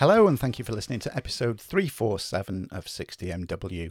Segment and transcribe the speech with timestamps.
[0.00, 3.90] Hello, and thank you for listening to episode 347 of 60MW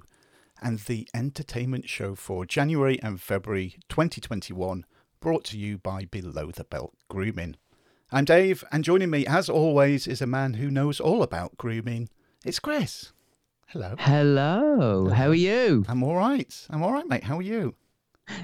[0.60, 4.88] and the entertainment show for January and February 2021,
[5.20, 7.58] brought to you by Below the Belt Grooming.
[8.12, 12.10] I'm Dave, and joining me, as always, is a man who knows all about grooming.
[12.44, 13.14] It's Chris.
[13.68, 13.94] Hello.
[14.00, 15.10] Hello.
[15.10, 15.86] How are you?
[15.88, 16.66] I'm all right.
[16.72, 17.26] I'm all right, mate.
[17.26, 17.76] How are you?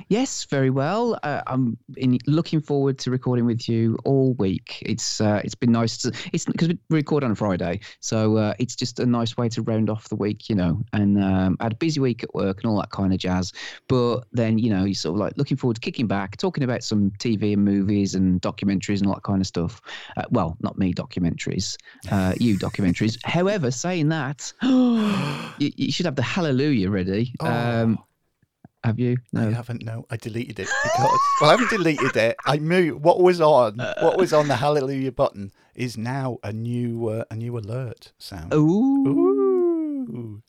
[0.09, 1.19] Yes, very well.
[1.23, 4.81] Uh, I'm in, looking forward to recording with you all week.
[4.85, 8.75] It's uh, it's been nice to it's because we record on Friday, so uh, it's
[8.75, 10.81] just a nice way to round off the week, you know.
[10.93, 13.51] And um, I had a busy week at work and all that kind of jazz.
[13.87, 16.83] But then you know, you sort of like looking forward to kicking back, talking about
[16.83, 19.81] some TV and movies and documentaries and all that kind of stuff.
[20.17, 21.77] Uh, well, not me documentaries,
[22.11, 23.17] uh, you documentaries.
[23.25, 27.33] However, saying that, you, you, should have the Hallelujah ready.
[27.39, 27.47] Oh.
[27.47, 27.99] Um,
[28.85, 29.17] have you?
[29.33, 29.47] No.
[29.47, 29.83] I haven't.
[29.83, 32.37] No, I deleted it because well, I haven't deleted it.
[32.45, 33.77] I moved what was on.
[33.77, 38.53] What was on the Hallelujah button is now a new uh, a new alert sound.
[38.53, 39.35] Ooh.
[40.09, 40.41] Ooh.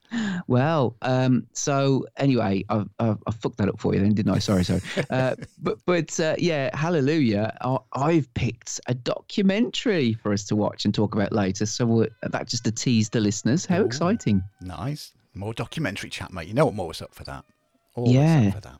[0.46, 4.38] Well, um, so anyway, I, I, I, fucked that up for you then, didn't I?
[4.38, 4.82] Sorry, sorry.
[5.10, 7.56] Uh, but but uh, yeah, Hallelujah.
[7.92, 11.66] I, have picked a documentary for us to watch and talk about later.
[11.66, 13.66] So that just to tease the listeners.
[13.66, 13.86] How Ooh.
[13.86, 14.42] exciting!
[14.60, 16.48] Nice, more documentary chat, mate.
[16.48, 17.44] You know what more was up for that.
[17.96, 18.50] Always yeah.
[18.50, 18.78] for that.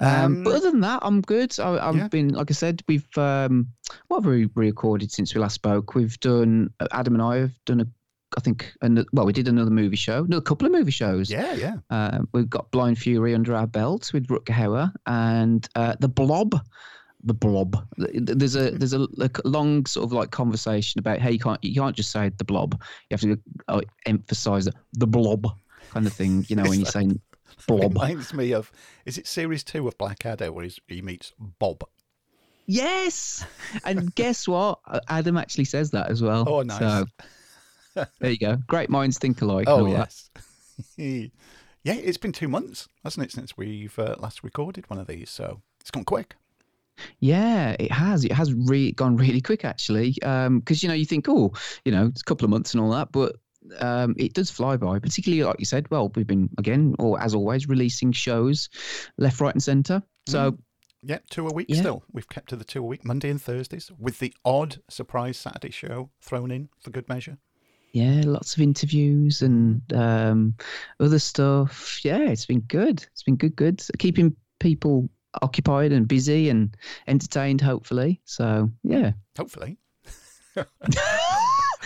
[0.00, 1.58] Um, um, but other than that, I'm good.
[1.60, 2.08] I, have yeah.
[2.08, 3.68] been, like I said, we've um,
[4.08, 5.94] what have we recorded since we last spoke?
[5.94, 7.86] We've done Adam and I have done a,
[8.36, 11.30] I think, another, well, we did another movie show, another couple of movie shows.
[11.30, 11.76] Yeah, yeah.
[11.90, 16.60] Uh, we've got Blind Fury under our belt with Rutger Hauer and uh, the Blob.
[17.24, 17.86] The Blob.
[17.96, 21.80] There's a there's a, a, long sort of like conversation about how you can't you
[21.80, 22.72] can't just say the Blob.
[23.08, 23.38] You have to
[23.68, 25.46] uh, emphasize the Blob
[25.90, 26.44] kind of thing.
[26.48, 27.20] You know when you're saying
[27.66, 27.94] Blob.
[27.94, 28.70] Reminds me of
[29.04, 31.84] is it series two of Blackadder where he meets Bob?
[32.66, 33.44] Yes,
[33.84, 34.78] and guess what?
[35.08, 36.44] Adam actually says that as well.
[36.48, 36.78] Oh, nice.
[36.78, 37.06] So,
[38.20, 38.56] there you go.
[38.68, 39.68] Great minds think alike.
[39.68, 40.30] Oh yes.
[40.96, 41.28] yeah,
[41.84, 45.30] it's been two months, hasn't it, since we've uh, last recorded one of these?
[45.30, 46.36] So it's gone quick.
[47.20, 48.24] Yeah, it has.
[48.24, 50.12] It has re- gone really quick, actually.
[50.12, 51.52] Because um, you know, you think, oh,
[51.84, 53.36] you know, it's a couple of months and all that, but
[53.78, 55.90] um, it does fly by, particularly like you said.
[55.90, 58.68] Well, we've been again, or as always, releasing shows
[59.18, 60.02] left, right, and centre.
[60.26, 60.58] So, mm.
[61.02, 61.80] yeah, two a week yeah.
[61.80, 62.04] still.
[62.12, 65.70] We've kept to the two a week, Monday and Thursdays, with the odd surprise Saturday
[65.70, 67.38] show thrown in for good measure.
[67.92, 70.54] Yeah, lots of interviews and um,
[70.98, 72.02] other stuff.
[72.04, 73.04] Yeah, it's been good.
[73.12, 73.84] It's been good, good.
[73.98, 75.10] Keeping people
[75.42, 76.74] occupied and busy and
[77.06, 78.22] entertained, hopefully.
[78.24, 79.12] So, yeah.
[79.36, 79.76] Hopefully.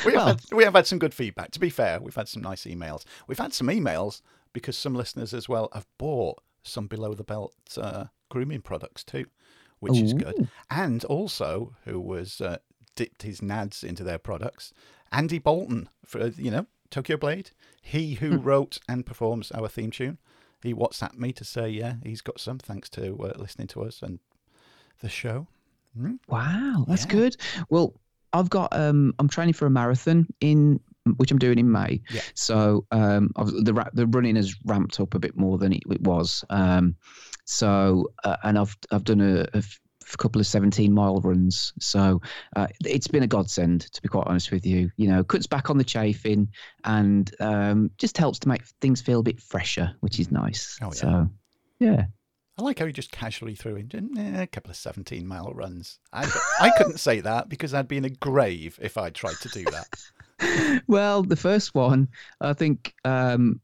[0.06, 1.50] we, have had, we have had some good feedback.
[1.52, 3.04] To be fair, we've had some nice emails.
[3.26, 4.22] We've had some emails
[4.52, 9.26] because some listeners as well have bought some below the belt uh, grooming products too,
[9.80, 10.04] which Ooh.
[10.04, 10.48] is good.
[10.70, 12.58] And also, who was uh,
[12.94, 14.72] dipped his nads into their products,
[15.12, 17.50] Andy Boulton for you know Tokyo Blade.
[17.80, 18.42] He who hmm.
[18.42, 20.18] wrote and performs our theme tune.
[20.62, 24.02] He WhatsApped me to say, yeah, he's got some thanks to uh, listening to us
[24.02, 24.18] and
[25.00, 25.46] the show.
[25.96, 26.18] Mm.
[26.28, 27.12] Wow, that's yeah.
[27.12, 27.36] good.
[27.68, 27.94] Well,
[28.32, 30.80] I've got um I'm training for a marathon in
[31.16, 32.02] which I'm doing in May.
[32.10, 32.20] Yeah.
[32.34, 36.44] So um the the running has ramped up a bit more than it, it was.
[36.50, 36.96] Um
[37.44, 39.62] so uh, and I've I've done a, a
[40.18, 41.72] couple of 17 mile runs.
[41.80, 42.20] So
[42.54, 44.90] uh, it's been a godsend, to be quite honest with you.
[44.96, 46.48] You know, cuts back on the chafing
[46.84, 50.78] and um, just helps to make things feel a bit fresher, which is nice.
[50.80, 50.92] Oh, yeah.
[50.92, 51.30] So,
[51.80, 52.04] yeah.
[52.58, 55.98] I like how you just casually threw in eh, a couple of 17 mile runs.
[56.10, 56.24] I,
[56.58, 59.64] I couldn't say that because I'd be in a grave if I tried to do
[59.64, 59.88] that.
[60.86, 62.08] well, the first one,
[62.40, 63.60] I think, um,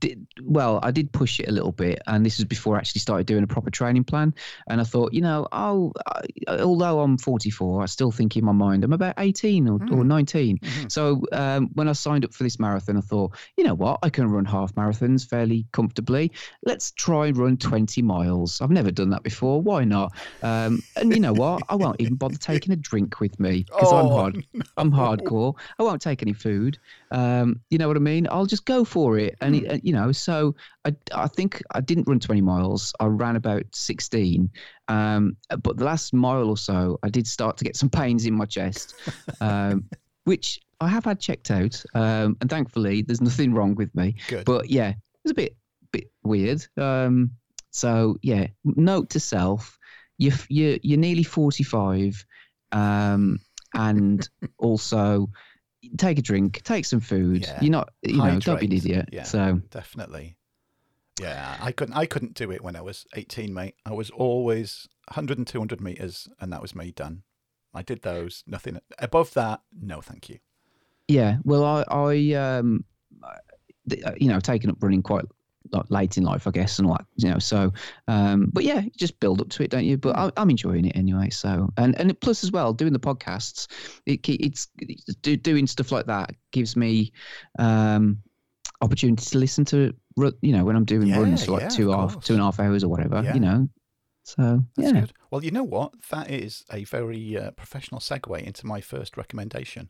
[0.00, 3.00] did, well, I did push it a little bit, and this is before I actually
[3.00, 4.34] started doing a proper training plan.
[4.68, 6.22] And I thought, you know, oh, I,
[6.58, 9.96] although I'm 44, I still think in my mind I'm about 18 or, mm.
[9.96, 10.58] or 19.
[10.58, 10.88] Mm-hmm.
[10.88, 14.10] So um, when I signed up for this marathon, I thought, you know what, I
[14.10, 16.32] can run half marathons fairly comfortably.
[16.64, 18.60] Let's try and run 20 miles.
[18.60, 19.60] I've never done that before.
[19.62, 20.12] Why not?
[20.42, 21.62] Um, and you know what?
[21.68, 24.46] I won't even bother taking a drink with me because oh, I'm hard.
[24.52, 24.64] No.
[24.76, 25.54] I'm hardcore.
[25.78, 26.78] I won't take any food.
[27.10, 28.26] Um, you know what I mean?
[28.30, 29.36] I'll just go for it.
[29.40, 32.92] And, it, you know, so I, I think I didn't run 20 miles.
[33.00, 34.50] I ran about 16.
[34.88, 38.34] Um, but the last mile or so, I did start to get some pains in
[38.34, 38.94] my chest,
[39.40, 39.84] um,
[40.24, 41.82] which I have had checked out.
[41.94, 44.16] Um, and thankfully, there's nothing wrong with me.
[44.28, 44.44] Good.
[44.44, 45.56] But yeah, it was a bit,
[45.92, 46.66] bit weird.
[46.76, 47.32] Um,
[47.70, 49.78] so yeah, note to self:
[50.16, 52.24] you you you're nearly 45,
[52.72, 53.38] um,
[53.74, 54.28] and
[54.58, 55.30] also
[55.96, 57.42] take a drink, take some food.
[57.42, 57.58] Yeah.
[57.60, 58.34] You're not, you Hydrate.
[58.34, 59.08] know, don't be an idiot.
[59.12, 60.36] Yeah, so definitely.
[61.20, 61.94] Yeah, I couldn't.
[61.94, 63.74] I couldn't do it when I was 18, mate.
[63.84, 67.22] I was always 100 and 200 meters, and that was me done.
[67.74, 68.44] I did those.
[68.46, 69.60] Nothing above that.
[69.80, 70.38] No, thank you.
[71.08, 72.84] Yeah, well, I, I um,
[74.18, 75.24] you know, taken up running quite
[75.88, 77.72] late in life, I guess, and like you know, so.
[78.06, 79.96] Um, but yeah, you just build up to it, don't you?
[79.96, 81.30] But I, am enjoying it anyway.
[81.30, 83.66] So, and and plus as well, doing the podcasts,
[84.06, 84.68] it, it's,
[85.22, 87.12] do, doing stuff like that gives me
[87.58, 88.18] um,
[88.80, 89.94] opportunity to listen to
[90.40, 92.44] you know when I'm doing yeah, runs for like yeah, two half two and a
[92.44, 93.22] half hours or whatever.
[93.22, 93.34] Yeah.
[93.34, 93.68] You know,
[94.28, 95.00] so That's yeah.
[95.00, 95.12] Good.
[95.30, 95.92] Well, you know what?
[96.10, 99.88] That is a very uh, professional segue into my first recommendation.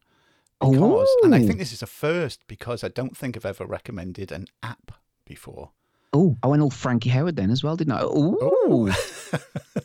[0.60, 4.32] Because, and I think this is a first because I don't think I've ever recommended
[4.32, 4.92] an app
[5.28, 5.70] before.
[6.12, 8.00] Oh, I went all Frankie Howerd then as well, didn't I?
[8.02, 8.92] Oh,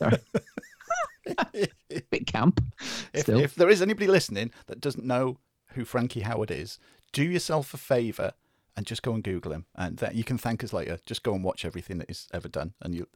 [2.10, 2.64] bit camp.
[3.12, 5.38] If, if, there is anybody listening that doesn't know
[5.68, 6.78] who Frankie Howerd is,
[7.12, 8.32] do yourself a favour
[8.76, 10.98] and just go and Google him, and that you can thank us later.
[11.06, 13.06] Just go and watch everything that he's ever done, and you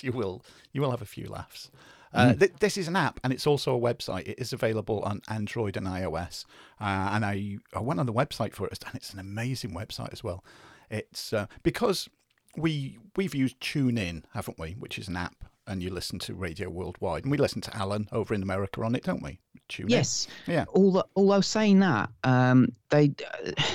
[0.00, 1.70] you will you will have a few laughs.
[2.12, 2.38] Uh, mm.
[2.38, 4.28] th- this is an app and it's also a website.
[4.28, 6.44] It is available on Android and iOS.
[6.80, 10.12] Uh, and I, I went on the website for it, and it's an amazing website
[10.12, 10.44] as well.
[10.90, 12.08] It's uh, because
[12.56, 14.72] we we've used TuneIn, haven't we?
[14.72, 17.24] Which is an app and you listen to radio worldwide.
[17.24, 19.38] And we listen to Alan over in America on it, don't we?
[19.68, 20.28] Tune yes.
[20.46, 20.66] Yeah.
[20.74, 23.14] Although, although saying that, um, they,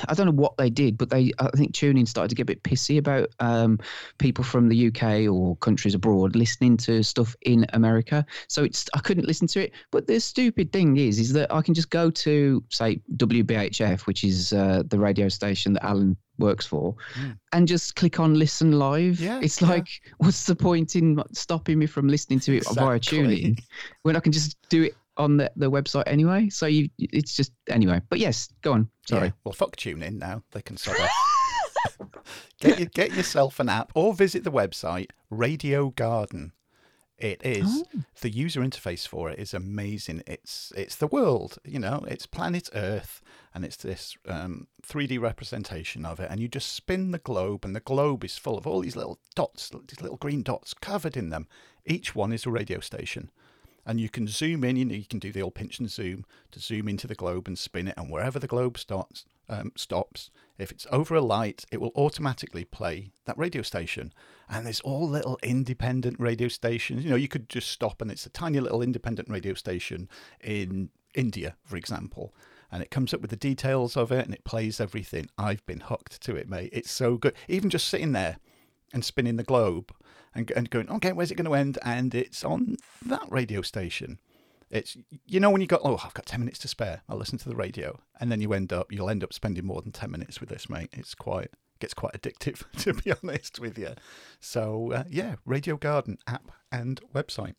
[0.08, 2.46] I don't know what they did, but they, I think TuneIn started to get a
[2.46, 3.80] bit pissy about um,
[4.20, 8.24] people from the UK or countries abroad listening to stuff in America.
[8.48, 9.74] So it's, I couldn't listen to it.
[9.90, 14.24] But the stupid thing is, is that I can just go to say WBHF, which
[14.24, 17.38] is uh, the radio station that Alan works for mm.
[17.54, 19.20] and just click on listen live.
[19.20, 20.14] Yeah, it's like, yeah.
[20.18, 22.84] what's the point in stopping me from listening to it exactly.
[22.84, 23.60] via TuneIn
[24.04, 26.50] when I can just do it on the, the website anyway?
[26.50, 28.02] So you, it's just, anyway.
[28.10, 28.90] But yes, go on.
[29.08, 29.28] Sorry.
[29.28, 29.34] Yeah.
[29.44, 30.44] Well, fuck TuneIn now.
[30.52, 31.10] They can sort of
[32.60, 36.54] get, get yourself an app or visit the website Radio Garden.
[37.20, 38.02] It is oh.
[38.22, 40.24] the user interface for it is amazing.
[40.26, 43.22] It's it's the world, you know, it's planet Earth,
[43.54, 46.32] and it's this um, 3D representation of it.
[46.32, 49.20] And you just spin the globe, and the globe is full of all these little
[49.36, 51.48] dots, these little green dots covered in them.
[51.86, 53.32] Each one is a radio station,
[53.86, 54.78] and you can zoom in.
[54.78, 57.48] You know, you can do the old pinch and zoom to zoom into the globe
[57.48, 61.66] and spin it, and wherever the globe starts um, stops, if it's over a light,
[61.72, 64.14] it will automatically play that radio station.
[64.50, 67.04] And there's all little independent radio stations.
[67.04, 70.10] You know, you could just stop and it's a tiny little independent radio station
[70.42, 72.34] in India, for example.
[72.72, 75.30] And it comes up with the details of it and it plays everything.
[75.38, 76.70] I've been hooked to it, mate.
[76.74, 77.34] It's so good.
[77.48, 78.38] Even just sitting there
[78.94, 79.94] and spinning the globe
[80.36, 81.80] and, and going, okay, where's it going to end?
[81.84, 82.76] And it's on
[83.06, 84.20] that radio station.
[84.70, 84.96] It's
[85.26, 87.02] you know when you got oh I've got ten minutes to spare.
[87.10, 88.00] I'll listen to the radio.
[88.20, 90.70] And then you end up you'll end up spending more than ten minutes with this
[90.70, 90.90] mate.
[90.94, 91.50] It's quite
[91.80, 93.94] gets quite addictive to be honest with you.
[94.40, 97.56] So uh, yeah Radio Garden app and website.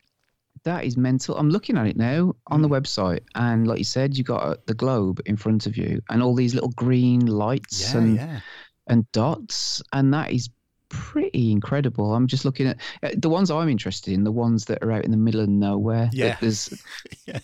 [0.65, 1.37] That is mental.
[1.37, 2.63] I'm looking at it now on mm.
[2.63, 6.03] the website and like you said you got uh, the globe in front of you
[6.11, 8.41] and all these little green lights yeah, and yeah.
[8.87, 10.51] and dots and that is
[10.91, 12.15] pretty incredible.
[12.15, 15.05] I'm just looking at uh, the ones I'm interested in, the ones that are out
[15.05, 16.11] in the middle of nowhere.
[16.13, 16.37] Yeah.
[16.41, 16.83] There's
[17.27, 17.39] yeah.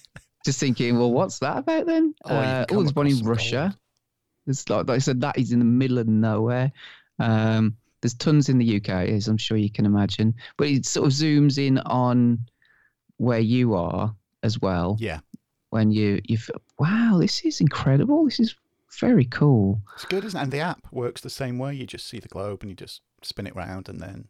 [0.44, 2.14] just thinking, well, what's that about then?
[2.26, 3.74] Oh, uh, oh there's one in Russia.
[4.46, 6.70] It's like, like I said, that is in the middle of nowhere.
[7.18, 11.06] Um, there's tons in the UK, as I'm sure you can imagine, but it sort
[11.06, 12.38] of zooms in on
[13.16, 14.96] where you are as well.
[15.00, 15.20] Yeah.
[15.70, 18.24] When you you feel, wow, this is incredible.
[18.24, 18.54] This is
[19.00, 19.80] very cool.
[19.94, 20.42] It's good, isn't it?
[20.42, 21.74] And the app works the same way.
[21.74, 24.28] You just see the globe and you just spin it round and then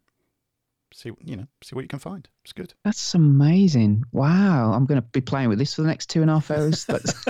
[0.93, 2.29] see you know see what you can find.
[2.45, 2.75] It's good.
[2.85, 4.05] That's amazing.
[4.13, 6.51] Wow, I'm going to be playing with this for the next two and a half
[6.51, 6.85] hours.
[6.85, 7.13] That's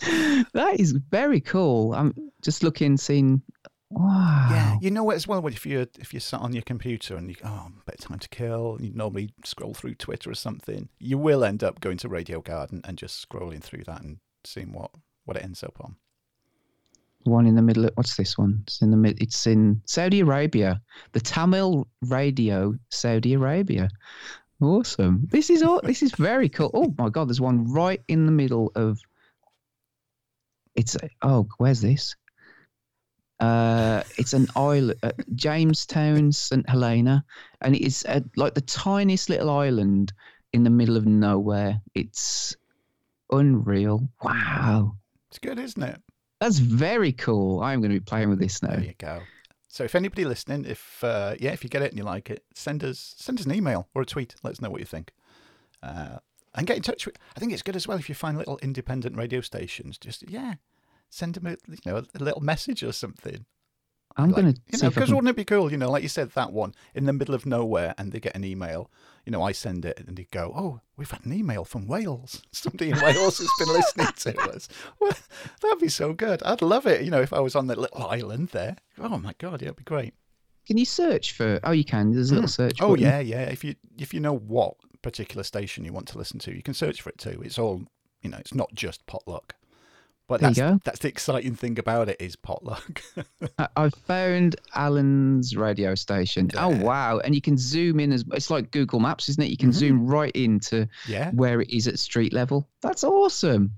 [0.54, 1.94] that is very cool.
[1.94, 3.42] I'm just looking, seeing.
[3.92, 4.48] Wow.
[4.50, 5.44] Yeah, you know what as well.
[5.46, 8.78] If you if you sat on your computer and you oh, better time to kill,
[8.80, 12.82] you normally scroll through Twitter or something, you will end up going to Radio Garden
[12.84, 14.92] and just scrolling through that and seeing what
[15.24, 15.96] what it ends up on
[17.24, 17.84] one in the middle.
[17.86, 18.62] Of, what's this one?
[18.66, 19.20] It's in the mid.
[19.22, 20.80] It's in Saudi Arabia.
[21.12, 23.88] The Tamil Radio, Saudi Arabia.
[24.60, 25.26] Awesome.
[25.30, 25.80] This is all.
[25.82, 26.70] this is very cool.
[26.74, 29.00] Oh my god, there's one right in the middle of.
[30.74, 32.14] It's oh, where's this?
[33.40, 37.24] Uh, it's an island, uh, Jamestown, St Helena,
[37.62, 40.12] and it's uh, like the tiniest little island
[40.52, 41.80] in the middle of nowhere.
[41.94, 42.54] It's
[43.30, 44.10] unreal.
[44.22, 44.96] Wow.
[45.30, 46.02] It's good, isn't it?
[46.40, 47.62] That's very cool.
[47.62, 48.70] I'm going to be playing with this now.
[48.70, 49.20] There you go.
[49.68, 52.44] So if anybody listening, if uh, yeah, if you get it and you like it,
[52.54, 54.34] send us send us an email or a tweet.
[54.42, 55.12] Let us know what you think.
[55.82, 56.18] Uh,
[56.54, 57.16] and get in touch with.
[57.36, 59.96] I think it's good as well if you find little independent radio stations.
[59.96, 60.54] Just yeah,
[61.08, 63.44] send them a you know a little message or something.
[64.16, 65.70] I'm Like, going to you know, because can wouldn't it be cool?
[65.70, 68.34] You know, like you said, that one in the middle of nowhere, and they get
[68.34, 68.90] an email.
[69.24, 72.42] You know, I send it, and they go, "Oh, we've had an email from Wales.
[72.52, 75.12] Somebody in Wales has been listening to us." Well,
[75.62, 76.42] that'd be so good.
[76.42, 77.04] I'd love it.
[77.04, 78.76] You know, if I was on that little island there.
[78.98, 80.14] Oh my god, yeah, it'd be great.
[80.66, 81.60] Can you search for?
[81.64, 82.12] Oh, you can.
[82.12, 82.62] There's a little hmm.
[82.62, 82.80] search.
[82.80, 83.04] Oh button.
[83.04, 83.42] yeah, yeah.
[83.42, 86.74] If you if you know what particular station you want to listen to, you can
[86.74, 87.40] search for it too.
[87.44, 87.84] It's all
[88.22, 88.38] you know.
[88.38, 89.54] It's not just potluck.
[90.30, 90.80] But There you that's go.
[90.84, 93.02] that's the exciting thing about it is potluck.
[93.58, 96.48] I, I found Alan's radio station.
[96.56, 97.18] Oh wow!
[97.18, 99.50] And you can zoom in as it's like Google Maps, isn't it?
[99.50, 99.74] You can Mhm.
[99.74, 102.68] zoom right into yeah, where it is at street level.
[102.80, 103.72] That's awesome,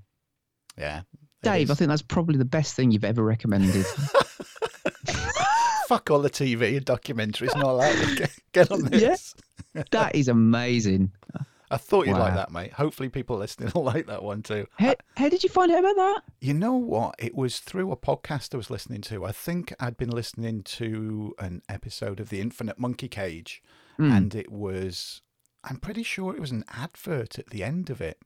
[0.77, 1.01] yeah.
[1.41, 1.71] Dave.
[1.71, 3.83] I think that's probably the best thing you've ever recommended.
[5.87, 8.15] Fuck all the TV and documentaries and all that.
[8.17, 8.99] Get, get on Yeah.
[9.09, 9.35] this.
[9.91, 11.11] that is amazing.
[11.73, 12.73] I thought you'd like that, mate.
[12.73, 14.67] Hopefully, people listening will like that one too.
[14.77, 16.21] How, how did you find out about that?
[16.39, 17.15] You know what?
[17.19, 19.25] It was through a podcast I was listening to.
[19.25, 23.61] I think I'd been listening to an episode of The Infinite Monkey Cage,
[23.97, 24.11] Hmm.
[24.11, 25.21] and it was.
[25.63, 28.19] I'm pretty sure it was an advert at the end of it.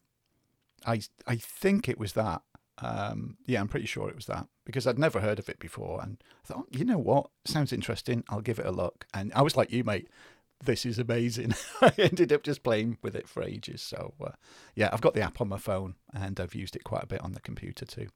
[0.86, 2.42] I I think it was that.
[2.80, 6.00] Um, yeah, I'm pretty sure it was that because I'd never heard of it before,
[6.01, 8.24] and I thought, you know what, sounds interesting.
[8.30, 9.06] I'll give it a look.
[9.13, 10.10] And I was like you, mate.
[10.64, 11.54] This is amazing.
[11.82, 13.82] I ended up just playing with it for ages.
[13.82, 14.32] So uh,
[14.76, 17.22] yeah, I've got the app on my phone, and I've used it quite a bit
[17.22, 18.08] on the computer too.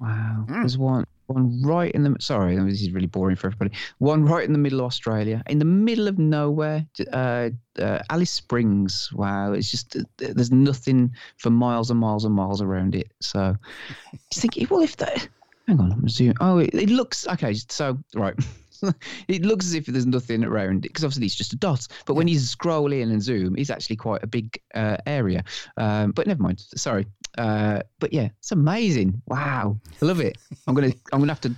[0.00, 0.44] Wow.
[0.48, 0.60] Mm.
[0.62, 3.72] There's one one right in the sorry, this is really boring for everybody.
[3.98, 6.86] One right in the middle of Australia, in the middle of nowhere.
[7.12, 9.10] Uh, uh, Alice Springs.
[9.12, 13.12] Wow, it's just uh, there's nothing for miles and miles and miles around it.
[13.20, 13.56] So
[14.12, 15.28] you think, well, if that.
[15.66, 16.36] Hang on, I'm zooming.
[16.40, 17.54] Oh, it, it looks okay.
[17.54, 18.34] So right.
[19.28, 21.86] it looks as if there's nothing around it because obviously it's just a dot.
[22.06, 25.44] But when you scroll in and zoom, it's actually quite a big uh, area.
[25.76, 26.60] Um, but never mind.
[26.76, 27.06] Sorry.
[27.38, 29.20] Uh, but yeah, it's amazing.
[29.26, 30.38] Wow, I love it.
[30.66, 31.54] I'm gonna I'm gonna have to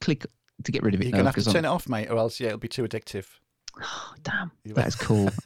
[0.00, 0.26] click
[0.64, 1.04] to get rid of it.
[1.04, 2.58] You're now gonna have to 'cause I'm- turn it off, mate, or else yeah, it'll
[2.58, 3.26] be too addictive.
[3.82, 5.30] Oh, damn, that's cool.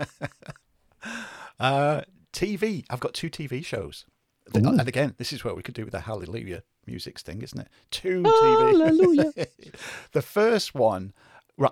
[1.58, 2.84] Uh, TV.
[2.88, 4.06] I've got two TV shows.
[4.56, 4.60] Ooh.
[4.66, 7.68] and again, this is where we could do with the Hallelujah music thing, isn't it?
[7.90, 9.32] Two Hallelujah.
[9.32, 9.74] TV.
[10.12, 11.12] the first one,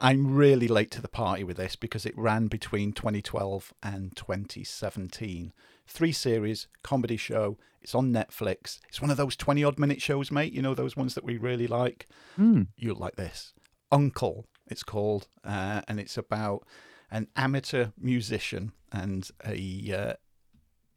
[0.00, 5.52] I'm really late to the party with this because it ran between 2012 and 2017.
[5.86, 7.58] Three series, comedy show.
[7.80, 8.78] It's on Netflix.
[8.88, 10.52] It's one of those 20 odd minute shows, mate.
[10.52, 12.06] You know, those ones that we really like.
[12.36, 12.62] Hmm.
[12.76, 13.54] you'll like this.
[13.90, 16.66] Uncle, it's called, uh, and it's about
[17.10, 20.12] an amateur musician and a uh,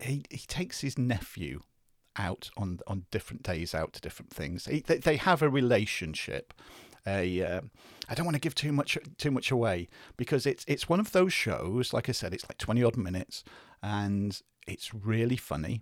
[0.03, 1.61] he he takes his nephew
[2.17, 4.65] out on on different days out to different things.
[4.65, 6.53] They, they have a relationship.
[7.07, 7.61] A, uh,
[8.09, 9.87] I don't want to give too much too much away
[10.17, 11.93] because it's it's one of those shows.
[11.93, 13.43] Like I said, it's like twenty odd minutes,
[13.81, 15.81] and it's really funny.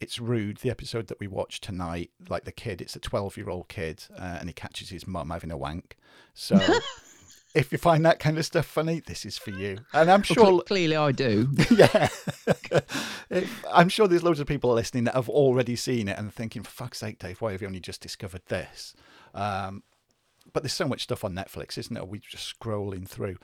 [0.00, 0.58] It's rude.
[0.58, 4.48] The episode that we watched tonight, like the kid, it's a twelve-year-old kid, uh, and
[4.48, 5.96] he catches his mum having a wank.
[6.34, 6.56] So,
[7.54, 9.78] if you find that kind of stuff funny, this is for you.
[9.92, 11.48] And I'm sure cle- clearly I do.
[11.70, 12.08] yeah.
[13.70, 16.70] I'm sure there's loads of people listening that have already seen it and thinking, for
[16.70, 18.94] fuck's sake, Dave, why have you only just discovered this?
[19.34, 19.82] Um,
[20.52, 22.04] but there's so much stuff on Netflix, isn't there?
[22.04, 23.36] We're just scrolling through.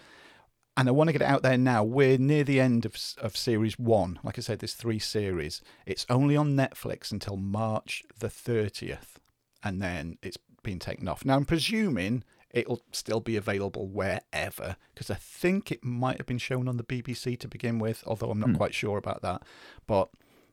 [0.77, 1.83] And I want to get it out there now.
[1.83, 4.21] We're near the end of, of series one.
[4.23, 5.61] Like I said, there's three series.
[5.87, 9.17] It's only on Netflix until March the 30th.
[9.63, 11.25] And then it's being taken off.
[11.25, 16.39] Now, I'm presuming it'll still be available wherever because I think it might have been
[16.39, 19.43] shown on the BBC to begin with, although I'm not quite sure about that.
[19.87, 20.09] But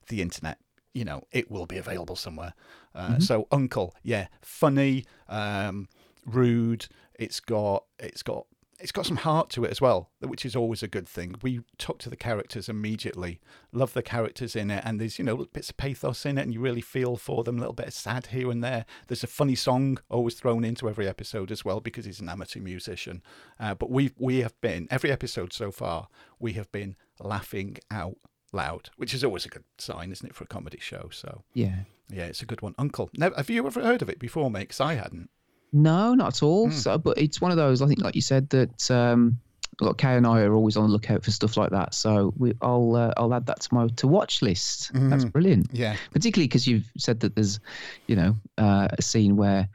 [0.09, 0.59] the internet,
[0.93, 2.53] you know, it will be available somewhere.
[2.93, 5.87] Uh, So Uncle, yeah, funny, um,
[6.25, 6.87] rude.
[7.17, 8.45] It's got it's got
[8.79, 11.35] it's got some heart to it as well, which is always a good thing.
[11.41, 13.39] We talk to the characters immediately,
[13.71, 16.53] love the characters in it, and there's you know bits of pathos in it, and
[16.53, 17.55] you really feel for them.
[17.57, 18.85] A little bit of sad here and there.
[19.07, 22.59] There's a funny song always thrown into every episode as well because he's an amateur
[22.59, 23.23] musician.
[23.59, 26.07] Uh, but we we have been every episode so far.
[26.39, 28.17] We have been laughing out
[28.51, 31.09] loud, which is always a good sign, isn't it, for a comedy show?
[31.11, 31.79] So Yeah.
[32.09, 32.75] yeah, it's a good one.
[32.77, 34.69] Uncle, never, have you ever heard of it before, mate?
[34.69, 35.29] 'Cause I hadn't.
[35.75, 36.69] No, not at all.
[36.69, 36.75] Hmm.
[36.75, 37.81] So, but it's one of those.
[37.81, 39.37] I think, like you said, that um,
[39.81, 41.93] like Kay and I are always on the lookout for stuff like that.
[41.93, 44.91] So we, I'll uh, I'll add that to my to watch list.
[44.93, 45.31] That's Mhm.
[45.33, 45.67] brilliant.
[45.73, 47.59] Yeah, Particularly because you've said that there's,
[48.07, 49.67] you know, uh, a scene where,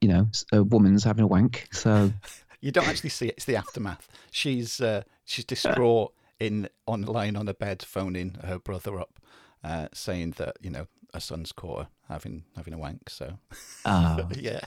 [0.00, 1.68] you know, a woman's having a wank.
[1.72, 2.12] So
[2.60, 3.34] you don't actually see it.
[3.36, 4.08] It's the aftermath.
[4.32, 9.20] She's uh, she's distraught in on lying on a bed, phoning her brother up,
[9.62, 13.08] uh, saying that you know her son's caught her having having a wank.
[13.08, 13.38] So
[13.84, 14.60] ah, yeah,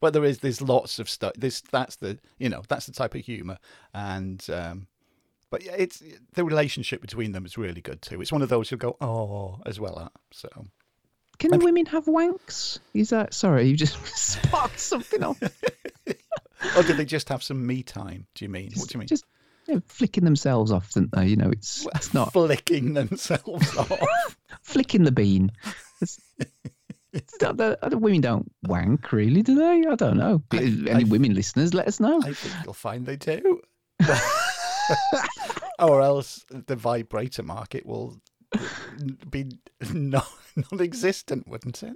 [0.00, 1.32] but there is there's lots of stuff.
[1.36, 3.58] This that's the you know that's the type of humor,
[3.94, 4.86] and um,
[5.50, 6.02] but yeah, it's
[6.34, 8.20] the relationship between them is really good too.
[8.20, 10.12] It's one of those you'll go oh as well at.
[10.30, 10.48] So
[11.38, 12.78] can the women have wanks?
[12.94, 13.66] Is that sorry?
[13.66, 15.42] You just sparked something off.
[16.76, 18.26] or do they just have some me time?
[18.34, 18.70] Do you mean?
[18.76, 19.08] what do you mean?
[19.08, 19.24] Just
[19.66, 21.26] you know, flicking themselves off, don't they?
[21.26, 24.36] You know, it's it's not flicking themselves off.
[24.62, 25.52] flicking the bean.
[26.00, 26.20] It's,
[27.40, 29.86] the, the women don't wank, really, do they?
[29.86, 30.42] I don't know.
[30.52, 32.20] I- Any I- women listeners, let us know.
[32.24, 33.60] I think you'll find they do.
[35.78, 38.20] or else the vibrator market will
[39.30, 39.58] be
[39.92, 40.22] non-
[40.70, 41.94] non-existent, wouldn't it?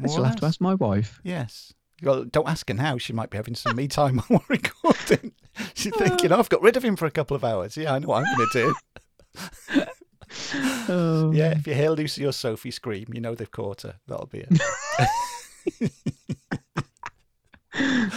[0.00, 1.20] More shall or have to ask my wife.
[1.22, 1.72] Yes.
[2.02, 2.98] Well, don't ask her now.
[2.98, 5.32] She might be having some me time while we're recording.
[5.74, 5.98] She's uh.
[5.98, 7.76] thinking, oh, I've got rid of him for a couple of hours.
[7.76, 8.74] Yeah, I know what I'm going to
[9.72, 9.84] do.
[10.88, 13.96] Oh, Yeah, if you hear Lucy or Sophie scream, you know they've caught her.
[14.06, 15.90] That'll be it.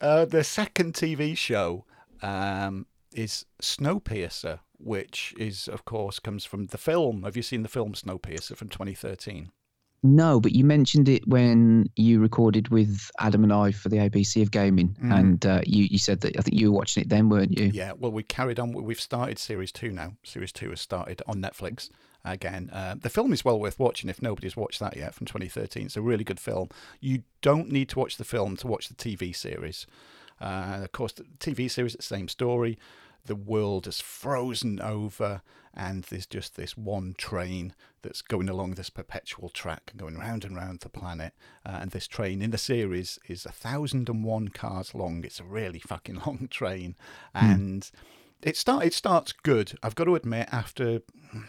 [0.00, 1.84] uh, the second TV show
[2.22, 7.22] um, is Snowpiercer, which is, of course, comes from the film.
[7.22, 9.50] Have you seen the film Snowpiercer from 2013?
[10.06, 14.40] No, but you mentioned it when you recorded with Adam and I for the ABC
[14.42, 15.18] of Gaming, Mhm.
[15.18, 17.66] and uh, you you said that I think you were watching it then, weren't you?
[17.74, 18.72] Yeah, well, we carried on.
[18.72, 20.14] We've started series two now.
[20.22, 21.90] Series two has started on Netflix
[22.24, 22.70] again.
[22.72, 25.86] Uh, the film is well worth watching if nobody's watched that yet from 2013.
[25.86, 26.68] It's a really good film.
[27.00, 29.86] You don't need to watch the film to watch the TV series.
[30.40, 32.78] Uh, of course, the TV series the same story.
[33.24, 35.42] The world is frozen over,
[35.76, 40.56] and there's just this one train that's going along this perpetual track, going round and
[40.56, 41.32] round the planet.
[41.64, 45.22] Uh, and this train in the series is a thousand and one cars long.
[45.24, 46.96] It's a really fucking long train,
[47.34, 47.90] and
[48.42, 49.78] it start it starts good.
[49.82, 51.02] I've got to admit, after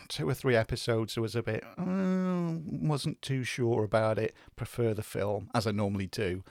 [0.07, 4.33] two or three episodes, I was a bit uh, wasn't too sure about it.
[4.55, 6.43] Prefer the film as I normally do.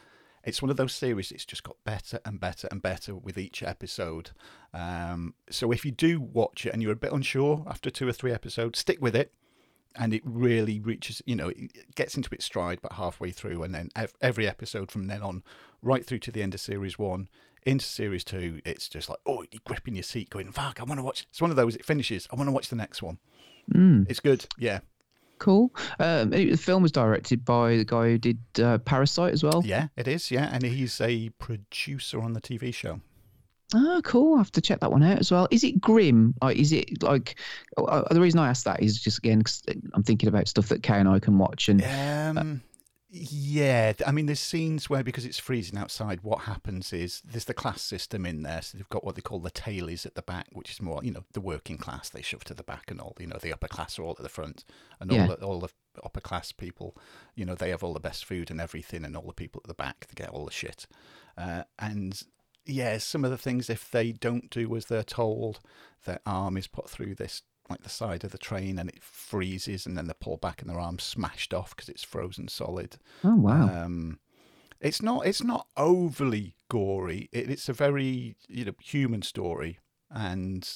[0.46, 1.32] It's one of those series.
[1.32, 4.30] It's just got better and better and better with each episode.
[4.72, 8.12] Um, so if you do watch it and you're a bit unsure after two or
[8.12, 9.32] three episodes, stick with it.
[9.98, 13.74] And it really reaches, you know, it gets into its stride about halfway through, and
[13.74, 13.88] then
[14.20, 15.42] every episode from then on,
[15.80, 17.30] right through to the end of series one,
[17.64, 20.98] into series two, it's just like, oh, you're gripping your seat, going, fuck, I want
[20.98, 21.26] to watch.
[21.30, 23.18] It's one of those, it finishes, I want to watch the next one.
[23.74, 24.44] Mm, It's good.
[24.58, 24.80] Yeah.
[25.38, 25.74] Cool.
[25.98, 29.62] Um, it- the film was directed by the guy who did uh, Parasite as well.
[29.64, 30.30] Yeah, it is.
[30.30, 30.48] Yeah.
[30.52, 33.00] And he's a producer on the TV show.
[33.74, 34.36] Oh, cool.
[34.36, 35.48] I have to check that one out as well.
[35.50, 36.34] Is it grim?
[36.40, 37.36] Like, is it like
[37.76, 40.68] uh, uh, the reason I asked that is just again 'cause I'm thinking about stuff
[40.68, 42.62] that Kay and I can watch, and Um,
[43.18, 47.54] yeah, I mean, there's scenes where because it's freezing outside, what happens is there's the
[47.54, 48.62] class system in there.
[48.62, 51.10] So they've got what they call the tailies at the back, which is more, you
[51.10, 52.08] know, the working class.
[52.08, 54.22] They shove to the back, and all, you know, the upper class are all at
[54.22, 54.64] the front,
[55.00, 55.22] and Yeah.
[55.22, 55.68] all the, all the
[56.04, 56.96] upper class people,
[57.34, 59.68] you know, they have all the best food and everything, and all the people at
[59.68, 60.86] the back they get all the shit.
[61.38, 62.22] Uh, and
[62.66, 65.60] yeah, some of the things if they don't do as they're told,
[66.04, 69.86] their arm is put through this like the side of the train and it freezes
[69.86, 72.96] and then they pull back and their arm's smashed off because it's frozen solid.
[73.24, 74.18] oh wow, Um,
[74.80, 77.28] it's not it's not overly gory.
[77.32, 79.78] It, it's a very you know human story
[80.10, 80.68] and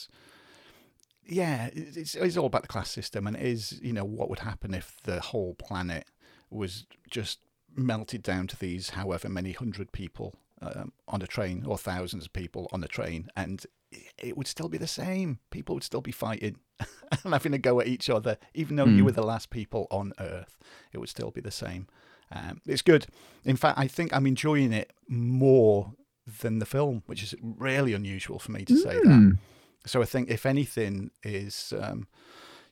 [1.27, 4.41] yeah, it's it's all about the class system and it is you know what would
[4.41, 6.07] happen if the whole planet
[6.51, 7.39] was just
[7.77, 12.33] melted down to these however many hundred people um, on a train or thousands of
[12.33, 13.65] people on a train and
[14.19, 15.39] it would still be the same.
[15.51, 16.57] People would still be fighting
[17.25, 19.05] and having a go at each other, even though you Hmm.
[19.07, 20.57] were the last people on Earth.
[20.93, 21.87] It would still be the same.
[22.33, 23.07] Um, it's good.
[23.45, 25.95] In fact, I think I'm enjoying it more
[26.43, 29.05] than the film, which is really unusual for me to say that.
[29.05, 29.39] Mm.
[29.87, 32.07] So I think if anything is, um,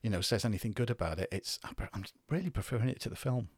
[0.02, 3.48] you know, says anything good about it, it's I'm really preferring it to the film.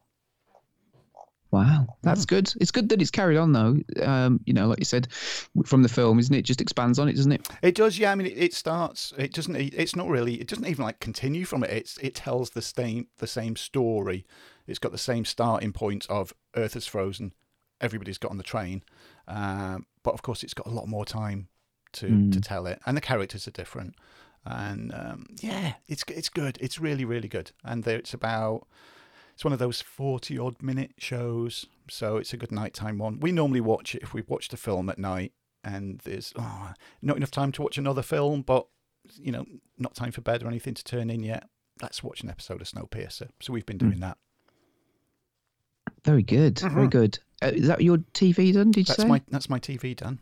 [1.52, 2.52] Wow, that's good.
[2.60, 3.76] It's good that it's carried on though.
[4.04, 5.08] Um, you know, like you said,
[5.64, 6.42] from the film, isn't it?
[6.42, 7.48] Just expands on it, doesn't it?
[7.60, 8.12] It does, yeah.
[8.12, 9.12] I mean, it, it starts.
[9.18, 9.56] It doesn't.
[9.56, 10.34] It's not really.
[10.40, 11.70] It doesn't even like continue from it.
[11.70, 14.24] It's it tells the same the same story.
[14.68, 17.32] It's got the same starting point of Earth is frozen.
[17.80, 18.84] Everybody's got on the train,
[19.26, 21.48] um, but of course, it's got a lot more time
[21.94, 22.32] to Mm.
[22.32, 23.96] to tell it, and the characters are different.
[24.46, 26.58] And um, yeah, it's it's good.
[26.60, 27.50] It's really really good.
[27.64, 28.68] And there, it's about.
[29.40, 33.20] It's one of those forty odd minute shows, so it's a good nighttime one.
[33.20, 35.33] We normally watch it if we watch the film at night
[35.64, 38.66] and there's oh, not enough time to watch another film, but
[39.18, 39.46] you know,
[39.79, 41.48] not time for bed or anything to turn in yet.
[41.81, 43.31] Let's watch an episode of Snowpiercer.
[43.40, 43.87] So we've been Hmm.
[43.88, 44.18] doing that.
[46.05, 46.59] Very good.
[46.59, 46.90] Very Mhm.
[46.90, 47.18] good.
[47.42, 48.72] Uh, is that your TV done?
[48.72, 49.09] Did you That's say?
[49.09, 50.18] my that's my TV done.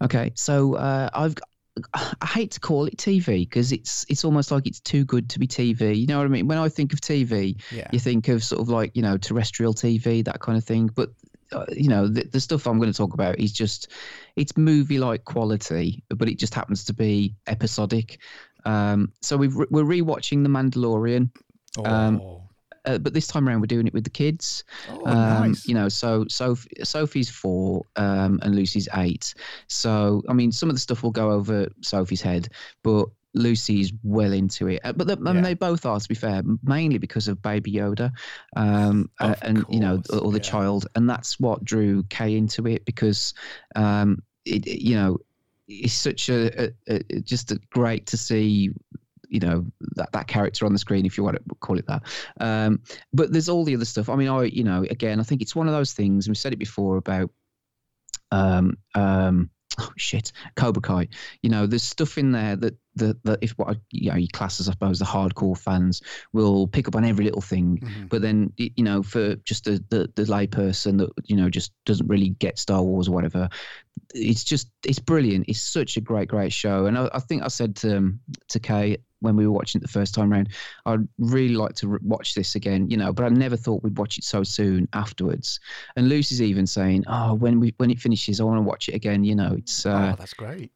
[0.00, 1.34] Okay, so uh, I've
[1.92, 5.40] I hate to call it TV because it's it's almost like it's too good to
[5.40, 5.96] be TV.
[5.96, 6.46] You know what I mean?
[6.46, 9.74] When I think of TV, Yeah, you think of sort of like you know terrestrial
[9.74, 10.88] TV, that kind of thing.
[10.94, 11.10] But
[11.50, 13.88] uh, you know the, the stuff I'm going to talk about is just
[14.36, 18.20] it's movie like quality, but it just happens to be episodic.
[18.64, 21.30] Um, so we've re- we're rewatching The Mandalorian.
[21.78, 22.22] Oh, um,
[22.84, 24.64] uh, but this time around we're doing it with the kids.
[24.90, 25.66] Oh, um, nice.
[25.66, 29.34] You know, so Sophie, Sophie's four um, and Lucy's eight.
[29.68, 32.48] So I mean, some of the stuff will go over Sophie's head,
[32.82, 34.80] but Lucy's well into it.
[34.84, 35.30] Uh, But the, Yeah.
[35.32, 38.12] and they both are, to be fair, mainly because of Baby Yoda,
[38.54, 40.42] um, Of and you know, or the yeah.
[40.44, 43.34] child, and that's what drew Kay into it because,
[43.74, 45.18] um, it- you know,
[45.66, 48.70] it's such a, a, a just a great to see.
[49.28, 52.02] You know that, that character on the screen, if you want to call it that.
[52.40, 52.80] Um,
[53.12, 54.08] but there's all the other stuff.
[54.08, 56.26] I mean, I you know, again, I think it's one of those things.
[56.26, 57.30] and We've said it before about
[58.30, 61.08] um, um, oh shit, Cobra Kai.
[61.42, 64.28] You know, there's stuff in there that that, that if what I, you know, you
[64.32, 66.00] class as I suppose the hardcore fans
[66.32, 67.78] will pick up on every little thing.
[67.82, 68.08] Mhm.
[68.08, 72.06] But then you know, for just the the, the layperson that you know just doesn't
[72.06, 73.48] really get Star Wars or whatever,
[74.14, 75.46] it's just it's brilliant.
[75.48, 78.60] It's such a great great show, and I, I think I said to um, to
[78.60, 80.50] Kay when we were watching it the first time around.
[80.86, 83.98] I'd really like to re- watch this again, you know, but I never thought we'd
[83.98, 85.58] watch it so soon afterwards.
[85.96, 88.94] And Lucy's even saying, "Oh, when we when it finishes, I want to watch it
[88.94, 90.70] again." You know, it's uh, oh, that's great.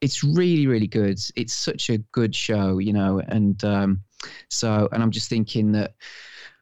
[0.00, 1.18] it's really really good.
[1.36, 4.00] It's such a good show, you know, and um,
[4.48, 5.94] so and I'm just thinking that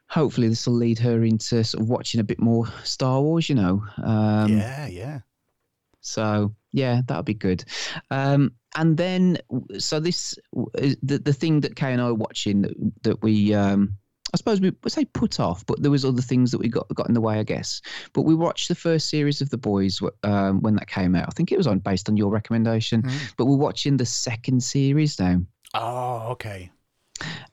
[0.08, 3.54] hopefully this will lead her into sort of watching a bit more Star Wars, you
[3.54, 3.82] know.
[4.02, 5.20] Um, yeah, yeah.
[6.00, 7.64] so yeah, that'll be good.
[8.10, 9.38] Um, and then,
[9.78, 13.96] so this the the thing that Kay and I were watching that, that we, um,
[14.32, 16.86] I suppose we would say put off, but there was other things that we got
[16.94, 17.82] got in the way, I guess.
[18.12, 21.26] But we watched the first series of The Boys um, when that came out.
[21.28, 23.02] I think it was on based on your recommendation.
[23.02, 23.34] Mhm.
[23.36, 25.40] But we're watching the second series now
[25.74, 26.70] Oh, okay.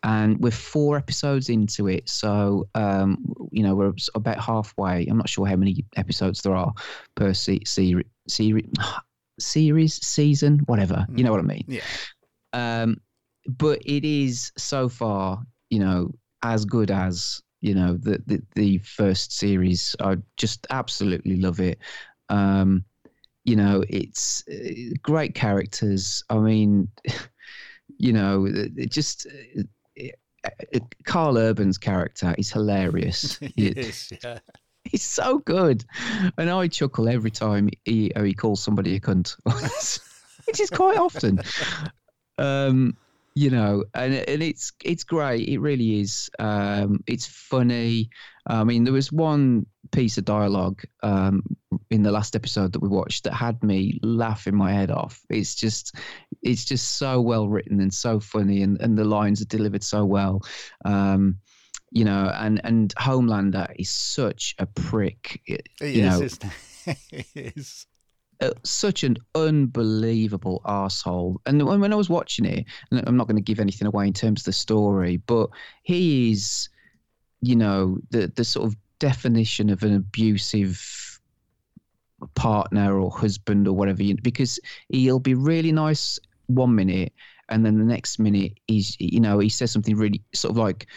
[0.03, 2.07] and we're four episodes into it.
[2.09, 5.05] So, um, you know, we're about halfway.
[5.07, 6.73] I'm not sure how many episodes there are
[7.15, 8.69] per se- seri- seri-
[9.39, 11.05] series, season, whatever.
[11.13, 11.65] You know what I mean?
[11.67, 11.81] Yeah.
[12.53, 12.97] Um,
[13.47, 16.11] but it is so far, you know,
[16.43, 19.95] as good as you know the the, the first series.
[19.99, 21.79] I just absolutely love it.
[22.29, 22.83] Um,
[23.43, 26.23] you know, it's uh, great characters.
[26.29, 26.89] I mean,
[27.97, 29.27] you know, it, just.
[29.27, 29.63] uh,
[29.95, 30.15] It,
[30.71, 33.37] it, Karl Urban's character is hilarious.
[33.41, 34.39] It- yes, yeah.
[34.91, 35.83] He's so good,
[36.37, 39.35] and I chuckle every time he uh, he calls somebody a cunt,
[40.45, 41.41] which is quite often.
[42.37, 42.95] Um,
[43.35, 45.47] you know, and and it's it's great.
[45.47, 46.29] It really is.
[46.39, 48.09] Um, it's funny.
[48.47, 51.43] I mean, there was one piece of dialogue um,
[51.91, 55.21] in the last episode that we watched that had me laughing my head off.
[55.29, 55.95] It's just
[56.41, 60.03] it's just so well written and so funny, and, and the lines are delivered so
[60.05, 60.41] well.
[60.83, 61.37] Um,
[61.91, 65.41] you know, and and Homelander is such a prick.
[65.45, 67.85] It you is, know, it is.
[68.41, 71.41] uh, such an unbelievable asshole.
[71.45, 74.07] And when, when I was watching it, and I'm not going to give anything away
[74.07, 75.49] in terms of the story, but
[75.83, 76.69] he is,
[77.41, 81.19] you know, the the sort of definition of an abusive
[82.35, 84.03] partner or husband or whatever.
[84.03, 87.13] You, because he'll be really nice one minute,
[87.49, 90.87] and then the next minute he's, you know, he says something really sort of like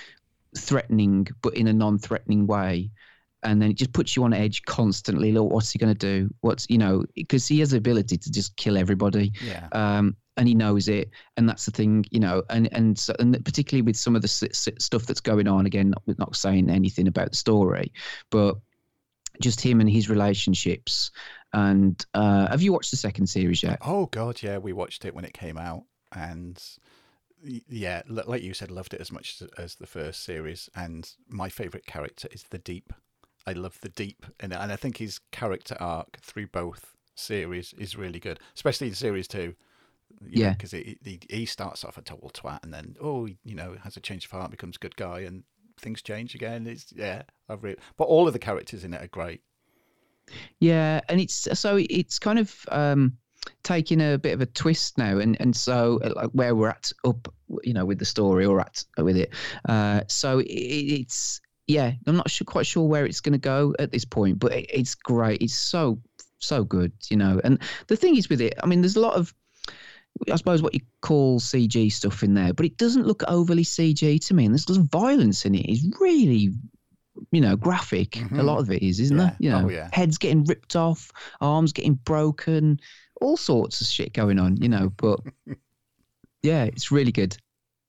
[0.57, 2.91] threatening, but in a non-threatening way
[3.43, 5.33] and then it just puts you on edge constantly.
[5.33, 6.29] Look, what's he going to do?
[6.43, 9.67] What's you know because he has the ability to just kill everybody, Yeah.
[9.73, 13.43] um, and he knows it, and that's the thing, you know, and and so, and
[13.45, 15.65] particularly with some of the s- s- stuff that's going on.
[15.65, 17.93] Again, not, not saying anything about the story,
[18.31, 18.57] but
[19.41, 21.11] just him and his relationships.
[21.55, 23.79] And uh, have you watched the second series yet?
[23.81, 24.59] Oh God, yeah.
[24.59, 26.63] We watched it when it came out, and
[27.42, 30.68] yeah, like you said, loved it as much as, as the first series.
[30.74, 32.92] And my favorite character is the Deep.
[33.46, 37.96] I love the Deep, and and I think his character arc through both series is
[37.96, 39.55] really good, especially in series two.
[40.29, 40.55] Yeah.
[40.55, 40.98] because he,
[41.31, 44.33] he starts off a total twat, and then oh, you know, has a change of
[44.33, 45.44] heart, becomes a good guy, and
[45.79, 46.66] things change again.
[46.66, 49.42] It's yeah, I've really, but all of the characters in it are great.
[50.59, 53.18] Yeah, and it's so it's kind of um,
[53.62, 57.33] taking a bit of a twist now, and and so like where we're at up,
[57.62, 59.33] you know, with the story or at with it.
[59.68, 63.74] Uh, so it, it's yeah, I'm not sure, quite sure where it's going to go
[63.79, 65.40] at this point, but it, it's great.
[65.42, 66.00] It's so
[66.38, 67.40] so good, you know.
[67.44, 69.33] And the thing is with it, I mean, there's a lot of
[70.31, 74.26] I suppose what you call CG stuff in there, but it doesn't look overly CG
[74.26, 74.44] to me.
[74.44, 75.64] And there's some violence in it.
[75.66, 76.50] It's really,
[77.31, 78.16] you know, graphic.
[78.16, 78.44] A Mhm.
[78.44, 79.24] lot of it is, isn't Yeah.
[79.26, 79.37] there?
[79.38, 79.88] You know, Oh, yeah.
[79.92, 82.81] heads getting ripped off, arms getting broken,
[83.20, 84.56] all sorts of shit going on.
[84.56, 85.20] You know, but
[86.42, 87.37] yeah, it's really good.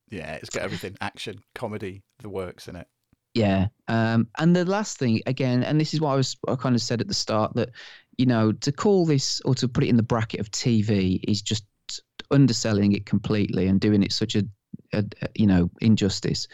[0.10, 2.88] Yeah, it's got everything: action, comedy, the works in it.
[3.34, 3.68] Yeah.
[3.88, 6.82] Um, and the last thing again, and this is what I was I kind of
[6.82, 7.70] said at the start that,
[8.18, 11.42] you know, to call this or to put it in the bracket of TV is
[11.42, 11.64] just
[12.30, 14.44] underselling it completely and doing it such a,
[14.94, 16.48] a, a you know injustice.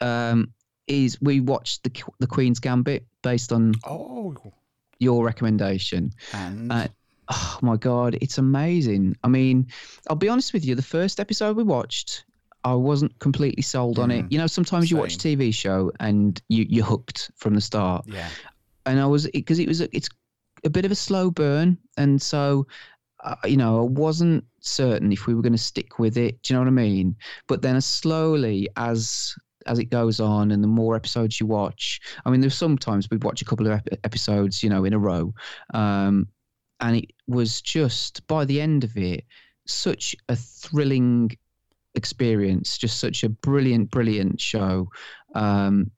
[0.00, 0.52] Um,
[0.86, 4.34] is we watched the the Queen's Gambit based on Oh,
[4.98, 6.10] your recommendation.
[6.32, 6.88] and Uh,
[7.28, 9.16] oh my god, it's amazing.
[9.24, 9.66] I mean,
[10.08, 10.74] I'll be honest with you.
[10.74, 12.24] The first episode we watched,
[12.64, 14.24] I wasn't completely sold on it.
[14.26, 17.60] Mm, You know, sometimes you watch a TV show and you you're hooked from the
[17.60, 18.04] start.
[18.06, 18.28] yeah,
[18.86, 20.08] and I was because it was a, it's
[20.64, 22.66] a bit of a slow burn, and so
[23.22, 26.42] uh, you know I wasn't certain if we were going to stick with it.
[26.42, 27.16] Do you know what I mean?
[27.48, 29.34] But then as slowly, as
[29.66, 33.24] as it goes on, and the more episodes you watch, I mean, there's sometimes we'd
[33.24, 35.32] watch a couple of ep- episodes, you know, in a row,
[35.72, 36.28] um,
[36.80, 39.24] and it was just by the end of it,
[39.66, 41.30] such a thrilling
[41.94, 44.88] experience, just such a brilliant, brilliant show.
[45.34, 45.90] Um,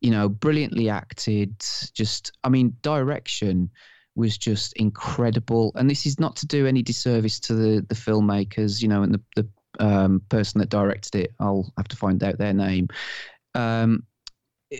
[0.00, 1.54] you know, brilliantly acted.
[1.94, 3.70] Just, I mean, direction
[4.14, 5.72] was just incredible.
[5.74, 9.14] And this is not to do any disservice to the the filmmakers, you know, and
[9.14, 9.48] the the
[9.78, 11.34] um, person that directed it.
[11.40, 12.88] I'll have to find out their name.
[13.54, 14.04] Um,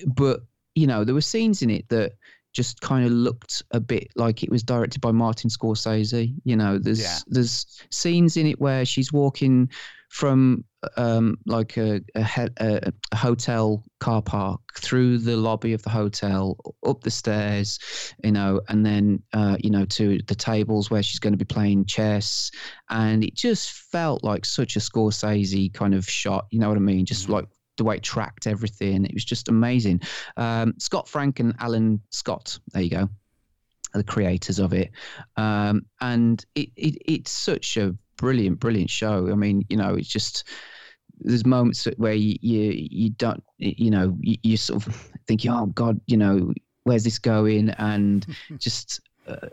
[0.06, 0.40] but
[0.74, 2.12] you know, there were scenes in it that
[2.52, 6.34] just kind of looked a bit like it was directed by Martin Scorsese.
[6.44, 7.18] You know, there's Yeah.
[7.28, 9.70] there's scenes in it where she's walking
[10.10, 10.64] from
[10.96, 17.02] um, like a, a, a, hotel car park through the lobby of the hotel, up
[17.02, 17.78] the stairs,
[18.22, 21.44] you know, and then uh, you know to the tables where she's going to be
[21.44, 22.50] playing chess,
[22.90, 26.46] and it just felt like such a Scorsese kind of shot.
[26.50, 27.06] You know what I mean?
[27.06, 27.32] Just Mhm.
[27.34, 27.46] like
[27.82, 29.04] the way it tracked everything.
[29.04, 30.02] It was just amazing.
[30.36, 32.58] Um, Scott Frank and Alan Scott.
[32.72, 33.08] There you go.
[33.94, 34.92] are The creators of it,
[35.36, 39.28] um, and it, it it's such a brilliant, brilliant show.
[39.30, 40.44] I mean, you know, it's just
[41.18, 45.66] there's moments where you you, you don't you know you, you sort of think oh
[45.66, 48.26] god you know where's this going and
[48.58, 49.48] just uh,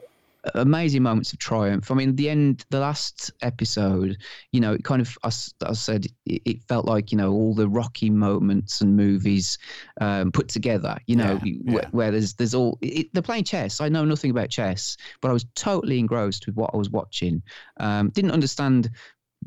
[0.56, 4.18] amazing moments of triumph i mean the end the last episode
[4.54, 7.54] you know it kind of as i said it, it felt like you know all
[7.54, 9.58] the rocky moments and movies
[10.00, 11.90] um, put together you know Yeah, where, yeah.
[11.92, 15.34] where there's there's all it, they're playing chess i know nothing about chess but i
[15.34, 17.42] was totally engrossed with what i was watching
[17.82, 18.90] um, didn't understand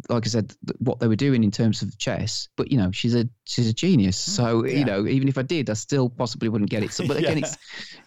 [0.08, 2.48] like I said, what they were doing in terms of chess.
[2.56, 4.16] But you know, she's a she's a genius.
[4.16, 4.78] So yeah.
[4.78, 6.92] you know, even if I did, I still possibly wouldn't get it.
[6.92, 7.44] So, but again, Yeah.
[7.44, 7.58] it's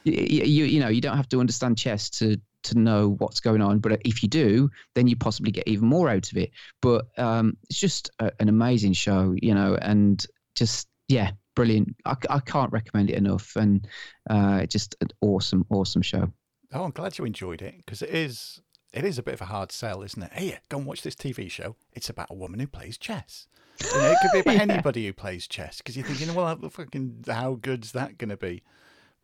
[0.04, 3.80] you you know, you don't have to understand chess to to know what's going on.
[3.80, 6.52] But if you do, then you possibly get even more out of it.
[6.82, 10.26] But um, it's just a, an amazing show, you know, and
[10.56, 11.96] just yeah, brilliant.
[12.06, 13.88] I can't recommend it enough, and
[14.30, 16.32] uh, just an awesome, awesome show.
[16.74, 18.62] Oh, I'm glad you enjoyed it because it is
[18.94, 20.32] it is a bit of a hard sell, isn't it?
[20.34, 21.76] Hey, go and watch this TV show.
[21.94, 23.48] It's about a woman who plays chess.
[23.94, 24.74] You know, it could be about Yeah.
[24.74, 28.38] anybody who plays chess because you're thinking, well, how fucking how good's that going to
[28.38, 28.64] be?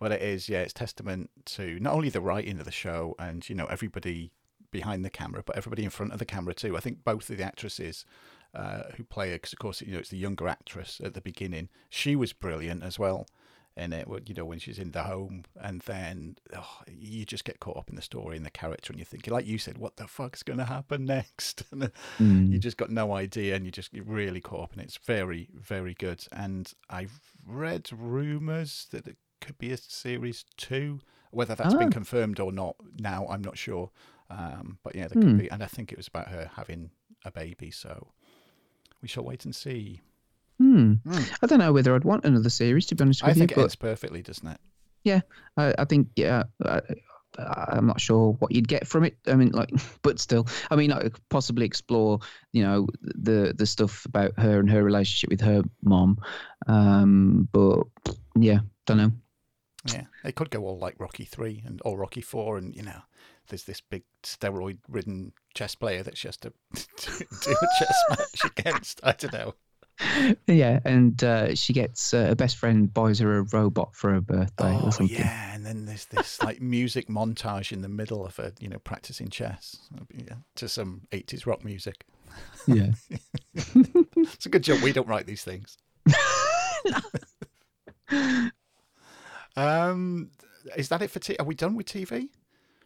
[0.01, 3.47] But it is, yeah, it's testament to not only the writing of the show and
[3.47, 4.31] you know everybody
[4.71, 6.75] behind the camera, but everybody in front of the camera too.
[6.75, 8.03] I think both of the actresses
[8.55, 11.21] uh, who play her, because of course you know it's the younger actress at the
[11.21, 11.69] beginning.
[11.87, 13.27] She was brilliant as well
[13.77, 14.07] in it.
[14.25, 17.89] You know when she's in the home, and then oh, you just get caught up
[17.91, 20.41] in the story and the character, and you're thinking, like you said, what the fuck's
[20.41, 21.63] going to happen next?
[21.71, 22.51] And Mm.
[22.51, 25.49] you just got no idea, and you just you're really caught up, and it's very
[25.53, 26.25] very good.
[26.31, 30.99] And I've read rumours that it could be a series two.
[31.31, 31.91] Whether that's been Ah.
[31.91, 33.89] confirmed or not now, I'm not sure.
[34.29, 35.37] Um, but yeah, there could Hmm.
[35.37, 36.91] be, and I think it was about her having
[37.25, 37.71] a baby.
[37.71, 38.11] So
[39.01, 40.01] we shall wait and see.
[40.59, 40.93] Hmm.
[41.05, 41.23] Hmm.
[41.41, 43.51] I don't know whether I'd want another series to be honest I with you, think
[43.53, 44.59] it ends perfectly, doesn't it?
[45.57, 46.43] I, I think yeah.
[46.65, 46.81] I,
[47.37, 49.17] I'm not sure what you'd get from it.
[49.25, 52.19] I mean, like, but still, I mean, like, possibly explore,
[52.51, 56.19] you know, the the stuff about her and her relationship with her mom.
[56.67, 57.79] Um, but
[58.35, 59.11] yeah, don't know.
[59.85, 63.01] Yeah, it could go all like Rocky Three and or Rocky Four, and you know,
[63.47, 68.99] there's this big steroid-ridden chess player that she has to do a chess match against.
[69.03, 69.55] I don't know.
[70.47, 74.21] Yeah, and uh, she gets uh, her best friend buys her a robot for her
[74.21, 75.15] birthday Oh or something.
[75.15, 78.79] yeah, and then there's this like music montage in the middle of her, you know,
[78.79, 79.77] practicing chess
[80.15, 82.05] yeah, to some '80s rock music.
[82.67, 82.91] Yeah.
[83.53, 85.77] It's a good job we don't write these things.
[89.55, 90.31] um,
[90.75, 91.35] is that it for T?
[91.37, 92.29] Are we done with TV?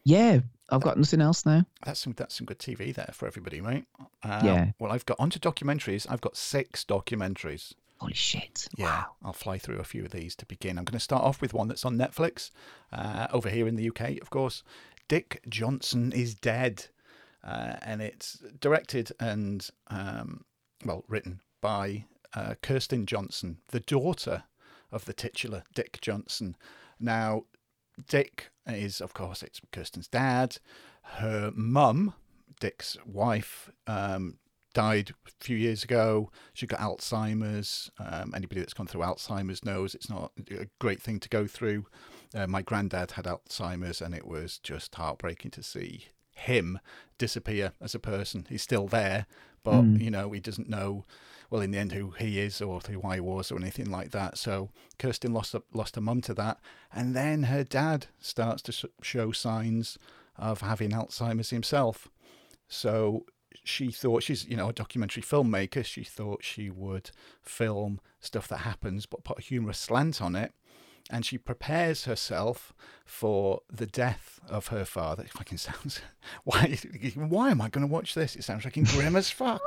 [0.04, 1.66] yeah, I've got nothing else now.
[1.84, 3.86] That's some that's some good TV there for everybody, mate.
[4.24, 4.72] Uh, Yeah.
[4.80, 6.06] Well, I've got onto documentaries.
[6.10, 7.74] I've got six documentaries.
[8.00, 8.68] Holy shit!
[8.76, 9.06] Yeah, Wow.
[9.24, 10.78] I'll fly through a few of these to begin.
[10.78, 12.52] I'm going to start off with one that's on Netflix,
[12.92, 14.64] uh, over here in the UK, of course.
[15.08, 16.88] Dick Johnson is dead,
[17.44, 20.44] uh, and it's directed and um,
[20.84, 24.44] well written by uh, Kirsten Johnson, the daughter
[24.92, 26.56] of the titular Dick Johnson.
[27.00, 27.44] Now,
[28.08, 30.58] Dick is, of course, it's Kirsten's dad.
[31.04, 32.14] Her mum,
[32.60, 34.38] Dick's wife, um,
[34.74, 36.30] died a few years ago.
[36.54, 37.90] She got Alzheimer's.
[37.98, 41.86] Um, anybody that's gone through Alzheimer's knows it's not a great thing to go through.
[42.36, 46.80] Uh, my granddad had Alzheimer's, and it was just heartbreaking to see him
[47.18, 48.46] disappear as a person.
[48.50, 49.26] He's still there,
[49.64, 50.02] but mm.
[50.02, 51.06] you know he doesn't know.
[51.50, 54.38] Well, in the end, who he is or who I was or anything like that.
[54.38, 56.60] So Kirsten lost lost her mum to that,
[56.94, 59.98] and then her dad starts to show signs
[60.38, 62.10] of having Alzheimer's himself.
[62.68, 63.26] So
[63.64, 65.86] she thought she's you know a documentary filmmaker.
[65.86, 70.54] She thought she would film stuff that happens but put a humorous slant on it.
[71.12, 72.74] And she prepares herself
[73.06, 75.22] for the death of her father.
[75.24, 76.02] It fucking sounds
[76.44, 76.78] why
[77.16, 78.36] why am i going to watch this?
[78.36, 79.62] It sounds fucking grim as fuck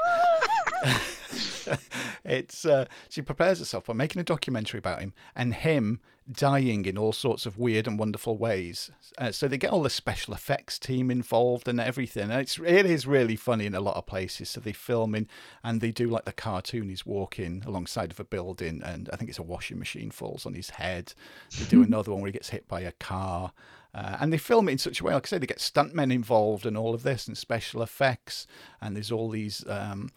[2.24, 6.98] it's uh, she prepares herself by making a documentary about him and him dying in
[6.98, 8.90] all sorts of weird and wonderful ways.
[9.16, 12.24] Uh, so they get all the special effects team involved and everything.
[12.30, 14.50] And it's it is really funny in a lot of places.
[14.50, 15.26] So they film in
[15.64, 16.88] and they do like the cartoon.
[16.88, 20.54] He's walking alongside of a building, and I think it's a washing machine falls on
[20.54, 21.14] his head.
[21.58, 23.52] They do another one where he gets hit by a car.
[23.94, 26.12] Uh, and they film it in such a way, like I say, they get stuntmen
[26.12, 28.46] involved and all of this and special effects.
[28.82, 30.10] And there's all these um,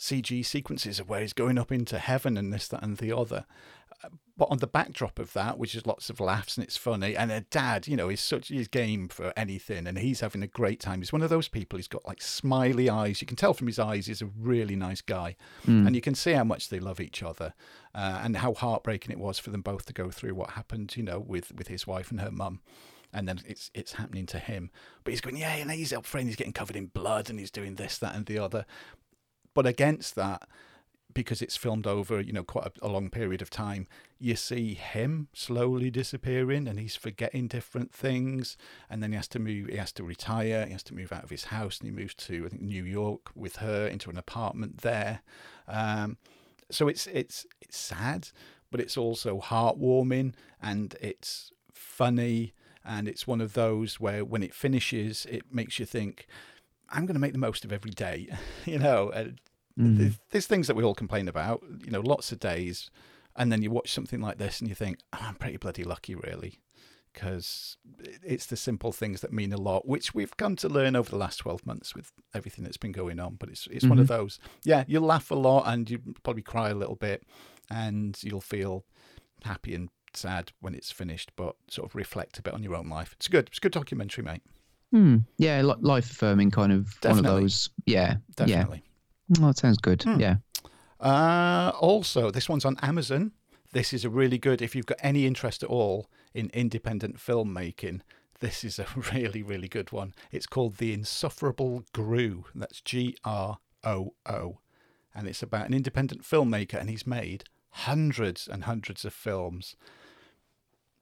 [0.00, 3.44] CG sequences of where he's going up into heaven and this, that, and the other
[4.36, 7.30] but on the backdrop of that, which is lots of laughs and it's funny, and
[7.30, 10.80] a dad, you know, is such his game for anything, and he's having a great
[10.80, 11.00] time.
[11.00, 11.76] He's one of those people.
[11.76, 13.20] He's got like smiley eyes.
[13.20, 15.36] You can tell from his eyes he's a really nice guy,
[15.66, 15.86] mm.
[15.86, 17.52] and you can see how much they love each other,
[17.94, 21.02] uh, and how heartbreaking it was for them both to go through what happened, you
[21.02, 22.60] know, with with his wife and her mum
[23.12, 24.70] and then it's it's happening to him.
[25.04, 27.50] But he's going, yeah, and he's up front, he's getting covered in blood, and he's
[27.50, 28.64] doing this, that, and the other.
[29.60, 30.48] But against that,
[31.12, 33.86] because it's filmed over you know quite a, a, long period of time
[34.18, 38.56] you see him slowly disappearing and he's forgetting different things.
[38.88, 41.24] And then he has to move he has to retire he has to move out
[41.24, 44.16] of his house and he moves to i think new york with her into an
[44.16, 45.20] apartment there.
[45.68, 46.16] Um,
[46.70, 48.28] so it's it's it's sad
[48.70, 52.54] but it's also heartwarming and it's funny.
[52.82, 56.26] And it's one of those where when it finishes it makes you think
[56.92, 58.28] I'm going to make the most of every day,
[58.64, 59.12] you know,
[59.80, 60.18] Mm.
[60.30, 62.90] There's things that we all complain about, you know, lots of days,
[63.36, 66.14] and then you watch something like this and you think, oh, I'm pretty bloody lucky,
[66.14, 66.60] really,
[67.12, 67.76] because
[68.22, 71.16] it's the simple things that mean a lot, which we've come to learn over the
[71.16, 73.36] last 12 months with everything that's been going on.
[73.36, 73.90] But it's it's mm-hmm.
[73.90, 74.22] one of mm-hmm.
[74.22, 77.22] those, yeah, you'll laugh a lot and you probably cry a little bit,
[77.70, 78.84] and you'll feel
[79.44, 82.88] happy and sad when it's finished, but sort of reflect a bit on your own
[82.88, 83.12] life.
[83.14, 83.48] It's good.
[83.48, 84.42] It's a good documentary, mate.
[84.90, 85.18] Hmm.
[85.38, 87.28] Yeah, life affirming kind of Definitely.
[87.28, 87.70] one of those.
[87.86, 88.16] Yeah.
[88.34, 88.82] Definitely.
[88.84, 88.89] Yeah.
[89.38, 90.02] Oh, that sounds good.
[90.02, 90.20] Hmm.
[90.20, 90.36] Yeah.
[90.98, 93.32] Uh, also, this one's on Amazon.
[93.72, 98.00] This is a really good, if you've got any interest at all in independent filmmaking,
[98.40, 100.14] this is a really, really good one.
[100.32, 102.44] It's called The Insufferable Groo.
[102.54, 104.58] That's G R O O.
[105.14, 109.76] And it's about an independent filmmaker, and he's made hundreds and hundreds of films.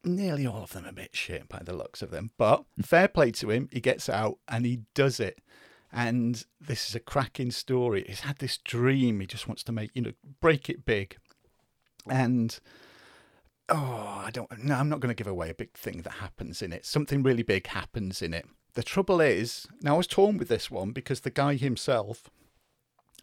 [0.04, 2.30] Nearly all of them a bit shit by the looks of them.
[2.38, 5.40] But fair play to him, he gets out and he does it
[5.92, 8.05] and this is a cracking story.
[8.07, 9.20] He's had this dream.
[9.20, 11.16] He just wants to make, you know, break it big.
[12.09, 12.59] And
[13.68, 14.64] oh, I don't.
[14.64, 16.85] No, I'm not going to give away a big thing that happens in it.
[16.85, 18.46] Something really big happens in it.
[18.74, 22.31] The trouble is, now I was torn with this one because the guy himself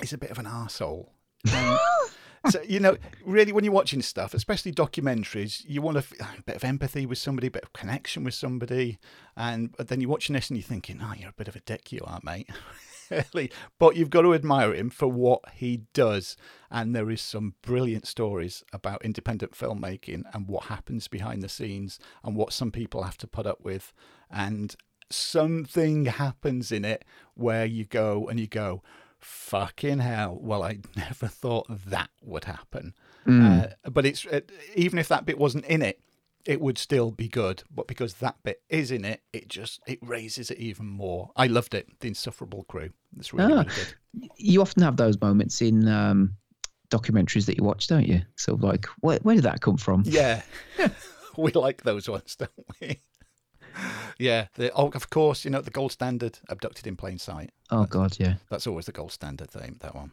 [0.01, 1.13] is a bit of an asshole.
[2.49, 6.41] so you know, really, when you're watching stuff, especially documentaries, you want a, ah, a,
[6.43, 8.99] bit of empathy with somebody, a bit of connection with somebody,
[9.35, 11.91] and then you're watching this and you're thinking, "Oh, you're a bit of a dick,
[11.91, 12.49] you are, mate."
[13.79, 16.35] but you've got to admire him for what he does,
[16.71, 21.99] and there is some brilliant stories about independent filmmaking and what happens behind the scenes
[22.23, 23.93] and what some people have to put up with,
[24.29, 24.75] and
[25.11, 28.81] something happens in it where you go and you go
[29.25, 30.37] fucking hell.
[30.39, 32.93] Well, I never thought that would happen.
[33.25, 33.71] Mm.
[33.85, 34.41] Uh, but it's uh,
[34.75, 35.99] even if that bit wasn't in it,
[36.45, 37.63] it would still be good.
[37.73, 41.31] But because that bit is in it, it just it raises it even more.
[41.35, 41.87] I loved it.
[41.99, 42.91] The Insufferable Groo.
[43.17, 44.29] It's really, ah, really good.
[44.37, 46.35] You often have those moments in um,
[46.89, 48.21] documentaries that you watch, don't you?
[48.35, 50.03] so like, where, where did that come from?
[50.05, 50.41] Yeah.
[51.37, 52.51] we like those ones, don't
[52.81, 53.01] we?
[54.19, 57.51] yeah, the, oh, of course, you know the gold standard, abducted in plain sight.
[57.71, 59.77] Oh God, yeah, that's always the gold standard thing.
[59.81, 60.11] That one.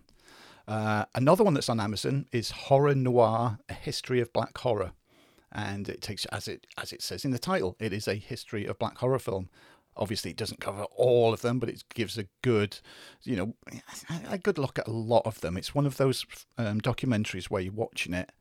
[0.68, 4.92] Uh, another one that's on Amazon is Horror Noir: A History of Black Horror,
[5.50, 8.66] and it takes as it as it says in the title, it is a history
[8.66, 9.48] of black horror film.
[9.94, 12.78] Obviously, it doesn't cover all of them, but it gives a good,
[13.24, 13.54] you know,
[14.30, 15.58] a good look at a lot of them.
[15.58, 16.24] It's one of those
[16.56, 18.32] um, documentaries where you're watching it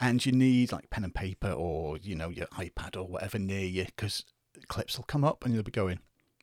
[0.00, 3.64] and you need like pen and paper or you know your iPad or whatever near
[3.64, 4.24] you because
[4.66, 6.00] clips will come up and you'll be going,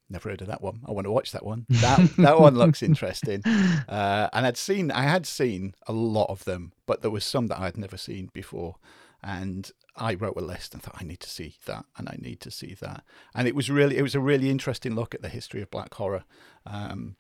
[0.09, 0.81] never heard of that one.
[0.87, 1.65] I want to watch that one.
[1.69, 3.43] That that one looks interesting.
[3.45, 7.47] Uh, and I'd seen I had seen a lot of them, but there was some
[7.47, 8.75] that I'd never seen before.
[9.23, 12.41] And I wrote a list and thought I need to see that and I need
[12.41, 13.03] to see that.
[13.33, 15.93] And it was really it was a really interesting look at the history of black
[15.95, 16.25] horror.
[16.65, 17.15] Um,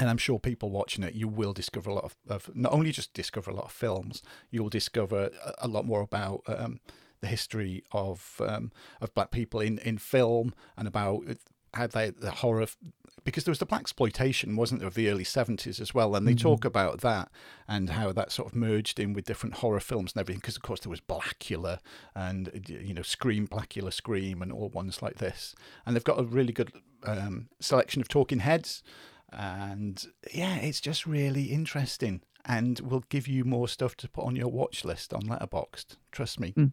[0.00, 2.90] and I'm sure people watching it, you will discover a lot of, of, not only
[2.90, 6.80] just discover a lot of films, you'll discover a, a lot more about um,
[7.24, 8.70] the history of um,
[9.00, 11.24] of black people in, in film and about
[11.72, 12.66] how they the horror
[13.24, 16.32] because there was the blaxploitation wasn't there of the early 70s as well and they
[16.32, 16.46] mm-hmm.
[16.46, 17.30] talk about that
[17.66, 20.62] and how that sort of merged in with different horror films and everything because of
[20.62, 21.78] course there was Blackula
[22.14, 25.54] and you know Scream Blackula Scream and all ones like this.
[25.86, 26.72] And they've got a really good
[27.04, 28.82] um, selection of talking heads.
[29.32, 34.36] And yeah, it's just really interesting and will give you more stuff to put on
[34.36, 35.96] your watch list on Letterboxd.
[36.12, 36.52] Trust me.
[36.56, 36.72] Mm.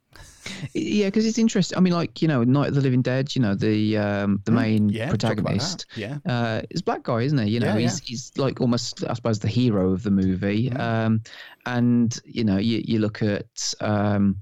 [0.74, 1.78] Yeah, because it's interesting.
[1.78, 3.36] I mean, like you know, Night of the Living Dead.
[3.36, 4.56] You know, the um, the mm.
[4.56, 5.86] main yeah, protagonist.
[5.96, 7.52] Yeah, uh, is black guy, isn't he?
[7.52, 8.06] You know, yeah, he's yeah.
[8.08, 10.70] he's like almost, I suppose, the hero of the movie.
[10.70, 10.80] Mm.
[10.80, 11.22] Um,
[11.66, 14.38] and you know, you you look at um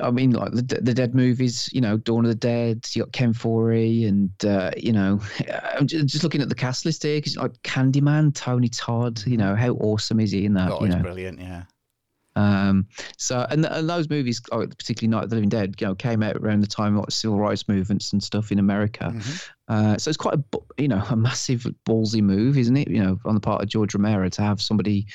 [0.00, 2.86] I mean, like the, the Dead movies, you know, Dawn of the Dead.
[2.92, 5.20] You got Ken Foree, and uh, you know,
[5.74, 9.22] I'm just looking at the cast list here because like Candyman, Tony Todd.
[9.26, 10.70] You know, how awesome is he in that?
[10.72, 10.98] Oh, you know?
[10.98, 11.64] brilliant, yeah.
[12.38, 12.86] Um,
[13.16, 16.36] so and, and those movies, particularly Night of the Living Dead, you know, came out
[16.36, 19.10] around the time of like, civil rights movements and stuff in America.
[19.12, 19.36] Mm-hmm.
[19.66, 22.88] Uh, so it's quite a you know a massive ballsy move, isn't it?
[22.88, 25.06] You know, on the part of George Romero to have somebody,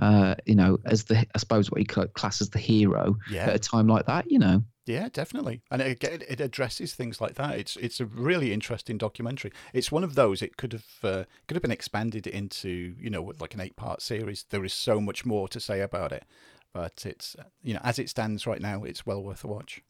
[0.00, 3.46] uh, you know, as the I suppose what he class as the hero yeah.
[3.46, 4.30] at a time like that.
[4.30, 4.64] You know.
[4.84, 7.56] Yeah, definitely, and it, it addresses things like that.
[7.56, 9.52] It's it's a really interesting documentary.
[9.72, 10.42] It's one of those.
[10.42, 14.02] It could have uh, could have been expanded into you know like an eight part
[14.02, 14.44] series.
[14.50, 16.24] There is so much more to say about it,
[16.72, 19.82] but it's you know as it stands right now, it's well worth a watch.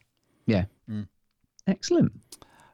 [0.46, 0.64] Yeah.
[0.90, 1.08] Mm.
[1.66, 2.12] Excellent.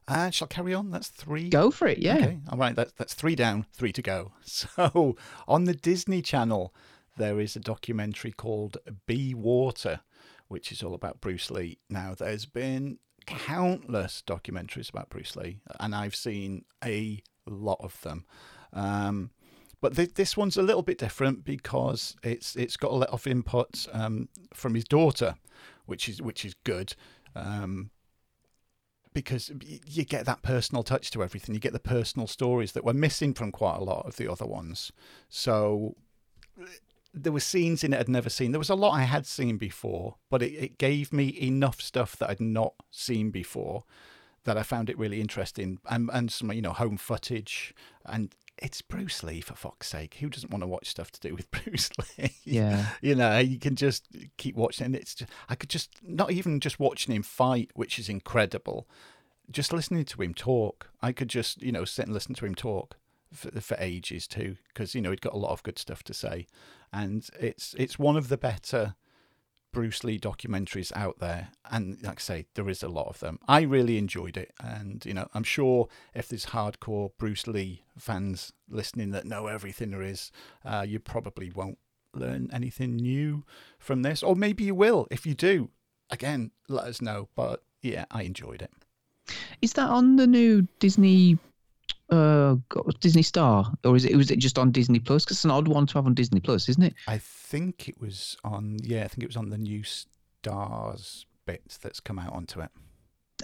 [0.07, 0.91] And shall I carry on?
[0.91, 1.51] That's three.
[1.51, 1.99] Go for it.
[1.99, 2.17] Yeah.
[2.17, 2.39] Okay.
[2.49, 2.75] All right.
[2.75, 4.33] That's that's three down, three to go.
[4.43, 6.75] So on the Disney Channel,
[7.19, 10.01] there is a documentary called Be Water,
[10.49, 11.79] which is all about Bruce Lee.
[11.91, 18.25] Now, there's been countless documentaries about Bruce Lee, and I've seen a lot of them.
[18.73, 19.31] Um,
[19.81, 23.27] but th- this one's a little bit different because it's it's got a lot of
[23.27, 25.37] input um, from his daughter,
[25.87, 26.95] which is which is good.
[27.35, 27.91] Um,
[29.15, 29.51] because
[29.87, 31.55] you get that personal touch to everything.
[31.55, 34.47] You get the personal stories that were missing from quite a lot of the other
[34.47, 34.93] ones.
[35.29, 35.97] So
[37.15, 38.53] there were scenes in it I'd never seen.
[38.53, 42.17] There was a lot I had seen before, but it, it gave me enough stuff
[42.17, 43.85] that I'd not seen before
[44.45, 45.79] that I found it really interesting.
[45.91, 47.75] And and some you know home footage
[48.05, 50.17] and it's Bruce Lee for fuck's sake.
[50.21, 52.33] Who doesn't want to watch stuff to do with Bruce Lee?
[52.45, 54.87] Yeah, you know, you can just keep watching.
[54.87, 58.89] And it's just, I could just not even just watching him fight, which is incredible.
[59.51, 62.55] Just listening to him talk, I could just you know sit and listen to him
[62.55, 62.97] talk
[63.33, 66.15] for, for ages too, because you know he'd got a lot of good stuff to
[66.15, 66.47] say,
[66.93, 68.95] and it's it's one of the better
[69.73, 73.39] Bruce Lee documentaries out there, and like I say, there is a lot of them.
[73.47, 78.53] I really enjoyed it, and you know, I'm sure if there's hardcore Bruce Lee fans
[78.69, 80.31] listening that know everything there is,
[80.65, 81.79] uh, you probably won't
[82.15, 83.45] learn anything new
[83.79, 85.07] from this, or maybe you will.
[85.11, 85.71] If you do,
[86.11, 87.29] again, let us know.
[87.35, 88.73] But yeah, I enjoyed it.
[89.61, 91.39] Is that on the new Disney
[92.11, 92.57] uh
[93.01, 95.25] Disney Star, or is it was it just on Disney Plus?
[95.25, 96.95] Because it's an odd one to have on Disney Plus, isn't it?
[97.07, 98.79] I think it was on.
[98.83, 102.71] Yeah, I think it was on the new Stars bit that's come out onto it.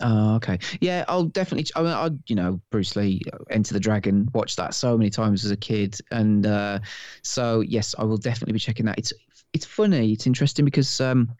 [0.00, 0.58] Oh, okay.
[0.80, 1.70] Yeah, I'll definitely.
[1.76, 5.44] I mean, I, you know, Bruce Lee, Enter the Dragon, watched that so many times
[5.44, 6.80] as a kid, and uh,
[7.22, 8.98] so yes, I will definitely be checking that.
[8.98, 9.12] It's
[9.52, 11.30] it's funny, it's interesting because um,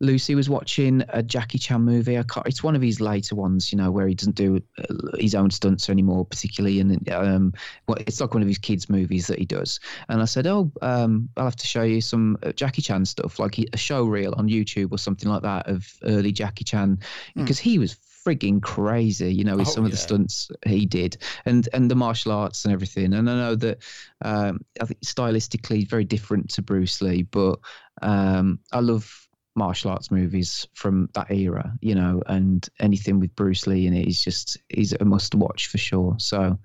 [0.00, 2.20] Lucy was watching a Jackie Chan movie.
[2.46, 5.50] it's one of his later ones, you know, where he doesn't do uh, his own
[5.50, 6.80] stunts anymore, particularly.
[6.80, 7.52] And um,
[7.86, 9.78] well, it's like one of his kids' movies that he does.
[10.08, 13.38] And I said, "Oh, um, I'll have to show you some uh, Jackie Chan stuff,
[13.38, 16.98] like a show reel on YouTube or something like that of early Jackie Chan,
[17.34, 17.40] hmm.
[17.40, 17.62] because mm.
[17.62, 21.68] he was frigging crazy, you know, with oh, some of the stunts he did and
[21.72, 23.12] and the martial arts and everything.
[23.12, 23.78] And I know that
[24.22, 27.58] um, I think stylistically very different to Bruce Lee, but
[28.00, 29.21] um, I love
[29.54, 34.08] martial arts movies from that era, you know, and anything with Bruce Lee in it
[34.08, 36.14] is just he's a must watch for sure.
[36.18, 36.58] So,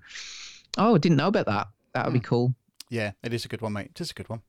[0.76, 1.68] oh, I didn't know about that.
[1.94, 2.14] That would mm.
[2.14, 2.24] be hmm.
[2.24, 2.54] cool.
[2.90, 3.90] Yeah, it is a good one, mate.
[3.90, 4.42] It is a good one.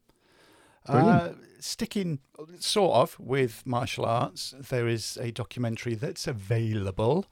[0.87, 2.19] Uh, sticking
[2.59, 7.25] sort of with martial arts, there is a documentary that's available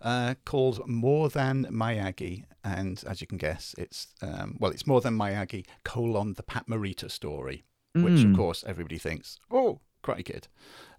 [0.00, 5.00] uh, called More Than Miyagi, and as you can guess, it's um, well, it's More
[5.00, 7.64] Than Miyagi: colon the Pat Morita story,
[7.96, 8.04] mm.
[8.04, 8.36] which of hmm.
[8.36, 10.48] course everybody thinks, oh, Karate Kid,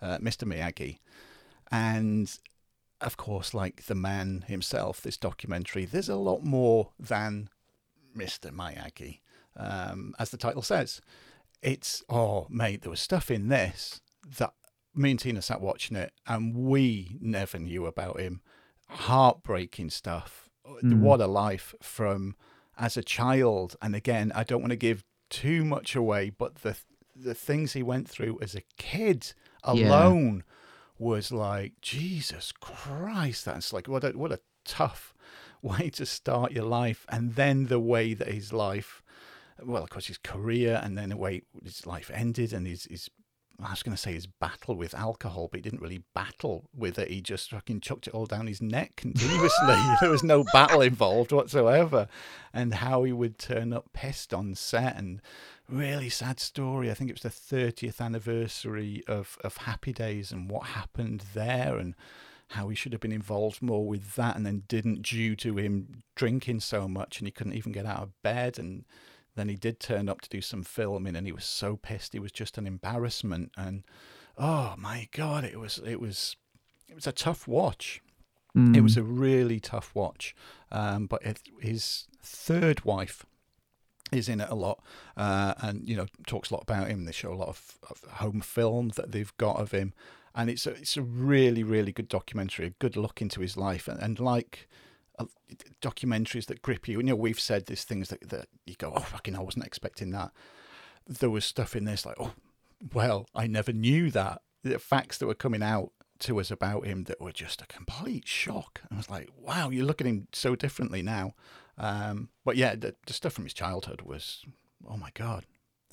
[0.01, 0.45] uh, Mr.
[0.45, 0.99] Miyagi,
[1.71, 2.37] and
[3.01, 7.49] of course, like the man himself, this documentary, there's a lot more than
[8.15, 8.51] Mr.
[8.51, 9.19] Miyagi,
[9.57, 11.01] um, as the title says.
[11.61, 14.01] It's, oh, mate, there was stuff in this
[14.37, 14.53] that
[14.95, 18.41] me and Tina sat watching it and we never knew about him.
[18.89, 20.49] Heartbreaking stuff.
[20.83, 20.99] Mm.
[20.99, 22.35] What a life from
[22.77, 23.75] as a child.
[23.81, 26.77] And again, I don't want to give too much away, but the
[27.15, 29.33] the things he went through as a kid
[29.63, 31.05] alone yeah.
[31.05, 33.45] was like Jesus Christ.
[33.45, 35.13] That's like what a what a tough
[35.61, 39.01] way to start your life, and then the way that his life,
[39.63, 43.09] well, of course, his career, and then the way his life ended, and his his
[43.61, 46.97] I was going to say his battle with alcohol, but he didn't really battle with
[46.97, 47.09] it.
[47.09, 49.75] He just fucking chucked it all down his neck continuously.
[50.01, 52.07] there was no battle involved whatsoever.
[52.51, 55.21] And how he would turn up pissed on set and
[55.69, 56.89] really sad story.
[56.89, 61.77] I think it was the 30th anniversary of, of Happy Days and what happened there
[61.77, 61.93] and
[62.49, 66.03] how he should have been involved more with that and then didn't due to him
[66.15, 68.85] drinking so much and he couldn't even get out of bed and
[69.35, 72.13] then he did turn up to do some filming, and he was so pissed.
[72.13, 73.83] He was just an embarrassment, and
[74.37, 76.35] oh my god, it was it was
[76.87, 78.01] it was a tough watch.
[78.55, 78.77] Mm.
[78.77, 80.35] It was a really tough watch.
[80.71, 83.25] Um, but it, his third wife
[84.11, 84.83] is in it a lot,
[85.17, 87.05] uh, and you know talks a lot about him.
[87.05, 89.93] They show a lot of, of home film that they've got of him,
[90.35, 93.87] and it's a it's a really really good documentary, a good look into his life,
[93.87, 94.69] and, and like
[95.81, 96.97] documentaries that grip you.
[96.97, 100.11] You know, we've said these things that, that you go, oh, fucking, I wasn't expecting
[100.11, 100.31] that.
[101.07, 102.33] There was stuff in this like, oh,
[102.93, 104.41] well, I never knew that.
[104.63, 108.27] The facts that were coming out to us about him that were just a complete
[108.27, 108.81] shock.
[108.91, 111.33] I was like, wow, you look at him so differently now.
[111.77, 114.45] Um, but yeah, the, the, stuff from his childhood was,
[114.87, 115.45] oh my God.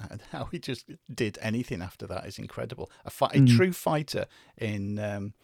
[0.31, 2.91] How he just did anything after that is incredible.
[3.05, 3.45] A, fi- mm.
[3.45, 5.35] a true fighter in um,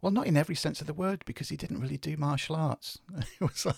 [0.00, 2.98] well, not in every sense of the word, because he didn't really do martial arts.
[3.40, 3.76] it was like,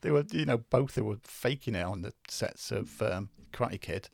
[0.00, 3.80] they were, you know, both they were faking it on the sets of um, Karate
[3.80, 4.08] Kid.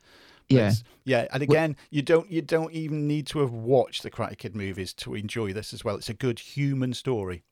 [0.48, 0.72] But yeah,
[1.04, 4.36] yeah, and again, well, you don't you don't even need to have watched the Karate
[4.36, 5.94] Kid movies to enjoy this as well.
[5.94, 7.44] It's a good human story.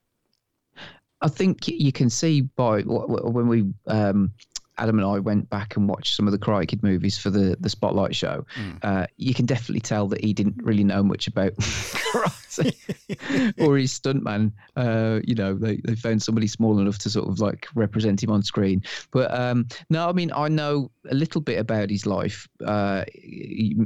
[1.20, 4.32] I think you can see by when we um,
[4.78, 7.56] Adam and I went back and watched some of the Karate Kid movies for the
[7.60, 8.78] the Spotlight show, mm.
[8.82, 12.37] uh, you can definitely tell that he didn't really know much about karate
[13.58, 14.52] or his stuntman.
[14.76, 18.30] Uh, you know, they, they found somebody small enough to sort of like represent him
[18.30, 18.82] on screen.
[19.10, 23.04] But um, no, I mean, I know a little bit about his life uh,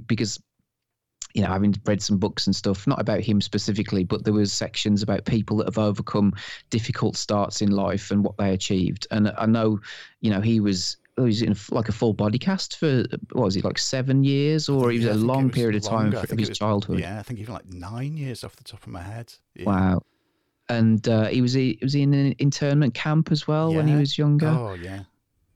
[0.06, 0.40] because
[1.34, 4.52] you know, having read some books and stuff, not about him specifically, but there was
[4.52, 6.34] sections about people that have overcome
[6.68, 9.06] difficult starts in life and what they achieved.
[9.10, 9.80] And I know,
[10.20, 13.56] you know, he was he was in like a full body cast for what was
[13.56, 16.18] it like seven years or he was yeah, a long was period of time for,
[16.18, 17.00] of his was, childhood.
[17.00, 19.32] Yeah, I think even like nine years off the top of my head.
[19.54, 19.64] Yeah.
[19.64, 20.02] Wow.
[20.68, 23.76] And uh, he was he was in an internment camp as well yeah.
[23.76, 24.48] when he was younger.
[24.48, 25.02] Oh yeah.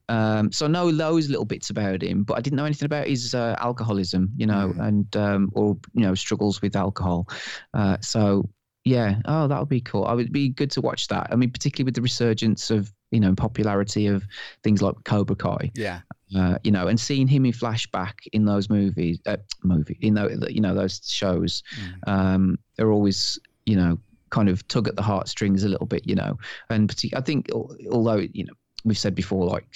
[0.08, 3.08] Um, so I know those little bits about him, but I didn't know anything about
[3.08, 4.86] his uh, alcoholism, you know, mm.
[4.86, 7.28] and um, or you know struggles with alcohol.
[7.74, 8.48] Uh, so
[8.86, 10.04] yeah, oh, that would be cool.
[10.04, 11.26] I would be good to watch that.
[11.32, 14.24] I mean, particularly with the resurgence of you know popularity of
[14.62, 15.72] things like Cobra Kai.
[15.74, 16.02] Yeah.
[16.36, 20.28] Uh, you know, and seeing him in flashback in those movies, uh, movie, you know,
[20.48, 22.12] you know those shows, mm.
[22.12, 23.98] um, they're always you know
[24.30, 26.38] kind of tug at the heartstrings a little bit, you know,
[26.70, 27.50] and I think
[27.90, 29.66] although you know we've said before, like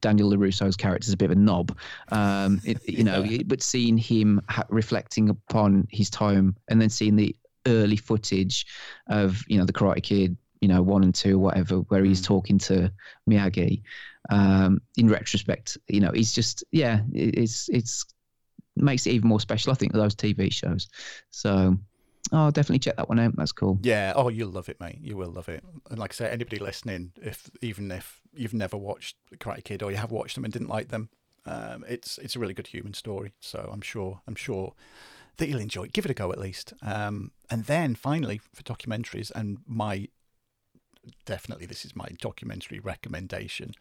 [0.00, 1.78] Daniel LaRusso's character is a bit of a knob,
[2.10, 7.14] um, it, you know, but seeing him ha- reflecting upon his time and then seeing
[7.14, 7.36] the
[7.68, 8.66] early footage
[9.08, 12.26] of, you know, the Karate Kid, you know, one and two, whatever, where he's mm.
[12.26, 12.92] talking to
[13.28, 13.82] Miyagi,
[14.30, 18.04] um, in retrospect, you know, he's just, yeah, it, it's, it's,
[18.76, 20.88] makes it even more special, I think, those TV shows.
[21.30, 21.76] So,
[22.32, 23.34] Oh, definitely check that one out.
[23.36, 23.78] That's cool.
[23.82, 24.12] Yeah.
[24.14, 24.98] Oh, you'll love it, mate.
[25.00, 25.64] You will love it.
[25.90, 29.90] And like I say, anybody listening, if even if you've never watched Karate Kid or
[29.90, 31.08] you have watched them and didn't like them,
[31.46, 33.32] um, it's it's a really good human story.
[33.40, 34.74] So I'm sure I'm sure
[35.38, 35.92] that you'll enjoy it.
[35.92, 36.74] Give it a go at least.
[36.82, 40.08] Um, and then finally for documentaries, and my
[41.24, 43.72] definitely this is my documentary recommendation.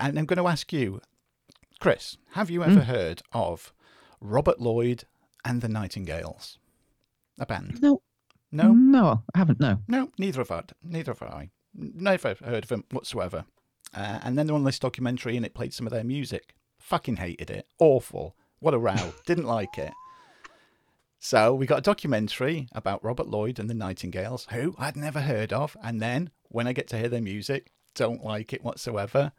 [0.00, 1.00] And I'm going to ask you,
[1.78, 2.84] Chris, have you ever mm.
[2.84, 3.72] heard of
[4.20, 5.04] Robert Lloyd
[5.44, 6.58] and the Nightingales?
[7.38, 7.80] A band?
[7.82, 8.02] No.
[8.50, 8.72] No?
[8.72, 9.80] No, I haven't, no.
[9.86, 10.62] No, neither have I.
[10.82, 11.50] Neither have I.
[11.74, 13.44] Never heard of them whatsoever.
[13.94, 16.54] Uh, and then they're on this documentary and it played some of their music.
[16.78, 17.66] Fucking hated it.
[17.78, 18.36] Awful.
[18.60, 19.12] What a row.
[19.26, 19.92] Didn't like it.
[21.18, 25.52] So we got a documentary about Robert Lloyd and the Nightingales, who I'd never heard
[25.52, 25.76] of.
[25.82, 29.32] And then when I get to hear their music, don't like it whatsoever.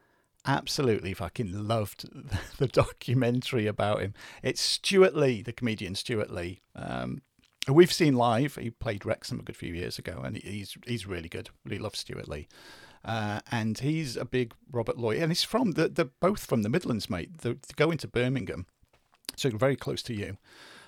[0.46, 2.10] Absolutely fucking loved
[2.58, 4.14] the documentary about him.
[4.44, 6.62] It's Stewart Lee, the comedian Stewart Lee.
[6.76, 7.22] Um,
[7.68, 8.56] we've seen live.
[8.56, 11.50] He played Wrexham a good few years ago, and he's he's really good.
[11.66, 12.48] Really love Stewart Lee.
[13.06, 16.70] Uh, and he's a big Robert Lloyd, and he's from the they're both from the
[16.70, 17.40] Midlands, mate.
[17.40, 18.66] They going to Birmingham,
[19.36, 20.38] so very close to you.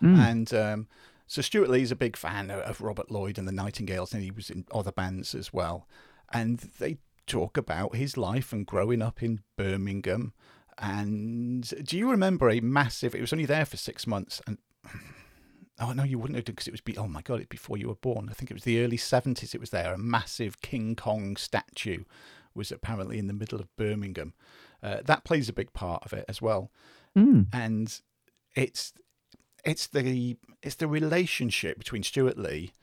[0.01, 0.17] Mm.
[0.17, 0.87] And um,
[1.27, 4.49] so Stewart Lee's a big fan of Robert Lloyd and the Nightingales, and he was
[4.49, 5.87] in other bands as well.
[6.33, 6.97] And they
[7.27, 10.33] talk about his life and growing up in Birmingham.
[10.79, 13.13] And do you remember a massive?
[13.13, 14.57] It was only there for six months, and
[15.79, 16.81] oh no, you wouldn't have done because it was.
[16.81, 18.27] Be, oh my god, it's before you were born.
[18.29, 19.53] I think it was the early seventies.
[19.53, 19.93] It was there.
[19.93, 22.05] A massive King Kong statue
[22.55, 24.33] was apparently in the middle of Birmingham.
[24.81, 26.71] Uh, that plays a big part of it as well,
[27.15, 27.45] mm.
[27.53, 28.01] and
[28.55, 28.93] it's
[29.65, 32.73] it's the it's the relationship between Stewart Lee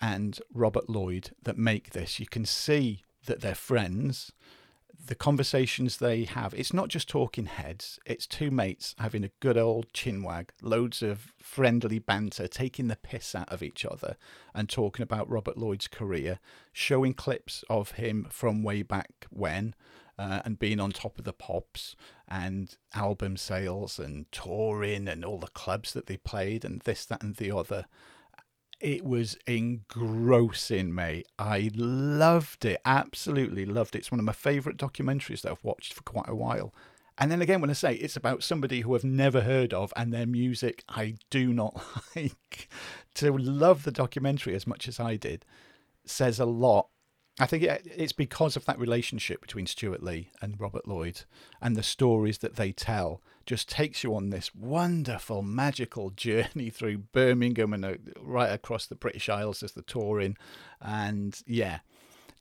[0.00, 2.20] and Robert Lloyd that make this.
[2.20, 4.32] You can see that they're friends.
[5.06, 9.56] The conversations they have, it's not just talking heads, it's two mates having a good
[9.56, 14.16] old chinwag, loads of friendly banter, taking the piss out of each other
[14.52, 16.40] and talking about Robert Lloyd's career,
[16.72, 19.74] showing clips of him from way back when,
[20.18, 21.94] uh, and being on top of the pops
[22.28, 27.22] and album sales and touring and all the clubs that they played and this, that,
[27.22, 27.86] and the other.
[28.80, 31.24] It was engrossing me.
[31.38, 33.98] I loved it, absolutely loved it.
[33.98, 36.74] It's one of my favourite documentaries that I've watched for quite a while.
[37.18, 40.12] And then again, when I say it's about somebody who I've never heard of and
[40.12, 41.82] their music I do not
[42.16, 42.68] like,
[43.14, 45.44] to love the documentary as much as I did
[46.04, 46.88] says a lot
[47.38, 51.22] I think it's because of that relationship between Stewart Lee and Robert Lloyd
[51.60, 56.98] and the stories that they tell just takes you on this wonderful, magical journey through
[56.98, 60.38] Birmingham and uh, right across the British Isles as the touring.
[60.80, 61.80] And yeah,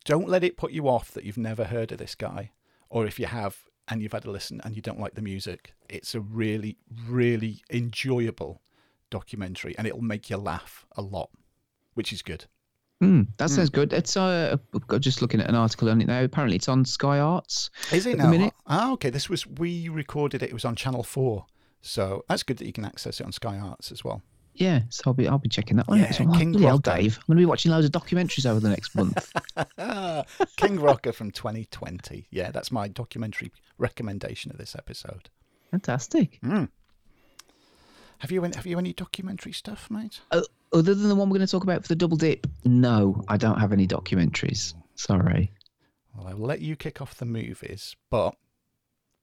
[0.05, 2.51] don't let it put you off that you've never heard of this guy.
[2.89, 3.57] Or if you have
[3.89, 7.63] and you've had a listen and you don't like the music, it's a really, really
[7.69, 8.61] enjoyable
[9.09, 11.31] documentary and it'll make you laugh a lot,
[11.95, 12.45] which is good.
[13.03, 13.73] Mm, that sounds mm.
[13.73, 13.93] good.
[13.93, 14.57] It's uh,
[14.99, 16.23] just looking at an article on it now.
[16.23, 17.69] Apparently, it's on Sky Arts.
[17.91, 18.29] Is it now?
[18.29, 18.53] Minute.
[18.67, 19.09] Ah, okay.
[19.09, 20.49] This was we recorded it.
[20.49, 21.45] It was on Channel Four,
[21.81, 24.21] so that's good that you can access it on Sky Arts as well.
[24.55, 25.99] Yeah, so I'll be I'll be checking that one.
[25.99, 26.65] Yeah, King Rocker.
[26.65, 27.17] Hell, Dave.
[27.17, 29.33] I'm going to be watching loads of documentaries over the next month.
[30.55, 32.27] King Rocker from 2020.
[32.31, 35.29] Yeah, that's my documentary recommendation of this episode.
[35.71, 36.39] Fantastic.
[36.41, 36.69] Mm.
[38.20, 40.22] Have you any, have you any documentary stuff, mate?
[40.32, 40.41] Uh,
[40.74, 43.38] other than the one we're going to talk about for the double dip, no, I
[43.38, 44.74] don't have any documentaries.
[44.95, 45.51] Sorry.
[46.16, 48.36] Well, I'll let you kick off the movies, but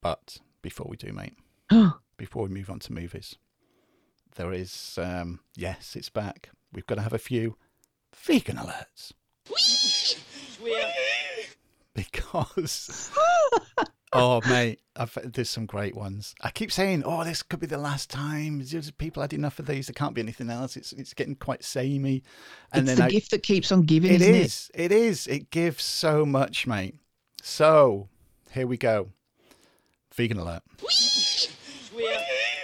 [0.02, 1.36] but before we do, mate,
[2.16, 3.36] before we move on to movies,
[4.36, 6.50] there is um, yes, it's back.
[6.72, 7.56] We've got to have a few
[8.14, 9.12] vegan alerts.
[11.94, 13.10] because
[14.12, 16.34] oh, mate, I've, there's some great ones.
[16.40, 18.64] I keep saying, oh, this could be the last time.
[18.98, 19.86] People had enough of these.
[19.86, 20.76] There can't be anything else.
[20.76, 22.22] It's it's getting quite samey.
[22.72, 24.12] And it's the I, gift that keeps on giving.
[24.12, 24.70] It is.
[24.74, 24.92] It?
[24.92, 25.26] it is.
[25.26, 26.96] It gives so much, mate.
[27.42, 28.08] So
[28.52, 29.08] here we go.
[30.14, 30.62] Vegan alert.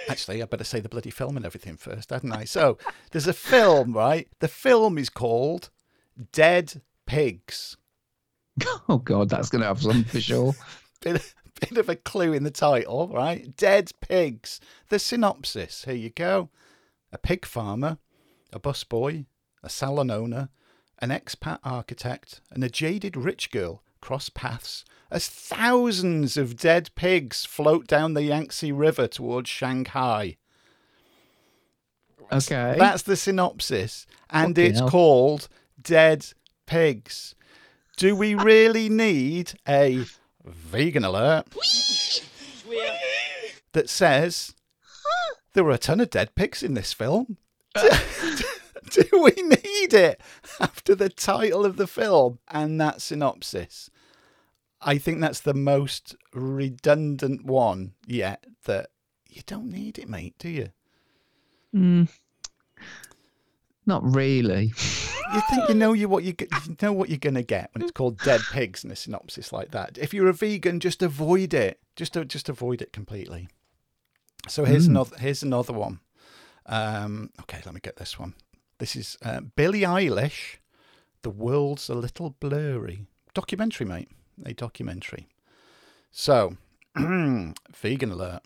[0.07, 2.45] Actually, I better say the bloody film and everything first, hadn't I?
[2.45, 2.77] So
[3.11, 4.27] there's a film, right?
[4.39, 5.69] The film is called
[6.31, 7.77] Dead Pigs.
[8.89, 10.53] Oh God, that's going to have some for sure.
[11.01, 11.33] bit,
[11.69, 13.55] bit of a clue in the title, right?
[13.55, 14.59] Dead pigs.
[14.89, 15.85] The synopsis.
[15.85, 16.49] Here you go.
[17.11, 17.97] A pig farmer,
[18.53, 19.25] a busboy,
[19.63, 20.49] a salon owner,
[20.99, 27.45] an expat architect, and a jaded rich girl cross paths as thousands of dead pigs
[27.45, 30.37] float down the Yangtze River towards Shanghai.
[32.31, 32.75] Okay.
[32.77, 34.05] That's the synopsis.
[34.29, 34.89] And it's hell.
[34.89, 35.47] called
[35.81, 36.27] Dead
[36.67, 37.33] Pigs.
[37.97, 40.05] Do we really need a
[40.45, 41.47] vegan alert
[43.73, 44.53] that says
[45.53, 47.37] there were a ton of dead pigs in this film.
[47.75, 50.21] Do we need it
[50.59, 53.89] after the title of the film and that synopsis?
[54.81, 58.91] I think that's the most redundant one yet that
[59.27, 60.69] you don't need it, mate, do you?
[61.75, 62.09] Mm,
[63.89, 64.65] not really.
[65.33, 67.91] you think you know you what you, you know what you're gonna get when it's
[67.91, 69.97] called dead pigs in a synopsis like that.
[69.97, 71.79] If you're a vegan, just avoid it.
[71.97, 73.49] Just just avoid it completely.
[74.47, 74.91] So here's mm.
[74.91, 75.99] another here's another one.
[76.65, 78.35] Um, okay, let me get this one.
[78.77, 80.57] This is uh, Billie Eilish.
[81.23, 83.07] The world's a little blurry.
[83.33, 84.09] Documentary, mate.
[84.45, 85.27] A documentary.
[86.11, 86.55] So,
[86.95, 88.41] vegan alert.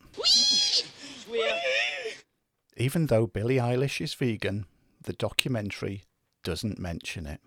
[2.77, 4.65] Even though Billie Eilish is vegan,
[5.03, 6.03] the documentary
[6.43, 7.39] doesn't mention it.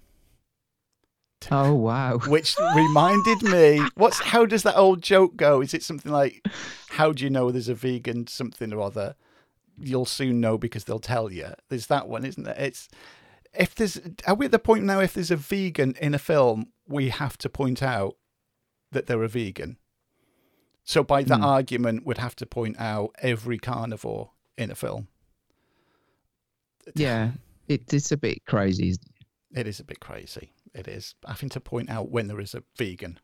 [1.51, 2.19] Oh wow!
[2.19, 5.61] Which reminded me, what's how does that old joke go?
[5.61, 6.47] Is it something like,
[6.91, 9.17] "How do you know there's a vegan something or other?"
[9.79, 11.49] you'll soon know because they'll tell you.
[11.69, 12.57] There's that one, isn't it?
[12.59, 12.89] It's
[13.53, 16.73] if there's are we at the point now if there's a vegan in a film,
[16.89, 18.17] we have to point out
[18.93, 19.77] that they're a vegan.
[20.83, 21.45] So by that Hmm.
[21.45, 25.09] argument, we'd have to point out every carnivore in a film.
[26.95, 27.33] Yeah,
[27.69, 28.91] it, it's a bit crazy.
[28.91, 29.05] isn't
[29.53, 29.61] it?
[29.61, 30.53] It is a bit crazy.
[30.75, 33.19] It is having to point out when there is a vegan.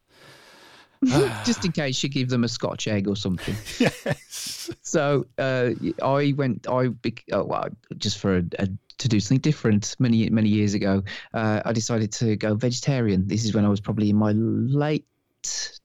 [1.44, 3.56] Just in case you give them a Scotch egg or something.
[3.78, 4.70] yes.
[4.82, 5.70] So uh,
[6.00, 6.68] I went.
[6.68, 6.90] I
[7.32, 7.68] oh, well,
[7.98, 8.68] just for a, a,
[8.98, 11.02] to do something different many many years ago.
[11.34, 13.26] Uh, I decided to go vegetarian.
[13.26, 15.04] This is when I was probably in my late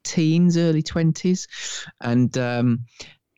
[0.03, 1.47] teens, early twenties,
[1.99, 2.86] and um,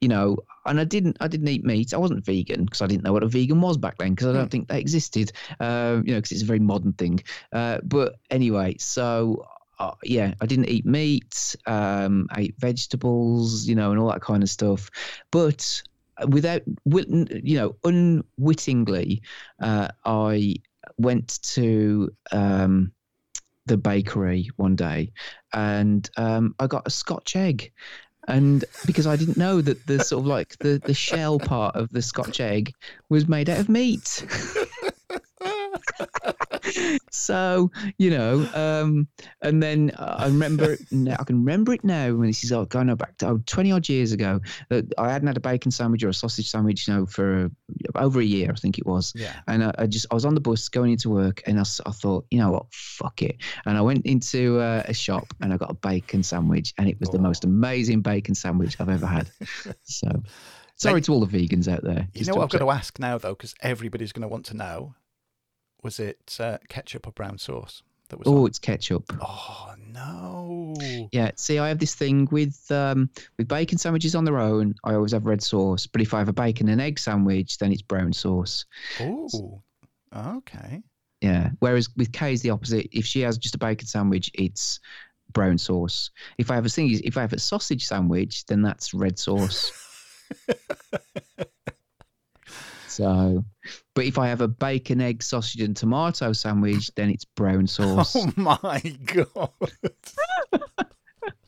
[0.02, 1.94] you know, and I didn't I didn't eat meat.
[1.94, 4.34] I wasn't vegan because I didn't know what a vegan was back then because I
[4.34, 4.52] don't Hmm.
[4.52, 5.32] think they existed.
[5.60, 7.20] Uh, you know, because it's a very modern thing.
[7.52, 9.46] Uh, but anyway, so
[9.80, 14.22] uh, yeah, I didn't eat meat, um, I ate vegetables, you know, and all that
[14.22, 14.90] kind of stuff.
[15.32, 15.82] But
[16.28, 19.22] without, you know, unwittingly,
[19.62, 20.56] uh, I
[20.98, 22.92] went to um,
[23.66, 25.12] the bakery one day
[25.54, 27.72] and um, I got a Scotch egg.
[28.30, 31.90] And because I didn't know that the sort of like the, the shell part of
[31.90, 32.74] the Scotch egg
[33.10, 34.24] was made out of meat.
[37.12, 39.08] so you know um
[39.42, 42.94] and then i remember now i can remember it now when this is all going
[42.96, 44.40] back to oh, 20 odd years ago
[44.70, 48.00] that i hadn't had a bacon sandwich or a sausage sandwich you know for uh,
[48.00, 49.14] over a year i think it was.
[49.16, 49.40] Yeah.
[49.48, 52.26] and I, I just i was on the bus going into work and I thought
[52.32, 52.66] you know what?
[52.74, 53.38] Fuck it.
[53.66, 57.00] And i went into uh, a shop and i got a bacon sandwich and it
[57.00, 57.22] was the Oh.
[57.22, 59.30] most amazing bacon sandwich i've ever had.
[59.84, 60.08] So
[60.76, 62.08] sorry to all the vegans out there.
[62.14, 64.56] You know what I've got to ask now, though, because everybody's going to want to
[64.56, 64.96] know:
[65.84, 68.28] was it uh, ketchup or brown sauce that was?
[68.28, 68.48] oh on?
[68.48, 70.76] it's ketchup oh no!
[71.12, 74.76] Yeah, see, I have this thing with um, with bacon sandwiches on their own.
[74.84, 77.72] I always have red sauce, but if I have a bacon and egg sandwich, then
[77.72, 78.66] it's brown sauce.
[79.00, 79.62] Oh,
[80.16, 80.84] okay.
[81.22, 81.50] Yeah.
[81.60, 82.88] Whereas with Kay is the opposite.
[82.92, 84.80] If she has just a bacon sandwich, it's
[85.34, 86.12] brown sauce.
[86.38, 89.72] If I have a thing, if I have a sausage sandwich, then that's red sauce.
[92.88, 93.44] so,
[94.00, 98.16] but if I have a bacon, egg, sausage, and tomato sandwich, then it's brown sauce.
[98.16, 99.50] Oh my god!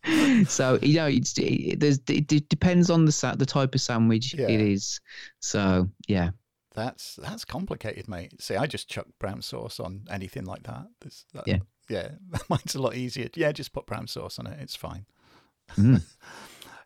[0.49, 4.33] so you know, it's it, there's, it, depends on the sa- the type of sandwich
[4.33, 4.49] Yeah.
[4.49, 4.99] it is.
[5.39, 6.31] So yeah,
[6.75, 8.33] That's that's complicated, mate.
[8.41, 10.87] See, I just chuck brown sauce on anything like that.
[11.33, 11.59] That Yeah.
[11.87, 12.09] yeah.
[12.49, 13.29] Mine's a lot easier.
[13.33, 14.59] Yeah, just put brown sauce on it.
[14.61, 15.05] It's fine.
[15.77, 16.03] Mm.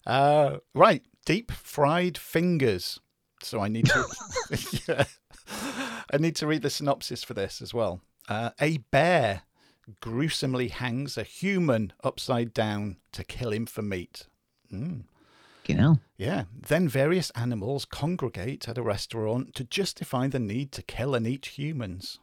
[0.05, 2.99] Uh, right, deep fried fingers.
[3.43, 4.05] So I need to,
[4.87, 5.03] yeah,
[6.11, 8.01] I need to read the synopsis for this as well.
[8.27, 9.43] Uh, a bear
[9.99, 14.27] gruesomely hangs a human upside down to kill him for meat.
[14.71, 15.03] Mm.
[15.67, 15.99] you know.
[16.17, 16.45] Yeah.
[16.67, 21.57] Then various animals congregate at a restaurant to justify the need to kill and eat
[21.57, 22.19] humans.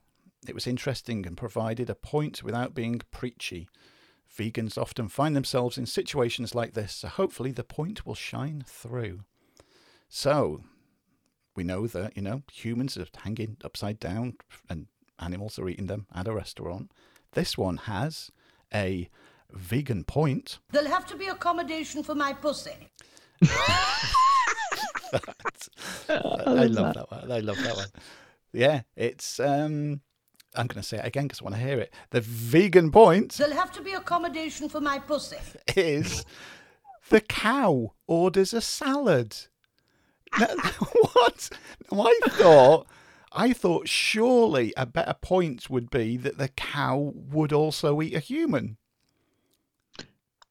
[0.47, 3.68] It was interesting and provided a point without being preachy.
[4.37, 9.20] Vegans often find themselves in situations like this, so hopefully the point will shine through.
[10.09, 10.62] So,
[11.55, 14.34] we know that, you know, humans are hanging upside down
[14.68, 14.86] and
[15.18, 16.90] animals are eating them at a restaurant.
[17.32, 18.30] This one has
[18.72, 19.09] a
[19.50, 20.59] vegan point.
[20.70, 22.90] There'll have to be accommodation for my pussy.
[26.09, 27.32] I love that one.
[27.32, 27.88] I love that one.
[28.53, 29.40] Yeah, it's.
[29.40, 30.00] um
[30.55, 31.94] I'm going to say it again because I want to hear it.
[32.11, 35.38] The vegan point There'll have to be accommodation for my pussy.
[35.74, 36.26] is
[37.09, 39.34] the cow orders a salad.
[41.14, 41.51] What?
[41.91, 42.87] Now, I thought.
[43.35, 48.18] I thought surely a better point would be that the cow would also eat a
[48.18, 48.76] human.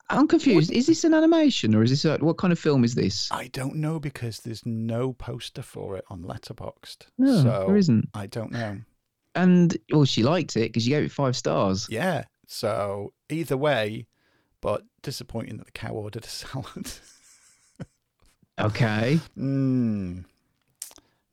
[0.10, 0.72] I'm confused.
[0.72, 3.30] Is this an animation or is this a, what kind of film is this?
[3.32, 7.08] I don't know because there's no poster for it on Letterboxd.
[7.18, 8.10] No, so there isn't.
[8.14, 8.80] I don't know.
[9.36, 11.88] And well, she liked it because you gave it five stars.
[11.90, 12.26] Yeah.
[12.48, 14.08] So either way,
[14.60, 16.92] but disappointing that the cow ordered a salad.
[18.60, 19.20] Okay.
[19.38, 20.26] mm.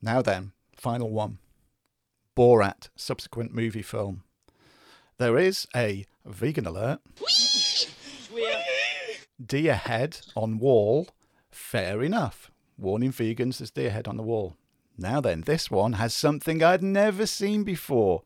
[0.01, 1.39] Now then, final one.
[2.37, 4.23] Borat subsequent movie film.
[5.19, 7.01] There is a vegan alert.
[9.45, 11.09] Deer head on wall.
[11.51, 12.51] Fair enough.
[12.77, 14.57] Warning vegans, there's deer head on the wall.
[14.97, 18.23] Now then, this one has something I'd never seen before.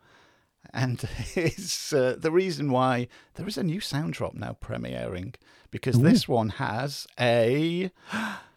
[0.75, 1.03] And
[1.35, 5.35] it's uh, the reason why there is a new sound drop now premiering
[5.71, 7.91] because this one has a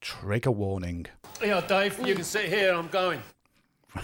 [0.00, 1.06] trigger warning.
[1.42, 2.72] Yeah, Dave, you can sit here.
[2.74, 3.20] I'm going.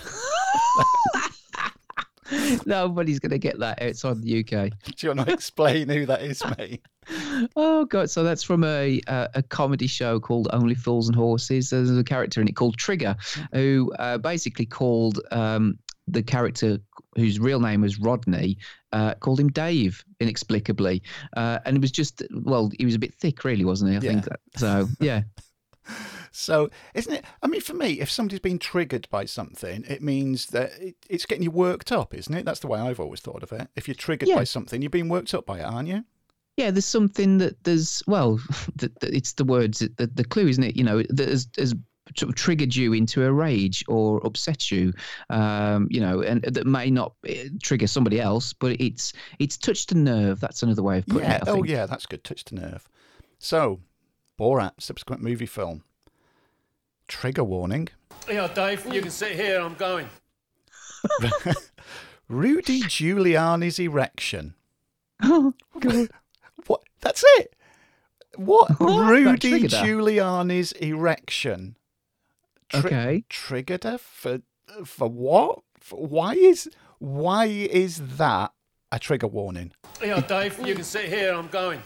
[2.66, 4.70] Nobody's going to get that outside the UK.
[4.84, 6.84] Do you want to explain who that is, mate?
[7.54, 8.08] Oh god!
[8.08, 11.68] So that's from a a, a comedy show called Only Fools and Horses.
[11.68, 13.14] There's a character in it called Trigger,
[13.52, 15.78] who uh, basically called um,
[16.08, 16.78] the character
[17.16, 18.56] whose real name was Rodney,
[18.92, 21.02] uh, called him Dave inexplicably,
[21.36, 23.96] uh, and it was just well, he was a bit thick, really, wasn't he?
[23.98, 24.36] I think Yeah.
[24.56, 24.88] so.
[24.98, 25.22] Yeah,
[26.32, 27.24] So, isn't it?
[27.42, 31.26] I mean, for me, if somebody's been triggered by something, it means that it, it's
[31.26, 32.44] getting you worked up, isn't it?
[32.44, 33.68] That's the way I've always thought of it.
[33.76, 34.36] If you're triggered Yeah.
[34.36, 36.04] by something, you're being worked up by it, aren't you?
[36.56, 36.70] yeah.
[36.70, 38.40] There's something that there's well,
[39.02, 40.76] it's the words, the, the clue, isn't it?
[40.76, 41.74] You know, that has, has
[42.16, 44.92] sort of triggered you into a rage or upset you,
[45.30, 49.90] um, you know, and that may not eh, trigger somebody else, but it's it's touched
[49.92, 50.40] a nerve.
[50.40, 51.36] That's another way of putting yeah.
[51.36, 51.42] it.
[51.46, 51.68] I Oh, think.
[51.68, 51.86] yeah.
[51.86, 52.22] That's good.
[52.24, 52.88] Touch the nerve.
[53.38, 53.80] So,
[54.38, 55.82] Borat, subsequent movie film.
[57.08, 57.88] Trigger warning.
[58.28, 59.60] Yeah, Dave, you can sit here.
[59.60, 60.08] I'm going.
[62.28, 64.54] Rudy Giuliani's erection.
[65.22, 66.08] Oh god.
[66.66, 66.80] What?
[67.02, 67.54] That's it.
[68.36, 68.80] What?
[68.80, 69.06] What?
[69.10, 69.64] Rudy?
[69.68, 71.76] Giuliani's erection.
[72.70, 73.24] Tri- Okay.
[73.28, 74.38] Triggered her for
[74.86, 75.58] for what?
[75.78, 76.70] For, why is
[77.00, 78.52] why is that
[78.90, 79.72] a trigger warning?
[80.02, 81.34] Yeah, Dave, you can sit here.
[81.34, 81.82] I'm going.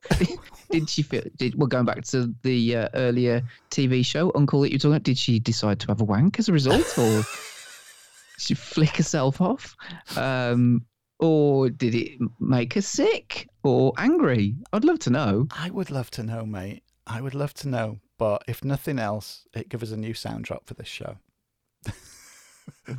[0.70, 1.22] did she feel?
[1.36, 4.92] Did well going back to the uh, earlier TV show Uncle that you were talking
[4.92, 5.02] about?
[5.04, 7.26] Did she decide to have a wank as a result, or did
[8.38, 9.76] she flick herself off,
[10.16, 10.84] um,
[11.18, 14.54] or did it make her sick or angry?
[14.72, 15.46] I'd love to know.
[15.50, 16.82] I would love to know, mate.
[17.06, 17.98] I would love to know.
[18.18, 21.18] But if nothing else, it gives us a new sound drop for this show.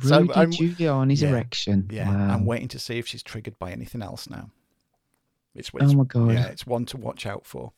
[0.02, 1.88] So Rudy I'm- Giuliani's yeah, erection.
[1.92, 2.34] Yeah, Wow.
[2.34, 4.50] I'm waiting to see if she's triggered by anything else now.
[5.54, 6.32] It's, Oh my God.
[6.32, 7.72] Yeah, it's one to watch out for.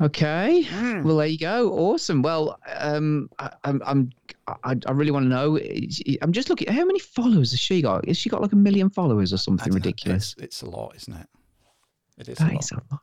[0.00, 0.64] Okay.
[1.02, 1.72] Well, there you go.
[1.72, 2.22] Awesome.
[2.22, 4.10] Well, um, I, I'm, I'm,
[4.46, 5.58] I, I really want to know.
[6.22, 6.72] I'm just looking.
[6.72, 8.06] How many followers has she got?
[8.06, 10.34] Has she got like a million followers or something ridiculous?
[10.38, 11.26] It's, it's a lot, isn't it?
[12.18, 12.62] It is That a lot.
[12.64, 13.00] is a lot.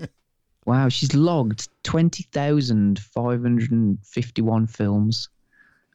[0.00, 0.06] Uh,
[0.66, 5.28] wow, she's logged 20,551 films.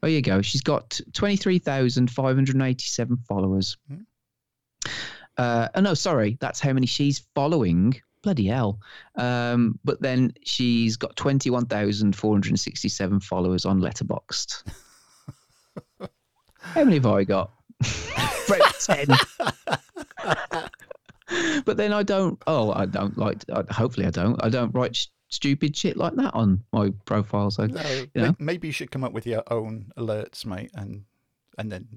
[0.04, 0.42] Oh, you go.
[0.44, 3.78] She's got 23,587 followers.
[3.88, 4.02] Hmm.
[5.38, 6.38] Uh, oh, no, sorry.
[6.40, 7.94] That's how many she's following.
[8.22, 8.80] Bloody hell.
[9.16, 14.64] Um, but then she's got 21,467 followers on Letterboxd.
[16.60, 17.52] how many have I got?
[18.86, 19.08] 10
[21.66, 22.42] but then I don't.
[22.48, 23.44] Oh, I don't like.
[23.72, 24.42] Hopefully, I don't.
[24.44, 27.52] I don't write sh- stupid shit like that on my profile.
[27.52, 27.82] So No,
[28.14, 28.36] you know.
[28.40, 31.04] maybe you should come up with your own alerts, mate, and
[31.58, 31.88] and then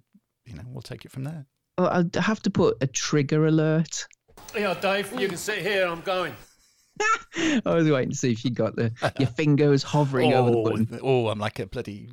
[0.47, 1.47] you know we'll take it from there.
[1.79, 4.07] Well, I have to put a trigger alert.
[4.55, 5.87] Yeah, Dave, you can sit here.
[5.87, 6.35] I'm going.
[7.37, 10.65] I was waiting to see if you got the your fingers hovering over the oh,
[10.65, 11.01] button.
[11.03, 12.11] oh, I'm like a bloody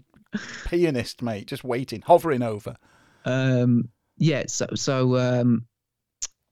[0.68, 2.76] pianist, mate, just waiting, hovering over.
[3.26, 4.44] Um, yeah.
[4.48, 5.66] So so um,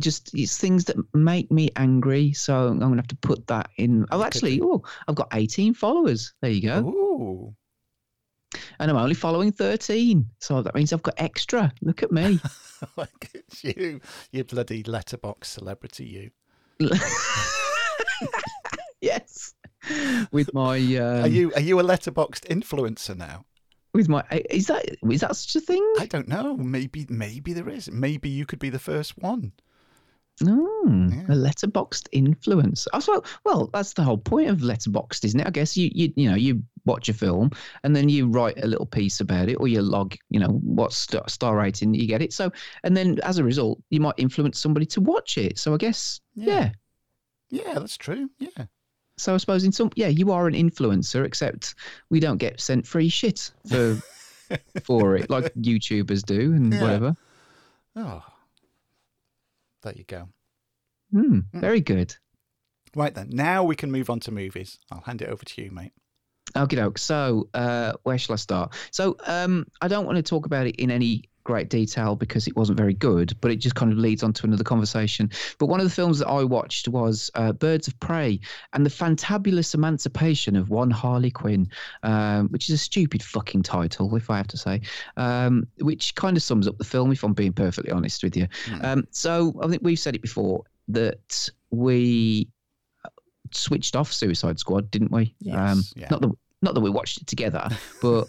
[0.02, 2.34] just it's things that make me angry.
[2.34, 4.08] So I'm gonna have to put that in.
[4.12, 6.34] Oh, actually, oh, I've got 18 followers.
[6.42, 6.80] There you go.
[6.80, 7.56] Ooh,
[8.80, 10.30] And I'm only following 13.
[10.40, 11.72] So that means I've got extra.
[11.82, 12.40] Look at me.
[12.98, 14.02] look at you,
[14.32, 16.32] you bloody letterbox celebrity,
[16.80, 16.90] you.
[19.02, 19.54] yes.
[20.32, 23.46] With my um, are you are you a Letterboxd influencer now?
[23.94, 25.94] with my is that is that such a thing?
[26.00, 26.58] I don't know.
[26.58, 27.92] Maybe maybe there is.
[27.92, 29.54] Maybe you could be the first one.
[30.42, 31.24] No, Yeah.
[31.30, 32.88] a Letterboxd influence.
[32.92, 35.48] I thought, well, that's the whole point of Letterboxd, isn't it?
[35.48, 37.52] I guess you you you know you watch a film
[37.84, 40.92] and then you write a little piece about it, or you log, you know, what
[40.92, 42.34] star, star rating you get it.
[42.34, 42.52] So,
[42.84, 45.58] and then as a result, you might influence somebody to watch it.
[45.60, 46.46] So I guess, Yeah.
[46.48, 46.72] yeah.
[47.52, 48.30] Yeah, that's true.
[48.40, 48.66] Yeah.
[49.18, 51.76] So I suppose in some, yeah, you are an influencer, except
[52.10, 54.02] we don't get sent free shit for
[54.84, 56.82] for it, like YouTubers do and Yeah.
[56.82, 57.16] whatever.
[57.96, 58.24] Oh,
[59.84, 60.30] there you go.
[61.12, 62.16] Hmm, very good.
[62.96, 64.80] Right then, now we can move on to movies.
[64.92, 65.94] I'll hand it over to you, mate.
[66.56, 66.98] Okay, doke.
[66.98, 68.74] So, uh, where shall I start?
[68.92, 72.56] So, um, I don't want to talk about it in any great detail because it
[72.56, 75.30] wasn't very good, but it just kind of leads on to another conversation.
[75.58, 78.40] But one of the films that I watched was uh, Birds of Prey
[78.74, 81.70] and the Fantabulous Emancipation of One Harley Quinn,
[82.04, 84.82] um, which is a stupid fucking title, if I have to say,
[85.18, 88.48] um, which kind of sums up the film, if I'm being perfectly honest with you.
[88.82, 92.48] Um, so, I think we've said it before that we
[93.52, 95.36] switched off Suicide Squad, didn't we?
[95.52, 96.08] Um, Yes, yeah.
[96.10, 96.32] Not that
[96.62, 97.68] not that we watched it together,
[98.02, 98.28] but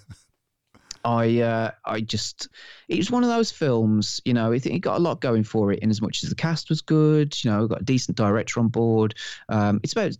[1.05, 2.49] I uh, I just
[2.89, 4.21] it was one of those films.
[4.25, 5.81] You know, I think it got a lot going for it.
[5.81, 8.69] In as much as the cast was good, you know, got a decent director on
[8.69, 9.15] board.
[9.49, 10.13] Um, it's about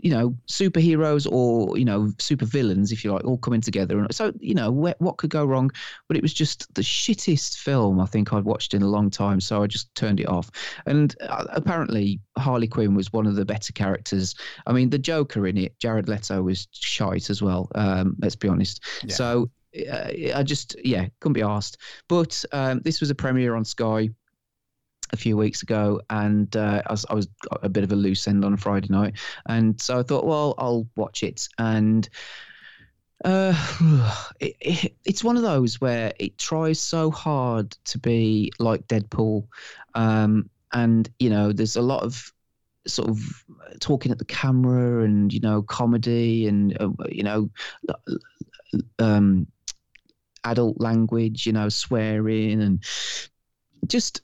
[0.00, 4.14] you know superheroes or you know super villains if you like all coming together and
[4.14, 5.70] so you know wh- what could go wrong
[6.08, 9.40] but it was just the shittest film i think i'd watched in a long time
[9.40, 10.50] so i just turned it off
[10.86, 14.34] and uh, apparently harley quinn was one of the better characters
[14.66, 18.48] i mean the joker in it jared leto was shite as well um, let's be
[18.48, 19.14] honest Yeah.
[19.14, 21.78] so i just yeah couldn't be asked.
[22.08, 24.10] But um, this was a premiere on sky
[25.12, 27.28] a few weeks ago, and uh, I, was, I was
[27.62, 29.14] a bit of a loose end on a Friday night,
[29.46, 32.08] and so I thought, well, I'll watch it, and
[33.24, 33.54] uh,
[34.40, 39.46] it, it, it's one of those where it tries so hard to be like Deadpool,
[39.94, 42.32] um, and you know, there's a lot of
[42.86, 43.44] sort of
[43.80, 47.48] talking at the camera and you know comedy and uh, you know
[48.98, 49.46] um
[50.44, 52.84] adult language you know swearing and
[53.86, 54.22] just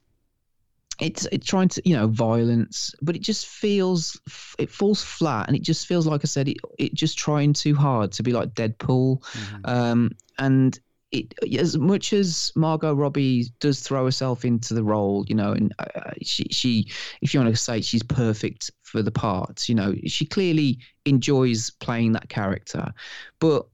[1.00, 4.20] it's it's trying to you know violence but it just feels
[4.58, 7.74] it falls flat and it just feels like i said it it just trying too
[7.74, 9.22] hard to be like deadpool.
[9.64, 10.78] Um and
[11.10, 15.72] it as much as margot robbie does throw herself into the role you know and
[15.78, 16.90] uh, she she
[17.22, 21.70] if you want to say she's perfect for the part you know she clearly enjoys
[21.70, 22.92] playing that character.
[23.40, 23.66] But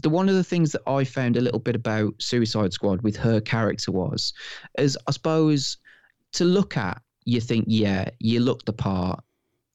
[0.00, 3.16] the one of the things that I found a little bit about Suicide Squad with
[3.16, 4.32] her character was,
[4.78, 5.78] is I suppose
[6.32, 9.22] to look at, you think, yeah, you look the part,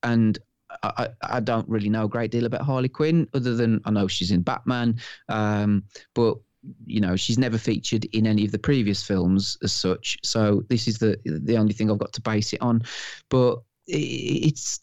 [0.04, 0.38] and
[0.84, 4.08] I, I don't really know a great deal about Harley Quinn other than I know
[4.08, 5.00] she's in Batman,
[5.30, 6.38] um, but
[6.86, 10.18] you know she's never featured in any of the previous films as such.
[10.24, 12.84] So this is the the only thing I've got to base it on,
[13.30, 14.80] but it's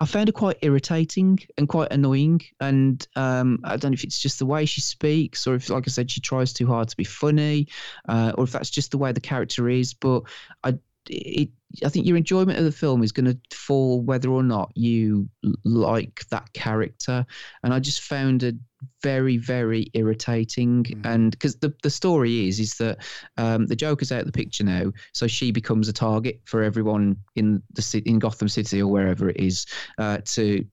[0.00, 2.40] I found it quite irritating and quite annoying.
[2.60, 5.84] And um, I don't know if it's just the way she speaks, or if, like
[5.86, 7.68] I said, she tries too hard to be funny,
[8.08, 9.94] uh, or if that's just the way the character is.
[9.94, 10.22] But
[10.64, 10.78] I,
[11.08, 11.50] it,
[11.84, 15.28] I think your enjoyment of the film is going to fall whether or not you
[15.64, 17.24] like that character.
[17.62, 18.56] And I just found it
[19.02, 20.84] very, very irritating.
[21.04, 22.98] And because the the story is is that
[23.36, 27.16] um, the Joker's out of the picture now, so she becomes a target for everyone
[27.36, 29.66] in the in Gotham City or wherever it is
[29.98, 30.64] uh, to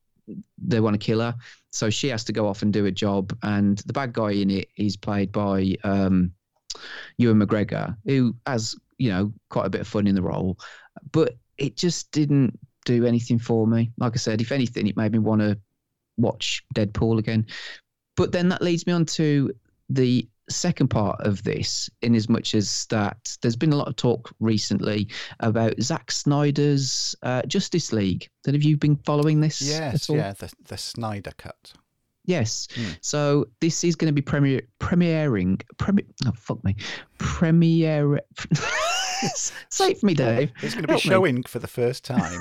[0.57, 1.35] they want to kill her.
[1.71, 3.37] So she has to go off and do a job.
[3.43, 6.31] And the bad guy in it is played by um,
[7.17, 10.57] Ewan McGregor, who has you know quite a bit of fun in the role,
[11.11, 13.91] but it just didn't do anything for me.
[13.97, 15.57] Like I said, if anything, it made me want to
[16.17, 17.45] watch Deadpool again.
[18.15, 19.51] But then that leads me on to
[19.89, 23.95] the second part of this, in as much as that there's been a lot of
[23.95, 25.09] talk recently
[25.41, 28.29] about Zack Snyder's uh, Justice League.
[28.43, 29.61] Then have you been following this?
[29.61, 31.73] Yes, yeah, the, the Snyder cut.
[32.25, 32.67] Yes.
[32.75, 32.91] Hmm.
[33.01, 35.61] So this is going to be premier premiering.
[35.77, 36.75] Premier, oh fuck me,
[37.17, 38.21] premiere.
[39.79, 40.51] It me, Dave.
[40.61, 41.09] It's going to be Help me.
[41.09, 42.39] showing for the first time.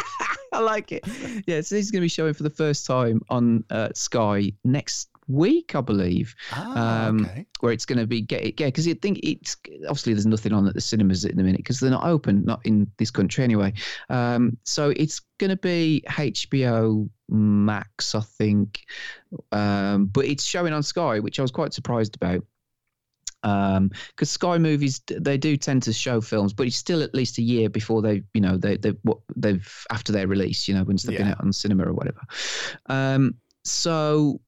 [0.52, 1.06] I like it.
[1.46, 4.52] Yeah, so this is going to be showing for the first time on uh, Sky
[4.64, 6.34] next week, I believe.
[6.52, 7.46] Ah, Um, okay.
[7.60, 9.56] Where it's going to be get yeah, because you think it's
[9.88, 12.60] obviously there's nothing on at the cinemas at the minute because they're not open, not
[12.64, 13.72] in this country anyway.
[14.08, 18.80] Um, so it's going to be HBO Max, I think,
[19.52, 22.44] um, but it's showing on Sky, which I was quite surprised about.
[23.42, 27.42] Because Sky movies, they do tend to show films, but it's still at least a
[27.42, 31.02] year before they, you know, they they what they've after their release, you know, once
[31.02, 32.20] they've been out on cinema or whatever.
[32.86, 34.40] Um, so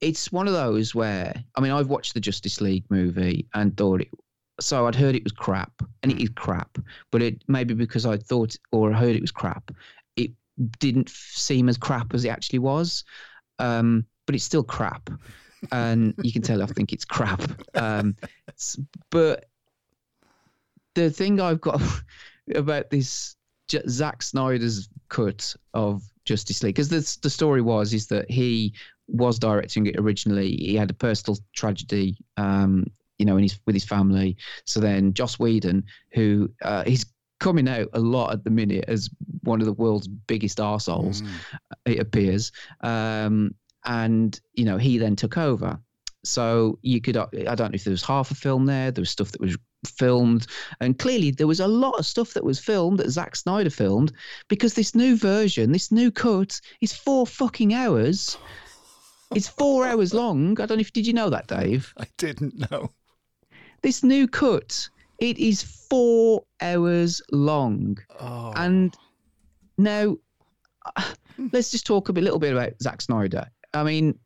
[0.00, 4.00] it's one of those where I mean I've watched the Justice League movie and thought
[4.00, 4.08] it
[4.58, 6.78] so I'd heard it was crap and it is crap
[7.10, 9.70] but it maybe because I thought or heard it was crap
[10.16, 10.30] it
[10.78, 13.04] didn't seem as crap as it actually was
[13.58, 15.10] um, but it's still crap
[15.72, 17.42] and you can tell I think it's crap
[17.74, 18.16] um,
[19.10, 19.46] but
[20.94, 21.80] the thing I've got
[22.54, 23.36] about this
[23.68, 28.74] J- Zack Snyder's cut of Justice League because the the story was is that he
[29.08, 30.56] was directing it originally.
[30.56, 32.84] He had a personal tragedy, um,
[33.18, 34.36] you know, in his with his family.
[34.64, 37.06] So then Joss Whedon, who uh, he's
[37.38, 39.10] coming out a lot at the minute as
[39.42, 41.22] one of the world's biggest arseholes,
[41.86, 42.52] it appears.
[42.82, 43.54] Um,
[43.84, 45.78] and you know, he then took over.
[46.22, 48.90] So you could, I don't know if there was half a film there.
[48.90, 49.56] There was stuff that was
[49.86, 50.46] filmed,
[50.80, 54.12] and clearly there was a lot of stuff that was filmed that Zack Snyder filmed
[54.48, 58.36] because this new version, this new cut, is four fucking hours.
[59.34, 60.60] It's four hours long.
[60.60, 61.94] I don't know if did you know that, Dave?
[61.98, 62.90] I didn't know.
[63.82, 64.88] This new cut,
[65.20, 67.98] it is four hours long.
[68.18, 68.94] Oh, And
[69.78, 70.16] now,
[70.96, 71.14] uh,
[71.52, 73.46] let's just talk a bit, little bit about Zack Snyder.
[73.74, 74.18] I mean,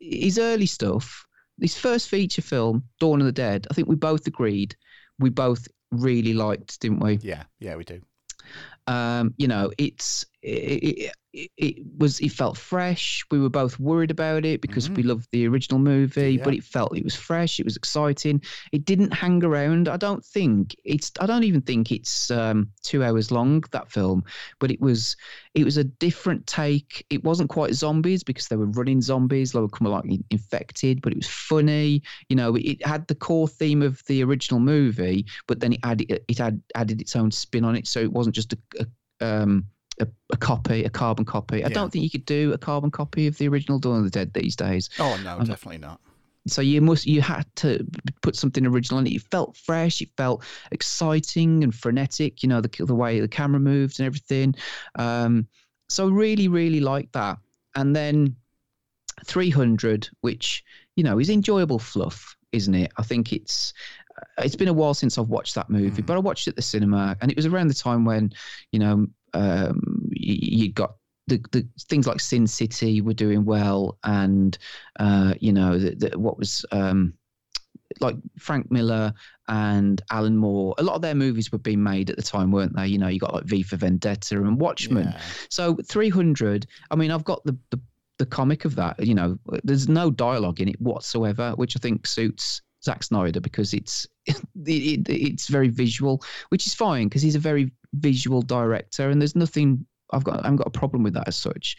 [0.00, 1.26] his early stuff,
[1.60, 3.66] his first feature film, Dawn of the Dead.
[3.70, 4.76] I think we both agreed
[5.20, 7.18] we both really liked, didn't we?
[7.22, 8.00] yeah, yeah, we do.
[8.86, 13.24] Um, you know, it's it, it, it was it felt fresh.
[13.30, 16.96] We were both worried about it because we loved the original movie, but it felt
[16.96, 17.60] it was fresh.
[17.60, 18.42] It was exciting.
[18.72, 19.88] It didn't hang around.
[19.88, 21.12] I don't think it's.
[21.20, 24.24] I don't even think it's um, two hours long that film,
[24.58, 25.16] but it was.
[25.54, 27.04] It was a different take.
[27.10, 29.52] It wasn't quite zombies because they were running zombies.
[29.52, 32.02] They were kind of like infected, but it was funny.
[32.28, 36.22] You know, it had the core theme of the original movie, but then it added
[36.26, 38.86] it had added its own spin on it, so it wasn't just a, a
[39.24, 39.66] um
[40.00, 41.64] a, a copy, a carbon copy.
[41.64, 41.74] I Yeah.
[41.74, 44.32] don't think you could do a carbon copy of the original Dawn of the Dead
[44.34, 44.88] these days.
[44.98, 46.00] Oh no, Um, definitely not.
[46.46, 47.86] So you must you had to
[48.22, 49.12] put something original in it.
[49.14, 50.00] It felt fresh.
[50.00, 50.42] It felt
[50.72, 52.42] exciting and frenetic.
[52.42, 54.54] You know the the way the camera moved and everything.
[54.94, 55.46] Um,
[55.88, 57.38] so really, really like that.
[57.76, 58.36] And then
[59.26, 60.64] 300, which
[60.96, 62.90] you know is enjoyable fluff, isn't it?
[62.96, 63.74] I think it's
[64.38, 66.06] it's been a while since I've watched that movie, Mm.
[66.06, 68.32] but I watched it at the cinema, and it was around the time when
[68.72, 70.96] you know um, you, you got
[71.26, 74.56] the, the things like Sin City were doing well, and
[74.98, 77.14] uh, you know the, the, what was um,
[78.00, 79.12] like Frank Miller
[79.48, 80.74] and Alan Moore.
[80.78, 82.86] A lot of their movies were being made at the time, weren't they?
[82.86, 85.08] You know, you got like V for Vendetta and Watchmen.
[85.08, 85.20] Yeah.
[85.48, 86.66] So 300.
[86.90, 87.80] I mean, I've got the, the
[88.18, 89.04] the comic of that.
[89.04, 93.74] You know, there's no dialogue in it whatsoever, which I think suits Zack Snyder because
[93.74, 99.10] it's it, it, it's very visual, which is fine because he's a very visual director,
[99.10, 99.86] and there's nothing.
[100.12, 101.76] I've got I haven't got a problem with that as such.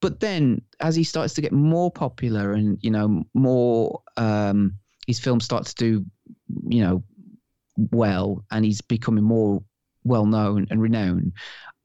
[0.00, 4.74] But then, as he starts to get more popular and you know more, um,
[5.06, 6.04] his films start to do,
[6.68, 7.04] you know,
[7.76, 9.62] well, and he's becoming more
[10.04, 11.32] well known and renowned.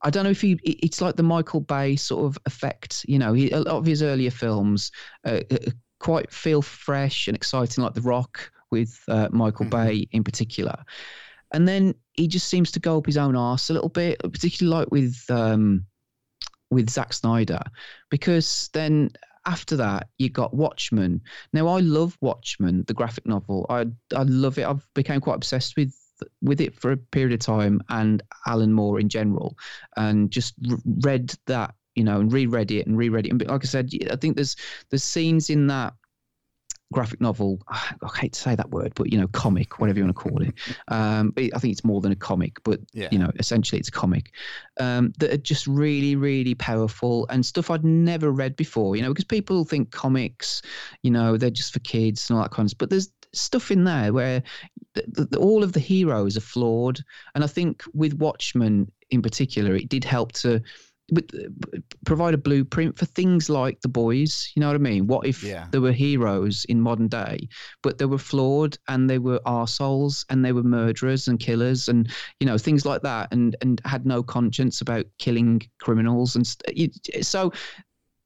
[0.02, 0.58] I don't know if he.
[0.64, 3.04] It's like the Michael Bay sort of effect.
[3.06, 4.90] You know, he, a lot of his earlier films
[5.24, 5.70] uh, uh,
[6.00, 9.70] quite feel fresh and exciting, like The Rock with uh, Michael Mhm.
[9.70, 10.84] Bay in particular.
[11.52, 14.76] And then he just seems to go up his own arse a little bit, particularly
[14.80, 15.86] like with um,
[16.70, 17.60] with Zack Snyder,
[18.10, 19.10] because then
[19.46, 21.20] after that you got Watchmen.
[21.52, 23.66] Now I love Watchmen, the graphic novel.
[23.68, 24.64] I I love it.
[24.66, 25.94] I've become quite obsessed with
[26.42, 29.56] with it for a period of time, and Alan Moore in general,
[29.96, 33.30] and just r- read that you know and reread it and reread it.
[33.32, 34.56] And like I said, I think there's
[34.88, 35.92] there's scenes in that
[36.92, 37.60] graphic novel.
[37.68, 40.42] I hate to say that word, but you know, comic, whatever you want to call
[40.42, 40.54] it.
[40.88, 43.08] Um, but I think it's more than a comic, but Yeah.
[43.12, 44.32] you know, essentially it's a comic
[44.80, 48.96] um, that are just really, really powerful and stuff I'd never read before.
[48.96, 50.62] You know, because people think comics,
[51.02, 52.78] you know, they're just for kids and all that kind of stuff.
[52.78, 54.42] But there's stuff in there where
[54.94, 56.98] th- th- all of the heroes are flawed,
[57.34, 60.60] and I think with Watchmen in particular, it did help to.
[61.12, 61.30] With,
[62.04, 64.52] provide a blueprint for things like the boys.
[64.54, 65.06] You know what I mean?
[65.06, 65.66] What if Yeah.
[65.70, 67.48] there were heroes in modern day,
[67.82, 72.10] but they were flawed and they were arseholes and they were murderers and killers and
[72.38, 77.24] you know things like that, and and had no conscience about killing criminals and st-
[77.26, 77.52] so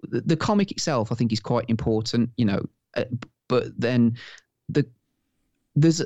[0.03, 2.31] the, the comic itself, I think, is quite important.
[2.37, 2.61] You know,
[2.97, 3.05] uh,
[3.49, 4.17] but then
[4.69, 4.87] the
[5.77, 6.03] there's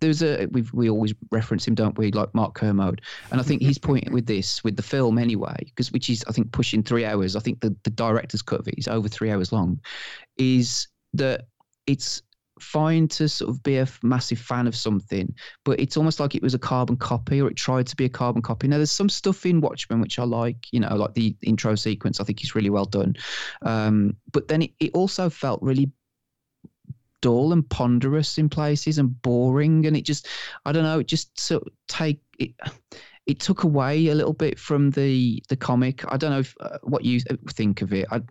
[0.00, 2.12] there's a we we always reference him, don't we?
[2.12, 5.92] Like Mark Kermode, and I think his point with this, with the film anyway, because
[5.92, 7.36] which is I think pushing three hours.
[7.36, 9.80] I think the the director's cut of it is over three hours long.
[10.36, 11.46] Is that
[11.86, 12.22] it's
[12.60, 16.42] fine to sort of be a massive fan of something, but it's almost like it
[16.42, 18.66] was a carbon copy or it tried to be a carbon copy.
[18.66, 22.18] Now, there's some stuff in Watchmen which I like, you know, like the intro sequence,
[22.18, 23.14] I think is really well done.
[23.62, 25.90] Um, but then it, it also felt really
[27.26, 29.84] dull and ponderous in places and boring.
[29.84, 30.28] And it just,
[30.64, 32.52] I don't know, it just sort of take it.
[33.26, 36.04] It took away a little bit from the the comic.
[36.12, 37.18] I don't know if, uh, what you
[37.50, 38.06] think of it.
[38.12, 38.22] I,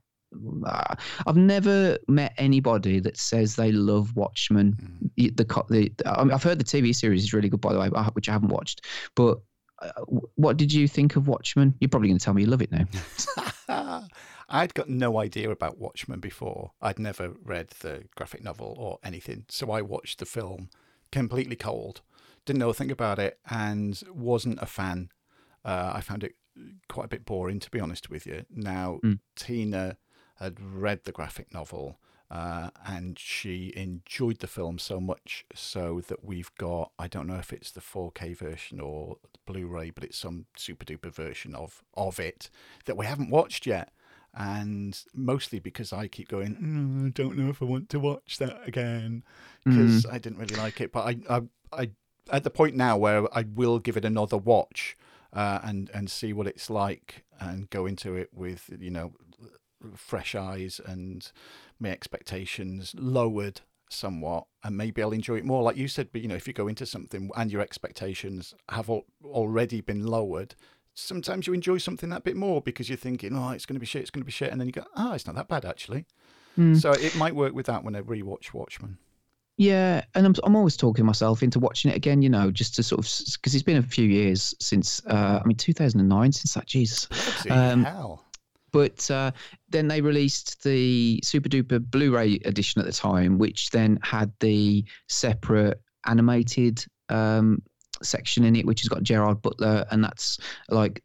[0.65, 0.95] uh,
[1.27, 4.77] I've never met anybody that says they love Watchmen.
[5.17, 5.35] Mm.
[5.35, 7.89] The, the, I mean, I've heard the TV series is really good, by the way,
[8.13, 8.85] which I haven't watched.
[9.17, 9.39] But
[9.81, 9.91] uh,
[10.35, 11.75] what did you think of Watchmen?
[11.81, 12.85] You're probably going to tell me you love it now.
[14.49, 16.71] I'd got no idea about Watchmen before.
[16.81, 19.45] I'd never read the graphic novel or anything.
[19.49, 20.69] So I watched the film
[21.11, 22.01] completely cold,
[22.45, 25.09] didn't know a thing about it, and wasn't a fan.
[25.63, 26.35] Uh, I found it
[26.87, 28.45] quite a bit boring, to be honest with you.
[28.49, 29.19] Now, Mm.
[29.35, 29.97] Tina
[30.35, 31.99] had read the graphic novel.
[32.31, 37.35] Uh, and she enjoyed the film so much so that we've got I don't know
[37.37, 42.19] if it's the 4K version or Blu-ray, but it's some super duper version of of
[42.19, 42.49] it
[42.85, 43.93] that we haven't watched yet
[44.35, 48.37] and mostly because I keep going, "Mm, I don't know if I want to watch
[48.39, 49.23] that again
[49.63, 50.91] because I didn't really like it.
[50.91, 51.41] But I, I,
[51.71, 51.89] I,
[52.31, 54.97] at the point now where I will give it another watch
[55.33, 59.13] uh, and and see what it's like and go into it with you know
[59.95, 61.31] fresh eyes and
[61.79, 66.27] my expectations lowered somewhat and maybe I'll enjoy it more like you said but you
[66.27, 70.55] know if you go into something and your expectations have al- already been lowered
[70.95, 73.85] sometimes you enjoy something that bit more because you're thinking, oh, it's going to be
[73.85, 75.65] shit, it's going to be shit, and then you go, oh, it's not that bad
[75.65, 76.05] actually.
[76.57, 76.81] Mm.
[76.81, 78.97] So it might work with that when I rewatch Watchmen.
[79.57, 82.21] Yeah, and I'm I'm always talking myself into watching it again.
[82.21, 85.47] You know, just to sort of because it's been a few years since uh, I
[85.47, 87.07] mean 2009 since that Jesus.
[87.49, 88.25] Um, hell.
[88.71, 89.31] But uh,
[89.69, 94.83] then they released the super duper Blu-ray edition at the time, which then had the
[95.07, 97.61] separate animated um,
[98.03, 100.39] section in it, which has got Gerard Butler, and that's
[100.69, 101.01] like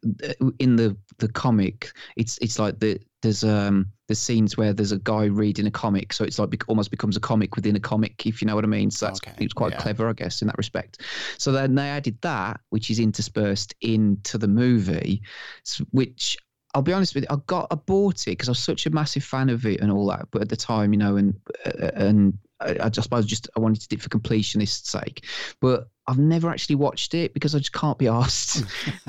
[0.59, 1.91] in the the comic.
[2.15, 6.13] It's it's like the there's um there's scenes where there's a guy reading a comic,
[6.13, 8.63] so it's like bec- almost becomes a comic within a comic, if you know what
[8.63, 8.91] I mean.
[8.91, 9.77] So that's Okay, it's quite yeah.
[9.77, 11.01] clever, I guess, in that respect.
[11.37, 15.21] So then they added that, which is interspersed into the movie,
[15.91, 16.37] which
[16.73, 18.89] I'll be honest with you, I got I bought it because I was such a
[18.89, 20.27] massive fan of it and all that.
[20.31, 21.33] But at the time, you know, and
[21.65, 25.25] uh, and I, I just suppose just I wanted to do it for completionist's sake.
[25.59, 28.65] But I've never actually watched it because I just can't be asked.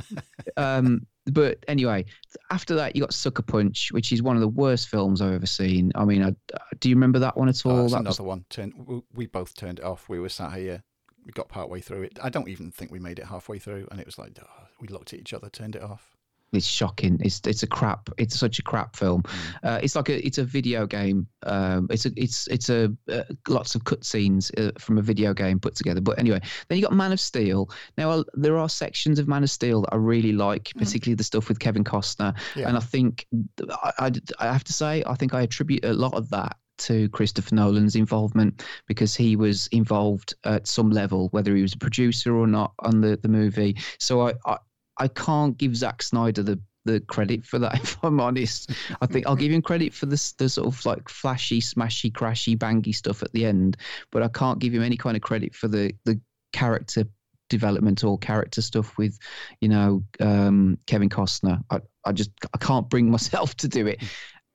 [0.57, 2.05] um, but anyway,
[2.51, 5.47] after that, you got Sucker Punch, which is one of the worst films I've ever
[5.47, 5.93] seen.
[5.95, 6.35] I mean, I,
[6.81, 7.73] do you remember that one at all?
[7.73, 8.45] Oh, that's that another was,
[8.89, 9.05] one.
[9.15, 10.09] We both turned it off.
[10.09, 10.83] We were sat here.
[11.25, 12.19] We got part way through it.
[12.21, 14.89] I don't even think we made it halfway through, and it was like oh, we
[14.89, 16.17] looked at each other, turned it off.
[16.53, 17.19] It's shocking.
[17.21, 18.09] It's it's a crap.
[18.19, 19.23] It's such a crap film.
[19.63, 21.27] Uh, it's like a it's a video game.
[21.45, 25.59] Um, it's a it's it's a uh, lots of cutscenes uh, from a video game
[25.59, 26.01] put together.
[26.01, 27.71] But anyway, then you got Man of Steel.
[27.97, 31.25] Now uh, there are sections of Man of Steel that I really like, particularly the
[31.25, 32.37] stuff with Kevin Costner.
[32.55, 32.69] Yeah.
[32.69, 33.27] And I think
[33.71, 37.09] I, I I have to say I think I attribute a lot of that to
[37.11, 42.37] Christopher Nolan's involvement because he was involved at some level, whether he was a producer
[42.37, 43.77] or not on the, the movie.
[43.99, 44.59] So I, I
[44.99, 47.75] I can't give Zack Snyder the the credit for that.
[47.83, 48.71] If I'm honest,
[49.01, 52.57] I think I'll give him credit for this the sort of like flashy, smashy, crashy,
[52.57, 53.77] bangy stuff at the end,
[54.11, 56.21] but I can't give him any kind of credit for the the
[56.53, 57.05] character
[57.49, 59.19] development or character stuff with,
[59.61, 61.63] you know, um, Kevin Costner.
[61.71, 64.03] I I just I can't bring myself to do it.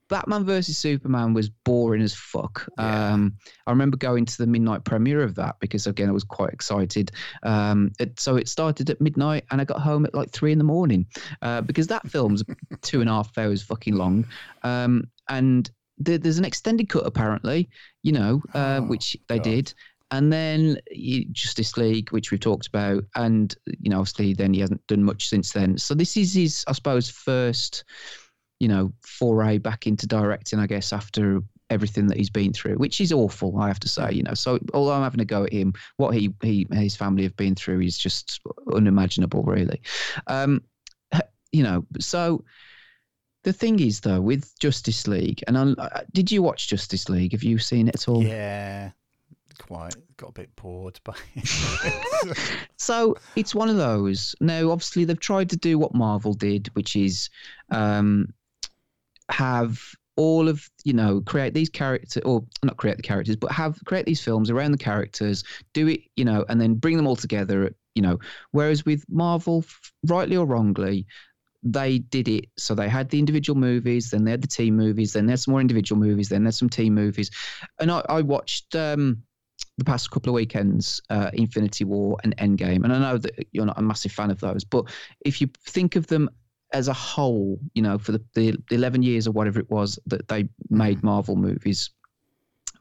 [0.10, 2.68] Batman versus Superman was boring as fuck.
[2.78, 3.14] Yeah.
[3.14, 3.36] Um,
[3.66, 7.12] I remember going to the midnight premiere of that because again I was quite excited.
[7.44, 10.58] Um, it, so it started at midnight and I got home at like three in
[10.58, 11.06] the morning
[11.42, 12.44] uh, because that film's
[12.82, 14.26] two and a half hours fucking long.
[14.64, 17.70] Um, and there, there's an extended cut apparently,
[18.04, 19.44] you know, uh, Oh, which they God.
[19.44, 19.74] did.
[20.10, 20.78] And then
[21.34, 25.28] Justice League, which we've talked about, and you know, obviously, then he hasn't done much
[25.28, 25.78] since then.
[25.78, 27.84] So this is his, I suppose, first,
[28.60, 33.02] you know, foray back into directing, I guess, after everything that he's been through, which
[33.02, 34.12] is awful, I have to say.
[34.14, 37.24] You know, so although I'm having a go at him, what he he his family
[37.24, 38.40] have been through is just
[38.74, 39.82] unimaginable, really.
[40.28, 40.64] Um,
[41.52, 42.44] you know, so
[43.44, 47.32] the thing is though with Justice League, and I, I- did you watch Justice League?
[47.34, 48.24] Have you seen it at all?
[48.24, 48.92] Yeah,
[49.60, 52.38] quite got a bit bored by it.
[52.80, 54.36] So it's one of those.
[54.40, 57.30] Now, obviously, they've tried to do what Marvel did, which is
[57.72, 58.34] um,
[59.30, 59.80] have
[60.16, 64.06] all of you know create these characters or not create the characters but have create
[64.06, 65.44] these films around the characters
[65.74, 68.20] do it you know and then bring them all together you know.
[68.52, 69.66] Whereas with marvel
[70.06, 71.08] rightly or wrongly
[71.64, 75.14] they did it so they had the individual movies then they had the team movies
[75.14, 77.32] then there's some more individual movies then there's some team movies.
[77.80, 79.24] And i, I watched um
[79.80, 83.66] the past couple of weekends, uh, Infinity War and Endgame, and I know that you're
[83.66, 84.86] not a massive fan of those, but
[85.22, 86.30] if you think of them
[86.74, 90.28] as a whole, you know, for the, the 11 years or whatever it was that
[90.28, 91.92] they made Marvel movies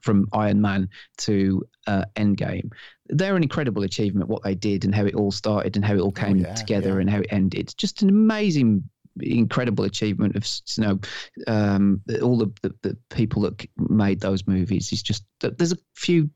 [0.01, 0.89] from Iron Man
[1.19, 2.71] to uh, Endgame,
[3.09, 6.01] they're an incredible achievement, what they did and how it all started and how it
[6.01, 7.01] all came yeah, together yeah.
[7.01, 7.75] and how it ended.
[7.77, 8.83] Just an amazing
[9.21, 10.47] incredible achievement of
[10.77, 11.01] you know
[11.47, 16.29] um, all the, the, the people that made those movies is just there's a few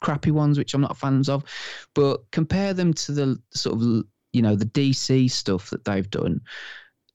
[0.00, 1.44] crappy ones which I'm not fans of,
[1.94, 6.40] but compare them to the sort of you know the DC stuff that they've done.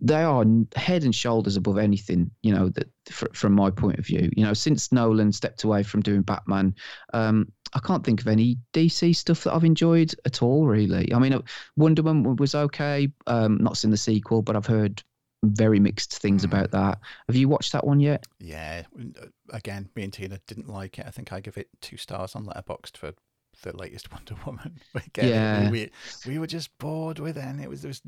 [0.02, 0.44] They are
[0.76, 4.30] head and shoulders above anything, you know, that fr- from my point of view.
[4.36, 6.76] You know, since Nolan stepped away from doing Batman,
[7.14, 10.68] um, I can't think of any DC stuff that I've enjoyed at all.
[10.68, 11.42] Really, I mean, uh,
[11.78, 13.10] Wonder Woman was okay.
[13.28, 15.02] Um, not seen the sequel, but I've heard
[15.46, 17.00] very mixed things about that.
[17.28, 18.26] Have you watched that one yet?
[18.40, 18.84] yeah,
[19.22, 21.06] uh, again, me and Tina didn't like it.
[21.08, 23.14] I think I give it two stars on Letterboxd for
[23.62, 24.80] the latest Wonder Woman.
[24.96, 25.70] Again, Yeah.
[25.70, 25.90] we,
[26.28, 28.02] we were just bored with it, and it was there was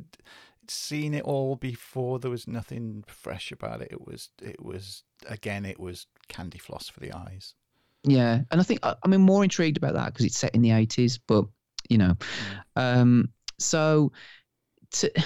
[0.71, 2.19] seen it all before.
[2.19, 3.89] There was nothing fresh about it.
[3.91, 7.55] It was it was again, it was candy floss for the eyes.
[8.03, 10.71] Yeah, and I think I- I'm more intrigued about that because it's set in the
[10.71, 11.45] 80s, but
[11.89, 12.15] you know,
[12.75, 13.29] um,
[13.59, 14.11] so
[14.91, 15.23] to, I,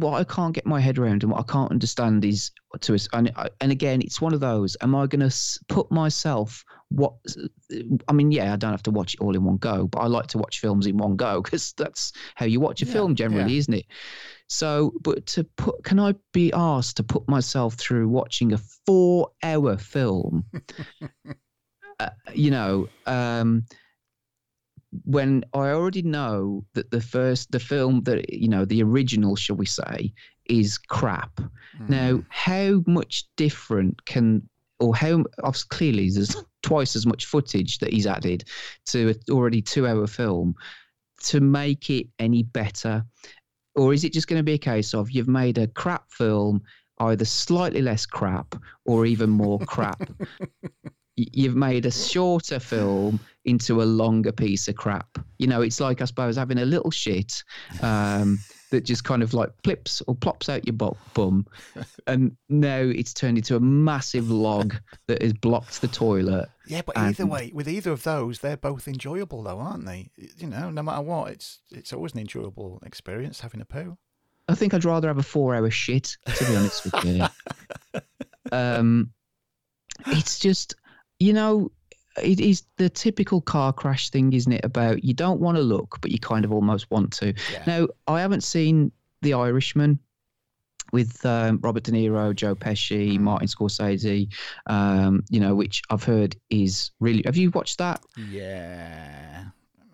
[0.00, 2.50] what I can't get my head around and what I can't understand is
[2.80, 3.08] to us.
[3.12, 4.76] And and again, it's one of those.
[4.80, 5.36] Am I going to
[5.68, 6.64] put myself?
[6.88, 7.14] What
[8.08, 10.06] I mean, yeah, I don't have to watch it all in one go, but I
[10.06, 13.14] like to watch films in one go because that's how you watch a Yeah, film
[13.14, 13.58] generally, yeah.
[13.58, 13.86] isn't it?
[14.48, 19.76] So, but to put, can I be asked to put myself through watching a four-hour
[19.78, 20.44] film?
[22.00, 23.64] uh, you know, um,
[25.04, 29.56] when I already know that the first, the film that you know, the original, shall
[29.56, 30.12] we say,
[30.46, 31.38] is crap.
[31.76, 31.86] Hmm.
[31.88, 34.48] Now, how much different can,
[34.78, 35.24] or how
[35.70, 38.44] clearly there's twice as much footage that he's added
[38.86, 40.54] to an already two-hour film
[41.24, 43.04] to make it any better,
[43.74, 46.62] or is it just going to be a case of you've made a crap film,
[46.98, 48.54] either slightly less crap
[48.84, 50.08] or even more crap?
[51.16, 55.18] you've made a shorter film into a longer piece of crap.
[55.38, 57.32] You know, it's like I suppose having a little shit
[57.82, 58.38] um,
[58.70, 61.46] that just kind of like flips or plops out your bu- bum,
[62.06, 64.74] and now it's turned into a massive log
[65.08, 66.48] that has blocked the toilet.
[66.66, 70.10] Yeah, but And- either way, with either of those, they're both enjoyable, though, aren't they?
[70.36, 73.96] You know, no matter what, it's it's always an enjoyable experience having a poo.
[74.48, 77.24] I think I'd rather have a four-hour shit, to be honest with you.
[78.52, 79.10] Um,
[80.06, 80.76] it's just,
[81.18, 81.72] you know,
[82.22, 84.64] it is the typical car crash thing, isn't it?
[84.64, 87.34] About you don't want to look, but you kind of almost want to.
[87.52, 87.62] Yeah.
[87.66, 89.98] Now, I haven't seen The Irishman
[90.92, 94.32] with um, Robert De Niro, Joe Pesci, Martin Scorsese,
[94.66, 97.22] um, you know, which I've heard is really.
[97.26, 98.00] Have you watched that?
[98.30, 99.46] Yeah.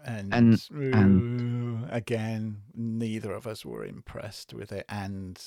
[0.04, 5.40] And, And- ooh, again, neither of us were impressed with it and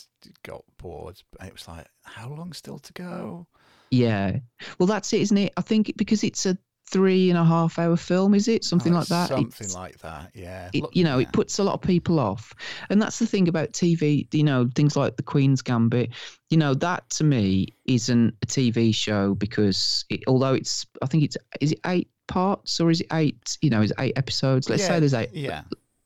[0.44, 1.22] got bored.
[1.44, 3.48] It was like, how long still to go?
[3.96, 4.38] Yeah.
[4.80, 5.54] Well, that's it, isn't it?
[5.58, 6.58] I think because it's a
[6.88, 8.64] three and a half hour film, is it?
[8.64, 9.30] Something Oh, like that.
[9.30, 10.70] Something It's- like that, yeah.
[10.72, 11.28] it, you know, yeah.
[11.28, 12.54] it puts a lot of people off.
[12.92, 16.12] And that's the thing about TV, you know, things like The Queen's Gambit,
[16.52, 21.24] you know, that to me isn't a TV show because it, although it's, I think
[21.24, 24.70] it's, is it eight parts or is it eight, you know, is it eight episodes?
[24.70, 25.64] Let's Yeah, say there's eight, Yeah.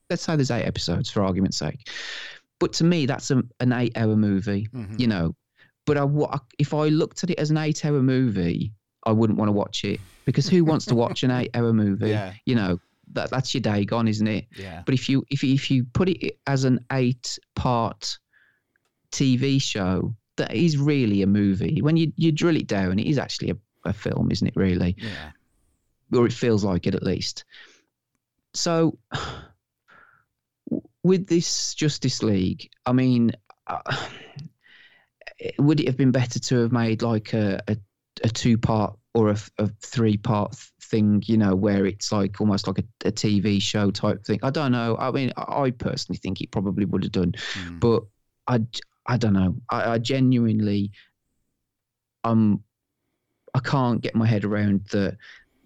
[0.10, 1.90] let's say there's eight episodes for argument's sake.
[2.62, 4.98] But to me, that's a, an eight hour movie, Mhm.
[5.00, 5.36] you know.
[5.94, 8.72] But I, if I looked at it as an eight hour movie,
[9.06, 12.10] I wouldn't want to watch it because who wants to watch an eight hour movie?
[12.10, 12.34] Yeah.
[12.46, 12.80] You know,
[13.14, 14.46] that, that's your day gone, isn't it?
[14.56, 14.84] Yeah.
[14.86, 18.18] But if you if if you put it as an eight part
[19.12, 21.82] TV show, that is really a movie.
[21.82, 23.58] When you, you drill it down, it is actually a,
[23.90, 24.56] a film, isn't it?
[24.56, 25.32] Really, Yeah.
[26.18, 27.44] or it feels like it at least.
[28.54, 28.98] So,
[31.04, 33.32] with this Justice League, I mean,
[33.68, 33.80] uh,
[35.58, 37.78] would it have been better to have made like a a,
[38.24, 41.24] a two part or a, a three part thing?
[41.26, 44.40] You know, where it's like almost like a, a TV show type thing.
[44.44, 44.98] I don't know.
[45.00, 47.80] I mean, I personally think it probably would have done, Mm.
[47.80, 48.04] but
[48.48, 48.62] I
[49.06, 49.56] I don't know.
[49.70, 50.92] I, I genuinely,
[52.24, 52.64] um,
[53.56, 55.18] I can't get my head around the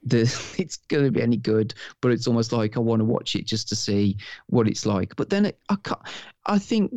[0.05, 0.21] the
[0.57, 3.45] it's going to be any good but it's almost like i want to watch it
[3.47, 4.17] just to see
[4.47, 6.01] what it's like but then it, i can't
[6.45, 6.91] i think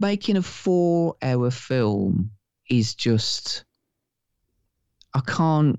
[0.00, 2.30] making a four hour film
[2.68, 3.64] is just
[5.14, 5.78] i can't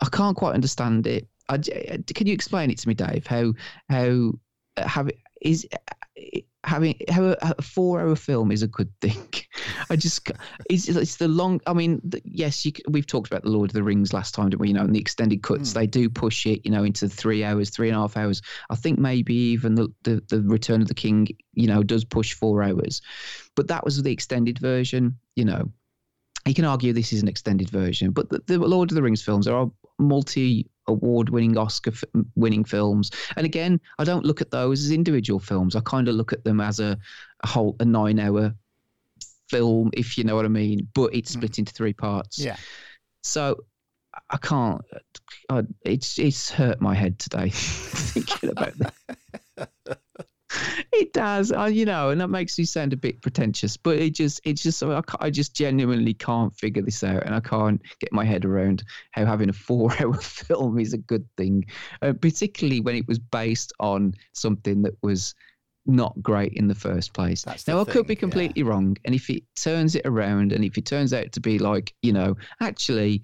[0.00, 1.26] i can't quite understand it.
[1.48, 3.26] I, can you explain it to me dave?
[3.26, 3.52] How
[3.88, 4.32] how
[4.76, 5.66] have it is
[6.66, 9.16] having how a, a four hour film is a good thing.
[9.90, 10.30] I just
[10.68, 13.74] it's, it's the long i mean the, yes you, we've talked about the lord of
[13.74, 14.68] the rings last time didn't we?
[14.68, 15.74] You know and the extended cuts Mm.
[15.74, 18.42] they do push it you know into three hours three and a half hours.
[18.68, 22.34] I think maybe even the, the the return of the king you know does push
[22.34, 23.00] four hours.
[23.54, 25.70] But that was the extended version you know.
[26.46, 29.22] You can argue this is an extended version but the, the lord of the rings
[29.22, 32.04] films are multi award winning oscar f-
[32.34, 36.14] winning films and again i don't look at those as individual films i kind of
[36.14, 36.96] look at them as a,
[37.42, 38.54] a whole a nine hour
[39.48, 41.34] film if you know what i mean but it's mm.
[41.34, 42.56] split into three parts Yeah.
[43.22, 43.56] so
[44.30, 44.80] I can't.
[45.50, 49.68] I, it's it's hurt my head today thinking about that.
[50.92, 53.76] it does, I, you know, and that makes me sound a bit pretentious.
[53.76, 57.40] But it just, it's just, I, I just genuinely can't figure this out, and I
[57.40, 61.64] can't get my head around how having a four-hour film is a good thing,
[62.02, 65.34] uh, particularly when it was based on something that was
[65.88, 67.42] not great in the first place.
[67.42, 68.20] That's now I could be thing, yeah.
[68.20, 71.58] completely wrong, and if it turns it around, and if it turns out to be
[71.58, 73.22] like, you know, actually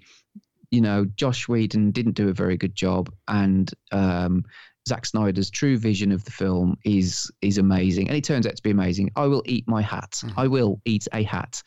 [0.73, 4.43] you know, Josh Whedon didn't do a very good job, and um,
[4.87, 8.63] Zack Snyder's true vision of the film is is amazing, and it turns out to
[8.63, 9.11] be amazing.
[9.15, 10.11] I will eat my hat.
[10.11, 10.39] Mm-hmm.
[10.39, 11.61] I will eat a hat,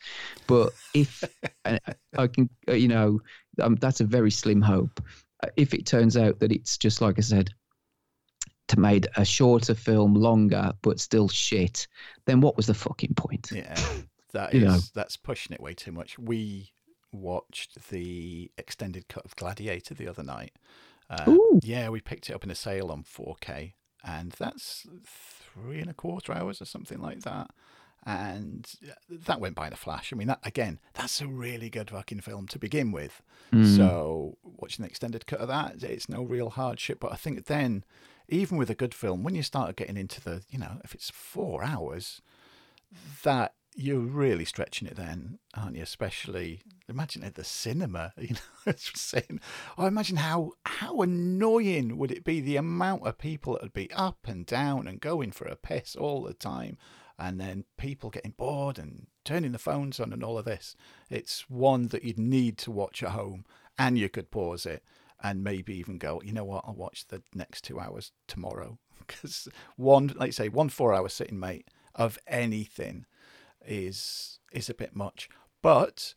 [0.45, 1.23] but if
[1.65, 1.79] I,
[2.17, 3.19] I can, uh, you know,
[3.61, 5.01] um, that's a very slim hope.
[5.43, 7.49] Uh, If it turns out that it's just like I said,
[8.67, 11.87] to made a shorter film longer but still shit,
[12.25, 13.49] then what was the fucking point?
[13.51, 13.79] Yeah,
[14.33, 14.79] that is know.
[14.93, 16.19] that's pushing it way too much.
[16.19, 16.71] We
[17.11, 20.51] watched the extended cut of Gladiator the other night.
[21.09, 23.73] Uh, yeah, we picked it up in a sale on 4K,
[24.03, 27.49] and that's three and a quarter hours or something like that.
[28.05, 28.65] And
[29.09, 30.13] that went by in a flash.
[30.13, 33.21] I mean, that again, that's a really good fucking film to begin with.
[33.51, 33.75] Mm.
[33.75, 36.99] So watching the extended cut of that, it's no real hardship.
[37.01, 37.83] But I think then,
[38.29, 41.09] even with a good film, when you start getting into the, you know, if it's
[41.09, 42.21] four hours,
[43.23, 45.83] that you're really stretching it then, aren't you?
[45.83, 48.35] Especially imagine at the cinema, you
[48.65, 49.39] know, saying,
[49.77, 53.91] oh, imagine how how annoying would it be the amount of people that would be
[53.93, 56.77] up and down and going for a piss all the time,
[57.19, 60.75] and then people getting bored and turning the phones on and all of this.
[61.09, 63.45] It's one that you'd need to watch at home,
[63.77, 64.83] and you could pause it
[65.21, 69.47] and maybe even go, you know what, I'll watch the next two hours tomorrow because
[69.75, 73.05] one, like you say, one four-hour sitting mate of anything
[73.67, 75.29] is is a bit much.
[75.61, 76.15] But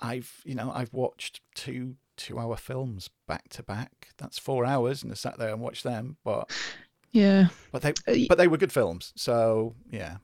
[0.00, 4.08] I've you know I've watched two two hour films back to back.
[4.18, 6.16] That's four hours, and I sat there and watched them.
[6.24, 6.50] But
[7.12, 7.48] Yeah.
[7.72, 9.12] but they Uh, but they were good films.
[9.16, 10.18] So yeah,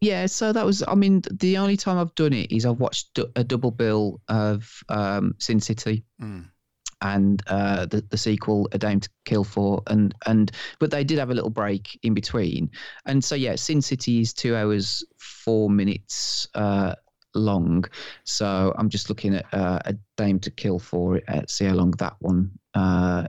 [0.00, 0.82] Yeah, so that was.
[0.86, 4.82] I mean, the only time I've done it is I've watched a double bill of
[4.88, 6.50] um, Sin City Mm.
[7.00, 11.18] And uh, the the sequel, A Dame to Kill For, and and but they did
[11.18, 12.70] have a little break in between,
[13.04, 16.94] and so yeah, Sin City is two hours four minutes uh,
[17.34, 17.84] long.
[18.24, 21.90] So I'm just looking at uh, A Dame to Kill For, uh, see how long
[21.98, 23.26] that one uh,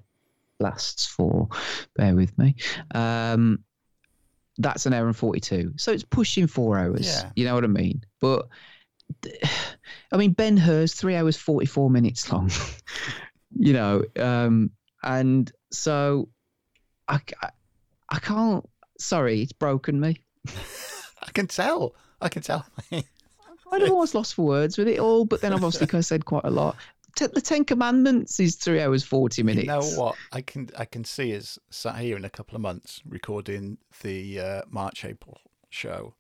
[0.60, 1.48] lasts for.
[1.96, 2.56] Bear with me.
[2.96, 3.64] Um,
[4.60, 7.30] that's an hour and 42 so it's pushing four hours Yeah.
[7.36, 8.48] you know what i mean but
[10.12, 12.50] i mean ben hur's three hours 44 minutes long
[13.60, 14.72] you know um
[15.04, 16.30] and so
[17.08, 17.50] I, I
[18.10, 18.68] i can't
[18.98, 20.18] sorry it's broken me
[21.28, 21.96] I can tell.
[22.22, 22.66] I can tell.
[22.92, 26.06] I'd have almost lost for words with it all, but then I've obviously kind of
[26.06, 26.78] said quite a lot.
[27.16, 29.68] T- the Ten Commandments is three hours forty minutes.
[29.68, 30.16] You know what?
[30.32, 34.40] I can I can see us sat here in a couple of months recording the
[34.40, 36.14] uh, March April show,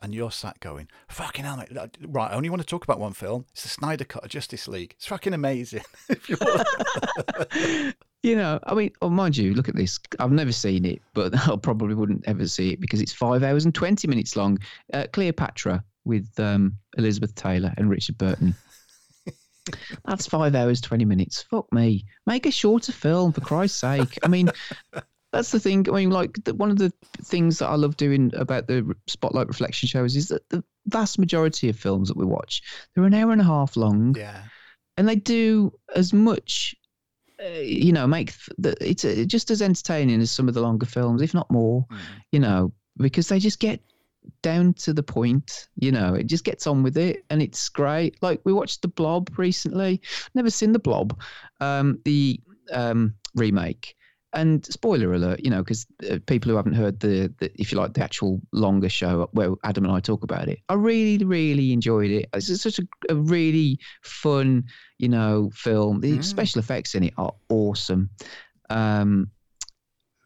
[0.00, 1.68] and you're sat going, "Fucking hell, mate.
[2.06, 2.30] right?
[2.30, 3.46] I only want to talk about one film.
[3.52, 4.94] It's the Snyder Cut of Justice League.
[4.96, 7.94] It's fucking amazing." if you want.
[8.24, 9.98] You know, I mean, oh, mind you, look at this.
[10.18, 13.64] I've never seen it, but I probably wouldn't ever see it because it's five hours
[13.64, 14.58] and 20 minutes long.
[14.92, 18.56] Uh, Cleopatra with um, Elizabeth Taylor and Richard Burton.
[20.06, 21.42] That's five hours, 20 minutes.
[21.42, 22.06] Fuck me.
[22.26, 24.18] Make a shorter film, for Christ's sake.
[24.22, 24.50] I mean,
[25.32, 25.86] that's the thing.
[25.88, 26.92] I mean, like, the, one of the
[27.22, 31.68] things that I love doing about the Spotlight Reflection shows is that the vast majority
[31.68, 32.62] of films that we watch,
[32.94, 34.14] they're an hour and a half long.
[34.16, 34.42] Yeah,
[34.96, 36.74] and they do as much
[37.42, 40.60] uh, you know make th- the, it's uh, just as entertaining as some of the
[40.60, 41.98] longer films if not more Mm.
[42.32, 43.80] you know because they just get
[44.42, 48.20] down to the point you know it just gets on with it and it's great.
[48.22, 50.02] Like we watched the blob recently.
[50.34, 51.18] Never seen the blob.
[51.60, 52.40] Um the
[52.72, 53.94] um remake
[54.34, 57.78] and spoiler alert you know because uh, people who haven't heard the, the if you
[57.78, 61.72] like the actual longer show where adam and i talk about it i really really
[61.72, 64.62] enjoyed it it's such a, a really fun
[64.98, 66.24] you know film the Mm.
[66.24, 68.10] special effects in it are awesome
[68.70, 69.30] um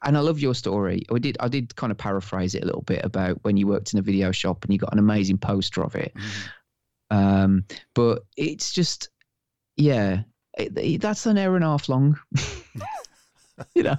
[0.04, 1.04] and I love your story.
[1.14, 1.36] I did.
[1.38, 4.02] I did kind of paraphrase it a little bit about when you worked in a
[4.02, 6.12] video shop and you got an amazing poster of it.
[7.10, 7.16] Mm.
[7.16, 7.64] Um,
[7.94, 9.10] but it's just,
[9.76, 10.22] yeah,
[10.58, 12.18] it, it- that's an hour and a half long.
[13.74, 13.96] you know.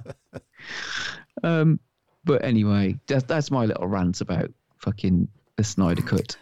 [1.43, 1.79] Um,
[2.25, 5.27] but anyway, that, that's my little rant about fucking
[5.57, 6.35] the Snyder Cut.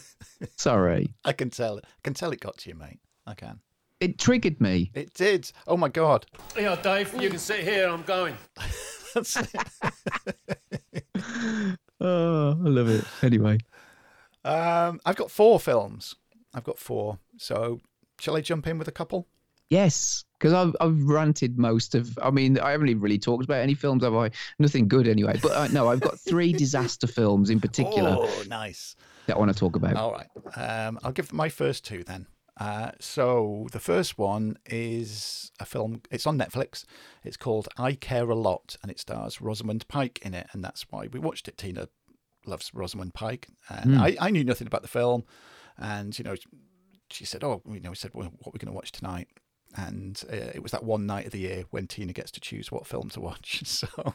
[0.56, 1.78] Sorry, I can tell.
[1.78, 2.98] I can tell it got to you, mate.
[3.26, 3.60] I can.
[4.00, 4.90] it triggered me.
[4.94, 5.50] It did.
[5.66, 6.26] Oh my god.
[6.56, 7.88] Yeah, Dave, you can sit here.
[7.88, 8.36] I'm going.
[9.14, 9.48] That's it.
[12.00, 13.04] Oh, I love it.
[13.22, 13.58] Anyway,
[14.44, 16.14] Um, I've got four films.
[16.54, 17.18] I've got four.
[17.38, 17.80] So
[18.20, 19.26] shall I jump in with a couple?
[19.70, 22.18] Yes, because I've I've ranted most of.
[22.22, 24.30] I mean, I haven't even really talked about any films, have I?
[24.58, 25.38] Nothing good anyway.
[25.40, 28.96] But uh, no, I've got three disaster films in particular Oh, nice.
[29.26, 29.96] that I want to talk about.
[29.96, 30.28] All right.
[30.56, 32.26] Um, I'll give my first two then.
[32.58, 36.00] Uh, so the first one is a film.
[36.10, 36.84] It's on Netflix.
[37.22, 40.86] It's called I Care a Lot, and it stars Rosamund Pike in it, and that's
[40.90, 41.58] why we watched it.
[41.58, 41.88] Tina
[42.46, 44.00] loves Rosamund Pike, and Hmm.
[44.00, 45.24] I, I knew nothing about the film,
[45.76, 46.34] and you know,
[47.10, 49.28] she said, "Oh, you know," we said, well, "What we're going to watch tonight."
[49.76, 52.72] And uh, it was that one night of the year when Tina gets to choose
[52.72, 53.62] what film to watch.
[53.66, 54.14] So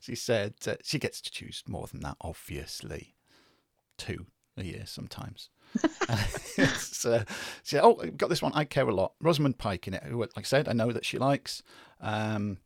[0.00, 3.14] she said uh, she gets to choose more than that, obviously.
[3.98, 4.26] Two
[4.56, 5.50] a year sometimes.
[6.76, 7.24] so
[7.62, 8.52] she said, oh, I've got this one.
[8.54, 9.12] I care a lot.
[9.20, 11.62] Rosamund Pike in it, who, like I said, I know that she likes.
[12.00, 12.58] Um,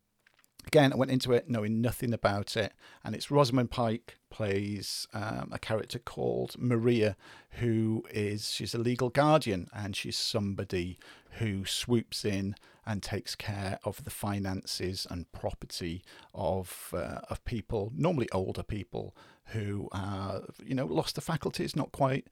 [0.67, 2.73] again, I went into it knowing nothing about it,
[3.05, 7.15] and it's Rosamund Pike plays um, a character called Marla,
[7.51, 10.99] who is she's a legal guardian, and she's somebody
[11.39, 16.03] who swoops in and takes care of the finances and property
[16.35, 19.15] of uh, of people, normally older people
[19.47, 22.27] who are you know lost the faculties, not quite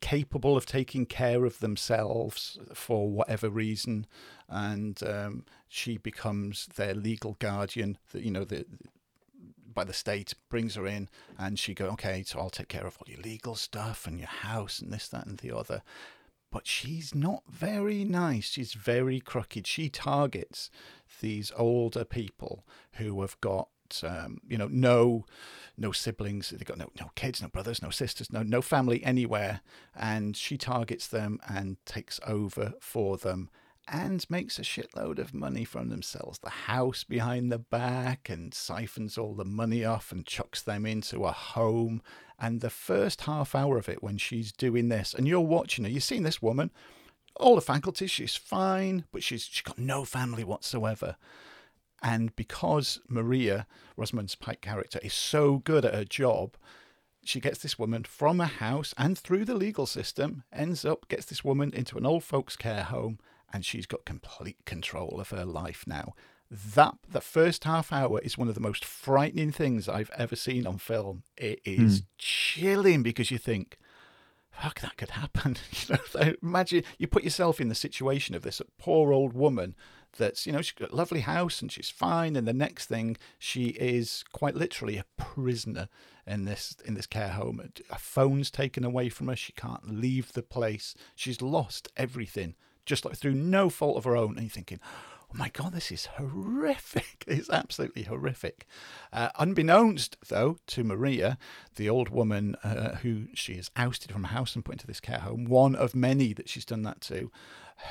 [0.00, 4.06] capable of taking care of themselves for whatever reason,
[4.48, 7.98] and um, she becomes their legal guardian.
[8.12, 8.66] That you know, the,
[9.74, 11.08] by the state brings her in,
[11.38, 14.28] and she go, okay, so I'll take care of all your legal stuff and your
[14.28, 15.82] house and this, that, and the other.
[16.50, 18.44] But she's not very nice.
[18.44, 19.66] She's very crooked.
[19.66, 20.70] She targets
[21.20, 23.68] these older people who have got
[24.06, 25.26] um, you know, no,
[25.76, 26.50] no siblings.
[26.50, 29.60] They've got no, no kids, no brothers, no sisters, no, no family anywhere.
[29.94, 33.50] And she targets them and takes over for them
[33.86, 36.38] and makes a shitload of money from themselves.
[36.38, 41.24] The house behind the back and siphons all the money off and chucks them into
[41.24, 42.02] a home.
[42.38, 45.90] And the first half hour of it, when she's doing this, and you're watching her,
[45.90, 46.70] you've seen this woman,
[47.36, 51.16] all the faculties, she's fine, but she's she's got no family whatsoever.
[52.04, 53.64] And because Marla,
[53.96, 56.58] Rosamund Pike character, is so good at her job,
[57.24, 61.24] she gets this woman from a house and through the legal system, ends up, gets
[61.24, 63.18] this woman into an old folks' care home,
[63.50, 66.12] and she's got complete control of her life now.
[66.50, 70.66] That the first half hour is one of the most frightening things I've ever seen
[70.66, 71.22] on film.
[71.38, 72.06] It is mm.
[72.18, 73.78] chilling because you think,
[74.50, 75.56] fuck, that could happen.
[75.88, 79.74] you know, imagine you put yourself in the situation of this poor old woman
[80.16, 83.16] that's you know she's got a lovely house and she's fine and the next thing
[83.38, 85.88] she is quite literally a prisoner
[86.26, 87.60] in this in this care home.
[87.90, 90.94] A phone's taken away from her she can't leave the place.
[91.14, 92.54] She's lost everything
[92.86, 94.32] just like through no fault of her own.
[94.32, 97.24] And you're thinking oh my god this is horrific.
[97.26, 98.66] It's absolutely horrific.
[99.12, 101.36] Uh, unbeknownst though to marla
[101.76, 105.20] the old woman uh, who she is ousted from house and put into this care
[105.20, 107.30] home one of many that she's done that to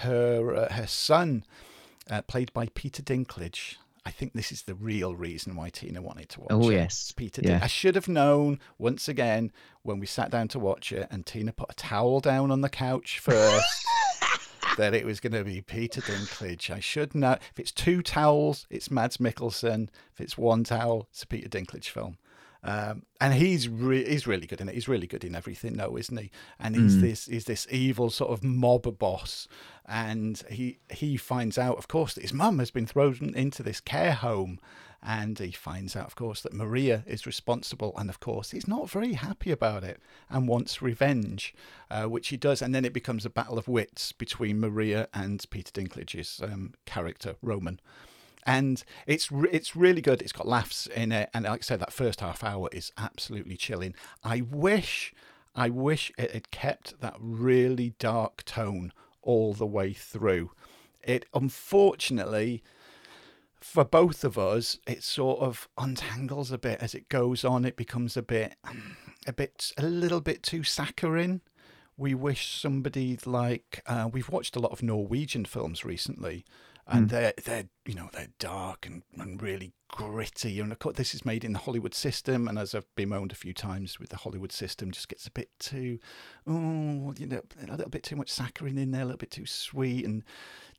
[0.02, 1.44] her uh, her son
[2.10, 3.76] uh, played by Peter Dinklage.
[4.06, 6.74] I think this is the real reason why Tina wanted to watch oh, it.
[6.74, 7.14] yes.
[7.16, 7.60] Peter yeah.
[7.62, 9.52] I should have known once again
[9.84, 12.70] when we sat down to watch it and Tina put a towel down on the
[12.70, 13.86] couch first
[14.78, 16.70] that it was going to be Peter Dinklage.
[16.70, 17.38] I should know.
[17.52, 19.88] If it's two towels, it's Mads Mikkelsen.
[20.14, 22.18] If it's one towel, it's a Peter Dinklage film.
[22.64, 24.76] Um, and he's re- he's really good in it.
[24.76, 26.32] He's really good in everything, though, isn't he?
[26.60, 27.02] And he's mm.
[27.02, 29.48] this he's this evil sort of mob boss,
[29.86, 33.82] and he he finds out, of course, that his mum has been thrown into this
[33.82, 34.60] care home,
[35.02, 38.90] and he finds out, of course, that Marla is responsible, and of course, he's not
[38.90, 40.00] very happy about it
[40.30, 41.54] and wants revenge,
[41.92, 45.46] uh, which he does, and then it becomes a battle of wits between Marla and
[45.50, 47.82] Peter Dinklage's um, character Roman
[48.46, 50.22] and it's re- it's really good.
[50.22, 53.58] It's got laughs in it, and like I said, that first half hour is absolutely
[53.58, 53.94] chilling.
[54.24, 55.14] I wish,
[55.56, 58.92] I wish it had kept that really dark tone
[59.22, 60.52] all the way through.
[61.02, 62.64] It unfortunately,
[63.60, 67.66] for both of us, it sort of untangles a bit as it goes on.
[67.66, 68.56] It becomes a bit,
[69.28, 71.42] a bit, a little bit too saccharine
[71.98, 76.46] we wish somebody like uh, we've watched a lot of Norwegian films recently,
[76.88, 77.10] and mm.
[77.12, 80.60] they're they're you know they're dark and, and really gritty.
[80.60, 83.36] And of course, this is made in the Hollywood system, and as I've bemoaned a
[83.36, 86.00] few times with the Hollywood system, just gets a bit too
[86.48, 89.46] oh you know a little bit too much saccharine in there, a little bit too
[89.46, 90.24] sweet, and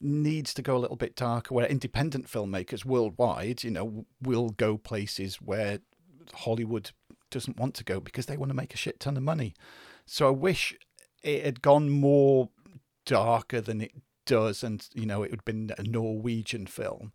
[0.01, 1.55] needs to go a little bit darker.
[1.55, 5.79] Where independent filmmakers worldwide, you know, will go places where
[6.35, 6.91] Hollywood
[7.31, 9.55] doesn't want to go because they want to make a shit ton of money.
[10.07, 10.77] So I wish
[11.23, 12.51] it had gone more
[13.07, 13.93] darker than it
[14.25, 17.13] does, and you know it would have been a Norwegian film.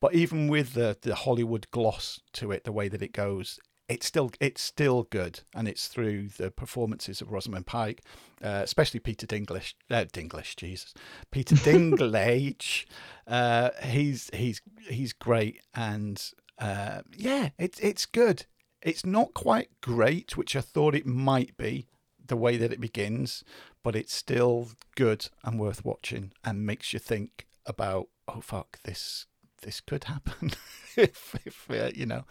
[0.00, 3.58] But even with the the Hollywood gloss to it, the way that it goes,
[3.88, 8.02] it's still it's still good, and it's through the performances of Rosamund Pike,
[8.42, 9.74] uh, especially Peter Dinklage.
[9.90, 10.94] Uh, Dinklage, Jesus,
[11.30, 12.86] Peter Dinklage.
[13.26, 18.46] uh, he's he's he's great, and uh, yeah, it's it's good.
[18.80, 21.86] It's not quite great, which I thought it might be,
[22.30, 23.44] the way that it begins,
[23.82, 29.26] but it's still good and worth watching and makes you think about oh fuck this
[29.62, 30.50] this could happen
[30.96, 32.24] if, if uh, you know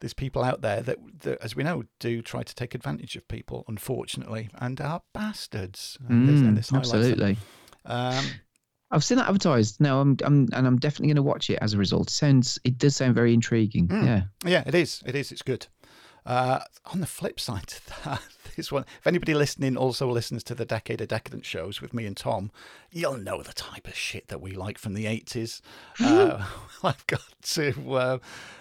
[0.00, 3.28] there's people out there that, that, as we know do try to take advantage of
[3.28, 7.36] people unfortunately and are bastards and this, and this mm, absolutely
[7.84, 8.24] um,
[8.92, 9.80] I've seen that advertised.
[9.80, 12.08] No, I'm, I'm, and I'm definitely going to watch it as a result.
[12.08, 13.88] It sounds, it does sound very intriguing.
[13.88, 14.04] Mm.
[14.04, 15.02] Yeah, yeah, it is.
[15.06, 15.32] It is.
[15.32, 15.66] It's good.
[16.24, 18.22] Uh, on the flip side to that,
[18.56, 22.06] this one, if anybody listening also listens to the Decade of Decadence shows with me
[22.06, 22.50] and Tom,
[22.90, 25.60] you'll know the type of shit that we like from the 80s.
[26.00, 26.44] Uh,
[26.84, 27.94] I've got to.
[27.94, 28.18] Uh,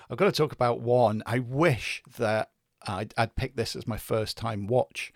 [0.09, 1.21] I've got to talk about one.
[1.25, 2.51] I wish that
[2.87, 5.13] I'd, I'd picked this as my first time watch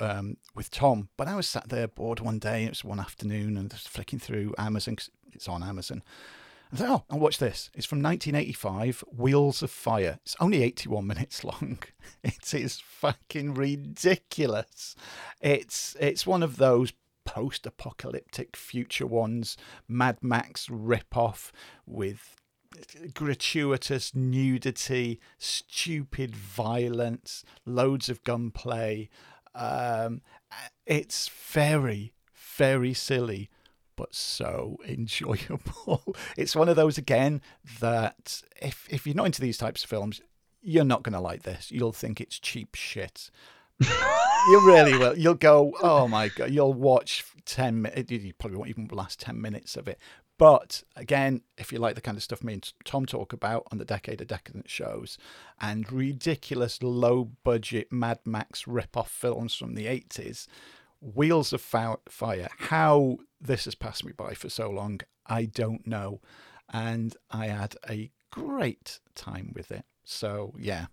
[0.00, 2.64] um, with Tom, but I was sat there bored one day.
[2.64, 4.96] It was one afternoon, and just flicking through Amazon.
[4.96, 6.02] 'cause it's on Amazon.
[6.72, 7.70] I thought, oh, I'll watch this.
[7.74, 10.18] It's from 1985, Wheels of Fire.
[10.22, 11.78] It's only 81 minutes long.
[12.22, 14.96] It is fucking ridiculous.
[15.40, 16.92] It's it's one of those
[17.24, 19.56] post-apocalyptic future ones,
[19.88, 21.52] Mad Max rip-off
[21.84, 22.36] with
[23.14, 29.08] gratuitous nudity, stupid violence, loads of gunplay.
[29.54, 30.22] Um,
[30.86, 33.50] it's very, very silly,
[33.96, 36.16] but so enjoyable.
[36.36, 37.40] it's one of those again
[37.80, 40.20] that if if you're not into these types of films,
[40.62, 41.70] you're not going to like this.
[41.70, 43.30] You'll think it's cheap shit.
[43.80, 45.16] you really will.
[45.18, 46.50] You'll go, oh my god!
[46.50, 48.10] You'll watch ten minutes.
[48.10, 49.98] You probably won't even last ten minutes of it.
[50.38, 53.78] But again, if you like the kind of stuff me and Tom talk about on
[53.78, 55.16] the Decade of Decadence shows,
[55.60, 60.46] and ridiculous low budget Mad Max rip off films from the eighties,
[61.00, 62.48] Wheels of Fire.
[62.58, 66.20] How this has passed me by for so long, I don't know,
[66.72, 69.84] and I had a great time with it.
[70.04, 70.86] So yeah.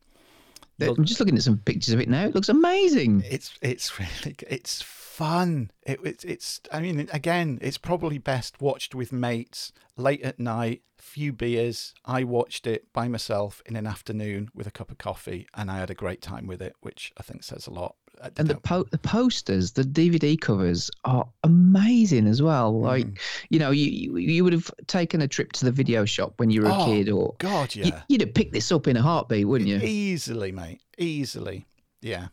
[0.81, 2.25] I'm just looking at some pictures of it now.
[2.25, 3.23] It looks amazing.
[3.25, 5.71] it's it's really it's fun.
[5.84, 10.81] It, it's it's I mean again, it's probably best watched with mates late at night,
[10.97, 11.93] few beers.
[12.05, 15.77] I watched it by myself in an afternoon with a cup of coffee, and I
[15.77, 17.95] had a great time with it, which I think says a lot.
[18.38, 22.73] And the po- the posters, the DVD covers are amazing as well.
[22.73, 22.81] Mm.
[22.81, 23.19] Like,
[23.49, 26.49] you know, you, you you would have taken a trip to the video shop when
[26.49, 28.95] you were a Oh, kid, or God, you, yeah, you'd have picked this up in
[28.95, 29.77] a heartbeat, wouldn't you?
[29.84, 31.65] easily, mate, easily.
[32.02, 32.27] Yeah,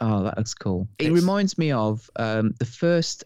[0.00, 0.88] Oh, that looks cool.
[0.98, 3.24] It It's- reminds me of um, the first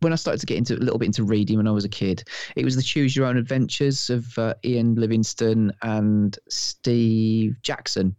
[0.00, 1.88] when I started to get into a little bit into reading when I was a
[1.88, 2.22] kid.
[2.54, 8.14] It was the Choose Your Own Adventures of uh, Ian Livingstone and Steve Jackson.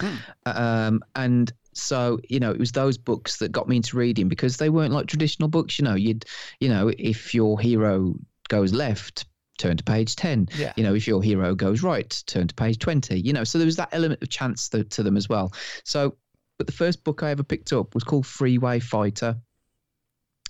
[0.00, 0.16] Hmm.
[0.46, 4.56] Um, and so you know, it was those books that got me into reading because
[4.56, 5.78] they weren't like traditional books.
[5.78, 6.24] You know, you'd
[6.60, 8.14] you know, if your hero
[8.48, 9.26] goes left.
[9.58, 10.50] Turn to page 10.
[10.56, 10.72] Yeah.
[10.76, 13.18] You know, if your hero goes right, turn to page 20.
[13.18, 15.52] You know, so there was that element of chance to, to them as well.
[15.82, 16.14] So
[16.58, 19.36] but the first book I ever picked up was called Freeway Fighter.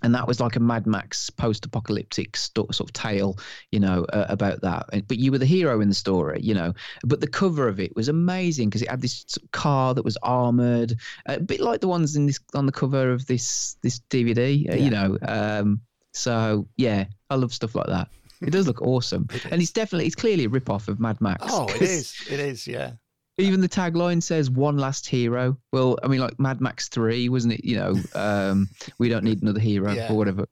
[0.03, 3.37] And that was like a Mad Max post-apocalyptic sto- sort of tale,
[3.73, 4.87] you know, uh, about that.
[5.09, 6.73] But you were the hero in the story, you know.
[7.05, 10.05] But the cover of it was amazing because it had this sort of car that
[10.05, 10.95] was armored,
[11.27, 14.75] a bit like the ones in this on the cover of this this DVD, uh,
[14.75, 14.75] Yeah.
[14.77, 15.19] you know.
[15.23, 15.81] Um,
[16.13, 18.09] so yeah, I love stuff like that.
[18.41, 21.45] It does look awesome, and it's definitely it's clearly a rip off of Mad Max.
[21.49, 22.93] Oh, it is, it is, Yeah.
[23.39, 27.55] Even the tagline says "one last hero." Well, I mean, like Mad Max Three, wasn't
[27.55, 27.65] it?
[27.65, 30.13] You know, um, we don't need another hero Yeah.
[30.13, 30.47] or whatever.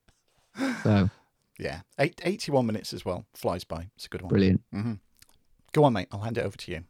[0.83, 1.11] So
[1.59, 1.81] Yeah.
[1.99, 3.27] Eight, 81 minutes as well.
[3.35, 3.89] Flies by.
[3.97, 4.29] It's a good one.
[4.29, 4.61] brilliant.
[5.73, 6.09] Go on, mate.
[6.13, 6.85] I'll hand it over to you.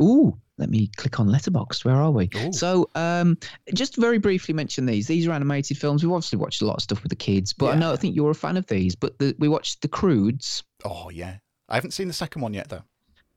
[0.00, 1.84] Ooh, let me click on Letterboxd.
[1.84, 2.30] Where are we?
[2.36, 2.52] Ooh.
[2.52, 3.36] So, um,
[3.74, 5.06] just very briefly mention these.
[5.06, 6.02] These are animated films.
[6.02, 8.16] We've obviously watched a lot of stuff with the kids, but I know I think
[8.16, 8.94] you're a fan of these.
[8.94, 10.62] But the, we watched The Croods.
[10.84, 11.36] Oh, yeah.
[11.68, 12.82] I haven't seen the second one yet, though.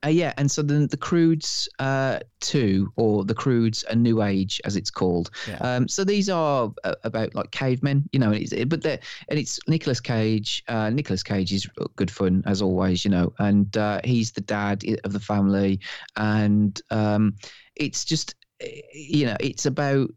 [0.03, 4.59] Uh, yeah, and so then the Croods uh, two, or the Croods a New Age,
[4.65, 5.29] as it's called.
[5.47, 5.57] Yeah.
[5.57, 8.99] Um, so these are uh, about like cavemen, you know, and it's, but they're,
[9.29, 10.63] and it's Nicolas Cage.
[10.67, 14.83] Uh, Nicolas Cage is good fun as always, you know, and uh, he's the dad
[15.03, 15.79] of the family,
[16.15, 17.35] and um,
[17.75, 20.09] it's just, eh, you know, it's about.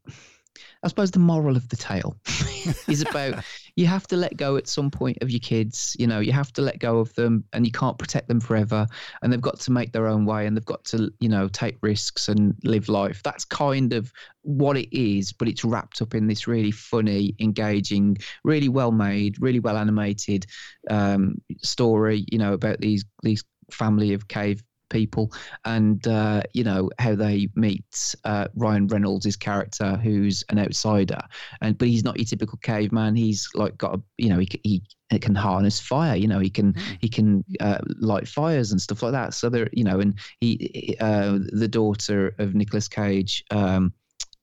[0.82, 2.14] I suppose the moral of the tale
[2.88, 3.42] is about
[3.76, 5.96] you have to let go at some point of your kids.
[5.98, 8.86] You know, you have to let go of them, and you can't protect them forever.
[9.22, 11.78] And they've got to make their own way, and they've got to, you know, take
[11.82, 13.22] risks and live life.
[13.22, 18.18] That's kind of what it is, but it's wrapped up in this really funny, engaging,
[18.44, 20.46] really well made, really well animated
[20.88, 22.24] um, story.
[22.30, 25.32] You know, about these these family of cave people
[25.64, 31.20] and uh, you know how they meet uh, Ryan Reynolds' his character who's an outsider
[31.60, 34.82] and but he's not your typical caveman he's like got a you know he, he,
[35.10, 39.02] he can harness fire you know he can he can uh, light fires and stuff
[39.02, 43.92] like that so there you know and he uh, the daughter of Nicolas Cage um,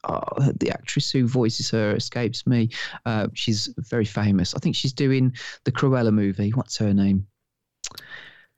[0.03, 0.22] oh,
[0.59, 2.69] the actress who voices her escapes me.
[3.05, 4.55] Uh, she's very famous.
[4.55, 6.49] I think she's doing the Cruella movie.
[6.49, 7.27] What's her name?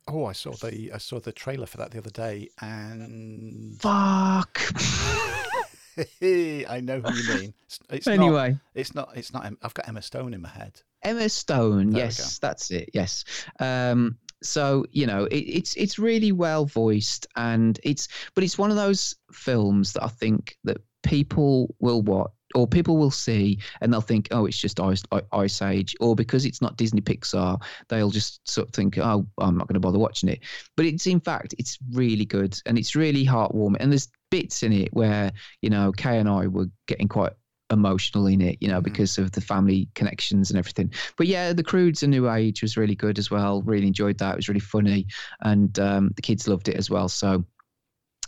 [0.07, 4.59] Oh, I saw the I saw the trailer for that the other day, and Fuck.
[6.21, 7.53] I know who you mean.
[7.65, 8.13] It's, it's not.
[8.13, 9.09] anyway, It's not.
[9.15, 9.51] It's not.
[9.61, 10.81] I've got Emma Stone in my head.
[11.03, 11.91] Emma Stone.
[11.91, 12.89] There yes, that's it.
[12.93, 13.23] Yes.
[13.59, 18.71] Um, so you know, it, it's it's really well voiced, and it's but it's one
[18.71, 23.91] of those films that I think that people will watch or people will see and
[23.91, 28.11] they'll think, oh, it's just Ice, Ice Age, or because it's not Disney Pixar, they'll
[28.11, 30.39] just sort of think, oh, I'm not going to bother watching it.
[30.75, 33.77] But it's in fact, it's really good and it's really heartwarming.
[33.79, 35.31] And there's bits in it where
[35.61, 37.33] you know Kay and I were getting quite
[37.73, 38.83] emotional in it, you know, mm-hmm.
[38.83, 40.91] because of the family connections and everything.
[41.17, 43.61] But yeah, the Croods A New Age was really good as well.
[43.61, 44.33] Really enjoyed that.
[44.33, 45.07] It was really funny,
[45.41, 47.09] and um, the kids loved it as well.
[47.09, 47.45] So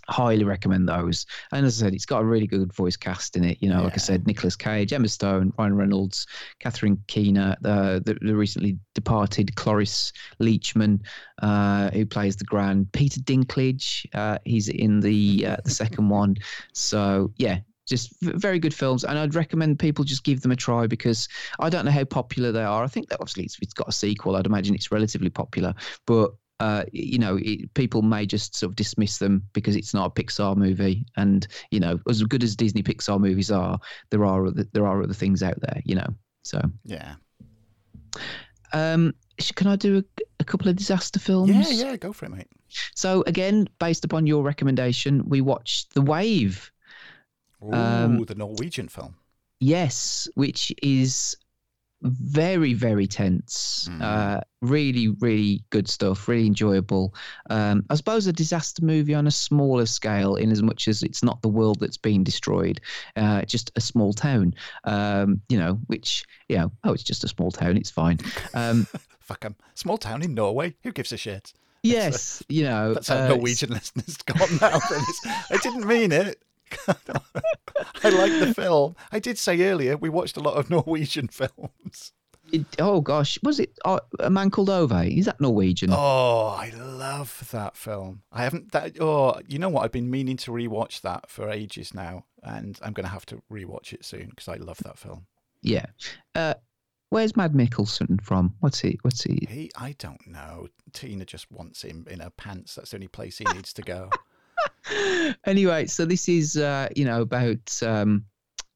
[0.08, 1.26] highly recommend those.
[1.52, 3.58] And as I said, it's got a really good voice cast in it.
[3.62, 3.84] You know, yeah.
[3.86, 6.28] like I said, Nicolas Cage, Emma Stone, Ryan Reynolds,
[6.60, 10.12] Catherine Keener, the, the, the recently departed Cloris
[10.42, 11.02] Leachman,
[11.42, 16.36] uh, who plays the Grand, Peter Dinklage, uh, he's in the uh, the second one.
[16.74, 20.88] So yeah, just very good films and i'd recommend people just give them a try
[20.88, 21.28] because
[21.60, 23.92] i don't know how popular they are i think that obviously it's, it's got a
[23.92, 25.74] sequel i'd imagine it's relatively popular
[26.06, 30.06] but uh, you know, it, people may just sort of dismiss them because it's not
[30.06, 31.06] a Pixar movie.
[31.18, 33.80] And you know, as good as Disney Pixar movies are,
[34.10, 35.82] there are other, there are other things out there.
[35.86, 36.08] You know,
[36.44, 37.16] so yeah.
[38.74, 39.14] Um,
[39.56, 41.50] can I do a, a couple of disaster films?
[41.50, 42.48] Yeah, yeah, go for it, mate.
[42.96, 46.72] So again, based upon your recommendation, we watched The Wave.
[47.64, 49.16] Ooh, um, the Norwegian film.
[49.60, 51.36] Yes, which is
[52.02, 53.88] very very tense.
[53.92, 54.02] Mm.
[54.02, 57.14] uh, really really good stuff really enjoyable.
[57.50, 61.24] Um, i suppose a disaster movie on a smaller scale in as much as it's
[61.24, 62.82] not the world that's being destroyed
[63.16, 64.54] uh, just a small town
[64.86, 68.20] um, you know which you know oh it's just a small town it's fine.
[68.54, 68.88] Um,
[69.20, 70.76] fuck them small town in norway?
[70.84, 71.54] Who gives a shit?
[71.84, 74.80] Yes you know that's how uh, norwegian listeners gone now
[75.52, 76.42] i didn't mean it
[78.04, 78.96] I like the film.
[79.12, 82.14] I did say earlier we watched a lot of Norwegian films.
[82.52, 85.08] It, oh gosh, was it uh, a man called Ove?
[85.08, 85.90] Is that Norwegian?
[85.92, 88.22] Oh, I love that film.
[88.32, 89.02] I haven't that.
[89.02, 89.84] Oh, you know what?
[89.84, 93.42] I've been meaning to rewatch that for ages now, and I'm going to have to
[93.52, 95.26] rewatch it soon because I love that film.
[95.62, 95.88] Yeah.
[96.36, 96.54] Uh,
[97.10, 98.54] where's Mads Mikkelsen from?
[98.60, 99.00] What's he?
[99.02, 99.48] What's he?
[99.50, 100.68] He, I don't know.
[100.94, 102.76] Tina just wants him in her pants.
[102.76, 104.12] That's the only place he needs to go.
[105.46, 108.26] anyway, so this is uh, you know about um,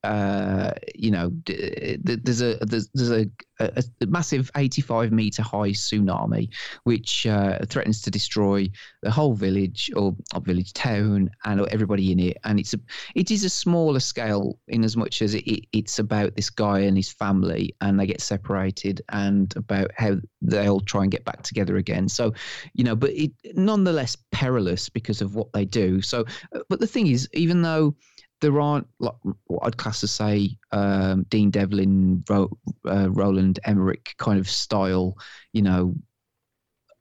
[0.04, 6.48] uh, you know, there's a there's, there's a, a, massive 85 meter high tsunami
[6.86, 8.70] which uh, threatens to destroy
[9.02, 12.38] the whole village or, or, village town and everybody in it.
[12.46, 12.80] And it's a
[13.14, 16.80] it is a smaller scale in as much as it, it, it's about this guy
[16.80, 21.44] and his family and they get separated and about how they'll try and get back
[21.44, 22.08] together again.
[22.08, 22.34] So,
[22.74, 26.02] you know, but it nonetheless perilous because of what they do.
[26.02, 27.96] So, uh, but the thing is, even though
[28.42, 32.50] there aren't like what I'd class as say um, Dean Devlin, Ro,
[32.88, 35.18] uh, Roland Emmerich kind of style,
[35.54, 35.96] you know,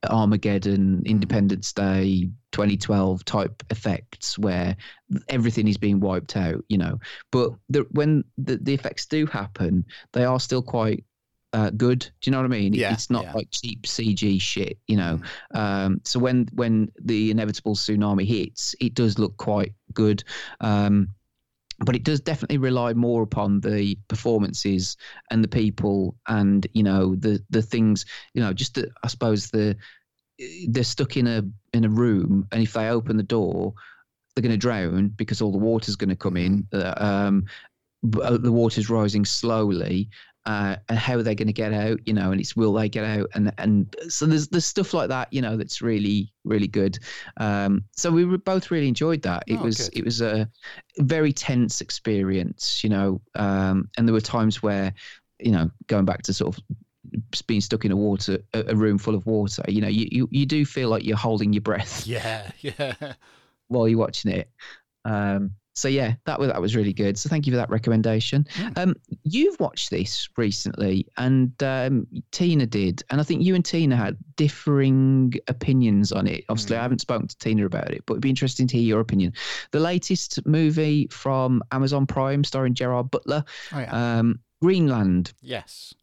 [0.07, 4.75] Armageddon, Independence Day, 2012 type effects where
[5.27, 6.99] everything is being wiped out, you know.
[7.31, 11.03] But the, when the, the effects do happen, they are still quite
[11.51, 11.99] uh, good.
[11.99, 12.73] Do you know what I mean?
[12.73, 13.33] Yeah, it's not yeah.
[13.33, 15.19] like cheap CG shit, you know.
[15.53, 15.59] Mm.
[15.59, 20.23] Um, so when when the inevitable tsunami hits, it does look quite good.
[20.61, 21.09] Um,
[21.81, 24.97] but it does definitely rely more upon the performances
[25.31, 29.49] and the people and you know the the things you know just the, i suppose
[29.49, 29.75] the
[30.69, 31.43] they're stuck in a
[31.73, 33.73] in a room and if they open the door
[34.35, 37.45] they're going to drown because all the water's going to come in uh, um,
[38.21, 40.09] uh, the water's rising slowly
[40.49, 42.89] uh, and how are they going to get out you know and it's will they
[42.89, 43.29] get out?
[43.35, 46.97] And and so there's there's stuff like that you know that's really really good.
[47.37, 49.43] Um, so we both really enjoyed that.
[49.45, 49.99] It oh, was good.
[49.99, 50.49] it was a
[50.97, 54.93] very tense experience you know um, and there were times where
[55.39, 56.63] you know going back to sort of
[57.47, 60.45] being stuck in a water a room full of water you know you, you you
[60.45, 62.93] do feel like you're holding your breath yeah yeah.
[63.69, 64.49] while you're watching it.
[65.05, 67.17] Um, so yeah, that was that was really good.
[67.17, 68.45] So thank you for that recommendation.
[68.59, 68.71] Yeah.
[68.75, 73.95] Um, you've watched this recently, and um, Tina did, and I think you and Tina
[73.95, 76.43] had differing opinions on it.
[76.49, 76.79] Obviously, mm.
[76.79, 79.33] I haven't spoken to Tina about it, but it'd be interesting to hear your opinion.
[79.71, 83.43] The latest movie from Amazon Prime, starring Gerard Butler,
[83.73, 84.17] oh, yeah.
[84.19, 85.33] um, Greenland.
[85.41, 85.93] Yes.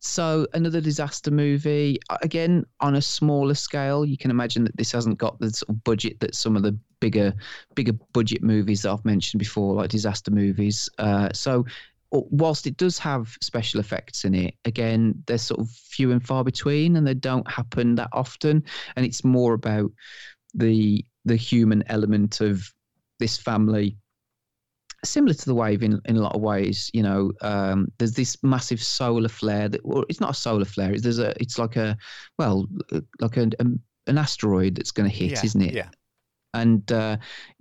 [0.00, 4.04] So another disaster movie again on a smaller scale.
[4.04, 6.76] You can imagine that this hasn't got the sort of budget that some of the
[7.00, 7.32] bigger
[7.74, 10.88] bigger budget movies that I've mentioned before, like disaster movies.
[10.98, 11.64] Uh, so
[12.10, 16.42] whilst it does have special effects in it, again they're sort of few and far
[16.42, 18.64] between, and they don't happen that often.
[18.96, 19.92] And it's more about
[20.54, 22.72] the the human element of
[23.20, 23.96] this family
[25.04, 26.90] similar to the wave in, in a lot of ways.
[26.94, 30.98] You know, um, there's this massive solar flare that, well, it's not a solar flare.
[30.98, 31.96] There's a, it's like a,
[32.38, 32.66] well,
[33.20, 33.64] like a, a
[34.08, 35.74] an asteroid that's going to hit, yeah, isn't it?
[35.74, 35.88] Yeah.
[36.54, 37.16] And uh,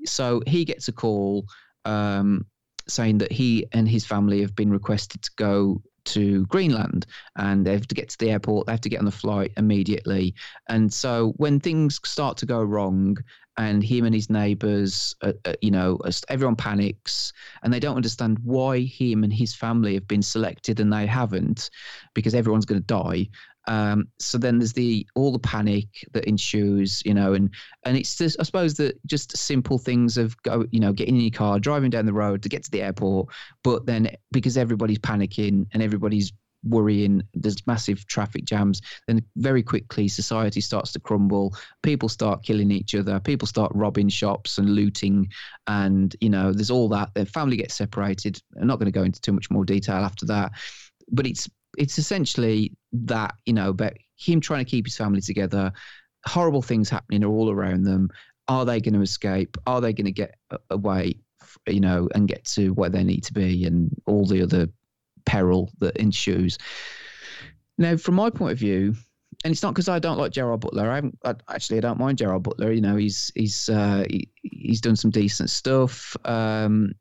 [0.05, 1.45] so he gets a call
[1.85, 2.45] um,
[2.87, 7.05] saying that he and his family have been requested to go to Greenland
[7.35, 9.51] and they have to get to the airport, they have to get on the flight
[9.57, 10.35] immediately.
[10.69, 13.17] And so when things start to go wrong
[13.57, 15.99] and him and his neighbors, uh, uh, you know,
[16.29, 17.33] everyone panics
[17.63, 21.69] and they don't understand why him and his family have been selected and they haven't
[22.13, 23.27] because everyone's going to die.
[23.67, 27.53] Um, so then there's the all the panic that ensues, you know, and
[27.85, 31.21] and it's just I suppose that just simple things of go, you know, getting in
[31.21, 33.29] your car, driving down the road to get to the airport,
[33.63, 36.31] but then because everybody's panicking and everybody's
[36.63, 41.55] worrying there's massive traffic jams then very quickly society starts to crumble.
[41.81, 43.19] People start killing each other.
[43.19, 45.27] People start robbing shops and looting
[45.67, 47.13] and you know there's all that.
[47.13, 48.41] The family gets separated.
[48.59, 50.51] I'm not going to go into too much more detail after that.
[51.11, 55.71] But it's it's essentially that you know about him trying to keep his family together
[56.25, 58.09] horrible things happening are all around them
[58.47, 60.35] are they going to escape are they going to get
[60.69, 61.15] away
[61.67, 64.67] you know and get to where they need to be and all the other
[65.25, 66.57] peril that ensues
[67.77, 68.95] now from my point of view
[69.43, 70.89] and it's not because I don't like Gerard Butler.
[70.89, 72.71] I, haven't, I actually I don't mind Gerard Butler.
[72.71, 76.15] You know, he's he's uh, he, he's done some decent stuff.
[76.25, 76.91] Um,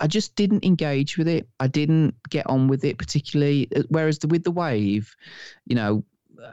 [0.00, 1.48] I just didn't engage with it.
[1.60, 3.68] I didn't get on with it particularly.
[3.74, 5.14] Uh, whereas the, with the wave,
[5.66, 6.04] you know,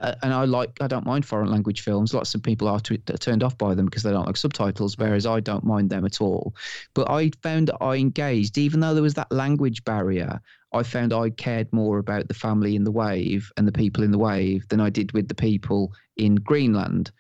[0.02, 2.14] uh, and I like I don't mind foreign language films.
[2.14, 5.26] Lots of people are t- turned off by them because they don't like subtitles, whereas
[5.26, 6.56] I don't mind them at all.
[6.94, 10.42] But I found that I engaged, even though there was that language barrier.
[10.74, 14.12] I found I cared more about the family in the wave and the people in
[14.12, 17.12] the wave than I did with the people in Greenland.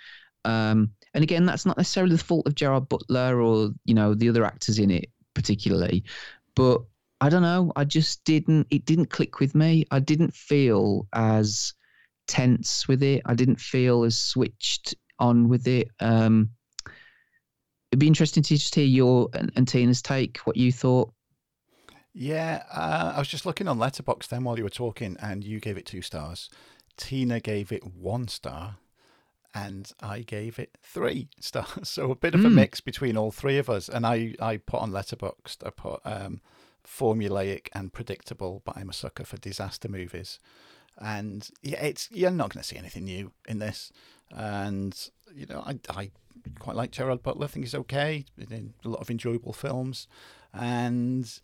[0.43, 4.27] Um, and again, that's not necessarily the fault of Gerard Butler or you know the
[4.27, 6.03] other actors in it particularly,
[6.55, 6.81] but
[7.21, 7.71] I don't know.
[7.75, 8.67] I just didn't.
[8.71, 9.85] It didn't click with me.
[9.91, 11.73] I didn't feel as
[12.27, 13.21] tense with it.
[13.25, 15.89] I didn't feel as switched on with it.
[15.99, 16.49] Um,
[17.91, 20.39] it'd be interesting to just hear your and, and Tina's take.
[20.39, 21.13] What you thought.
[22.13, 25.59] Yeah, uh, I was just looking on Letterboxd then while you were talking, and you
[25.59, 26.49] gave it two stars.
[26.97, 28.77] Tina gave it one star,
[29.55, 31.87] and I gave it three stars.
[31.89, 32.55] So a bit of a mm.
[32.55, 33.87] mix between all three of us.
[33.87, 36.41] And I, I put on Letterboxd, I put um,
[36.85, 40.39] formulaic and predictable, but I'm a sucker for disaster movies.
[40.97, 43.91] And yeah, it's you're not going to see anything new in this.
[44.31, 46.11] And you know, I, I
[46.59, 47.45] quite like Gerard Butler.
[47.45, 48.25] I think he's okay.
[48.37, 50.07] In a lot of enjoyable films,
[50.53, 51.39] and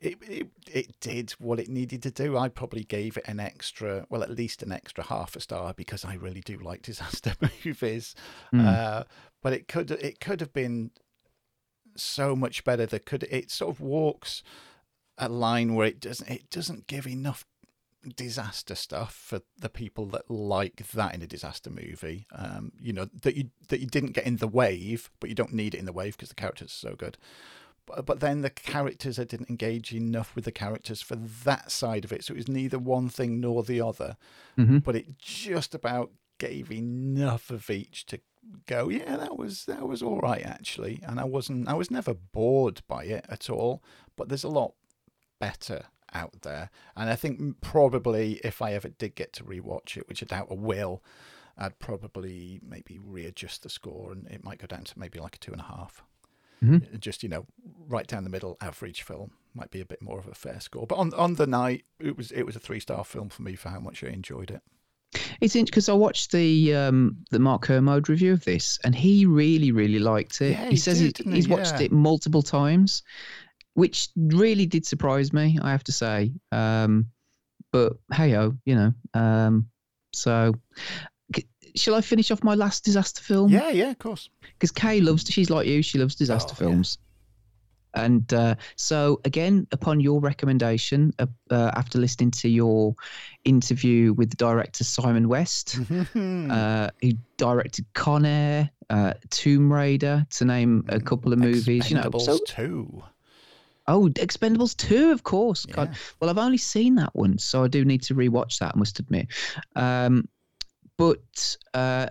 [0.00, 2.36] it, it it did what it needed to do.
[2.36, 6.04] I probably gave it an extra, well, at least an extra half a star because
[6.04, 8.14] I really do like disaster movies.
[8.52, 8.66] Mm.
[8.66, 9.04] Uh,
[9.42, 10.90] but it could it could have been
[11.96, 12.86] so much better.
[12.86, 14.42] That could it sort of walks
[15.18, 17.44] a line where it doesn't it doesn't give enough
[18.16, 22.26] disaster stuff for the people that like that in a disaster movie.
[22.34, 25.52] Um, you know that you that you didn't get in the wave, but you don't
[25.52, 27.18] need it in the wave because the characters are so good
[27.86, 32.12] but then the characters I didn't engage enough with the characters for that side of
[32.12, 32.24] it.
[32.24, 34.16] So it was neither one thing nor the other.
[34.58, 34.78] Mm-hmm.
[34.78, 38.20] But it just about gave enough of each to
[38.66, 41.00] go, yeah, that was that was all right actually.
[41.06, 43.82] And I wasn't I was never bored by it at all.
[44.16, 44.74] But there's a lot
[45.38, 46.70] better out there.
[46.96, 50.48] And I think probably if I ever did get to rewatch it, which I doubt
[50.50, 51.02] I will,
[51.56, 55.38] I'd probably maybe readjust the score and it might go down to maybe like a
[55.38, 56.02] two and a half.
[56.62, 56.98] Mm-hmm.
[56.98, 57.46] Just you know,
[57.88, 60.86] right down the middle, average film might be a bit more of a fair score.
[60.86, 63.54] But on on the night, it was it was a three star film for me
[63.54, 64.62] for how much I enjoyed it.
[65.40, 69.26] It's interesting because I watched the um, the Mark Kermode review of this, and he
[69.26, 70.52] really really liked it.
[70.52, 71.52] Yeah, he, he, says did, he, he's he?
[71.52, 71.86] watched yeah.
[71.86, 73.02] it multiple times,
[73.74, 75.58] which really did surprise me.
[75.60, 76.32] I have to say.
[76.52, 77.06] Um,
[77.72, 78.92] but hey oh, you know.
[79.14, 79.68] Um,
[80.12, 80.54] so
[81.76, 83.50] shall I finish off my last disaster film?
[83.50, 84.28] Yeah, yeah, of course.
[84.54, 86.98] Because Kay loves, she's like you, she loves disaster oh, films.
[87.00, 87.06] Yeah.
[87.92, 92.94] And uh, so, again, upon your recommendation, uh, uh, after listening to your
[93.44, 95.78] interview with the director Simon West,
[96.14, 101.96] uh, who directed Con Air, uh, Tomb Raider, to name a couple of movies, you
[101.96, 103.02] know, so two.
[103.88, 105.66] Oh, Expendables 2, of course.
[105.68, 105.74] Yeah.
[105.74, 105.96] God.
[106.20, 109.00] Well, I've only seen that once, so I do need to rewatch that, I must
[109.00, 109.26] admit.
[109.74, 110.28] Um,
[111.00, 112.10] but uh,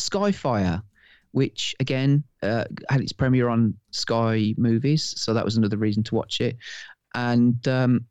[0.00, 0.82] Skyfire,
[1.32, 6.14] which again uh, had its premiere on Sky Movies, so that was another reason to
[6.14, 6.56] watch it.
[7.14, 8.06] And um,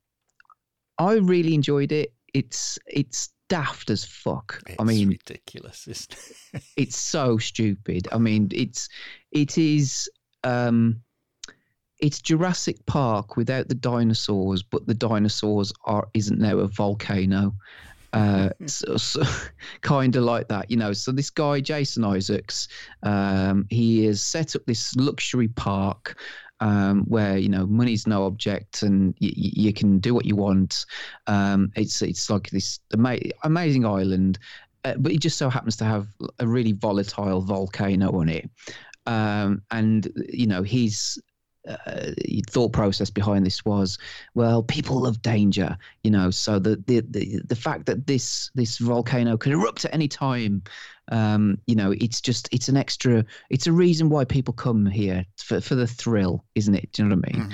[1.00, 2.14] I really enjoyed it.
[2.36, 4.62] It's it's daft as fuck.
[4.68, 5.88] It's I mean, ridiculous.
[5.88, 6.16] Isn't
[6.54, 6.64] it?
[6.78, 8.08] it's so stupid.
[8.12, 8.90] I mean, it's
[9.32, 10.08] it is.
[10.44, 11.02] Um,
[11.98, 17.56] it's Jurassic Park without the dinosaurs, but the dinosaurs are isn't now a volcano,
[18.14, 19.24] uh, so, so
[19.82, 20.94] kind of like that, you know.
[20.94, 22.68] So this guy, Jason Isaacs,
[23.04, 26.18] um, he has set up this luxury park.
[26.60, 30.86] um, where you know money's no object and y- you can do what you want.
[31.28, 34.40] Um, it's it's like this ama- amazing island,
[34.86, 36.08] uh, but it just so happens to have
[36.40, 38.50] a really volatile volcano on it.
[39.06, 41.22] Um, and you know his
[41.68, 42.12] uh,
[42.50, 43.98] thought process behind this was,
[44.36, 46.30] well, people love danger, you know.
[46.32, 50.64] So the the the, the fact that this this volcano could erupt at any time,
[51.12, 55.26] um, you know, it's just it's an extra, it's a reason why people come here
[55.38, 56.92] for for the thrill, isn't it?
[56.92, 57.54] Do you know what I mean?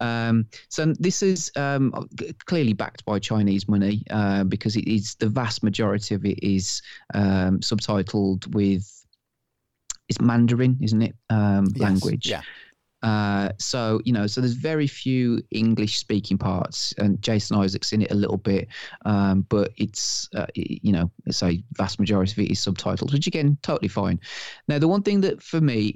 [0.00, 2.08] Um, so this is um,
[2.46, 6.82] clearly backed by Chinese money uh, because it is the vast majority of it is
[7.14, 8.90] um, subtitled with
[10.08, 11.14] it's Mandarin, isn't it?
[11.30, 12.28] Um, Yes, language.
[12.28, 12.42] Yeah.
[13.04, 18.00] Uh, so you know, so there's very few English speaking parts, and Jason Isaacs in
[18.00, 18.66] it a little bit,
[19.04, 23.58] um, but it's uh, you know, say vast majority of it is subtitles, which again,
[23.60, 24.18] totally fine.
[24.68, 25.94] Now, the one thing that for me,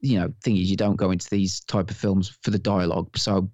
[0.00, 3.16] you know, thing is, you don't go into these type of films for the dialogue,
[3.16, 3.48] so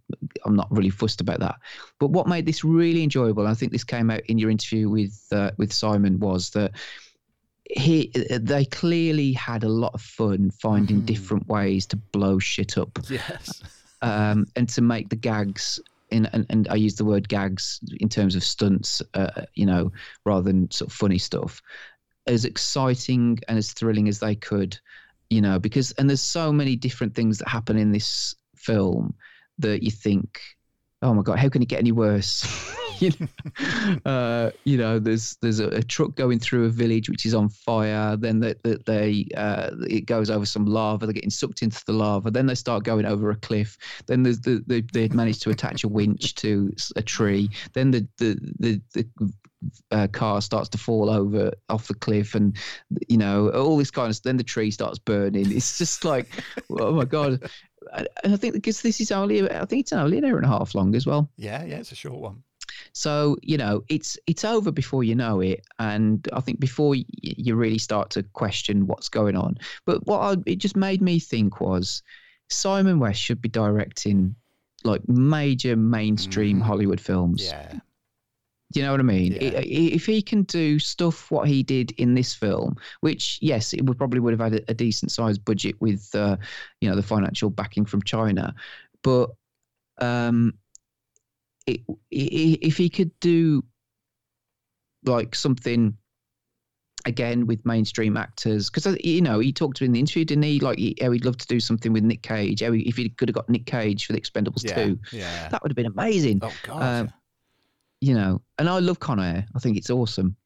[0.47, 1.57] I'm not really fussed about that.
[2.01, 5.23] But what made this really enjoyable, I think this came out in your interview with
[5.33, 6.73] uh, with Simon, was that
[7.71, 8.11] he
[8.41, 13.63] they clearly had a lot of fun finding different ways to blow shit up Yes.
[14.03, 15.81] um, and to make the gags
[16.11, 19.91] in and, and I use the word gags in terms of stunts, uh, you know,
[20.25, 21.61] rather than sort of funny stuff,
[22.29, 24.79] as exciting and as thrilling as they could,
[25.31, 29.15] you know, because and there's so many different things that happen in this film
[29.59, 30.41] that you think,
[31.03, 32.45] oh my god, how can it get any worse?
[33.01, 37.27] you know, uh, you know, there's there's a, a truck going through a village which
[37.27, 38.17] is on fire.
[38.17, 41.07] Then that they, they uh, it goes over some lava.
[41.07, 42.31] They're getting sucked into the lava.
[42.31, 43.77] Then they start going over a cliff.
[44.07, 47.51] Then there's the, the they managed to attach a winch to a tree.
[47.75, 49.33] Then the the the, the
[49.91, 52.57] uh, car starts to fall over off the cliff, and
[53.09, 54.23] you know all this kind of.
[54.23, 55.53] Then the tree starts burning.
[55.53, 56.29] It's just like,
[56.71, 57.49] oh my god.
[57.93, 60.47] And and I think because this is only, I think it's only an hour and
[60.47, 61.31] a half long as well.
[61.37, 62.43] Yeah, yeah, it's a short one.
[62.93, 67.05] So you know, it's it's over before you know it, and I think before y-
[67.23, 69.59] you really start to question what's going on.
[69.85, 72.03] But what I, it just made me think was
[72.49, 74.35] Simon West should be directing
[74.85, 76.63] like major mainstream mm.
[76.63, 77.45] Hollywood films.
[77.45, 77.81] Yeah.
[78.77, 79.33] Do you know what I mean?
[79.33, 79.63] Yeah.
[79.65, 83.97] If he can do stuff what he did in this film, which yes, it would
[83.97, 86.37] probably would have had a, a decent sized budget with uh,
[86.83, 88.55] you know the financial backing from China,
[89.03, 89.31] but
[89.97, 90.53] um,
[91.67, 91.81] it,
[92.11, 93.65] if he could do
[95.07, 95.97] like something
[97.07, 100.43] again with mainstream actors because you know he talked to me in the interview didn't
[100.43, 103.35] he like he, he'd love to do something with nick cage if he could have
[103.35, 104.87] got nick cage for the expendables Yeah.
[104.87, 105.49] 2 Yeah.
[105.49, 106.83] that would have been amazing Oh God.
[106.83, 107.13] um,
[108.01, 110.37] you know and i love con air i think it's awesome.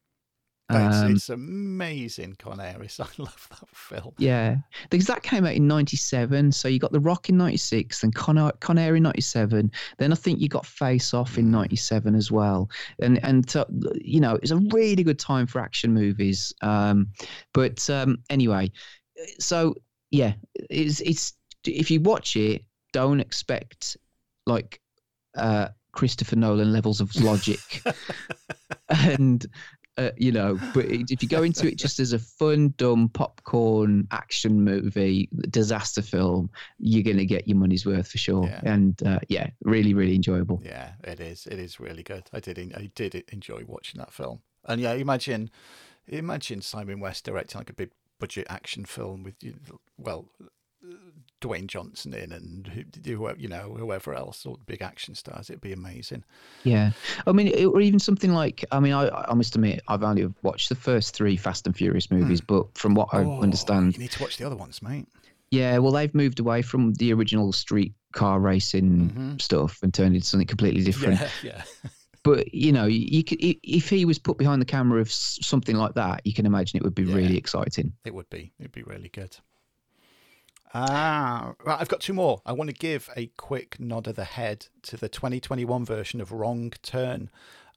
[0.73, 2.99] It's, um, it's amazing, Con Aris.
[3.01, 4.13] I love that film.
[4.17, 4.55] yeah
[4.89, 8.37] because that came out in 97 so you got the rock in 96 then con
[8.37, 12.31] air, con air in 97 then i think you got face off in 97 as
[12.31, 12.69] well
[13.01, 13.65] and and uh,
[13.95, 17.07] you know it's a really good time for action movies um
[17.53, 18.71] but um anyway
[19.39, 19.75] so
[20.11, 20.33] yeah
[20.69, 21.33] it's it's
[21.65, 22.63] if you watch it
[22.93, 23.97] don't expect
[24.45, 24.79] like
[25.37, 27.59] uh christopher nolan levels of logic
[28.89, 29.45] and
[29.97, 34.07] uh, you know but if you go into it just as a fun dumb popcorn
[34.11, 36.49] action movie disaster film
[36.79, 38.61] you're gonna get your money's worth for sure Yeah.
[38.63, 41.45] and uh, yeah really really enjoyable Yeah, it is.
[41.47, 42.23] It is really good.
[42.31, 42.57] I did.
[42.75, 44.41] I did enjoy watching that film.
[44.65, 45.49] And yeah, imagine,
[46.07, 49.55] imagine Simon West directing like a big budget action film with you,
[49.97, 50.29] well,
[51.41, 52.83] Dwayne Johnson in and who,
[53.17, 55.49] who- you know whoever else, all the big action stars.
[55.49, 56.23] It'd be amazing.
[56.63, 56.91] Yeah,
[57.27, 60.31] I mean, it- or even something like I mean, I, I must admit, I've only
[60.43, 63.27] watched the first three Fast and Furious movies, but from what I Hmm.
[63.29, 65.07] Oh, understand, you need to watch the other ones, mate.
[65.51, 70.27] yeah, well, they've moved away from the original street car racing stuff and turned into
[70.27, 71.19] something completely different.
[71.19, 71.47] Mm-hmm.
[71.47, 71.89] Yeah, yeah.
[72.23, 75.95] But you know, you could if he was put behind the camera of something like
[75.95, 77.15] that, you can imagine it would be Yeah.
[77.15, 77.93] really exciting.
[78.05, 78.53] It would be.
[78.59, 79.35] It'd be really good.
[80.73, 81.79] Ah, right.
[81.81, 82.41] I've got two more.
[82.45, 86.31] I want to give a quick nod of the head to the 2021 version of
[86.31, 87.29] Wrong Turn.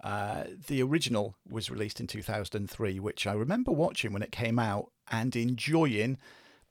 [0.03, 4.93] Uh, the original was released in 2003, which I remember watching when it came out
[5.11, 6.19] and enjoying,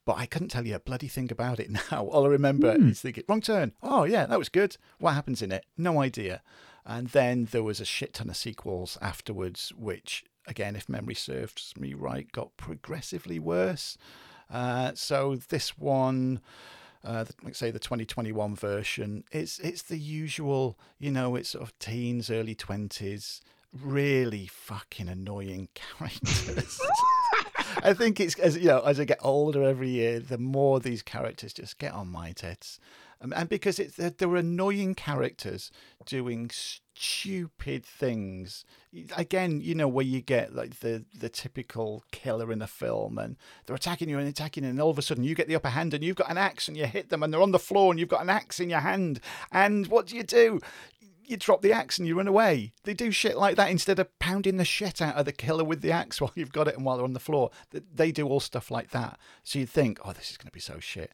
[0.06, 2.06] but I couldn't tell you a bloody thing about it now.
[2.06, 3.74] All I remember is thinking, Wrong Turn.
[3.82, 4.78] Oh, yeah, that was good.
[5.00, 5.66] What happens in it?
[5.78, 6.42] No idea.
[6.86, 11.74] And then there was a shit ton of sequels afterwards, which, again, if memory serves
[11.78, 13.98] me right, got progressively worse.
[14.54, 16.40] Uh, so this one,
[17.04, 21.78] uh, like say the 2021 version, it's it's the usual, you know, it's sort of
[21.80, 23.42] teens, early 20s,
[23.74, 26.80] really fucking annoying characters.
[27.84, 31.02] I think it's as you know, as I get older every year, the more these
[31.02, 32.80] characters just get on my tits.
[33.24, 35.72] Um, and because it's there, there were annoying characters
[36.06, 38.66] doing stupid things.
[39.16, 43.38] Again, you know where you get like the the typical killer in a film, and
[43.66, 45.70] they're attacking you and attacking, you, and all of a sudden you get the upper
[45.70, 47.92] hand, and you've got an axe, and you hit them, and they're on the floor,
[47.92, 49.20] and you've got an axe in your hand,
[49.52, 50.60] and what do you do?
[51.26, 52.74] you drop the axe and you run away.
[52.84, 55.82] They do shit like that instead of pounding the shit out of the killer with
[55.82, 57.50] the axe while you've got it and while they're on the floor.
[57.72, 59.18] They do all stuff like that.
[59.42, 61.14] So you think, oh, this is going to be so shit.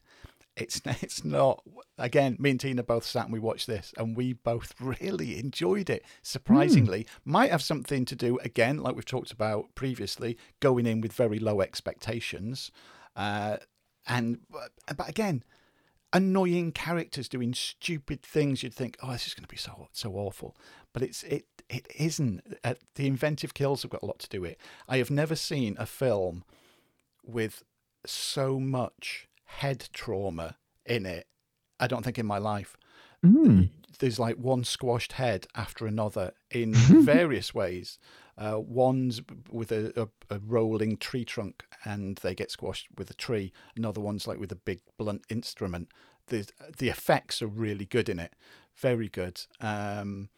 [0.60, 1.62] It's it's not.
[1.98, 5.90] Again, me and Tina both sat and we watched this, and we both really enjoyed
[5.90, 6.04] it.
[6.22, 7.08] Surprisingly, mm.
[7.24, 11.38] might have something to do again, like we've talked about previously, going in with very
[11.38, 12.70] low expectations,
[13.16, 13.56] uh,
[14.06, 14.40] and
[14.96, 15.42] but again,
[16.12, 18.62] annoying characters doing stupid things.
[18.62, 20.56] You'd think, oh, this is going to be so so awful,
[20.92, 22.58] but it's it it isn't.
[22.64, 24.60] Uh, the inventive kills have got a lot to do with it.
[24.88, 26.44] I have never seen a film
[27.24, 27.62] with
[28.06, 29.28] so much
[29.58, 30.56] head trauma
[30.86, 31.26] in it.
[31.78, 32.76] I don't think in my life.
[33.24, 33.70] Mm.
[33.98, 37.98] There's like one squashed head after another in various ways.
[38.38, 39.20] Uh, one's
[39.50, 43.52] with a, a, a, rolling tree trunk and they get squashed with a tree.
[43.76, 45.90] Another one's like with a big blunt instrument.
[46.28, 46.48] The
[46.78, 48.34] the effects are really good in it,
[48.74, 49.42] very good.
[49.60, 50.30] Um,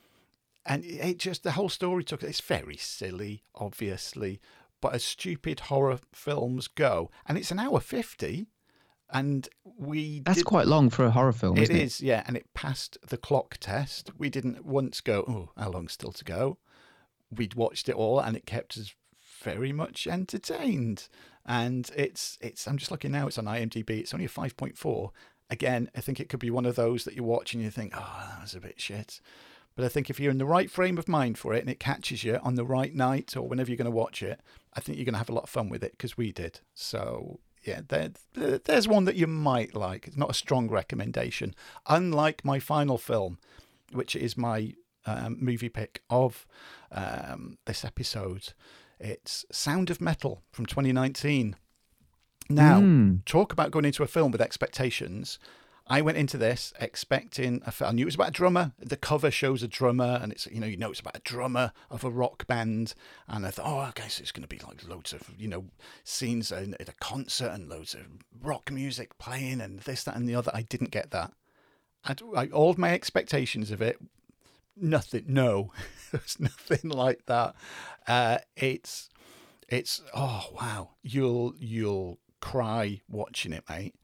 [0.67, 4.41] and it just the whole story took it's very silly, obviously,
[4.81, 8.47] but as stupid horror films go, and it's an hour fifty
[9.13, 9.49] and
[9.79, 12.07] we that's did, quite long for a horror film it is it?
[12.07, 14.11] yeah and it passed the clock test.
[14.19, 16.59] We didn't once go oh how long's still to go?
[17.31, 18.95] We'd watched it all and it kept us
[19.43, 21.09] very much entertained.
[21.45, 25.11] And it's it's i'm just looking now it's on imdb it's only a 5.4
[25.51, 27.93] again i think it could be one of those that you watch and you think
[27.97, 29.21] oh that was a bit shit.
[29.75, 31.81] But i think if you're in the right frame of mind for it and it
[31.81, 34.41] catches you on the right night or whenever you're going to watch it
[34.75, 36.61] i think you're going to have a lot of fun with it because we did.
[36.75, 40.09] So yeah, there, there's one that you might like.
[40.09, 41.55] It's not a strong recommendation.
[41.87, 43.39] Unlike my final film,
[43.93, 44.75] which is my
[45.07, 46.47] um, movie pick of
[46.91, 48.53] um, this episode,
[48.99, 51.57] it's Sound of Metal from 2019.
[52.49, 53.25] Now, mm.
[53.25, 55.39] talk about going into a film with expectations.
[55.93, 58.73] I went into this expecting a, I knew it was about a drummer.
[58.79, 61.71] The cover shows a drummer, and it's you know you know it's about a drummer
[61.91, 62.95] of a rock band.
[63.29, 65.67] And I thought, oh, okay, so it's going to be like loads of you know
[66.03, 68.07] scenes at a concert and loads of
[68.41, 70.51] rock music playing and this, that, and the other.
[70.55, 71.35] I didn't get that.
[72.07, 73.99] I, I, all my expectations of it,
[74.75, 75.25] nothing.
[75.27, 75.73] No,
[76.11, 77.55] there's nothing like that.
[78.09, 79.11] Uh, it's
[79.69, 83.95] it's oh wow, you'll you'll cry watching it, mate.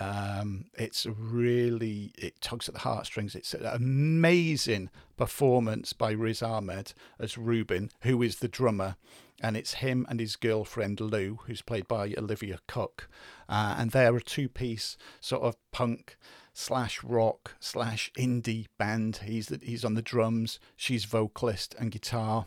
[0.00, 3.34] Um, it's really it tugs at the heartstrings.
[3.34, 8.96] It's an amazing performance by Riz Ahmed as Ruben, who is the drummer,
[9.42, 13.08] and it's him and his girlfriend Lou, who's played by Olivia Cooke,
[13.48, 16.16] uh, and they're a two-piece sort of punk
[16.54, 19.20] slash rock slash indie band.
[19.24, 22.46] He's the, he's on the drums, she's vocalist and guitar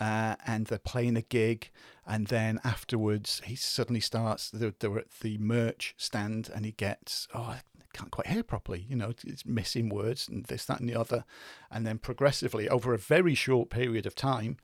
[0.00, 1.70] uh, and they're playing a gig.
[2.06, 4.50] And then afterwards, he suddenly starts.
[4.50, 7.60] They're, they're at the merch stand, and he gets oh, I
[7.92, 8.86] can't quite hear properly.
[8.88, 11.24] You know, it's missing words and this, that, and the other.
[11.70, 14.56] And then progressively, over a very short period of time,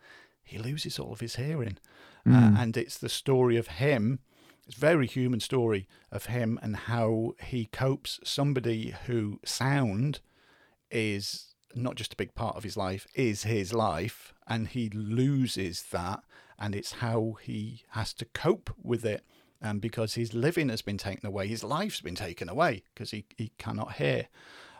[0.42, 1.78] he loses all of his hearing.
[2.26, 2.34] Mm.
[2.34, 2.56] Uh, hmm.
[2.56, 4.18] and it's the story of him.
[4.66, 8.18] It's a very human story of him and how he copes.
[8.24, 10.18] Somebody who sound
[10.90, 15.84] is not just a big part of his life, is his life, and he loses
[15.92, 16.22] that,
[16.58, 19.24] and it's how he has to cope with it.
[19.60, 23.24] And because his living has been taken away, his life's been taken away because he,
[23.36, 24.28] he cannot hear.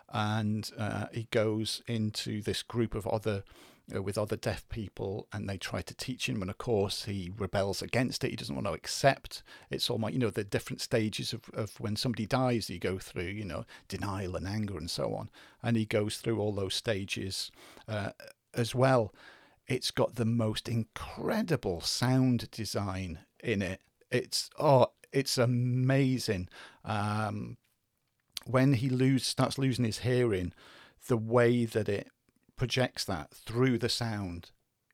[0.09, 3.43] And uh, he goes into this group of other
[3.89, 7.81] with other deaf people and they try to teach him and of course he rebels
[7.81, 8.31] against it.
[8.31, 9.43] He doesn't want to accept.
[9.69, 12.97] It's all my you know the different stages of, of when somebody dies you go
[12.97, 15.29] through you know denial and anger and so on.
[15.63, 17.51] And he goes through all those stages
[17.87, 18.09] uh,
[18.53, 19.13] as well.
[19.67, 23.81] It's got the most incredible sound design in it.
[24.11, 26.49] It's oh it's amazing.
[26.83, 27.57] Um,
[28.45, 30.53] when he lose starts losing his hearing
[31.07, 32.09] the way that it
[32.57, 34.51] projects that through the sound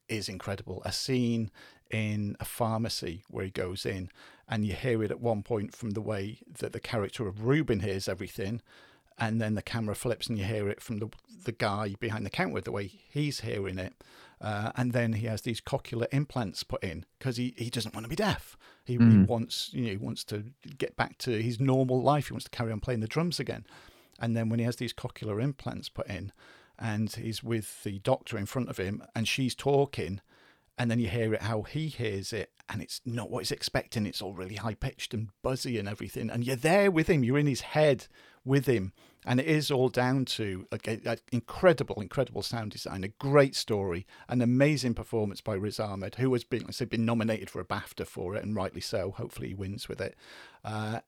[0.08, 0.82] is incredible.
[0.86, 1.50] A scene
[1.90, 4.10] in a pharmacy where he goes in
[4.48, 7.80] and you hear it at one point from the way that the character of Ruben
[7.80, 8.62] hears everything
[9.18, 11.10] and then the camera flips and you hear it from the
[11.46, 13.94] the guy behind the counter the way he's hearing it
[14.42, 18.06] uh, and then he has these cochlear implants put in because he, he doesn't want
[18.06, 19.12] to be deaf he, mm.
[19.12, 20.46] he wants you know he wants to
[20.78, 23.66] get back to his normal life he wants to carry on playing the drums again
[24.20, 26.32] and then when he has these cochlear implants put in
[26.84, 30.22] and he's with the doctor in front of him and she's talking
[30.78, 34.06] and then you hear it how he hears it, and it's not what he's expecting.
[34.06, 37.24] It's all really high pitched and buzzy and everything, and you're there with him.
[37.24, 38.08] You're in his head
[38.44, 38.92] with him,
[39.26, 44.42] and it is all down to an incredible, incredible sound design, a great story, an
[44.42, 48.36] amazing performance by Riz Ahmed, who has been, say, been nominated for a BAFTA for
[48.36, 49.12] it, and rightly so.
[49.12, 50.16] Hopefully, he wins with it.
[50.66, 51.02] Uh,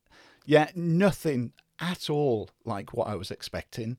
[0.45, 3.97] yeah, nothing at all like what I was expecting,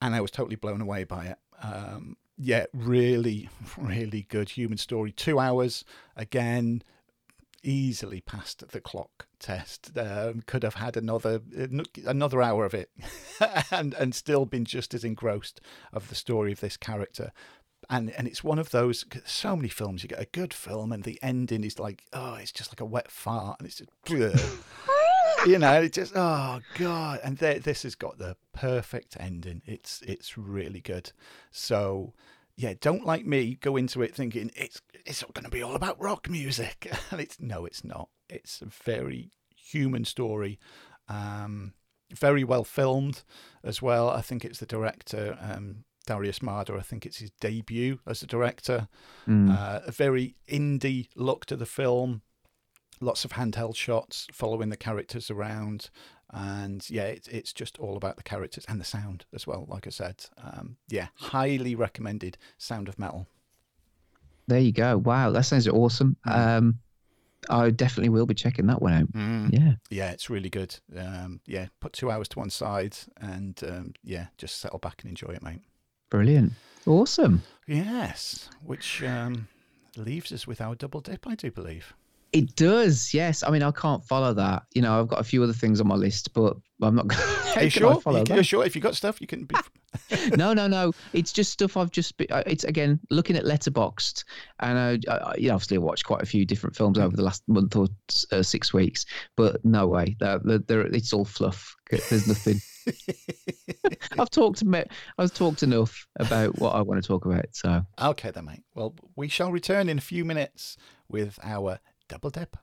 [0.00, 1.38] and I was totally blown away by it.
[1.62, 5.12] Um, yeah, really, really good human story.
[5.12, 5.84] Two hours
[6.16, 6.82] again,
[7.62, 9.96] easily passed the clock test.
[9.96, 11.42] Um, could have had another
[12.06, 12.90] another hour of it,
[13.70, 15.60] and and still been just as engrossed
[15.92, 17.32] of the story of this character.
[17.88, 19.04] And and it's one of those.
[19.24, 22.52] So many films you get a good film, and the ending is like, oh, it's
[22.52, 23.90] just like a wet fart, and it's just.
[25.46, 29.62] you know, it just oh god, and th- this has got the perfect ending.
[29.66, 31.12] It's it's really good.
[31.50, 32.14] So
[32.56, 35.74] yeah, don't like me go into it thinking it's it's not going to be all
[35.74, 38.08] about rock music, and it's no, it's not.
[38.28, 40.58] It's a very human story,
[41.08, 41.74] um,
[42.12, 43.22] very well filmed
[43.64, 44.10] as well.
[44.10, 46.76] I think it's the director um, Darius Marder.
[46.76, 48.88] I think it's his debut as a director.
[49.28, 49.56] Mm.
[49.56, 52.22] Uh, a very indie look to the film.
[53.00, 55.90] Lots of handheld shots following the characters around
[56.32, 59.66] and yeah, it's it's just all about the characters and the sound as well.
[59.68, 62.38] Like I said, um, yeah, highly recommended.
[62.58, 63.26] Sound of Metal.
[64.46, 64.98] There you go.
[64.98, 66.16] Wow, that sounds awesome.
[66.26, 66.58] Mm.
[66.58, 66.78] Um,
[67.48, 69.12] I definitely will be checking that one out.
[69.12, 69.52] Mm.
[69.52, 70.76] Yeah, yeah, it's really good.
[70.96, 75.10] Um, yeah, put two hours to one side and um, yeah, just settle back and
[75.10, 75.62] enjoy it, mate.
[76.10, 76.52] Brilliant,
[76.86, 77.42] awesome.
[77.66, 79.48] Yes, which um,
[79.96, 81.94] leaves us with our double dip, I do believe.
[82.32, 83.42] It does, yes.
[83.42, 84.62] I mean, I can't follow that.
[84.72, 87.08] You know, I've got a few other things on my list, but I'm not.
[87.08, 87.20] going
[87.56, 88.00] Are you sure?
[88.00, 88.64] Follow you, are sure?
[88.64, 89.44] If you got stuff, you can.
[89.44, 89.56] Be...
[90.36, 90.92] no, no, no.
[91.12, 92.16] It's just stuff I've just.
[92.16, 94.24] Be, it's again looking at Letterboxd,
[94.60, 97.22] and I, I you know, obviously I watched quite a few different films over the
[97.22, 97.88] last month or
[98.30, 100.16] uh, six weeks, but no way.
[100.20, 101.74] They're, they're, it's all fluff.
[101.90, 102.60] There's nothing.
[104.18, 104.62] I've talked
[105.18, 107.46] I've talked enough about what I want to talk about.
[107.52, 108.62] So okay, then, mate.
[108.74, 110.76] Well, we shall return in a few minutes
[111.08, 112.56] with our double dip.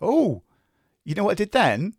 [0.00, 0.42] Oh,
[1.04, 1.94] you know what I did then?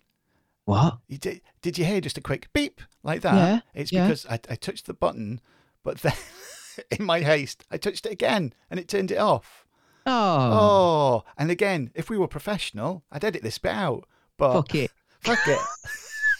[0.66, 1.00] What?
[1.08, 1.42] You did?
[1.62, 3.36] Did you hear just a quick beep like that?
[3.36, 3.60] Yeah.
[3.74, 4.06] It's yeah.
[4.06, 5.42] because I, I touched the button,
[5.84, 6.14] but then
[7.00, 9.66] in my haste, I touched it again and it turned it off.
[10.06, 10.12] Oh.
[10.14, 11.24] Oh.
[11.38, 14.08] And again, if we were professional, I'd edit this bit out.
[14.38, 14.92] But fuck it.
[15.22, 15.60] Fuck it.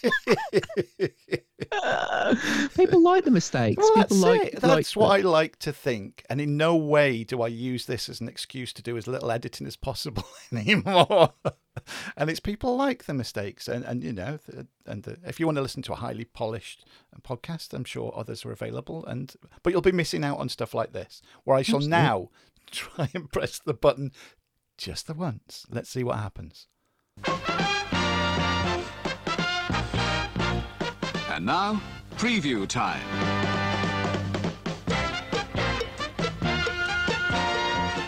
[2.76, 3.78] People like the mistakes.
[3.78, 6.24] Well, People that's like, That's like what I like to think.
[6.28, 9.30] And in no way do I use this as an excuse to do as little
[9.30, 11.32] editing as possible anymore.
[12.16, 13.68] and it's people like the mistakes.
[13.68, 14.38] And, and you know,
[14.86, 16.84] and the, if you want to listen to a highly polished
[17.22, 19.04] podcast, I'm sure others are available.
[19.06, 22.02] And But you'll be missing out on stuff like this, where I shall Absolutely.
[22.02, 22.30] now
[22.70, 24.12] try and press the button
[24.78, 25.66] just the once.
[25.70, 26.66] Let's see what happens.
[31.42, 31.82] And now,
[32.18, 33.00] preview time.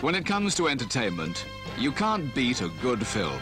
[0.01, 1.45] When it comes to entertainment,
[1.77, 3.37] you can't beat a good film.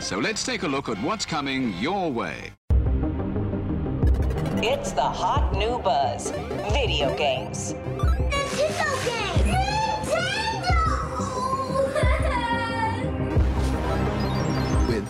[0.00, 2.50] So let's take a look at what's coming your way.
[4.60, 6.32] It's the hot new buzz
[6.72, 7.76] video games.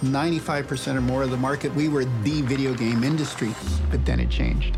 [0.02, 3.54] 95% or more of the market, we were the video game industry.
[3.90, 4.76] But then it changed.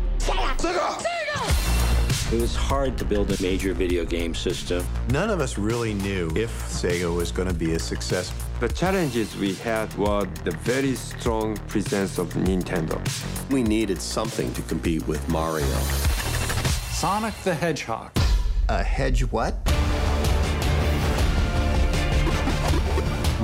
[2.31, 4.85] It was hard to build a major video game system.
[5.09, 8.33] None of us really knew if Sega was going to be a success.
[8.59, 12.99] The challenges we had were the very strong presence of Nintendo.
[13.51, 15.65] We needed something to compete with Mario.
[16.91, 18.11] Sonic the Hedgehog.
[18.69, 19.55] A hedge what?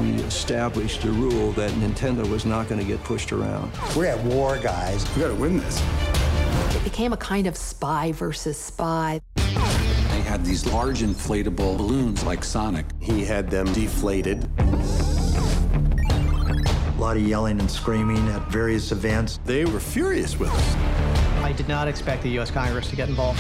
[0.02, 3.72] We established a rule that Nintendo was not going to get pushed around.
[3.96, 5.06] We're at war, guys.
[5.16, 5.80] We got to win this.
[6.76, 9.22] It became a kind of spy versus spy.
[9.36, 12.88] They had these large inflatable balloons like Sonic.
[13.00, 14.50] He had them deflated.
[14.58, 14.64] A
[16.98, 19.40] lot of yelling and screaming at various events.
[19.46, 20.76] They were furious with us.
[21.44, 22.50] I did not expect the U.S.
[22.50, 23.40] Congress to get involved.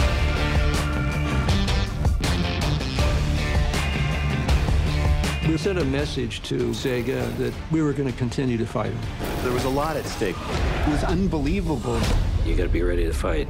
[5.51, 9.43] We sent a message to Sega that we were going to continue to fight them.
[9.43, 10.37] There was a lot at stake.
[10.37, 11.99] It was unbelievable.
[12.45, 13.49] You got to be ready to fight.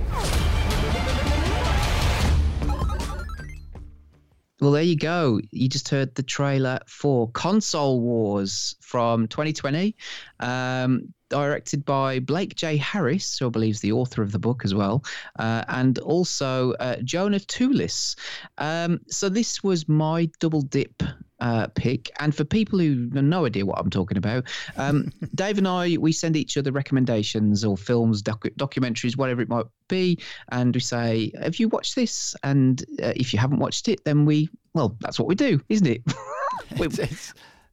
[4.60, 5.42] Well, there you go.
[5.52, 9.96] You just heard the trailer for Console Wars from 2020.
[10.40, 12.78] Um, directed by Blake J.
[12.78, 15.04] Harris, who I believe is the author of the book as well,
[15.38, 18.16] uh, and also uh, Jonah Tulis.
[18.58, 21.04] Um, so this was my double dip
[21.42, 22.10] uh, pick.
[22.20, 24.46] And for people who have no idea what I'm talking about,
[24.78, 29.50] um, Dave and I, we send each other recommendations or films, docu- documentaries, whatever it
[29.50, 30.20] might be.
[30.52, 32.36] And we say, Have you watched this?
[32.44, 35.88] And uh, if you haven't watched it, then we, well, that's what we do, isn't
[35.88, 36.04] it?
[36.80, 36.88] we,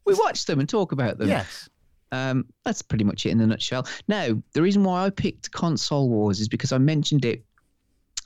[0.05, 1.29] we watch them and talk about them.
[1.29, 1.69] Yes.
[2.11, 3.87] Um, that's pretty much it in a nutshell.
[4.09, 7.45] Now, the reason why I picked Console Wars is because I mentioned it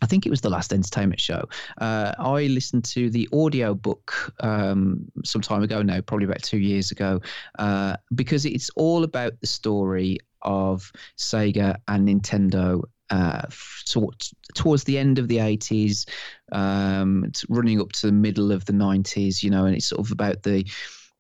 [0.02, 1.44] I think it was the last entertainment show.
[1.78, 6.58] Uh, I listened to the audio book um, some time ago now, probably about two
[6.58, 7.20] years ago,
[7.58, 13.42] uh, because it's all about the story of Sega and Nintendo uh,
[13.86, 16.08] towards the end of the 80s,
[16.50, 20.10] um, running up to the middle of the 90s, you know, and it's sort of
[20.10, 20.64] about the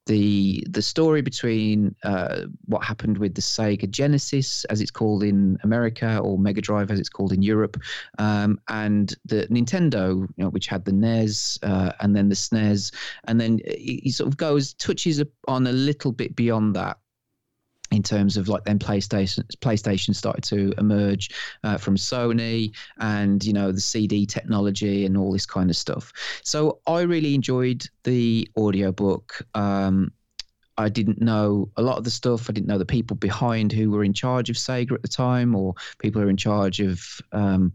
[0.06, 5.58] the the story between uh, what happened with the Sega Genesis, as it's called in
[5.62, 7.80] America, or Mega Drive, as it's called in Europe,
[8.18, 12.92] um, and the Nintendo, you know, which had the NES uh, and then the SNES,
[13.24, 16.98] and then he sort of goes touches on a little bit beyond that
[17.92, 21.30] in terms of like then PlayStation PlayStation started to emerge
[21.62, 26.12] uh, from Sony and you know the CD technology and all this kind of stuff.
[26.42, 29.46] So I really enjoyed the audiobook.
[29.54, 30.12] Um,
[30.78, 32.48] I didn't know a lot of the stuff.
[32.48, 35.54] I didn't know the people behind who were in charge of Sega at the time,
[35.54, 37.72] or people who are in charge of um,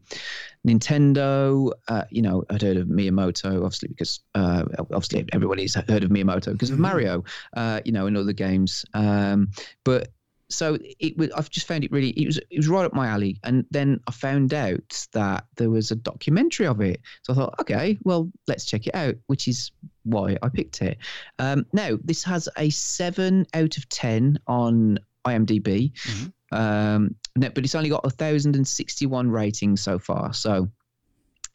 [0.67, 1.71] Nintendo.
[1.87, 6.53] Uh, you know, I'd heard of Miyamoto, obviously, because uh, obviously everybody's heard of Miyamoto
[6.53, 6.83] because of mm-hmm.
[6.83, 7.23] Mario.
[7.55, 8.85] Uh, you know, and other games.
[8.93, 9.51] Um,
[9.83, 10.09] but
[10.49, 13.07] so it was i've just found it really it was it was right up my
[13.07, 17.35] alley and then i found out that there was a documentary of it so i
[17.35, 19.71] thought okay well let's check it out which is
[20.03, 20.97] why i picked it
[21.39, 26.55] um, now this has a 7 out of 10 on imdb mm-hmm.
[26.55, 30.69] um, but it's only got 1061 ratings so far so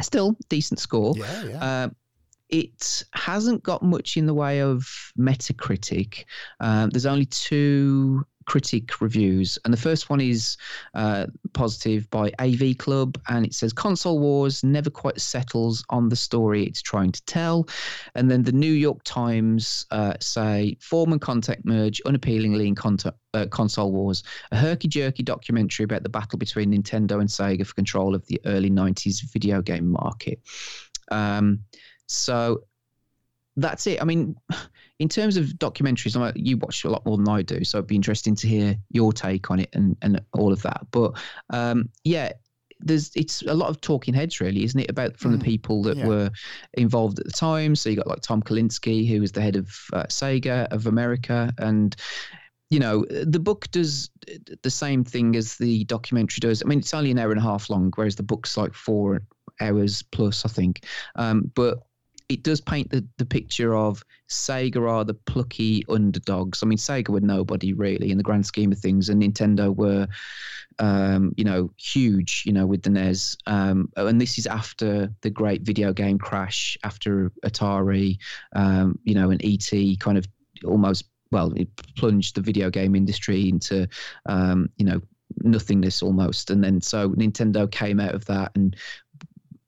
[0.03, 1.65] still decent score yeah, yeah.
[1.65, 1.89] Uh,
[2.53, 4.87] it hasn't got much in the way of
[5.19, 6.27] Metacritic.
[6.61, 9.59] Um, there's only two critic reviews.
[9.65, 10.57] And the first one is
[10.95, 16.17] uh, positive by AV Club, and it says Console Wars never quite settles on the
[16.17, 17.69] story it's trying to tell.
[18.15, 23.15] And then the New York Times uh, say form and content merge unappealingly in content,
[23.35, 27.75] uh, Console Wars, a herky jerky documentary about the battle between Nintendo and Sega for
[27.75, 30.41] control of the early 90s video game market.
[31.11, 31.61] Um,
[32.07, 32.65] so
[33.57, 34.01] that's it.
[34.01, 34.37] I mean,
[35.03, 37.89] in terms of documentaries, like you watch a lot more than I do, so it'd
[37.89, 40.87] be interesting to hear your take on it and, and all of that.
[40.93, 41.15] But
[41.51, 42.35] um, yeah,
[42.79, 44.89] there's it's a lot of talking heads, really, isn't it?
[44.89, 46.07] About from mm, the people that yeah.
[46.07, 46.31] were
[46.75, 47.75] involved at the time.
[47.75, 51.53] So you got like Tom Kalinske, who was the head of uh, Sega of America,
[51.59, 51.97] and
[52.71, 54.09] you know the book does
[54.63, 56.63] the same thing as the documentary does.
[56.63, 59.21] I mean, it's only an hour and a half long, whereas the book's like four
[59.61, 60.85] hours plus, I think.
[61.17, 61.81] Um, but
[62.33, 66.63] it does paint the, the picture of Sega are the plucky underdogs.
[66.63, 70.09] I mean, Sega were nobody really in the grand scheme of things, and Nintendo were,
[70.79, 73.37] um, you know, huge, you know, with the NES.
[73.47, 78.17] Um, and this is after the great video game crash, after Atari,
[78.57, 80.27] um, you know, and ET kind of
[80.65, 83.87] almost, well, it plunged the video game industry into,
[84.27, 85.01] um, you know,
[85.43, 86.51] nothingness almost.
[86.51, 88.77] And then so Nintendo came out of that and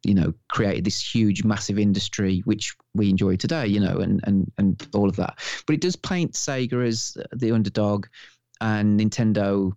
[0.04, 4.50] you know created this huge massive industry which we enjoy today you know and and
[4.58, 5.38] and all of that.
[5.66, 8.06] But it does paint sega as the underdog
[8.60, 9.72] and nintendo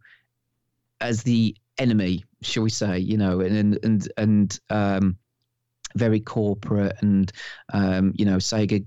[1.01, 5.17] as the enemy shall we say you know and and and um
[5.95, 7.31] very corporate and
[7.73, 8.85] um you know sega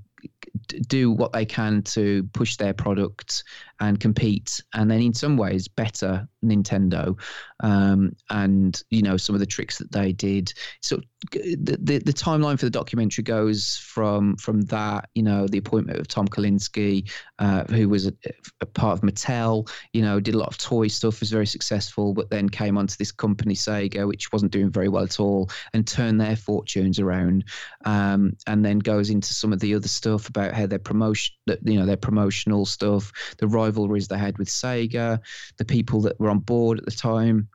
[0.89, 3.45] do what they can to push their product
[3.81, 7.19] and compete, and then in some ways better Nintendo.
[7.61, 10.53] Um, and you know some of the tricks that they did.
[10.81, 11.01] So
[11.33, 15.99] the, the, the timeline for the documentary goes from from that, you know, the appointment
[15.99, 18.13] of Tom Kalinske, uh, who was a,
[18.61, 19.69] a, part of Mattel.
[19.93, 22.97] You know, did a lot of toy stuff, was very successful, but then came onto
[22.97, 27.45] this company Sega, which wasn't doing very well at all, and turned their fortunes around.
[27.85, 31.35] Um, and then goes into some of the other stuff about how their promotion,
[31.65, 35.21] you know, their promotional stuff, the rivalries they had with Sega,
[35.59, 37.49] the people that were on board at the time.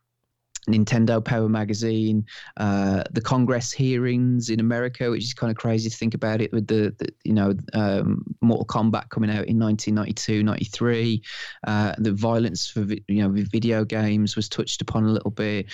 [0.68, 2.26] Nintendo Power Magazine,
[2.58, 6.52] uh, the Congress hearings in America, which is kind of crazy to think about it
[6.52, 11.22] with the, the you know, um, Mortal Kombat coming out in 1992, 93.
[11.68, 15.68] Uh, the violence for, you know, video games was touched upon a little bit.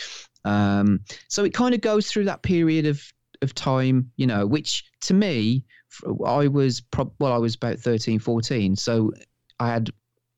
[0.44, 3.02] Um, so it kind of goes through that period of,
[3.42, 5.66] of time, you know, which to me,
[6.26, 8.76] I was, pro- well, I was about 13, 14.
[8.76, 9.12] So
[9.60, 9.92] I had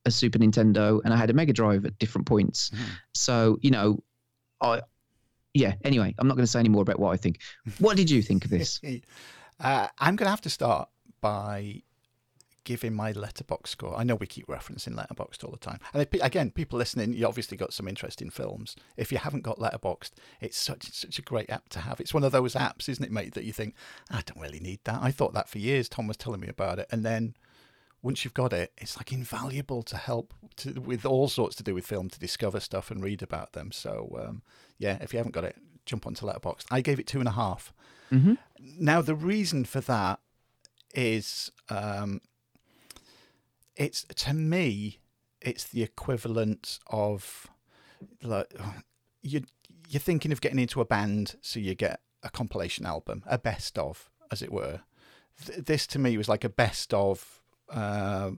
[0.06, 2.70] a Super Nintendo and I had a Mega Drive at different points.
[2.70, 2.84] Mm-hmm.
[3.14, 4.04] So you know,
[4.62, 4.82] I
[5.54, 5.76] yeah.
[5.84, 7.40] Anyway, I'm not going to say any more about what I think.
[7.80, 8.82] What did you think of this?
[9.60, 10.90] uh, I'm going to have to start
[11.22, 11.82] by
[12.64, 13.98] giving my Letterboxd score.
[13.98, 17.28] I know we keep referencing letterboxd all the time, and if, again, people listening, you
[17.28, 18.76] obviously got some interest in films.
[18.98, 20.12] If you haven't got Letterboxd,
[20.42, 22.00] it's such such a great app to have.
[22.00, 23.34] It's one of those apps, isn't it, mate?
[23.34, 23.76] That you think
[24.10, 25.00] I don't really need that.
[25.02, 25.90] I thought that for years.
[25.90, 27.36] Tom was telling me about it, and then
[28.04, 31.74] once you've got it, it's like invaluable to help to, with all sorts to do
[31.74, 33.72] with film to discover stuff and read about them.
[33.72, 34.42] So um,
[34.78, 36.66] yeah, if you haven't got it, jump onto Letterboxd.
[36.70, 37.74] I gave it two and a half.
[38.12, 38.34] Mm-hmm.
[38.80, 40.20] Now the reason for that
[40.94, 42.20] is um,
[43.76, 45.00] it's to me
[45.42, 47.48] it's the equivalent of
[48.22, 48.54] like
[49.22, 49.42] you
[49.90, 53.78] you're thinking of getting into a band, so you get a compilation album, a best
[53.78, 54.82] of, as it were.
[55.46, 58.32] Th- this to me was like a best of uh,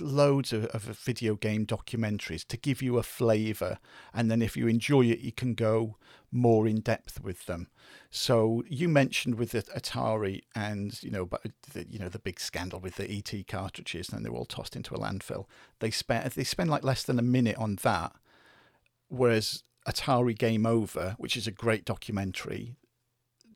[0.00, 3.78] loads of, of video game documentaries to give you a flavour,
[4.12, 5.96] and then if you enjoy it, you can go
[6.30, 7.68] more in depth with them.
[8.10, 11.42] So you mentioned with the Atari and you know, but
[11.72, 14.76] the, you know the big scandal with the ET cartridges, and they were all tossed
[14.76, 15.46] into a landfill.
[15.80, 18.12] They spent they spend like less than a minute on that,
[19.08, 22.76] whereas Atari Game Over, which is a great documentary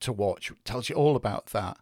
[0.01, 1.77] to watch, tells you all about that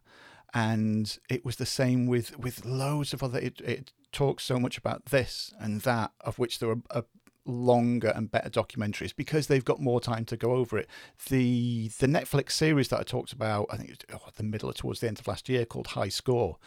[0.52, 4.78] and it was the same with with loads of other it, it talks so much
[4.78, 7.04] about this and that of which there are, are
[7.46, 10.88] longer and better documentaries because they've got more time to go over it
[11.28, 14.68] the the netflix series that i talked about i think it was oh, the middle
[14.68, 16.58] or towards the end of last year called high score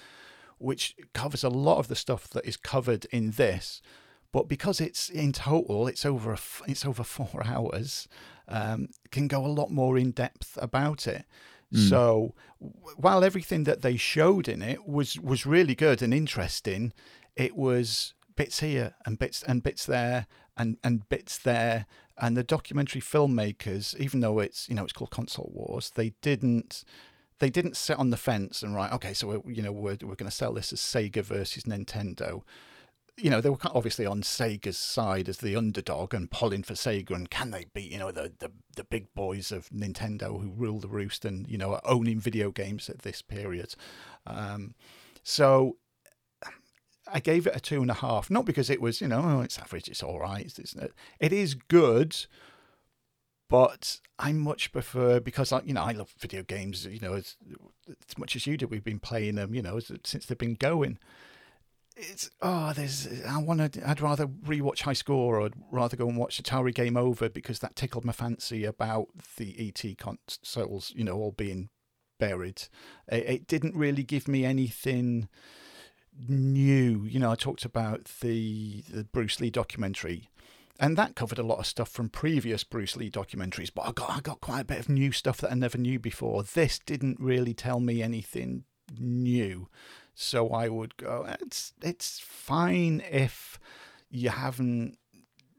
[0.58, 3.82] which covers a lot of the stuff that is covered in this
[4.32, 8.08] but because it's in total it's over a, it's over four hours
[8.48, 11.26] um, can go a lot more in depth about it
[11.74, 11.90] Mm.
[11.90, 12.36] So
[12.96, 16.94] while everything that they showed in it was was really good and interesting,
[17.36, 20.28] it was bits here and bits and bits there
[20.58, 21.86] and and bits there
[22.18, 26.84] and the documentary filmmakers even though it's you know it's called console wars they didn't
[27.40, 30.16] they didn't sit on the fence and write okay so we're, you know we're, we're
[30.16, 32.44] going to sell this as sega versus nintendo
[33.18, 37.12] you know, they were obviously on Sega's side as the underdog and pulling for Sega.
[37.12, 40.80] And can they beat, you know, the, the, the big boys of Nintendo who rule
[40.80, 43.76] the roost and, you know, are owning video games at this period?
[44.26, 44.74] Um,
[45.22, 45.78] so
[47.12, 49.42] I gave it a two and a half, not because it was, you know, oh,
[49.42, 50.46] it's average, it's all right.
[50.58, 50.76] It's,
[51.20, 52.16] it is good,
[53.50, 57.36] but I much prefer because I, you know, I love video games, you know, as,
[57.88, 58.68] as much as you do.
[58.68, 60.98] We've been playing them, you know, since they've been going
[61.96, 66.08] it's oh there's I want to I'd rather rewatch High Score or I'd rather go
[66.08, 71.04] and watch Atari Game Over because that tickled my fancy about the ET consoles you
[71.04, 71.70] know all being
[72.20, 72.64] buried
[73.08, 75.28] it, it didn't really give me anything
[76.28, 80.30] new you know I talked about the the Bruce Lee documentary
[80.80, 84.10] and that covered a lot of stuff from previous Bruce Lee documentaries but I got
[84.10, 86.44] I got quite a bit of new stuff that I never knew before.
[86.44, 88.64] This didn't really tell me anything
[89.00, 89.70] new
[90.16, 93.60] so I would go, it's it's fine if
[94.10, 94.98] you haven't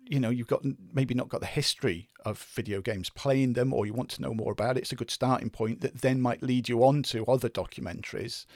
[0.06, 0.62] you know you've got
[0.93, 4.35] maybe not got the history of video games playing them or you want to know
[4.35, 4.81] more about it.
[4.81, 8.47] It's a good starting point that then might lead you on to other documentaries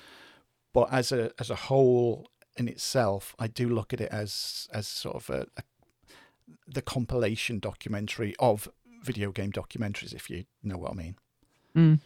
[0.79, 4.87] but as a as a whole in itself i do look at it as as
[4.87, 5.63] sort of a, a
[6.67, 8.69] the compilation documentary of
[9.03, 11.17] video game documentaries if you know what i mean
[11.77, 12.01] Mm.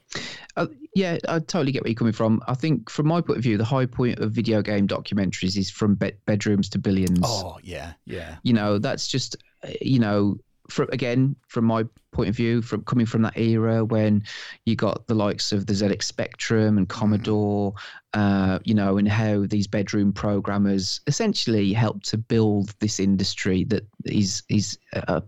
[0.56, 2.42] Uh, yeah, I totally get where you're coming from.
[2.46, 5.70] I think, from my point of view, the high point of video game documentaries is
[5.70, 7.20] from be- bedrooms to billions.
[7.22, 8.36] Oh yeah, yeah.
[8.42, 10.36] You know, that's just uh, you know,
[10.72, 14.24] from again from my point of view, from coming from that era when
[14.64, 17.76] you got the likes of the ZX Spectrum and Commodore, mm.
[18.14, 23.86] uh, you know, and how these bedroom programmers essentially helped to build this industry that
[24.06, 25.22] is is a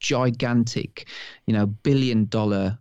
[0.00, 1.08] gigantic,
[1.46, 2.78] you know, billion dollar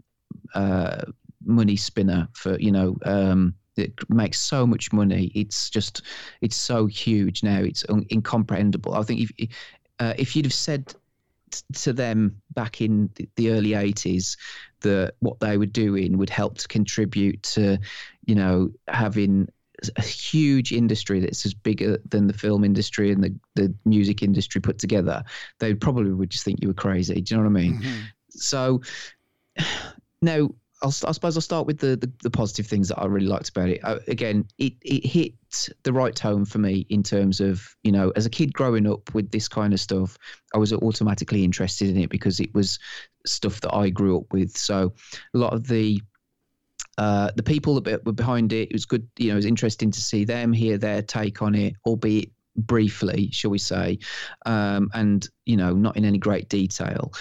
[0.54, 1.02] uh,
[1.46, 5.32] money spinner for you know um, it makes so much money.
[5.34, 6.04] It's just
[6.42, 7.60] it's so huge now.
[7.60, 8.94] It's un- incomprehensible.
[8.94, 9.50] I think if
[10.00, 10.94] uh, if you'd have said
[11.74, 14.38] to them back in the early 80s
[14.82, 17.78] that what they were doing would help to contribute to
[18.26, 19.48] you know having
[19.98, 24.62] a huge industry that's as bigger than the film industry and the, the music industry
[24.62, 25.24] put together.
[25.60, 27.16] They probably would just think you were crazy.
[27.22, 27.80] Do you know what i mean?
[27.80, 28.02] Mm-hmm.
[28.30, 28.82] so
[30.22, 30.50] now,
[30.84, 33.50] I'll, I suppose I'll start with the, the, the, positive things that I really liked
[33.50, 33.80] about it.
[33.84, 35.34] Uh, again, it, it hit
[35.84, 39.14] the right tone for me in terms of, you know, as a kid growing up
[39.14, 40.18] with this kind of stuff,
[40.54, 42.80] I was automatically interested in it because it was
[43.26, 44.58] stuff that I grew up with.
[44.58, 44.94] So
[45.34, 46.02] a lot of the
[46.98, 49.90] uh, the people that were behind it, it was good, you know, it was interesting
[49.90, 53.98] to see them, hear their take on it, albeit briefly, shall we say,
[54.46, 57.12] um, and you know, not in any great detail.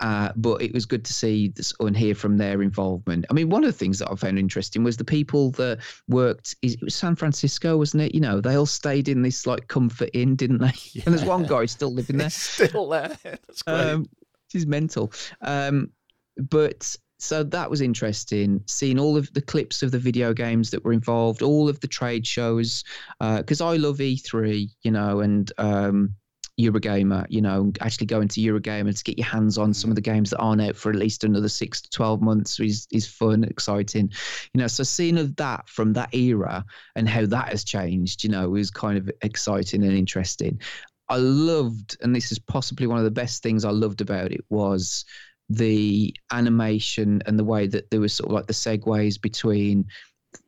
[0.00, 3.24] Uh, but it was good to see this and hear from their involvement.
[3.30, 5.78] I mean, one of the things that I found interesting was the people that
[6.08, 6.54] worked.
[6.62, 8.14] It was San Francisco, wasn't it?
[8.14, 10.72] You know, they all stayed in this like comfort inn, didn't they?
[10.92, 11.02] Yeah.
[11.06, 12.30] And there's one guy still living there.
[12.30, 13.16] still there.
[13.22, 13.74] That's great.
[13.74, 14.06] Um,
[14.54, 15.12] is mental.
[15.42, 15.90] Um,
[16.36, 20.84] but so that was interesting seeing all of the clips of the video games that
[20.84, 22.84] were involved all of the trade shows
[23.18, 26.14] because uh, i love e3 you know and um,
[26.58, 30.00] Eurogamer, you know, actually going to Eurogamer to get your hands on some of the
[30.00, 33.44] games that aren't out for at least another six to 12 months is, is fun,
[33.44, 34.10] exciting.
[34.54, 36.64] You know, so seeing of that from that era
[36.94, 40.60] and how that has changed, you know, is kind of exciting and interesting.
[41.08, 44.44] I loved, and this is possibly one of the best things I loved about it,
[44.48, 45.04] was
[45.48, 49.86] the animation and the way that there was sort of like the segues between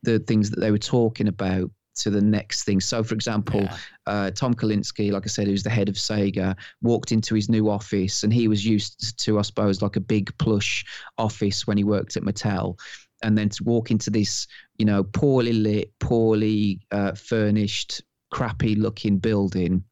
[0.03, 2.81] the things that they were talking about to the next thing.
[2.81, 3.77] So, for example, yeah.
[4.07, 7.69] uh, Tom Kalinske, like I said, who's the head of Sega, walked into his new
[7.69, 10.85] office, and he was used to, I suppose, like a big plush
[11.17, 12.79] office when he worked at Mattel.
[13.23, 14.47] And then to walk into this,
[14.77, 19.85] you know, poorly lit, poorly uh, furnished, crappy looking building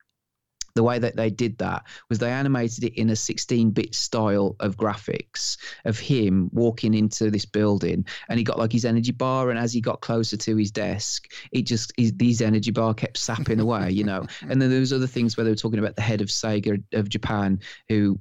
[0.77, 4.77] the way that they did that was they animated it in a 16-bit style of
[4.77, 9.59] graphics of him walking into this building and he got like his energy bar and
[9.59, 13.91] as he got closer to his desk it just his, energy bar kept sapping away
[13.91, 14.25] you know?
[14.49, 16.83] And then there was other things where they were talking about the head of sega
[16.93, 17.59] of japan
[17.89, 18.19] who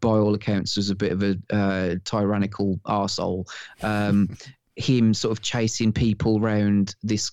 [0.00, 3.46] by all accounts was a bit of a uh, tyrannical arsehole.
[3.82, 4.36] Um,
[4.78, 7.32] him sort of chasing people around this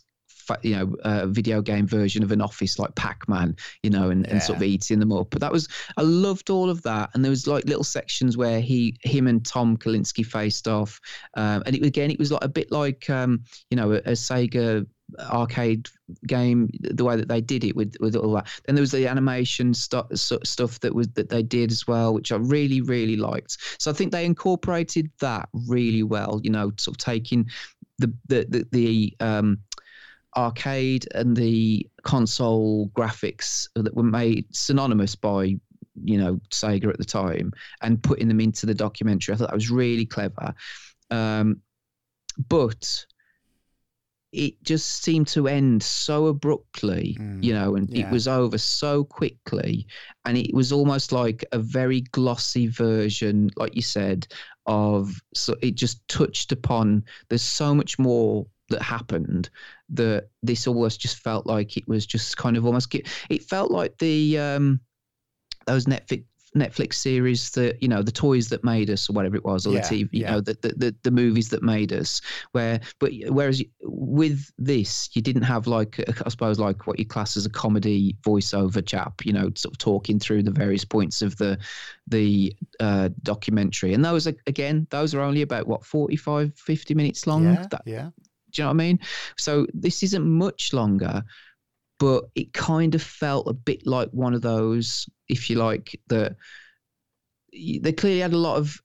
[0.61, 4.33] you know uh, video game version of an office like Pac-Man, you know, and, yeah.
[4.33, 5.29] and sort of eating them up.
[5.29, 5.67] But that was
[5.97, 9.45] I loved all of that, and there was like little sections where he him and
[9.45, 10.99] Tom Kalinske faced off,
[11.35, 14.11] um, and it, again it was like a bit like um, you know a, a
[14.11, 14.85] Sega
[15.19, 15.87] arcade
[16.27, 19.07] game the way that they did it with with all that then there was the
[19.07, 23.57] animation stuff stuff that was that they did as well which i really really liked
[23.79, 27.47] so i think they incorporated that really well you know sort of taking
[27.99, 29.59] the the the, the um
[30.35, 35.55] arcade and the console graphics that were made synonymous by
[36.03, 39.33] you know Sega at the time and putting them into the documentary.
[39.33, 40.53] I thought that was really clever,
[41.09, 41.61] um,
[42.49, 43.05] but
[44.31, 48.05] it just seemed to end so abruptly, mm, you know, and yeah.
[48.05, 49.87] it was over so quickly,
[50.25, 54.27] and it was almost like a very glossy version, like you said,
[54.65, 57.05] of so it just touched upon.
[57.29, 59.49] There's so much more that happened
[59.89, 62.93] that this almost just felt like it was just kind of almost
[63.29, 64.79] it felt like the um
[65.67, 66.23] those netflix
[66.55, 69.73] Netflix series that you know the toys that made us or whatever it was or
[69.73, 70.31] yeah, the TV you yeah.
[70.31, 72.21] know the, the, the the movies that made us
[72.53, 77.35] where but whereas with this you didn't have like I suppose like what you class
[77.35, 81.35] as a comedy voiceover chap you know sort of talking through the various points of
[81.37, 81.57] the
[82.07, 83.93] the uh, documentary.
[83.93, 87.43] And those are, again those are only about what 45 50 minutes long?
[87.45, 88.09] Yeah, that, yeah
[88.55, 88.99] do you know what I mean?
[89.37, 91.23] So this isn't much longer,
[91.99, 96.35] but it kind of felt a bit like one of those, if you like, that
[97.51, 98.81] they clearly had a lot of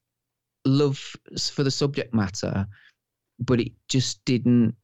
[0.65, 0.97] love
[1.51, 2.67] for the subject matter,
[3.39, 4.75] but it just didn't.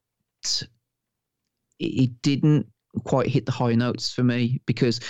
[1.80, 2.66] It didn't
[3.04, 5.00] quite hit the high notes for me because,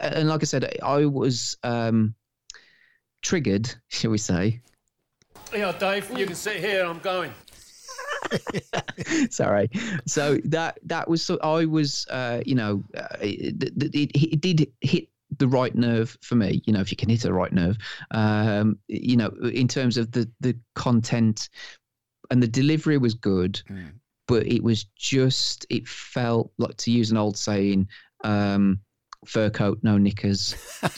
[0.00, 2.14] and like I said, I was um,
[3.22, 4.60] triggered, shall we say?
[5.52, 6.84] Yeah, Dave, you can sit here.
[6.84, 7.32] I'm going.
[9.30, 9.70] Sorry.
[10.06, 13.62] So that that was so I was uh, you know uh, it,
[13.94, 16.62] it, it, did hit the right nerve for me.
[16.64, 17.76] You know, if you can hit a right nerve,
[18.10, 21.48] um, you know, in terms of the the content
[22.30, 23.92] and the delivery was good, mm.
[24.26, 27.88] but it was just it felt like to use an old saying.
[28.24, 28.80] Um,
[29.26, 30.54] fur coat, no knickers.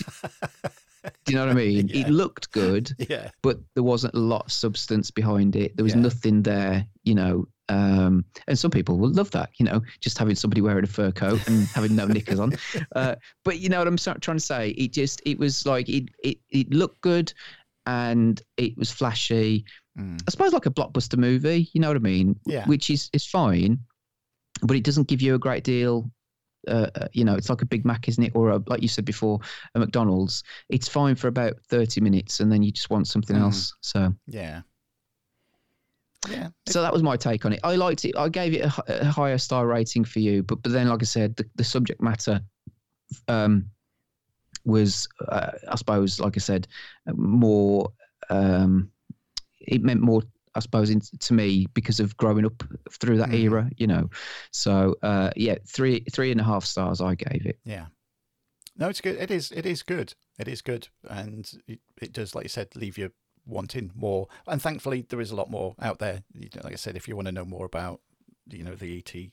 [1.24, 1.88] Do you know what I mean?
[1.88, 2.06] yeah.
[2.06, 5.76] It looked good, yeah, but there wasn't a lot of substance behind it.
[5.76, 6.00] There was yeah.
[6.00, 7.46] nothing there, you know.
[7.68, 11.12] Um, and some people will love that, you know, just having somebody wearing a fur
[11.12, 12.52] coat and having no knickers on.
[12.96, 13.14] Uh,
[13.44, 14.70] but you know what I'm trying to say?
[14.70, 17.32] It just, it was like it, it, it looked good,
[17.86, 19.64] and it was flashy.
[19.96, 20.20] Mm.
[20.26, 22.38] I suppose like a blockbuster movie, you know what I mean?
[22.44, 22.66] Yeah.
[22.66, 23.78] Which is is fine,
[24.62, 26.10] but it doesn't give you a great deal
[26.68, 28.32] uh, uh, you know, it's like a Big Mac, isn't it?
[28.34, 29.40] Or a, like you said before,
[29.74, 30.42] a McDonald's.
[30.68, 33.42] It's fine for about thirty minutes, and then you just want something mm.
[33.42, 33.74] else.
[33.80, 34.62] So yeah,
[36.28, 36.48] yeah.
[36.66, 37.60] So that was my take on it.
[37.64, 38.16] I liked it.
[38.16, 41.06] I gave it a, a higher star rating for you, but but then, like I
[41.06, 42.40] said, the, the subject matter
[43.28, 43.66] um,
[44.64, 46.68] was, uh, I suppose, like I said,
[47.06, 47.92] more.
[48.28, 48.90] Um,
[49.60, 50.22] it meant more
[50.54, 53.40] I suppose, in, to me because of growing up through that Mhm.
[53.40, 53.70] era.
[53.76, 54.10] You know,
[54.52, 57.58] so uh, yeah, three three and a half stars I gave it.
[57.64, 57.86] Yeah.
[58.76, 59.16] No, it's good.
[59.16, 59.52] It is.
[59.52, 60.14] It is good.
[60.38, 63.12] It is good, and it, it does, like you said, leave you
[63.50, 64.28] wanting more.
[64.46, 66.22] And thankfully, there is a lot more out there.
[66.34, 68.00] You know, Like I said, if you want to know more about,
[68.48, 69.30] you know, the ET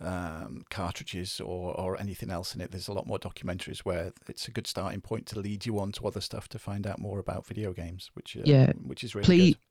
[0.00, 4.48] um, cartridges or or anything else in it, there's a lot more documentaries where it's
[4.48, 7.18] a good starting point to lead you on to other stuff to find out more
[7.18, 9.63] about video games, which uh, yeah, which is really please, good.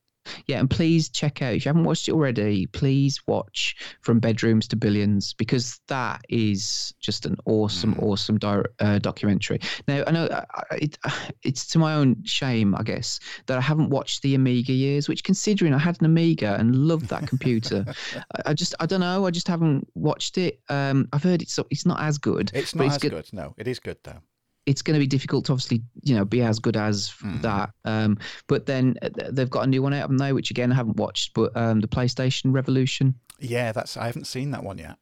[0.48, 2.66] Yeah, and please check out if you haven't watched it already.
[2.68, 8.04] Please watch From Bedrooms to Billions because that is just an awesome, Mm.
[8.04, 9.60] awesome di- uh, documentary.
[9.88, 10.98] Now I know it,
[11.44, 15.08] it's to my own shame, I guess, that I haven't watched the Amiga years.
[15.10, 17.86] Which, considering I had an Amiga and loved that computer,
[18.46, 19.26] I, just I don't know.
[19.26, 20.60] I just haven't watched it.
[20.70, 22.52] Um, I've heard it's it's not as good.
[22.54, 23.30] It's not as good good.
[23.34, 24.20] No, it is good though.
[24.66, 27.42] It's going to be difficult to obviously you know be as good as Hmm.
[27.42, 28.18] that um
[28.48, 30.98] but then uh, they've got a new one out of now which again i haven't
[30.98, 33.98] watched but um the playstation revolution Yeah, that's.
[33.98, 34.96] I haven't seen that one yet.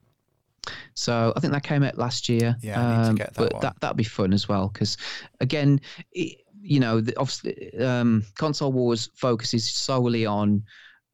[0.94, 3.38] so i think that came out last year Yeah, I need to um, get that
[3.44, 3.62] but one.
[3.62, 4.98] that that'd be fun as well because
[5.40, 5.80] again
[6.12, 10.64] it, you know the, obviously um console wars focuses solely on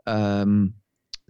[0.05, 0.73] um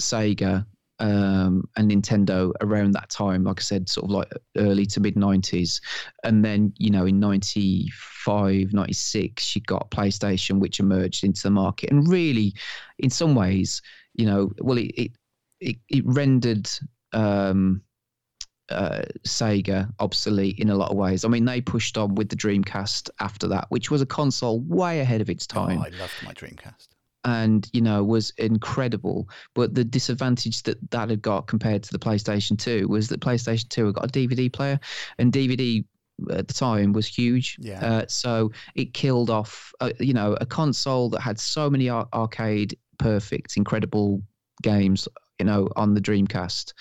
[0.01, 0.65] sega
[0.99, 5.15] um, and Nintendo around that time, like I said, sort of like early to mid
[5.15, 5.79] 90s.
[6.23, 11.91] And then, you know, in 95, 96, you got PlayStation, which emerged into the market.
[11.91, 12.53] And really,
[12.97, 13.81] in some ways,
[14.15, 15.11] you know, well, it, it,
[15.59, 16.69] it, it rendered
[17.13, 17.81] um,
[18.69, 21.23] uh, Sega obsolete in a lot of ways.
[21.23, 24.99] I mean, they pushed on with the Dreamcast after that, which was a console way
[24.99, 26.87] ahead of its time Oh, I loved my Dreamcast.
[27.27, 29.27] And you know was incredible.
[29.53, 33.67] But the disadvantage that that had got compared to the playstation 2 was that playstation
[33.69, 34.79] 2 had got a dvd player
[35.19, 35.83] and dvd
[36.31, 37.57] at the time was huge.
[37.59, 37.85] Yeah.
[37.85, 42.07] uh, so it killed off uh, you know a console that had so many ar-
[42.13, 44.23] arcade perfect incredible
[44.63, 46.73] games you know on the dreamcast.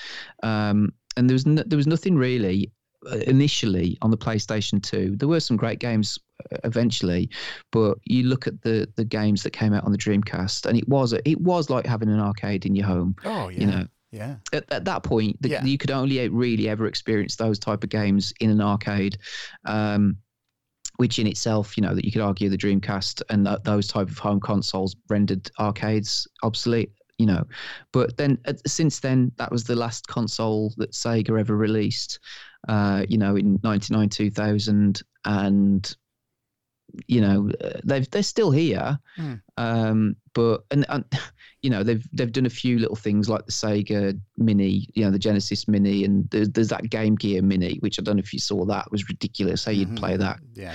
[0.42, 2.70] Um, and there was no, there was nothing really
[3.26, 5.16] initially on the PlayStation 2.
[5.16, 6.18] There were some great games
[6.52, 7.30] uh, eventually,
[7.72, 10.88] but you look at the the games that came out on the Dreamcast, and it
[10.88, 13.16] was it was like having an arcade in your home.
[13.24, 13.60] Oh yeah.
[13.60, 14.36] You know, Yeah.
[14.52, 15.64] at, at that point, the, Yeah.
[15.64, 19.18] you could only really ever experience those type of games in an arcade.
[19.64, 20.18] Um,
[20.98, 24.08] which in itself, you know, that you could argue the Dreamcast and th- those type
[24.08, 27.44] of home consoles rendered arcades obsolete, you know.
[27.92, 32.18] But then uh, since then, that was the last console that Sega ever released,
[32.68, 35.02] uh, you know, in 99, 2000.
[35.24, 35.96] And,
[37.06, 38.98] you know, uh, they've, they're still here.
[39.16, 39.34] Hmm.
[39.56, 41.04] Um, but, and, and,
[41.62, 45.10] you know, they've, they've done a few little things like the Sega Mini, you know,
[45.10, 48.32] the Genesis Mini, and there's, there's that Game Gear Mini, which I don't know if
[48.32, 50.38] you saw that was ridiculous how you'd play that.
[50.54, 50.74] Yeah.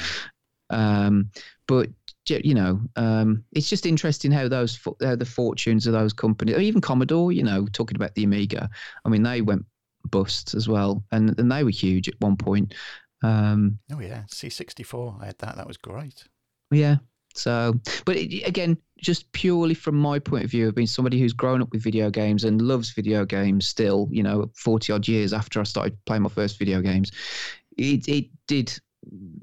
[0.70, 1.30] Um,
[1.68, 1.90] but
[2.30, 6.56] you know, um, it's just interesting how those fo- how the fortunes of those companies,
[6.56, 8.70] or even Commodore, you know, talking about the Amiga.
[9.04, 9.66] I mean, they went
[10.10, 12.74] bust as well, and and they were huge at one point.
[13.24, 14.24] Um, Oh yeah.
[14.32, 15.22] C64.
[15.22, 15.56] I had that.
[15.56, 16.24] That was great.
[16.72, 16.98] yeah.
[17.34, 21.32] So, but it, again, just purely from my point of view of being somebody who's
[21.32, 25.32] grown up with video games and loves video games still, you know, 40 odd years
[25.32, 27.10] after I started playing my first video games,
[27.78, 28.78] it, it did,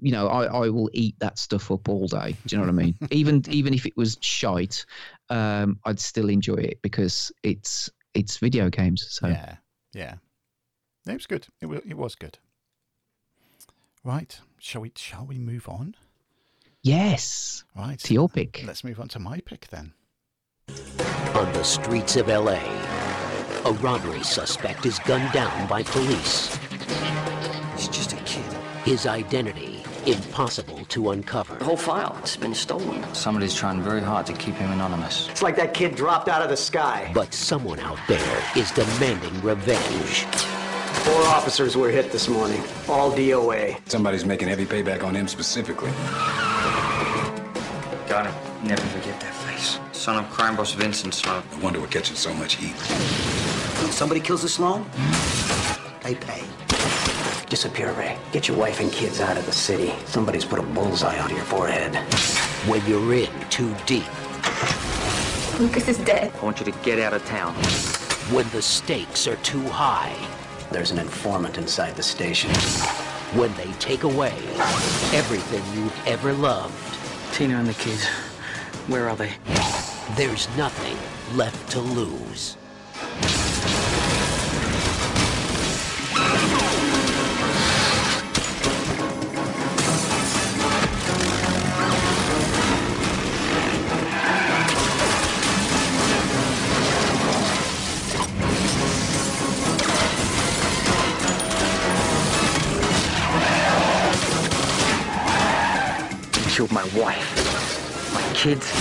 [0.03, 2.37] you know, I, I will eat that stuff up all day.
[2.47, 2.95] Do you know what I mean?
[3.11, 4.85] even, even if it was shite,
[5.31, 9.07] um, I'd still enjoy it because it's, it's video games.
[9.09, 9.57] So, Yeah.
[9.95, 10.15] Yeah.
[11.07, 11.47] It was good.
[11.61, 11.81] It was.
[11.87, 12.39] It was good.
[14.05, 14.39] Right.
[14.59, 14.93] Shall we?
[14.97, 15.95] Shall we move on?
[16.83, 17.99] yes, Right.
[18.01, 18.63] to your pick.
[18.67, 19.93] Let's move on to my pick then.
[21.35, 22.61] On the streets of LA,
[23.65, 26.55] a robbery suspect is gunned down by police.
[27.77, 28.45] He's just a kid.
[28.85, 31.57] His identity impossible to uncover.
[31.57, 33.03] The whole file has been stolen.
[33.15, 35.29] Somebody's trying very hard to keep him anonymous.
[35.29, 37.11] It's like that kid dropped out of the sky.
[37.13, 40.25] But someone out there is demanding revenge.
[41.09, 43.79] Four officers were hit this morning, all DOA.
[43.89, 45.91] Somebody's making heavy payback on him specifically.
[48.07, 48.31] Gotta
[48.63, 49.79] never forget that face.
[49.93, 51.43] Son of crime boss Vincent Sloan.
[51.53, 52.75] No wonder we're catching so much heat.
[53.81, 54.85] When somebody kills a Sloan,
[56.03, 56.43] they pay.
[57.49, 58.19] Disappear, Ray.
[58.31, 59.95] Get your wife and kids out of the city.
[60.05, 61.97] Somebody's put a bullseye on your forehead.
[62.69, 64.05] When you're in too deep,
[65.59, 66.33] Lucas is dead.
[66.39, 67.55] I want you to get out of town.
[68.31, 70.15] when the stakes are too high,
[70.71, 72.51] There's an informant inside the station.
[73.35, 74.33] when they take away
[75.13, 76.75] everything you've ever loved,
[77.35, 78.07] Tina and the kids,
[78.87, 79.33] where are they?
[80.17, 80.97] there's nothing
[81.37, 82.57] left to lose.
[106.59, 108.73] Killed my wife, my kids,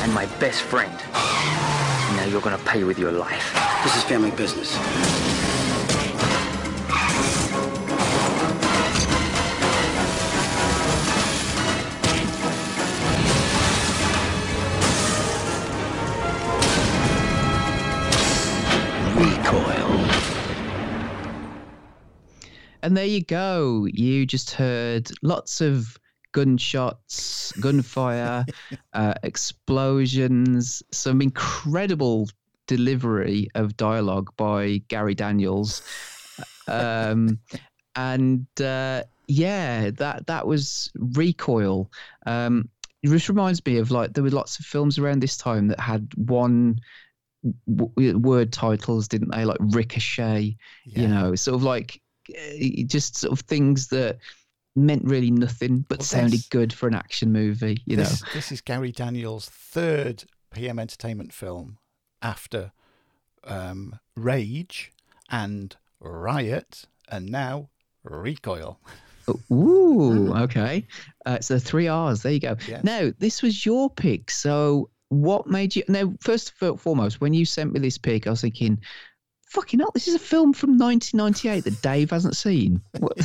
[0.00, 0.98] and my best friend.
[1.12, 3.52] And now you're gonna pay with your life.
[3.84, 4.74] This is family business.
[19.14, 20.08] Recoil.
[22.82, 23.86] And there you go.
[23.92, 25.98] You just heard lots of
[26.36, 28.44] gunshots, gunfire,
[28.92, 32.28] uh, explosions, some incredible
[32.66, 35.80] delivery of dialogue by Gary Daniels.
[36.68, 37.38] Um,
[37.94, 41.90] and uh, yeah, that that was Recoil.
[42.26, 42.68] Um,
[43.02, 45.80] it just reminds me of like there were lots of films around this time that
[45.80, 46.80] had one
[47.66, 49.46] w- word titles, didn't they?
[49.46, 51.00] Like Ricochet, yeah.
[51.00, 54.18] you know, sort of like uh, just sort of things that
[54.76, 57.82] meant really nothing but well, sounded good for an action movie.
[57.86, 61.78] You this, know, this is Gary Daniels' third PM Entertainment film
[62.22, 62.72] after
[63.44, 64.92] um, Rage
[65.30, 67.70] and Riot, and now
[68.04, 68.78] Recoil.
[69.52, 70.86] Ooh, okay.
[71.24, 72.22] Uh, so three R's.
[72.22, 72.56] There you go.
[72.68, 72.84] Yes.
[72.84, 74.30] Now, this was your pick.
[74.30, 75.82] So, what made you?
[75.88, 78.80] Now, first and foremost, when you sent me this pick, I was thinking,
[79.56, 82.78] fucking hell, this is a film from 1998 that Dave hasn't seen.
[82.98, 83.18] What,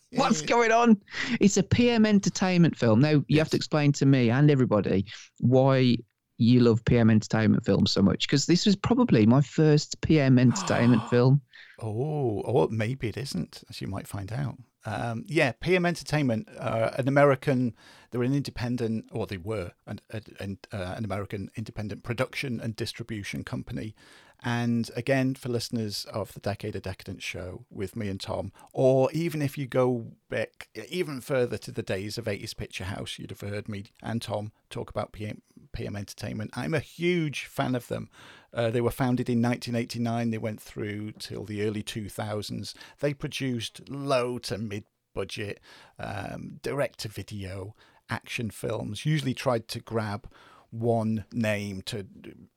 [0.12, 1.00] what's going on?
[1.40, 3.00] It's a PM Entertainment film.
[3.00, 5.06] Now, you have to explain to me and everybody
[5.38, 5.96] why
[6.36, 11.02] you love PM Entertainment films so much, because this was probably my first PM Entertainment
[11.10, 11.40] film.
[11.80, 14.56] Oh, or maybe it isn't, as you might find out.
[14.84, 17.74] Um, yeah, PM Entertainment, uh, an American,
[18.10, 20.00] they're an independent, or they were an,
[20.38, 23.94] an, uh, an American independent production and distribution company.
[24.42, 29.10] And again, for listeners of the Decade of Decadence show with me and Tom, or
[29.12, 33.30] even if you go back even further to the days of 80s Picture House, you'd
[33.30, 36.52] have heard me and Tom talk about PM, PM Entertainment.
[36.54, 38.08] I'm a huge fan of them.
[38.52, 40.30] Uh, they were founded in 1989.
[40.30, 42.74] They went through till the early 2000s.
[43.00, 45.60] They produced low to mid budget,
[45.98, 47.74] um, direct to video
[48.08, 50.28] action films, usually tried to grab
[50.70, 52.06] one name to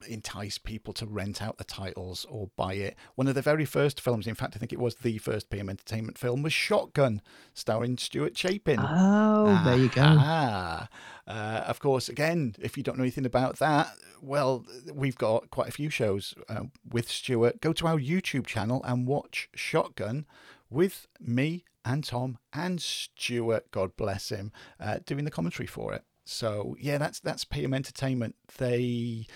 [0.08, 2.96] entice people to rent out the titles or buy it.
[3.16, 5.70] One of the very first films, in fact, I think it was the first PM
[5.70, 7.22] Entertainment film, was Shotgun,
[7.54, 8.80] starring Stuart Chapin.
[8.80, 10.04] Oh, ah, there you go.
[10.06, 10.88] Ah,
[11.28, 15.70] uh, of course, again, if you don't know anything about that, well, we've got quite
[15.70, 17.62] a few shows uh, with Stuart.
[17.62, 20.26] Go to our YouTube channel and watch Shotgun
[20.70, 26.04] with me and Tom and Stuart, God bless him, uh, doing the commentary for it.
[26.26, 28.36] So yeah, that's that's PM Entertainment.
[28.58, 29.28] They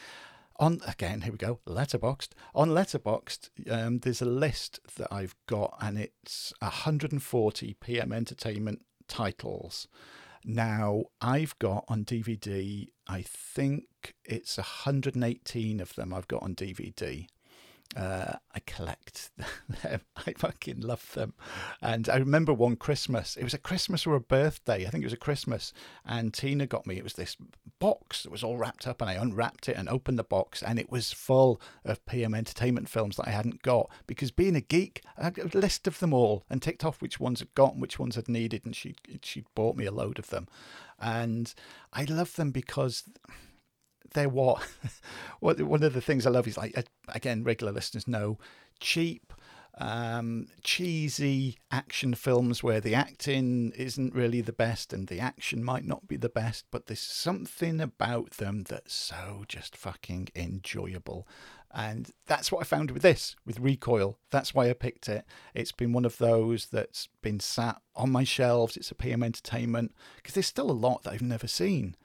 [0.60, 2.30] on again here we go Letterboxd.
[2.56, 9.88] On Letterboxd um, there's a list that i've got and it's 140 pm entertainment titles.
[10.44, 17.28] Now i've got on dvd i think it's 118 of them i've got on dvd
[17.98, 19.32] uh, I collect
[19.84, 20.02] them.
[20.16, 21.34] I fucking love them.
[21.82, 24.86] And I remember one Christmas, it was a Christmas or a birthday.
[24.86, 25.74] I think it was a Christmas.
[26.06, 27.36] And Tina got me, it was this
[27.80, 29.02] box that was all wrapped up.
[29.02, 30.62] And I unwrapped it and opened the box.
[30.62, 33.90] And it was full of PM Entertainment films that I hadn't got.
[34.06, 37.20] Because being a geek, I had a list of them all and ticked off which
[37.20, 38.64] ones I'd got and which ones I'd needed.
[38.64, 40.48] And she, she bought me a load of them.
[41.00, 41.52] And
[41.94, 43.04] I love them because
[44.14, 44.62] they're what,
[45.40, 48.38] what one of the things I love is like again regular listeners know
[48.80, 49.34] cheap
[49.80, 55.86] um, cheesy action films where the acting isn't really the best and the action might
[55.86, 61.28] not be the best, but there's something about them that's so just fucking enjoyable.
[61.72, 64.18] And that's what I found with this, with Recoil.
[64.32, 65.26] That's why I picked it.
[65.54, 68.78] It's been one of those that's been sat on my shelves.
[68.78, 71.96] It's a PM Entertainment because there's still a lot that I've never seen.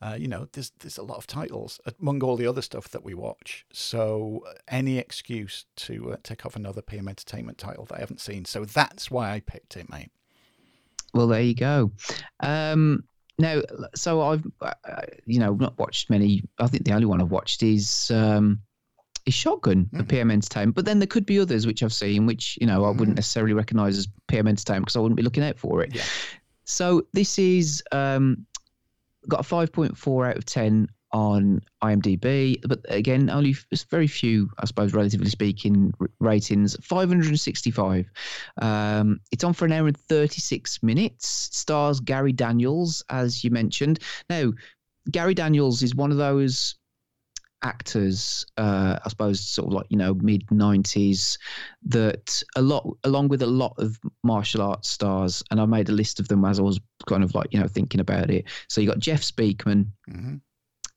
[0.00, 3.04] Uh, you know, there's there's a lot of titles among all the other stuff that
[3.04, 3.66] we watch.
[3.72, 8.20] So uh, any excuse to uh, take off another PM Entertainment title that I haven't
[8.20, 8.44] seen.
[8.44, 10.10] So that's why I picked it, mate.
[11.14, 11.90] Well, there you go.
[12.40, 13.04] Um,
[13.38, 13.62] now,
[13.96, 16.44] so I've uh, you know not watched many.
[16.60, 18.10] I think the only one I've watched is.
[18.12, 18.60] Um,
[19.26, 20.06] is Shotgun mm-hmm.
[20.06, 22.88] PM Entertainment, but then there could be others which I've seen, which you know I
[22.88, 23.14] wouldn't mm-hmm.
[23.16, 25.94] necessarily recognise as PM Entertainment because I wouldn't be looking out for it.
[25.94, 26.02] Yeah.
[26.64, 28.46] So this is um,
[29.28, 33.56] got a 5.4 out of 10 on IMDb, but again, only
[33.90, 36.76] very few, I suppose, relatively speaking, ratings.
[36.82, 38.10] 565.
[38.60, 41.28] Um, it's on for an hour and 36 minutes.
[41.28, 44.00] Stars Gary Daniels, as you mentioned.
[44.28, 44.52] Now,
[45.10, 46.74] Gary Daniels is one of those
[47.62, 51.36] actors, uh, I suppose, sort of like you know mid '90s,
[51.86, 55.92] that a lot, along with a lot of martial arts stars, and I made a
[55.92, 58.44] list of them as I was kind of like you know thinking about it.
[58.68, 60.36] So you got Jeff Speakman, Mm-hmm.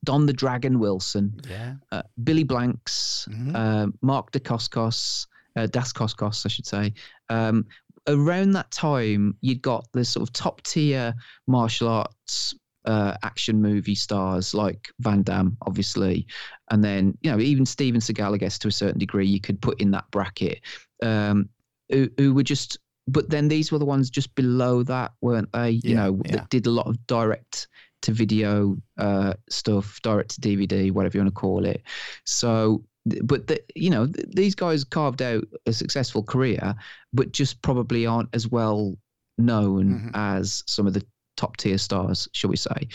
[0.04, 1.76] Don the Dragon Wilson, Yeah.
[1.92, 3.56] uh, Billy Blanks, Mhm.
[3.56, 6.94] uh, Mark DeCoscos, uh, Dacascos, I should say.
[7.30, 7.68] Um,
[8.08, 11.14] around that time, you'd got the sort of top tier
[11.46, 16.28] martial arts uh, action movie stars like Van Damme, obviously,
[16.70, 19.62] and then you know even Steven Seagal, I guess to a certain degree, you could
[19.62, 20.62] put in that bracket.
[21.04, 21.50] Um,
[21.90, 22.78] who, who were just,
[23.08, 25.72] but then these were the ones just below that, weren't they?
[25.72, 26.32] You Yeah, know, yeah.
[26.38, 27.68] that did a lot of direct
[28.04, 31.84] to video uh, stuff, direct to DVD, whatever you want to call it.
[32.26, 32.84] So,
[33.24, 36.76] but the, you know, th- these guys carved out a successful career,
[37.14, 38.98] but just probably aren't as well
[39.38, 41.06] known as some of the
[41.42, 42.88] top tier stars, shall we say?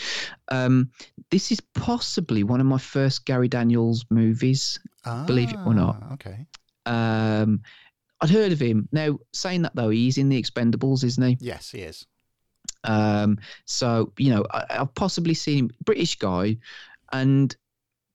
[0.47, 0.89] Um,
[1.31, 4.79] this is possibly one of my first Gary Daniels movies,
[5.25, 5.97] believe it or not.
[6.01, 6.45] Ah, Okay.
[6.85, 7.61] Um,
[8.21, 8.87] I'd heard of him.
[8.91, 11.37] Now, saying that though, he's in the Expendables, isn't he?
[11.41, 12.05] Yes, he is.
[12.83, 16.57] Um, so you know, I, I've possibly seen him, British guy,
[17.11, 17.55] and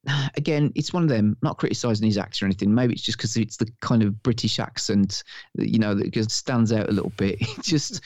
[0.37, 1.37] again, it's one of them.
[1.43, 2.75] Not criticizing his actor or anything.
[2.75, 5.23] Maybe it's just because it's the kind of British accent,
[5.57, 7.37] that, you know, that just stands out a little bit.
[7.59, 8.01] It's just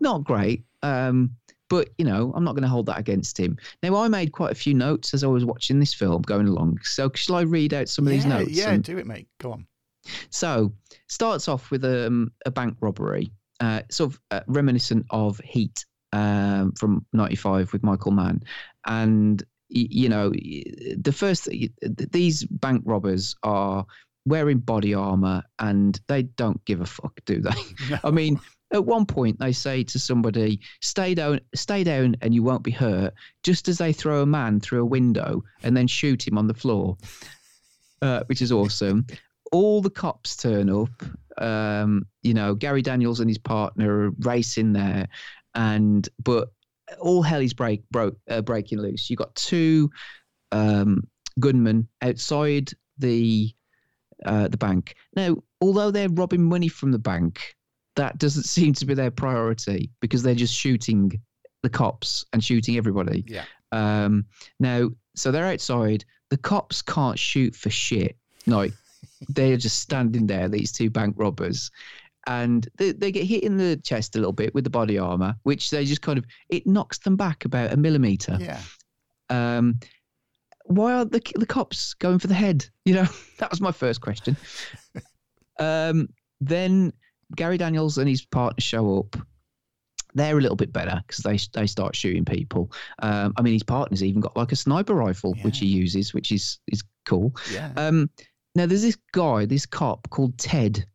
[0.00, 0.64] not great.
[0.86, 1.30] Um,
[1.68, 3.56] but you know, I'm not going to hold that against him.
[3.82, 6.78] Now, I made quite a few notes as I was watching this film going along.
[6.82, 8.50] So, shall I read out some of these notes?
[8.50, 9.28] yeah, and- do it, mate.
[9.40, 9.66] Go on.
[10.30, 10.72] so
[11.08, 16.72] starts off with um, a bank robbery, uh, sort of uh, reminiscent of Heat um,
[16.78, 18.42] from '95 with Michael Mann,
[18.86, 21.72] and y- you know the first th-
[22.12, 23.84] these bank robbers are
[24.24, 27.50] wearing body armor and they don't give a fuck, do they?
[28.04, 28.38] I mean.
[28.72, 32.72] At one point, they say to somebody, "Stay down, stay down, and you won't be
[32.72, 36.48] hurt." Just as they throw a man through a window and then shoot him on
[36.48, 36.96] the floor,
[38.02, 39.06] uh, which is awesome.
[39.52, 40.90] All the cops turn up.
[41.38, 45.06] Um, you know, Gary Daniels and his partner are racing there,
[45.54, 46.48] and but
[46.98, 49.08] all hell is break broke uh, breaking loose.
[49.08, 49.90] You got two
[50.52, 51.06] um,
[51.38, 53.54] gunmen outside the
[54.24, 54.94] uh, the bank.
[55.14, 57.54] Now, although they're robbing money from the bank,
[57.96, 61.20] that doesn't seem to be their priority because they're just shooting
[61.62, 63.24] the cops and shooting everybody.
[63.26, 63.44] Yeah.
[63.72, 64.26] Um,
[64.60, 66.04] now, so they're outside.
[66.30, 68.16] The cops can't shoot for shit.
[68.46, 68.72] Like
[69.28, 70.48] they're just standing there.
[70.48, 71.70] These two bank robbers,
[72.26, 75.34] and they, they get hit in the chest a little bit with the body armor,
[75.44, 78.38] which they just kind of it knocks them back about a millimeter.
[78.40, 78.60] Yeah.
[79.28, 79.80] Um,
[80.64, 82.66] why are the the cops going for the head?
[82.84, 83.06] You know,
[83.38, 84.36] that was my first question.
[85.58, 86.08] um,
[86.40, 86.92] then
[87.34, 89.16] Gary Daniels and his partner show up.
[90.14, 92.72] They're a little bit better because they they start shooting people.
[93.00, 96.32] Um, I mean, his partner's even got like a sniper rifle, which he uses, which
[96.32, 97.34] is is cool.
[97.52, 97.72] Yeah.
[97.76, 98.08] Um,
[98.54, 100.86] now there's this guy, this cop called Ted,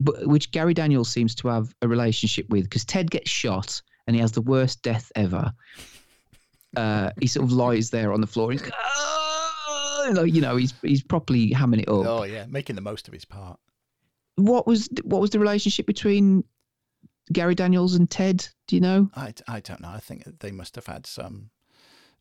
[0.00, 4.14] but which Gary Daniels seems to have a relationship with because Ted gets shot and
[4.14, 5.52] he has the worst death ever.
[6.76, 8.52] Uh, he sort of lies there on the floor.
[8.52, 8.62] He's,
[10.12, 12.06] like, you know, he's he's properly hamming it up.
[12.06, 13.58] Oh yeah, making the most of his part.
[14.44, 16.44] What was what was the relationship between
[17.32, 18.48] Gary Daniels and Ted?
[18.66, 19.10] Do you know?
[19.14, 19.90] I, I don't know.
[19.90, 21.50] I think they must have had some,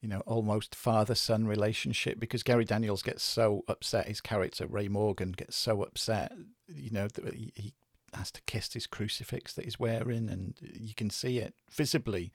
[0.02, 4.08] you know, almost father son relationship because Gary Daniels gets so upset.
[4.08, 6.32] His character Ray Morgan gets so upset,
[6.68, 7.74] you know, that he, he
[8.14, 12.32] has to kiss his crucifix that he's wearing, and you can see it visibly.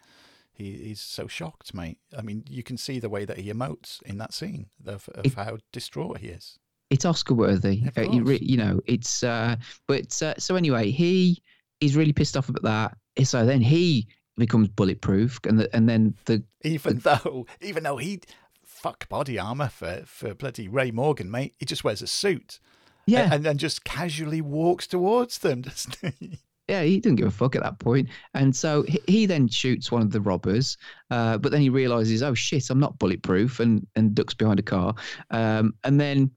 [0.52, 1.98] He, he's so shocked, mate.
[2.16, 5.26] I mean, you can see the way that he emotes in that scene of, of
[5.26, 6.58] It- how distraught he is.
[6.94, 7.82] It's Oscar worthy.
[7.96, 9.56] Uh, you, re- you know, it's uh,
[9.88, 11.42] but uh, so anyway, he
[11.80, 13.26] is really pissed off about that.
[13.26, 14.06] So then he
[14.38, 18.20] becomes bulletproof, and the, and then the Even though, even though he
[18.64, 22.60] fuck body armor for for bloody Ray Morgan, mate, he just wears a suit.
[23.06, 23.28] Yeah.
[23.34, 26.38] and then just casually walks towards them, doesn't he?
[26.68, 29.90] yeah, he didn't give a fuck at that point, and so he, he then shoots
[29.90, 30.78] one of the robbers,
[31.10, 34.62] uh, but then he realizes, oh shit, I'm not bulletproof, and and ducks behind a
[34.62, 34.94] car,
[35.30, 36.30] um, and then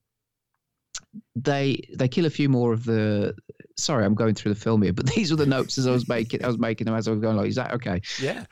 [1.36, 3.36] they they kill a few more of the.
[3.78, 6.08] Sorry, I'm going through the film here, but these were the notes as I was
[6.08, 6.44] making.
[6.44, 7.38] I was making them as I was going.
[7.38, 8.02] Like, is that okay?
[8.22, 8.46] Yeah.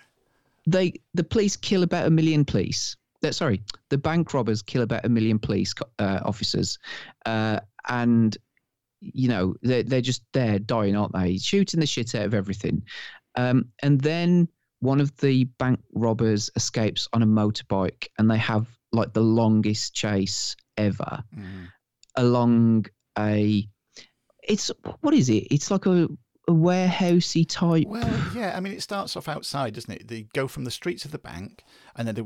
[0.68, 2.96] they the police kill about a million police.
[3.24, 6.78] Uh, sorry, the bank robbers kill about a million police uh, officers,
[7.26, 8.38] uh, and
[9.00, 11.38] you know they're they're just there dying, aren't they?
[11.38, 12.84] Shooting the shit out of everything,
[13.36, 14.48] um, and then
[14.80, 19.94] one of the bank robbers escapes on a motorbike, and they have like the longest
[19.94, 21.24] chase ever
[22.18, 22.88] along
[23.18, 23.68] a.
[24.44, 24.72] It's
[25.02, 25.48] what is it?
[25.52, 26.08] It's like a
[26.48, 27.88] a warehousey type.
[27.88, 28.54] Well, yeah.
[28.56, 30.08] I mean, it starts off outside, doesn't it?
[30.08, 31.64] They go from the streets of the bank,
[31.96, 32.24] and then they,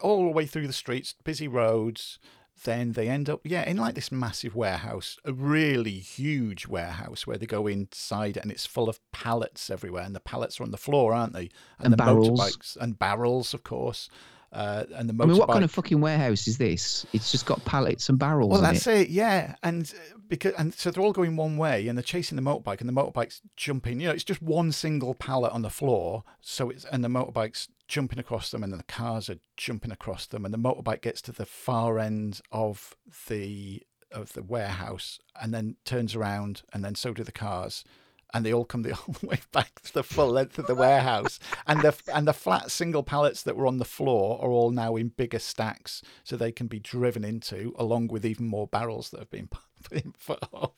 [0.00, 2.18] all the way through the streets, busy roads.
[2.64, 7.38] then they end up, yeah, in like this massive warehouse, a really huge warehouse where
[7.38, 10.76] they go inside and it's full of pallets everywhere, and the pallets are on the
[10.76, 11.50] floor, aren't they?
[11.78, 12.28] And the barrels.
[12.28, 14.08] motorbikes and barrels, of course.
[14.52, 15.22] Uh, and the motorbike.
[15.22, 17.04] I mean, what kind of fucking warehouse is this?
[17.12, 18.50] It's just got pallets and barrels.
[18.50, 19.02] Well, that's it.
[19.02, 19.08] it.
[19.10, 19.56] yeah.
[19.62, 22.80] And uh, because and so they're all going one way, and they're chasing the motorbike,
[22.80, 24.00] and the motorbike's jumping.
[24.00, 26.24] You know, it's just one single pallet on the floor.
[26.40, 30.26] So it's and the motorbike's jumping across them, and then the cars are jumping across
[30.26, 32.96] them, and the motorbike gets to the far end of
[33.28, 37.84] the of the warehouse, and then turns around, and then so do the cars.
[38.34, 41.38] And they all come the whole way back to the full length of the warehouse,
[41.66, 44.96] and the and the flat single pallets that were on the floor are all now
[44.96, 49.20] in bigger stacks, so they can be driven into, along with even more barrels that
[49.20, 49.48] have been
[50.26, 50.72] put off.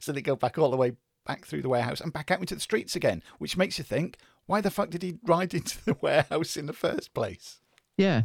[0.00, 0.92] So they go back all the way
[1.26, 4.16] back through the warehouse and back out into the streets again, which makes you think,
[4.46, 7.60] why the fuck did he ride into the warehouse in the first place?
[7.96, 8.22] Yeah.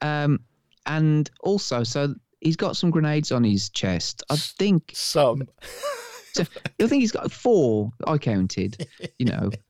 [0.00, 0.40] Um,
[0.86, 4.22] and also, so he's got some grenades on his chest.
[4.30, 5.48] I think some.
[6.34, 6.44] So
[6.80, 7.90] I think he's got four.
[8.06, 8.86] I counted.
[9.18, 9.50] You know.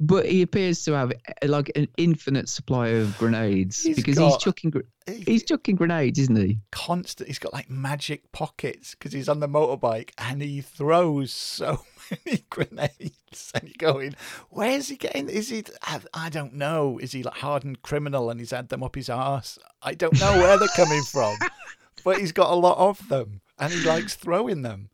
[0.00, 4.32] But he appears to have uh, like an infinite supply of grenades He's because he's
[4.32, 4.72] got- chucking
[5.06, 6.58] he's chucking grenades, isn't he?
[6.72, 7.28] Constant.
[7.28, 11.84] He's got like magic pockets because he's on the motorbike and he throws so
[12.26, 13.12] many grenades.
[13.54, 14.16] And you're going,
[14.50, 15.28] where's he getting?
[15.28, 15.62] Is he?
[15.82, 16.98] I, I don't know.
[16.98, 19.60] Is he like hardened criminal and he's had them up his arse?
[19.80, 21.36] I don't know where they're coming from,
[22.04, 24.90] but he's got a lot of them and he likes throwing them.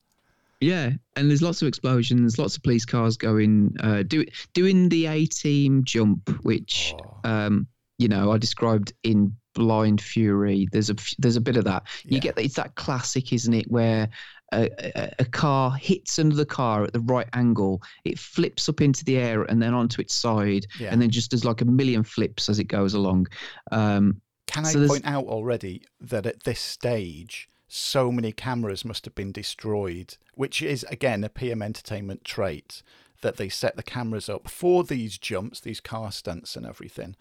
[0.61, 5.07] Yeah, and there's lots of explosions, lots of police cars going, uh, do, doing the
[5.07, 7.67] A team jump, which um,
[7.99, 10.69] you know I described in Blind Fury.
[10.71, 11.85] There's a there's a bit of that.
[12.05, 14.09] You get that it's that classic, isn't it, where
[14.53, 19.05] a, a, a car hits another car at the right angle, it flips up into
[19.05, 20.91] the air and then onto its side, Yeah.
[20.93, 23.29] and then just does like a million flips as it goes along.
[23.73, 29.05] Um, Can I so point out already that at this stage, so many cameras must
[29.05, 32.83] have been destroyed, which is, again, a PM Entertainment trait
[33.21, 37.15] that they set the cameras up for these jumps, these car stunts and everything.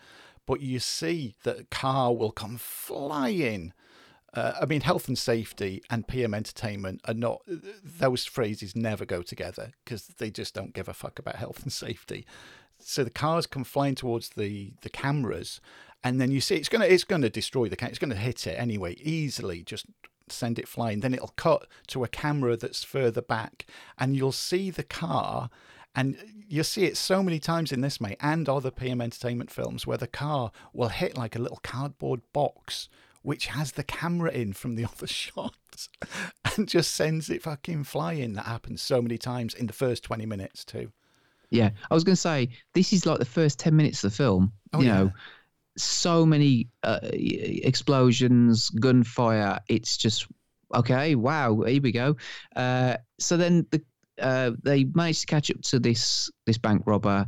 [0.47, 3.73] But you see that a car will come flying.
[4.33, 9.21] Uh, I mean, health and safety and PM entertainment are not, those phrases never go
[9.21, 12.25] together because they just don't give a fuck about health and safety.
[12.79, 15.61] So the cars come flying towards the, the cameras,
[16.03, 17.89] and then you see it's gonna it's gonna destroy the camera.
[17.89, 19.63] It's gonna hit it anyway, easily.
[19.63, 19.85] Just
[20.32, 20.99] send it flying.
[20.99, 23.66] Then it'll cut to a camera that's further back,
[23.98, 25.49] and you'll see the car.
[25.95, 26.17] And
[26.48, 29.98] you'll see it so many times in this, mate, and other PM Entertainment films where
[29.98, 32.90] the car will hit like a little cardboard box
[33.22, 35.90] which has the camera in from the other shots
[36.56, 38.33] and just sends it fucking flying.
[38.33, 40.91] That happens so many times in the first 20 minutes, too.
[41.51, 44.17] Yeah, I was going to say this is like the first ten minutes of the
[44.17, 44.53] film.
[44.72, 44.98] Oh, you yeah.
[44.98, 45.11] know,
[45.80, 49.59] so many uh, explosions, gunfire.
[49.67, 50.27] It's just
[50.74, 51.16] okay.
[51.16, 52.17] Wow, here we go.
[52.56, 53.82] Uh, so then the
[54.22, 57.25] uh, they managed to catch up to this this bank robber.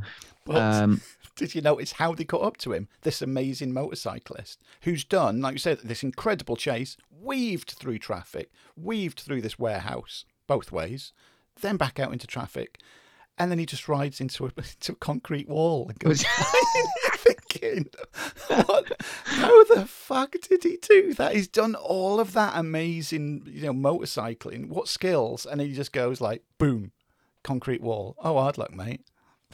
[0.49, 1.01] Um,
[1.35, 2.87] did you notice how they got up to him?
[3.01, 9.19] This amazing motorcyclist who's done, like you said, this incredible chase, weaved through traffic, weaved
[9.19, 11.13] through this warehouse both ways,
[11.61, 12.79] then back out into traffic,
[13.41, 16.23] and then he just rides into a, into a concrete wall and goes.
[17.21, 17.85] thinking,
[18.47, 18.91] what?
[19.25, 21.35] How the fuck did he do that?
[21.35, 24.69] He's done all of that amazing, you know, motorcycling.
[24.69, 25.45] What skills?
[25.45, 26.91] And he just goes like, boom,
[27.43, 28.15] concrete wall.
[28.19, 29.01] Oh, hard luck, mate.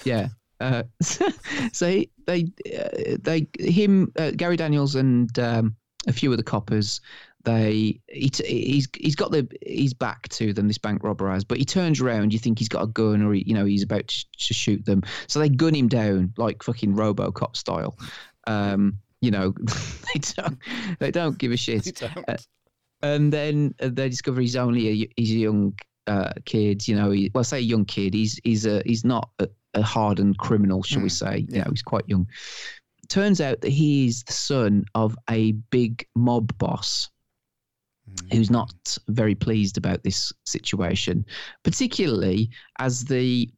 [0.04, 0.30] yeah.
[0.60, 5.76] Uh, so he, they uh, they him uh, Gary Daniels and um,
[6.08, 7.00] a few of the coppers.
[7.44, 10.68] They he, t- he's he's got the he's back to them.
[10.68, 12.34] This bank robber has, but he turns around.
[12.34, 14.86] You think he's got a gun or he, you know he's about to, to shoot
[14.86, 15.04] them.
[15.28, 17.98] So they gun him down like fucking RoboCop style.
[18.48, 19.54] Um, you know
[20.14, 20.58] they don't
[21.00, 22.02] they don't give a shit.
[22.28, 22.38] Uh,
[23.04, 25.74] and then uh, they discover he's only a he's a young
[26.08, 26.88] uh, kid.
[26.88, 28.14] You know, he, well, say young kid.
[28.14, 31.46] He's he's a he's not a, a hardened criminal, shall we say?
[31.50, 32.28] You know, he's quite young.
[33.10, 37.10] Turns out that he is the son of a big mob boss.
[38.32, 41.26] Who's not very pleased about this situation,
[41.64, 43.50] particularly as the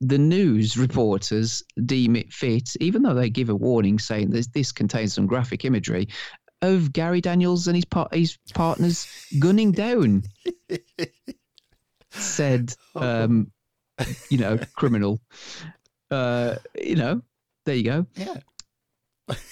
[0.00, 4.72] the news reporters deem it fit, even though they give a warning saying that this
[4.72, 6.08] contains some graphic imagery
[6.62, 9.06] of Gary Daniels and his par- his partners
[9.38, 10.22] gunning down
[12.10, 13.50] said, um,
[14.30, 15.20] you know, criminal.
[16.10, 17.22] Uh, you know,
[17.64, 18.06] there you go.
[18.16, 18.36] Yeah.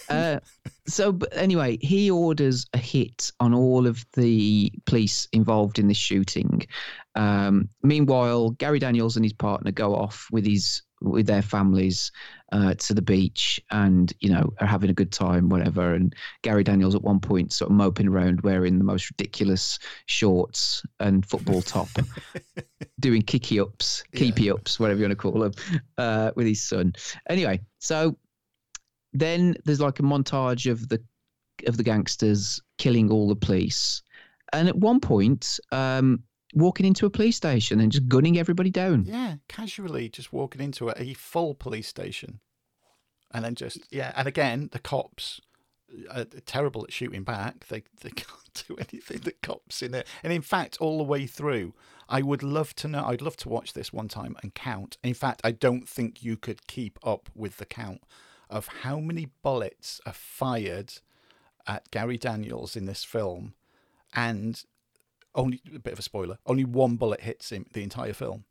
[0.09, 0.41] Uh,
[0.86, 5.97] so, but anyway, he orders a hit on all of the police involved in this
[5.97, 6.67] shooting.
[7.15, 12.12] Um, meanwhile, Gary Daniels and his partner go off with his with their families.
[12.52, 15.94] uh, to the beach and you know are having a good time, whatever.
[15.94, 20.83] And Gary Daniels at one point sort of moping around wearing the most ridiculous shorts
[21.01, 21.89] and football top,
[23.01, 25.52] doing kicky ups, keepy ups, whatever you want to call them,
[25.99, 26.92] uh, with his son.
[27.28, 28.17] Anyway, so
[29.12, 31.02] then there's like a montage of the
[31.66, 34.02] of the gangsters killing all the police,
[34.52, 35.58] and at one point.
[35.70, 36.24] Um,
[36.55, 39.05] walking into a police station and just gunning everybody down.
[39.07, 42.41] Yeah, casually just walking into a, a full police station.
[43.32, 44.12] And then just, yeah.
[44.15, 45.41] And again, the cops
[46.10, 47.66] are terrible at shooting back.
[47.68, 50.07] They, they can't do anything, the cops in it.
[50.23, 51.74] And in fact, all the way through,
[52.08, 54.99] I would love to know, I'd love to watch this one time and count.
[55.02, 58.02] In fact, I don't think you could keep up with the count
[58.52, 60.94] of how many bullets are fired
[61.66, 63.55] at Gary Daniels in this film.
[64.14, 64.62] And
[65.34, 66.39] only a bit of a spoiler.
[66.47, 68.44] Only one bullet hits him the entire film.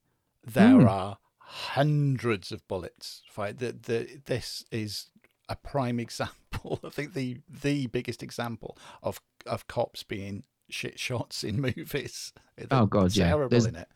[0.44, 0.88] There Hmm.
[0.88, 1.18] are
[1.66, 3.60] hundreds of bullets fired.
[3.60, 5.08] The, the, this is
[5.50, 6.80] a prime example.
[6.84, 12.34] I think the the biggest example of of cops being shit shots in movies.
[12.56, 13.28] They're Oh god, yeah.
[13.28, 13.88] terrible There's- in it.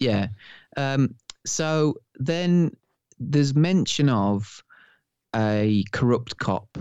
[0.00, 0.28] Yeah.
[0.76, 1.14] Um,
[1.46, 2.76] so then
[3.18, 4.62] there's mention of
[5.34, 6.78] a corrupt cop,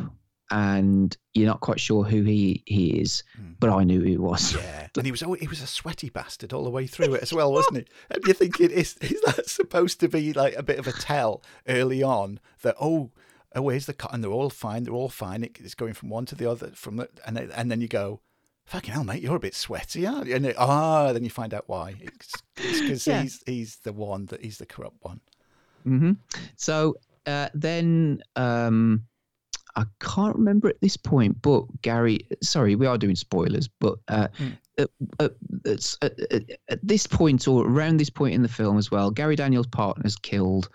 [0.52, 3.24] and you're not quite sure who he he is,
[3.60, 4.52] but I knew who he was.
[4.52, 4.60] Hmm.
[4.60, 7.24] Yeah, and he was oh, he was a sweaty bastard all the way through it
[7.24, 7.86] as well, wasn't he?
[8.12, 11.42] And you're thinking, is is that supposed to be like a bit of a tell
[11.68, 13.12] early on that oh,
[13.56, 14.14] oh, where's the cut?
[14.14, 15.44] And they're all fine, they're all fine.
[15.44, 17.88] It, it's going from one to the other, from the, and then, and then you
[17.88, 18.22] go,
[18.66, 20.36] fucking hell, mate, you're a bit sweaty, aren't you?
[20.36, 21.96] And ah, then you find out why.
[22.00, 23.22] It's because Yeah.
[23.22, 25.22] he's he's the one that he's the corrupt one.
[25.86, 26.14] Mm-hmm.
[26.56, 29.04] So uh, then um,
[29.76, 34.28] I can't remember at this point, but Gary, sorry, we are doing spoilers, but uh,
[34.78, 35.32] at, at,
[35.66, 39.36] at, at, at this point or around this point in the film as well, Gary
[39.36, 40.70] Daniels' partner's killed.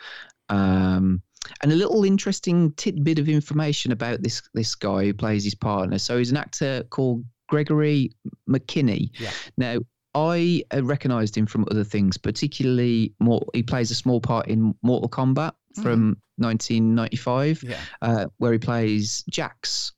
[0.48, 1.22] Um,
[1.62, 5.98] and a little interesting tidbit of information about this this guy who plays his partner.
[5.98, 8.10] So he's an actor called Gregory
[8.48, 9.10] McKinney.
[9.18, 9.30] Yeah.
[9.56, 9.78] Now,
[10.14, 13.46] I uh, recognised him from other things, particularly more.
[13.54, 17.78] He plays a small part in Mortal Kombat from 1995, Yeah.
[18.02, 19.92] uh, where he plays Jax.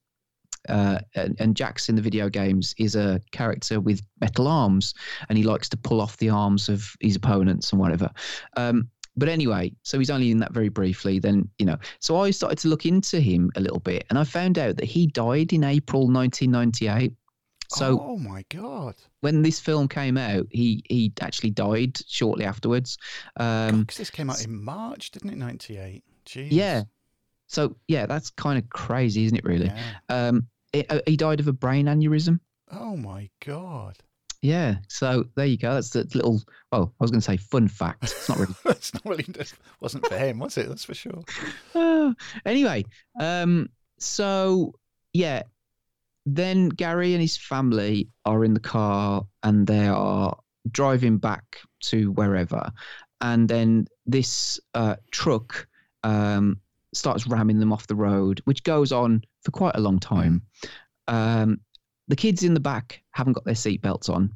[0.68, 4.92] Uh, and, and Jax in the video games is a character with metal arms,
[5.28, 8.10] and he likes to pull off the arms of his opponents and whatever.
[8.58, 11.18] Um, but anyway, so he's only in that very briefly.
[11.18, 14.24] Then you know, so I started to look into him a little bit, and I
[14.24, 17.14] found out that he died in April 1998.
[17.70, 22.98] So oh my god, when this film came out, he he actually died shortly afterwards.
[23.36, 25.36] Um, because this came out in March, didn't it?
[25.36, 26.02] Ninety eight.
[26.26, 26.48] Jeez.
[26.50, 26.82] yeah.
[27.46, 29.44] So yeah, that's kind of crazy, isn't it?
[29.44, 29.72] Really.
[30.08, 32.40] Um, it, uh, he died of a brain aneurysm.
[32.72, 33.96] Oh my god.
[34.42, 34.76] Yeah.
[34.88, 35.74] So there you go.
[35.74, 36.42] That's the little.
[36.72, 38.04] Well, I was going to say fun fact.
[38.04, 38.54] It's not really.
[38.66, 39.26] It's not really
[39.80, 40.68] wasn't for him, was it?
[40.68, 41.22] That's for sure.
[41.74, 42.14] Ah,
[42.46, 42.84] anyway,
[43.18, 43.68] um,
[43.98, 44.74] so
[45.12, 45.42] yeah,
[46.26, 50.36] then Gary and his family are in the car and they are
[50.70, 51.44] driving back
[51.84, 52.70] to wherever,
[53.20, 55.66] and then this uh, truck
[56.04, 56.58] um,
[56.94, 60.42] starts ramming them off the road, which goes on for quite a long time.
[61.08, 61.60] Um,
[62.08, 64.32] the kids in the back haven't got their seatbelts on,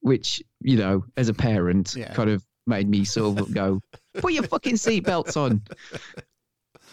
[0.00, 2.12] which you know, as a parent, Yeah.
[2.14, 3.80] kind of made me sort of go,
[4.14, 5.62] "Put your fucking seatbelts on."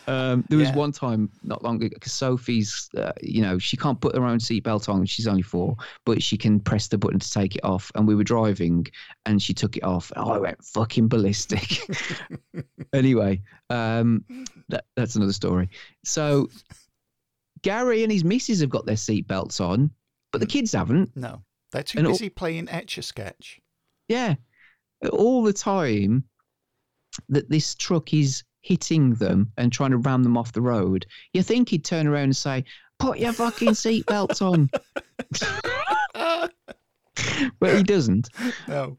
[0.08, 0.76] Um, there was Yeah.
[0.76, 4.40] one time not long ago because Sophie's, uh, you know, she can't put her own
[4.40, 5.06] seatbelt on.
[5.06, 7.92] She's only four, but she can press the button to take it off.
[7.96, 8.88] And we were driving,
[9.26, 10.12] and she took it off.
[10.16, 11.82] Oh, I went fucking ballistic.
[12.94, 14.24] anyway, um,
[14.70, 15.70] that, that's another story.
[16.06, 16.50] So
[17.62, 19.92] Gary and his missus have got their seatbelts on,
[20.32, 21.16] but the kids haven't.
[21.18, 23.60] No, they're too And all- busy playing Etch a Sketch.
[24.08, 24.36] Yeah.
[25.12, 26.24] All the time
[27.30, 31.42] that this truck is hitting them and trying to ram them off the road, you
[31.42, 32.66] think he'd turn around and say,
[33.00, 34.70] Put your fucking seatbelts on.
[37.60, 38.30] but he doesn't.
[38.68, 38.98] No.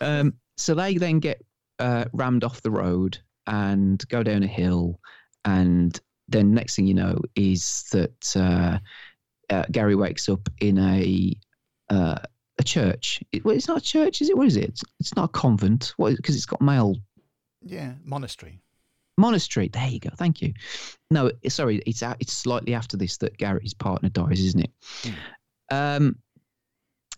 [0.00, 1.42] Um, so they then get
[1.78, 5.00] uh, rammed off the road and go down a hill.
[5.46, 5.98] And
[6.28, 8.78] then next thing you know is that uh,
[9.48, 11.34] uh, Gary wakes up in a
[11.88, 12.18] uh,
[12.58, 13.22] a church.
[13.32, 14.36] It, well, it's not a church, is it?
[14.36, 14.64] What is it?
[14.64, 15.94] It's, it's not a convent.
[15.96, 16.14] What?
[16.14, 16.96] Because it's got male
[17.62, 18.60] Yeah, monastery.
[19.20, 19.68] Monastery.
[19.68, 20.10] There you go.
[20.16, 20.52] Thank you.
[21.10, 24.70] No, sorry, it's out, it's slightly after this that Gary's partner dies, isn't it?
[25.70, 26.16] Um.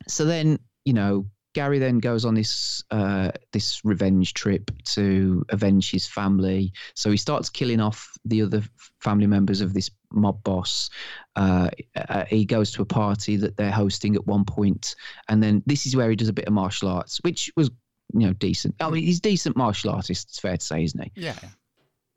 [0.09, 5.91] So then, you know, Gary then goes on this uh, this revenge trip to avenge
[5.91, 6.73] his family.
[6.95, 8.63] So he starts killing off the other
[9.01, 10.89] family members of this mob boss.
[11.37, 14.95] Uh, uh, he goes to a party that they're hosting at one point,
[15.29, 17.71] and then this is where he does a bit of martial arts, which was
[18.15, 18.75] you know decent.
[18.81, 20.29] I mean, he's a decent martial artist.
[20.31, 21.13] It's fair to say, isn't he?
[21.17, 21.39] Yeah.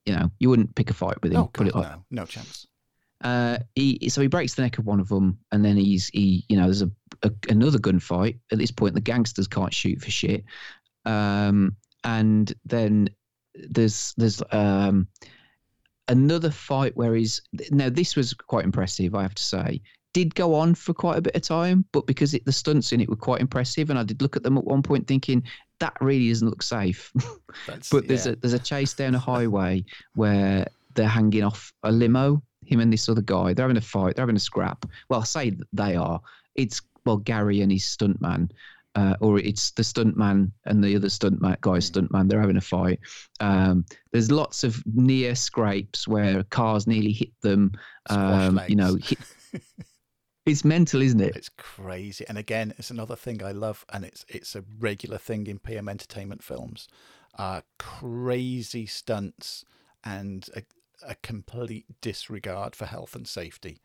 [0.05, 1.39] You know, you wouldn't pick a fight with him.
[1.39, 2.67] No, put it like no, no chance.
[3.23, 6.45] uh, he so he breaks the neck of one of them, and then he's he
[6.47, 6.91] you know there's a,
[7.23, 8.37] a another gunfight.
[8.51, 10.43] At this point, the gangsters can't shoot for shit,
[11.05, 13.09] um, and then
[13.55, 15.07] there's there's um,
[16.07, 19.81] another fight where he's now this was quite impressive, I have to say.
[20.13, 23.01] Did go on for quite a bit of time, but because it, the stunts in
[23.01, 25.43] it were quite impressive, and I did look at them at one point thinking
[25.79, 27.11] that really doesn't look safe.
[27.91, 28.33] but there's yeah.
[28.33, 29.83] a there's a chase down a highway
[30.15, 32.41] where they're hanging off a limo.
[32.65, 34.15] Him and this other guy, they're having a fight.
[34.15, 34.85] They're having a scrap.
[35.09, 36.19] Well, I say they are.
[36.55, 38.49] It's well Gary and his stuntman,
[38.95, 42.27] uh, or it's the stuntman and the other stuntman guy's stuntman.
[42.27, 42.99] They're having a fight.
[43.39, 47.73] Um, there's lots of near scrapes where cars nearly hit them.
[48.09, 49.19] Um, you know, hit,
[50.45, 51.35] it's mental, isn't it?
[51.35, 52.25] It's crazy.
[52.27, 55.89] And again, it's another thing I love, and it's it's a regular thing in PM
[55.89, 56.87] Entertainment films.
[57.37, 59.65] Uh, crazy stunts
[60.03, 60.63] and a,
[61.05, 63.79] a complete disregard for health and safety.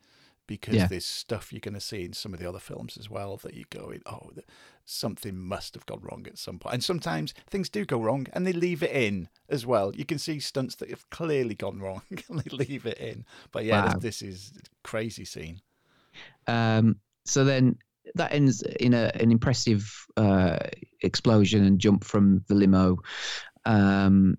[0.47, 0.87] Because Yeah.
[0.87, 3.53] there's stuff you're going to see in some of the other films as well that
[3.53, 4.31] you go, in, oh,
[4.83, 6.73] something must have gone wrong at some point.
[6.73, 9.95] And sometimes things do go wrong, and they leave it in as well.
[9.95, 13.23] You can see stunts that have clearly gone wrong, and they leave it in.
[13.51, 13.93] But yeah, Wow.
[13.99, 15.61] this, this is a crazy scene.
[16.47, 17.77] Um, so then
[18.15, 20.57] that ends in a, an impressive uh,
[21.01, 22.97] explosion and jump from the limo.
[23.65, 24.37] Um,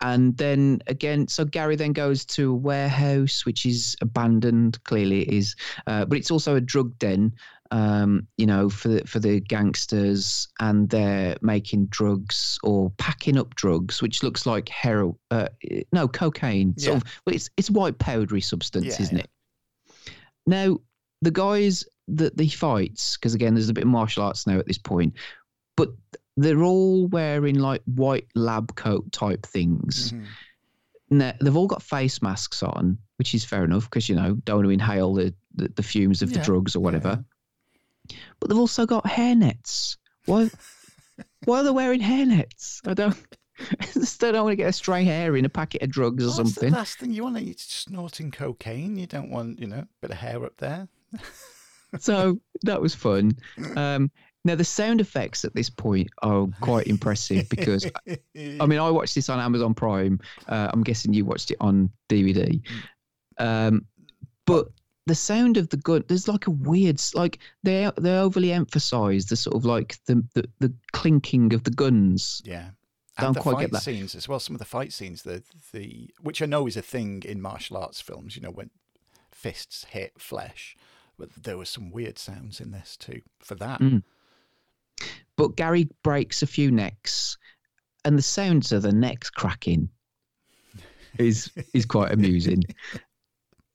[0.00, 4.82] and then again, so Gary then goes to a warehouse, which is abandoned.
[4.84, 5.54] Clearly, it is,
[5.86, 7.32] uh, but it's also a drug den.
[7.70, 13.54] Um, you know, for the, for the gangsters, and they're making drugs or packing up
[13.54, 15.14] drugs, which looks like heroin.
[15.30, 15.48] Uh,
[15.90, 16.76] no, cocaine.
[16.76, 16.96] Sort Yeah.
[16.98, 17.04] of.
[17.24, 19.24] Well, it's it's white powdery substance, Yeah, isn't yeah.
[19.24, 19.30] it?
[20.46, 20.78] Now,
[21.22, 24.66] the guys that he fights, because again, there's a bit of martial arts now at
[24.66, 25.14] this point,
[25.76, 25.88] but
[26.36, 30.12] they're all wearing like white lab coat type things.
[30.12, 30.24] Mhm.
[31.10, 34.56] Now, they've all got face masks on, which is fair enough because, you know, don't
[34.56, 37.24] want to inhale the, the, the fumes of the drugs or yeah, whatever.
[38.40, 39.98] But they've also got hair nets.
[40.24, 40.50] Why,
[41.44, 42.80] why are they wearing hair nets?
[42.86, 43.16] I don't.
[43.80, 46.28] I just don't want to get a stray hair in a packet of drugs or
[46.28, 46.70] Well, that's something.
[46.70, 48.96] the last thing you want to eat snorting cocaine.
[48.96, 50.88] You don't want, you know, a bit of hair up there.
[51.98, 53.36] So that was fun.
[53.76, 54.10] Um,
[54.44, 59.14] now the sound effects at this point are quite impressive because, I mean, I watched
[59.14, 60.20] this on Amazon Prime.
[60.48, 62.60] Uh, I'm guessing you watched it on DVD.
[63.38, 63.86] Um,
[64.46, 64.68] but
[65.06, 69.36] the sound of the gun, there's like a weird, like they they overly emphasise the
[69.36, 72.42] sort of like the, the the clinking of the guns.
[72.44, 72.70] Yeah.
[73.20, 73.82] Don't the quite fight get that.
[73.82, 74.40] scenes as well.
[74.40, 75.42] Some of the fight scenes, the
[75.72, 78.36] the which I know is a thing in martial arts films.
[78.36, 78.70] You know, when
[79.30, 80.76] fists hit flesh,
[81.18, 83.80] but there were some weird sounds in this too for that.
[83.80, 84.02] Mm.
[85.36, 87.36] But Gary breaks a few necks,
[88.04, 89.88] and the sounds of the necks cracking
[91.18, 92.62] is is quite amusing.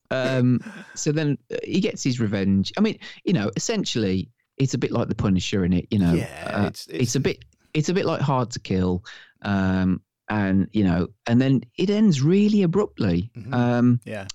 [0.10, 0.62] Um,
[0.96, 2.72] so then uh, he gets his revenge.
[2.78, 5.86] I mean, you know, essentially, it's a bit like the Punisher in it.
[5.92, 7.44] You know, Yeah, Uh, it's- it's a bit
[7.74, 9.04] it's a bit like Hard to Kill,
[9.42, 13.30] um, and you know, and then it ends really abruptly.
[13.36, 13.54] Mhm.
[13.54, 14.28] Um, Yeah.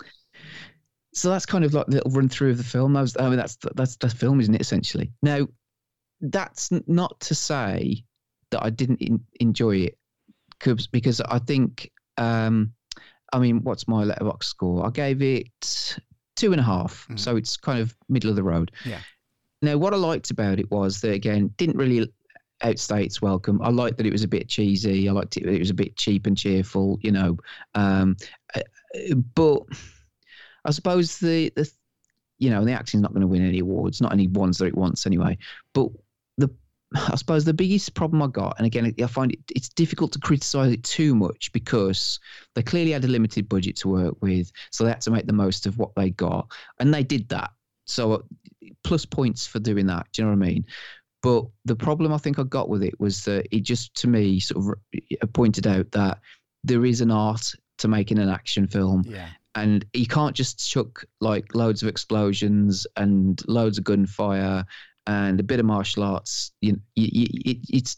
[1.15, 2.93] So that's kind of like the little run through of the film.
[2.95, 4.61] That was, I mean, that's that's the film, isn't it?
[4.61, 5.13] Essentially.
[5.23, 5.47] Now,
[6.21, 8.05] that's not to say
[8.51, 9.99] that I didn't in, enjoy it,
[10.61, 12.73] 'cause- because I think, um,
[13.33, 14.87] I mean, what's my Letterboxd score?
[14.87, 15.49] I gave it
[16.37, 18.71] two and a half, so it's kind of middle of the road.
[18.85, 19.01] Yeah.
[19.63, 22.11] Now, what I liked about it was that again, didn't really
[22.63, 23.61] outstay its welcome.
[23.63, 25.09] I liked that it was a bit cheesy.
[25.09, 25.47] I liked it.
[25.47, 27.37] It was a bit cheap and cheerful, you know.
[27.75, 28.17] Um,
[28.55, 28.61] uh,
[29.35, 29.63] but
[30.65, 31.71] I suppose the the
[32.39, 34.77] you know the acting's not going to win any awards, not any ones that it
[34.77, 35.39] wants anyway.
[35.75, 35.89] But
[36.39, 36.51] the
[36.95, 40.19] I suppose the biggest problem I got, and again, I find it it's difficult to
[40.19, 42.19] criticize it too much because
[42.55, 45.33] they clearly had a limited budget to work with, so they had to make the
[45.33, 46.51] most of what they got,
[46.81, 47.51] and they did that.
[47.87, 48.19] So uh,
[48.85, 50.07] plus points for doing that.
[50.13, 50.65] Do you know what I mean?
[51.23, 54.41] But the problem I think I got with it was that it just to me
[54.41, 54.77] sort
[55.23, 56.19] of pointed out that
[56.65, 59.29] there is an art to making an action film Yeah.
[59.55, 64.65] And you can't just chuck like loads of explosions and loads of gunfire
[65.07, 67.97] and a bit of martial arts you, you, you it, it's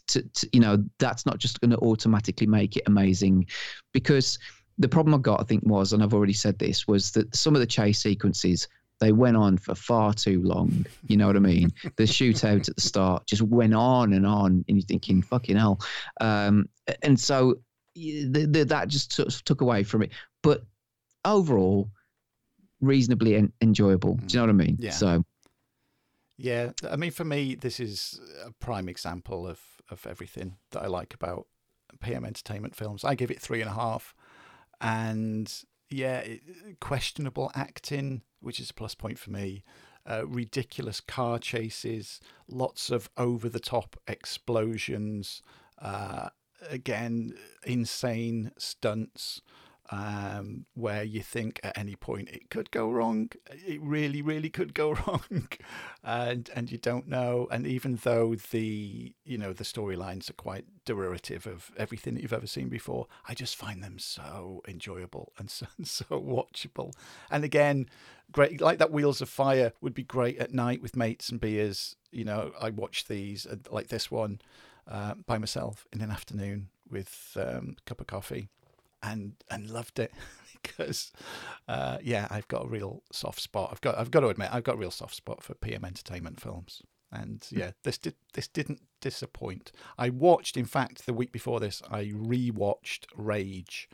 [0.51, 3.45] you know that's not just going to automatically make it amazing.
[3.93, 4.39] Because
[4.77, 7.55] the problem i got i think was and i've already said this was that some
[7.55, 8.67] of the chase sequences
[8.99, 10.85] they went on for far too long.
[11.07, 11.71] You know what i mean?
[11.97, 15.79] The shootout at the start just went on and on and you're thinking fucking hell.
[16.21, 16.69] Um,
[17.01, 17.59] and so
[17.95, 20.11] the, the, that just of took away from it.
[20.41, 20.63] But
[21.25, 21.89] overall
[22.81, 24.15] reasonably en- enjoyable.
[24.15, 24.77] Do you know what I mean?
[24.79, 24.91] Yeah.
[24.91, 25.23] So
[26.37, 30.87] Yeah, I mean, for me, this is a prime example of, of everything that I
[30.87, 31.47] like about
[32.01, 33.03] PM Entertainment films.
[33.03, 34.13] I give it three and a half.
[34.81, 35.51] and
[35.89, 39.63] yeah, it- questionable acting, which is a plus point for me.
[40.07, 45.41] Uh, ridiculous car chases, lots of over the top explosions.
[45.79, 46.29] Uh,
[46.69, 47.33] again,
[47.65, 49.41] insane stunts
[49.91, 53.29] um, where you think at any point it could go wrong.
[53.51, 55.47] It really, really could go wrong,
[56.03, 57.47] and and you don't know.
[57.51, 62.33] And even though the you know the storylines are quite derivative of everything that you've
[62.33, 66.93] ever seen before, I just find them so enjoyable and so so watchable.
[67.29, 67.87] And again,
[68.31, 71.95] great like that Wheels of Fire would be great at night with mates and beers.
[72.11, 74.41] You know, I watch these uh, like this one
[74.87, 78.49] uh, by myself in an afternoon with um, a cup of coffee
[79.05, 80.11] and and loved it
[80.61, 81.11] because
[81.67, 83.69] uh, yeah, I've got a real soft spot.
[83.71, 86.39] I've got I've got to admit I've got a real soft spot for PM Entertainment
[86.39, 86.81] films.
[87.11, 89.71] And yeah, this did this didn't disappoint.
[89.97, 93.87] I watched, in fact, the week before this, I rewatched Rage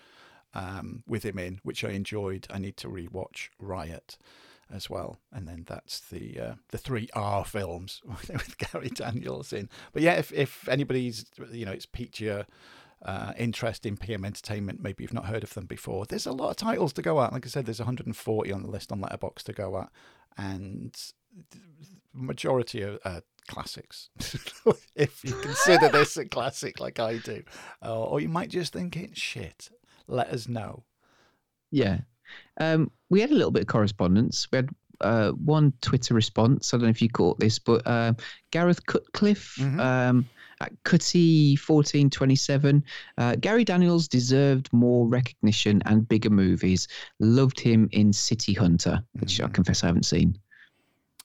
[0.54, 2.48] um, with him in, which I enjoyed.
[2.50, 4.18] I need to rewatch Riot
[4.74, 9.70] as well, and then that's the uh, the three R films with Gary Daniels in.
[9.94, 11.88] But yeah, if if anybody's you know it's
[12.20, 12.46] your
[13.04, 16.06] uh, interest in PM Entertainment, maybe you've not heard of them before.
[16.06, 17.34] There's a lot of titles to go at.
[17.34, 19.90] Like I said, there's 140 on the list on Letterboxd to go at,
[20.38, 20.96] and
[21.52, 21.60] the
[22.14, 24.10] majority are uh, classics.
[24.96, 27.44] if you consider this a classic, like I do,
[27.84, 29.70] uh, or you might just think it's shit.
[30.08, 30.84] Let us know.
[31.72, 32.02] Yeah.
[32.60, 34.48] Um, we had a little bit of correspondence.
[34.52, 34.70] We had
[35.02, 36.74] uh, one Twitter response.
[36.74, 38.14] I don't know if you caught this, but uh,
[38.52, 40.28] Gareth Cutcliffe um,
[40.62, 42.84] at Cutty1427.
[43.18, 46.88] Uh, Gary Daniels deserved more recognition and bigger movies.
[47.20, 50.38] Loved him in City Hunter, which I confess I haven't seen.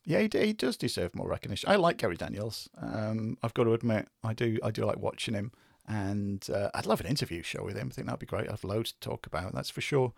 [0.04, 1.68] Yeah, he, he does deserve more recognition.
[1.68, 2.68] I like Gary Daniels.
[2.80, 4.58] Um, I've got to admit, I do.
[4.62, 5.50] I do like watching him,
[5.86, 7.88] and uh, I'd love an interview show with him.
[7.90, 8.44] I think that'd be great.
[8.44, 9.52] I'd have loads to talk about.
[9.52, 10.12] That's for sure.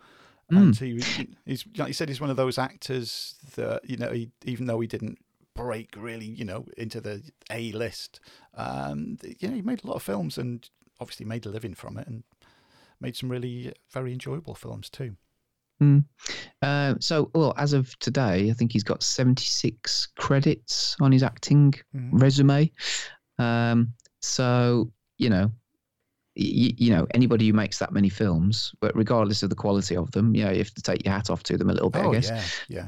[0.51, 1.01] And he,
[1.45, 4.79] he's like you said, he's one of those actors that you know, he, even though
[4.79, 5.19] he didn't
[5.59, 7.21] break really, you know, into the
[7.51, 8.19] A list,
[8.55, 11.97] um, you know, he made a lot of films and obviously made a living from
[11.97, 12.23] it, and
[12.99, 15.15] made some really very enjoyable films too.
[15.81, 16.03] Mm.
[16.61, 21.73] Uh, so, well, as of today, I think he's got 76 credits on his acting
[22.11, 22.71] resume.
[23.37, 25.51] Um, so, you know,
[26.35, 30.35] you know, anybody who makes that many films, but regardless of the quality of them,
[30.35, 32.11] you know, you have to take your hat off to them a little bit, oh
[32.11, 32.29] I guess.
[32.29, 32.87] yeah, yeah.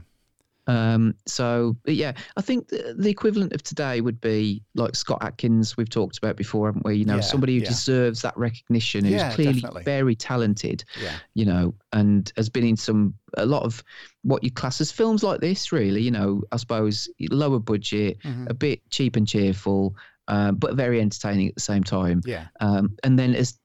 [0.72, 5.18] Um, so, but yeah, I think the, the equivalent of today would be like Scott
[5.22, 6.96] Adkins, we've talked about before, haven't we?
[6.96, 7.68] You know, Yeah, somebody who yeah.
[7.70, 9.84] deserves that recognition, who's Yeah, clearly definitely.
[9.84, 11.18] very talented, Yeah.
[11.34, 13.84] you know, and has been in some, a lot of
[14.24, 18.50] what you class as films like this, really, you know, I suppose lower budget, Mhm.
[18.50, 19.96] a bit cheap and cheerful,
[20.30, 22.22] um, but very entertaining at the same time.
[22.26, 22.48] Yeah.
[22.62, 23.60] Um, and then has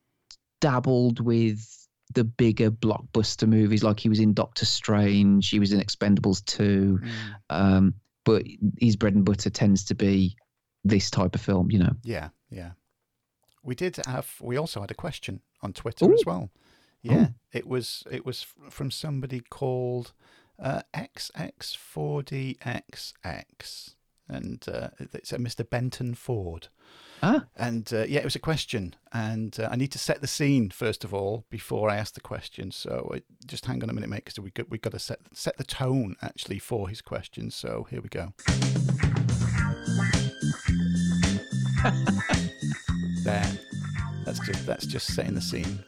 [0.61, 5.81] dabbled with the bigger blockbuster movies, like he was in Doctor Strange, he was in
[5.81, 7.01] Expendables 2.
[7.03, 7.11] Mm.
[7.51, 7.95] Um,
[8.25, 8.45] but
[8.79, 10.37] his bread and butter tends to be
[10.85, 11.93] this type of film, you know.
[12.03, 12.73] Yeah, yeah.
[13.63, 14.33] We did have.
[14.41, 16.51] We also had a question on Twitter as well.
[17.03, 20.13] Yeah, it was it was from somebody called
[20.59, 23.95] uh, XX4DXX,
[24.29, 25.69] and uh, it's a Mr.
[25.69, 26.69] Benton Ford.
[27.23, 27.47] Ah.
[27.57, 30.71] And uh, yeah, it was a question, and uh, I need to set the scene
[30.71, 32.71] first of all before I ask the question.
[32.71, 35.21] So uh, just hang on a minute, mate, because we got we got to set
[35.33, 37.51] set the tone actually for his question.
[37.51, 38.33] So here we go.
[43.25, 43.51] there,
[44.25, 45.83] that's just that's just setting the scene.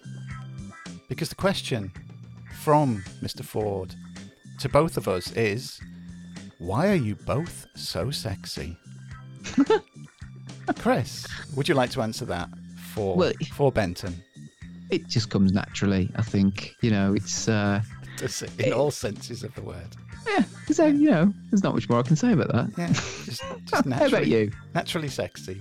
[1.08, 1.92] Because the question
[2.62, 3.44] from Mr.
[3.44, 3.94] Ford
[4.58, 5.80] to both of us is,
[6.58, 8.76] why are you both so sexy?
[10.78, 12.48] Chris, would you like to answer that
[12.92, 14.22] for Well- for Benton?
[14.90, 16.74] It just comes naturally, I think.
[16.80, 17.82] You know, it's uh
[18.16, 19.96] Does it, in all senses of the word.
[20.26, 22.70] yeah, so you know, there's not much more I can say about that.
[22.78, 22.88] Yeah,
[23.24, 23.70] just, naturally.
[23.72, 24.52] How about naturally, you?
[24.74, 25.60] naturally sexy.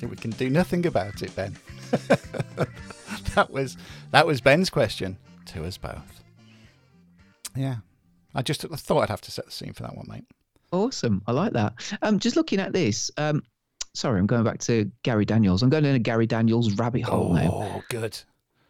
[0.00, 1.56] We, we can do nothing about it, Ben.
[3.34, 3.76] that was
[4.10, 6.22] that was Ben's question to us both.
[7.56, 7.76] Yeah,
[8.34, 10.24] I just thought I'd have to set the scene for that one, mate.
[10.72, 11.22] Awesome.
[11.26, 11.74] I like that.
[12.02, 13.42] Um just looking at this, um
[13.94, 15.62] sorry, I'm going back to Gary Daniels.
[15.62, 17.50] I'm going in a Gary Daniels rabbit hole now.
[17.52, 18.18] Oh, good.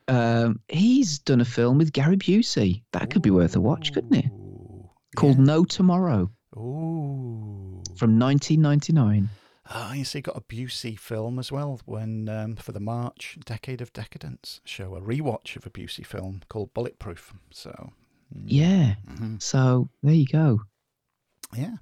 [0.08, 2.82] Um he's done a film with Gary Busey.
[2.92, 4.30] That could be worth a watch, couldn't it?
[5.16, 6.30] Called No Tomorrow.
[6.56, 7.82] Ooh.
[7.96, 9.28] From 1999.
[9.66, 11.80] Ah, you see, got a Busey film as well.
[11.86, 16.42] When um, for the March Decade of Decadence show, a rewatch of a Busey film
[16.48, 17.32] called Bulletproof.
[17.50, 17.92] So
[18.44, 18.94] Yeah.
[19.08, 19.36] Mm-hmm.
[19.38, 20.62] So there you go.
[21.54, 21.76] yeah,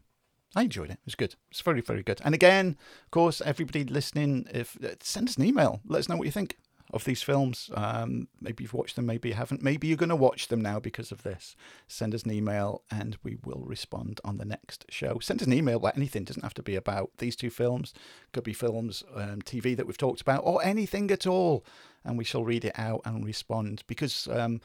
[0.55, 0.95] I enjoyed it.
[0.95, 1.35] It was good.
[1.51, 2.21] It's very, very good.
[2.25, 6.17] And again, of course, everybody listening, if uh, send us an email, let us know
[6.17, 6.57] what you think
[6.93, 7.71] of these films.
[7.75, 9.63] Um, maybe you've watched them, maybe you haven't.
[9.63, 11.57] Maybe you're going to watch them now because of this.
[11.89, 15.19] Send us an email and we will respond on the next show.
[15.21, 16.23] Send us an email about anything.
[16.23, 17.95] It doesn't have to be about these two films.
[18.33, 21.65] Could be films, um, TV that we've talked about, or anything at all.
[22.05, 24.61] And we shall read it out and respond because um,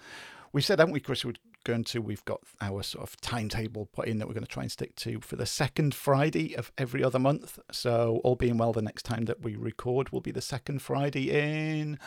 [0.57, 1.23] we said, haven't we, Chris?
[1.23, 1.33] We're
[1.65, 4.63] going to, we've got our sort of timetable put in that we're going to try
[4.63, 7.59] and stick to for the second Friday of every other month.
[7.71, 11.29] So, all being well, the next time that we record will be the second Friday
[11.29, 11.99] in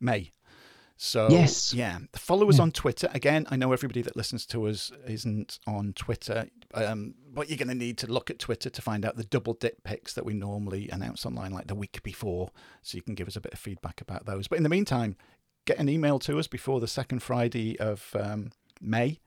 [0.00, 0.32] May.
[0.96, 1.72] So Yes.
[1.72, 3.08] yeah, follow us on Twitter.
[3.14, 7.68] Again, I know everybody that listens to us isn't on Twitter, um, but you're going
[7.68, 10.34] to need to look at Twitter to find out the double dip picks that we
[10.34, 12.50] normally announce online, like the week before,
[12.82, 14.48] so you can give us a bit of feedback about those.
[14.48, 15.14] But in the meantime,
[15.68, 19.20] get an email to us before the second Friday of um, May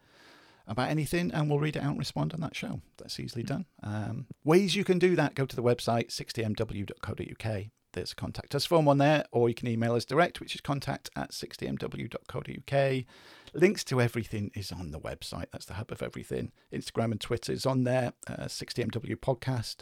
[0.67, 2.81] about anything, and we'll read it out and respond on that show.
[2.97, 3.65] That's easily done.
[3.83, 7.65] Um, ways you can do that: go to the website 60mw.co.uk.
[7.93, 10.61] There's a contact us form on there, or you can email us direct, which is
[10.61, 13.05] contact at 60mw.co.uk.
[13.53, 15.51] Links to everything is on the website.
[15.51, 16.53] That's the hub of everything.
[16.73, 18.13] Instagram and Twitter is on there.
[18.25, 19.81] Uh, 60mw podcast.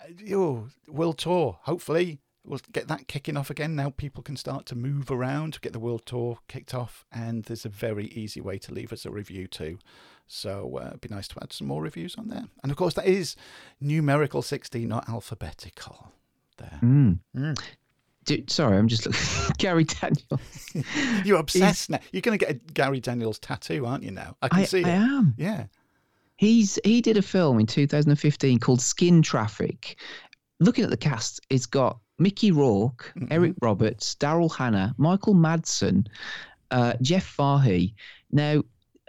[0.00, 1.58] Uh, World Tour.
[1.64, 3.74] Hopefully, we'll get that kicking off again.
[3.74, 7.64] Now people can start to move around, get the World Tour kicked off, and there's
[7.64, 9.78] a very easy way to leave us a review too.
[10.26, 12.44] So uh, it'd be nice to add some more reviews on there.
[12.62, 13.36] And of course, that is
[13.80, 16.12] numerical 60, not alphabetical.
[16.56, 16.78] There.
[16.82, 17.18] Mm.
[17.36, 17.60] Mm.
[18.24, 19.54] Dude, sorry, I'm just looking.
[19.58, 20.70] Gary Daniels.
[21.24, 21.98] You're obsessed now.
[22.12, 24.12] You're going to get a Gary Daniels tattoo, aren't you?
[24.12, 24.86] Now I can I, see it.
[24.86, 25.34] I am.
[25.36, 25.66] Yeah.
[26.36, 29.98] He's he did a film in 2015 called Skin Traffic.
[30.60, 33.32] Looking at the cast, it's got Mickey Rourke, Mm-hmm.
[33.32, 36.06] Eric Roberts, Daryl Hannah, Michael Madsen,
[36.70, 37.94] uh, Jeff Fahey.
[38.30, 38.62] Now,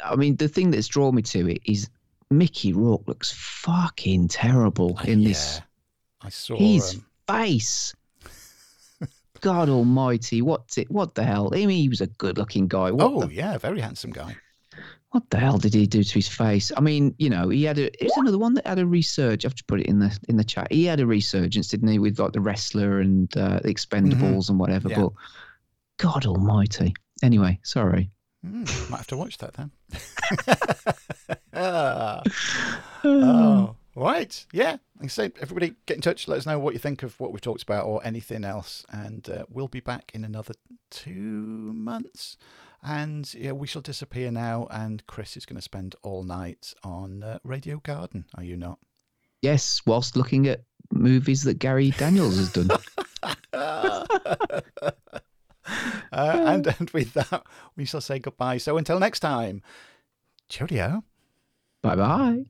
[0.03, 1.89] I mean, the thing that's drawn me to it is
[2.29, 5.61] Mickey Rourke looks fucking terrible in this.
[6.21, 6.57] I saw.
[6.57, 7.93] His face.
[9.41, 10.89] God Almighty, what's it?
[10.89, 11.51] What the hell?
[11.53, 12.91] I mean, he was a good-looking guy.
[12.91, 14.35] What oh the yeah, very handsome guy.
[15.15, 16.73] What the hell did he do to his face?
[16.75, 17.85] I mean, you know, he had a.
[17.85, 19.49] It was another one that had a resurgence.
[19.49, 20.67] I've to put it in the in the chat.
[20.71, 24.59] He had a resurgence, didn't he, with like the wrestler and uh, the Expendables and
[24.59, 24.89] whatever.
[24.89, 24.99] Mm-hmm.
[24.99, 25.07] Yeah.
[25.07, 26.93] But God Almighty.
[27.23, 28.11] Anyway, sorry.
[28.45, 29.71] Mm, might have to watch that then.
[33.07, 34.45] Oh, right.
[34.51, 34.77] Yeah.
[34.97, 36.27] Like I said, everybody get in touch.
[36.27, 38.85] Let us know what you think of what we've talked about or anything else.
[38.89, 40.55] And uh, we'll be back in another
[40.89, 42.35] two months.
[42.85, 44.67] And yeah, we shall disappear now.
[44.69, 48.25] And Chris is going to spend all night on uh, Radio Garden.
[48.35, 48.77] Are you not?
[49.41, 52.69] Yes, whilst looking at movies that Gary Daniels has done.
[56.11, 57.43] Uh, and, and with that,
[57.75, 58.57] we shall say goodbye.
[58.57, 59.61] So until next time,
[60.47, 61.03] cheerio.
[61.81, 62.45] bye bye.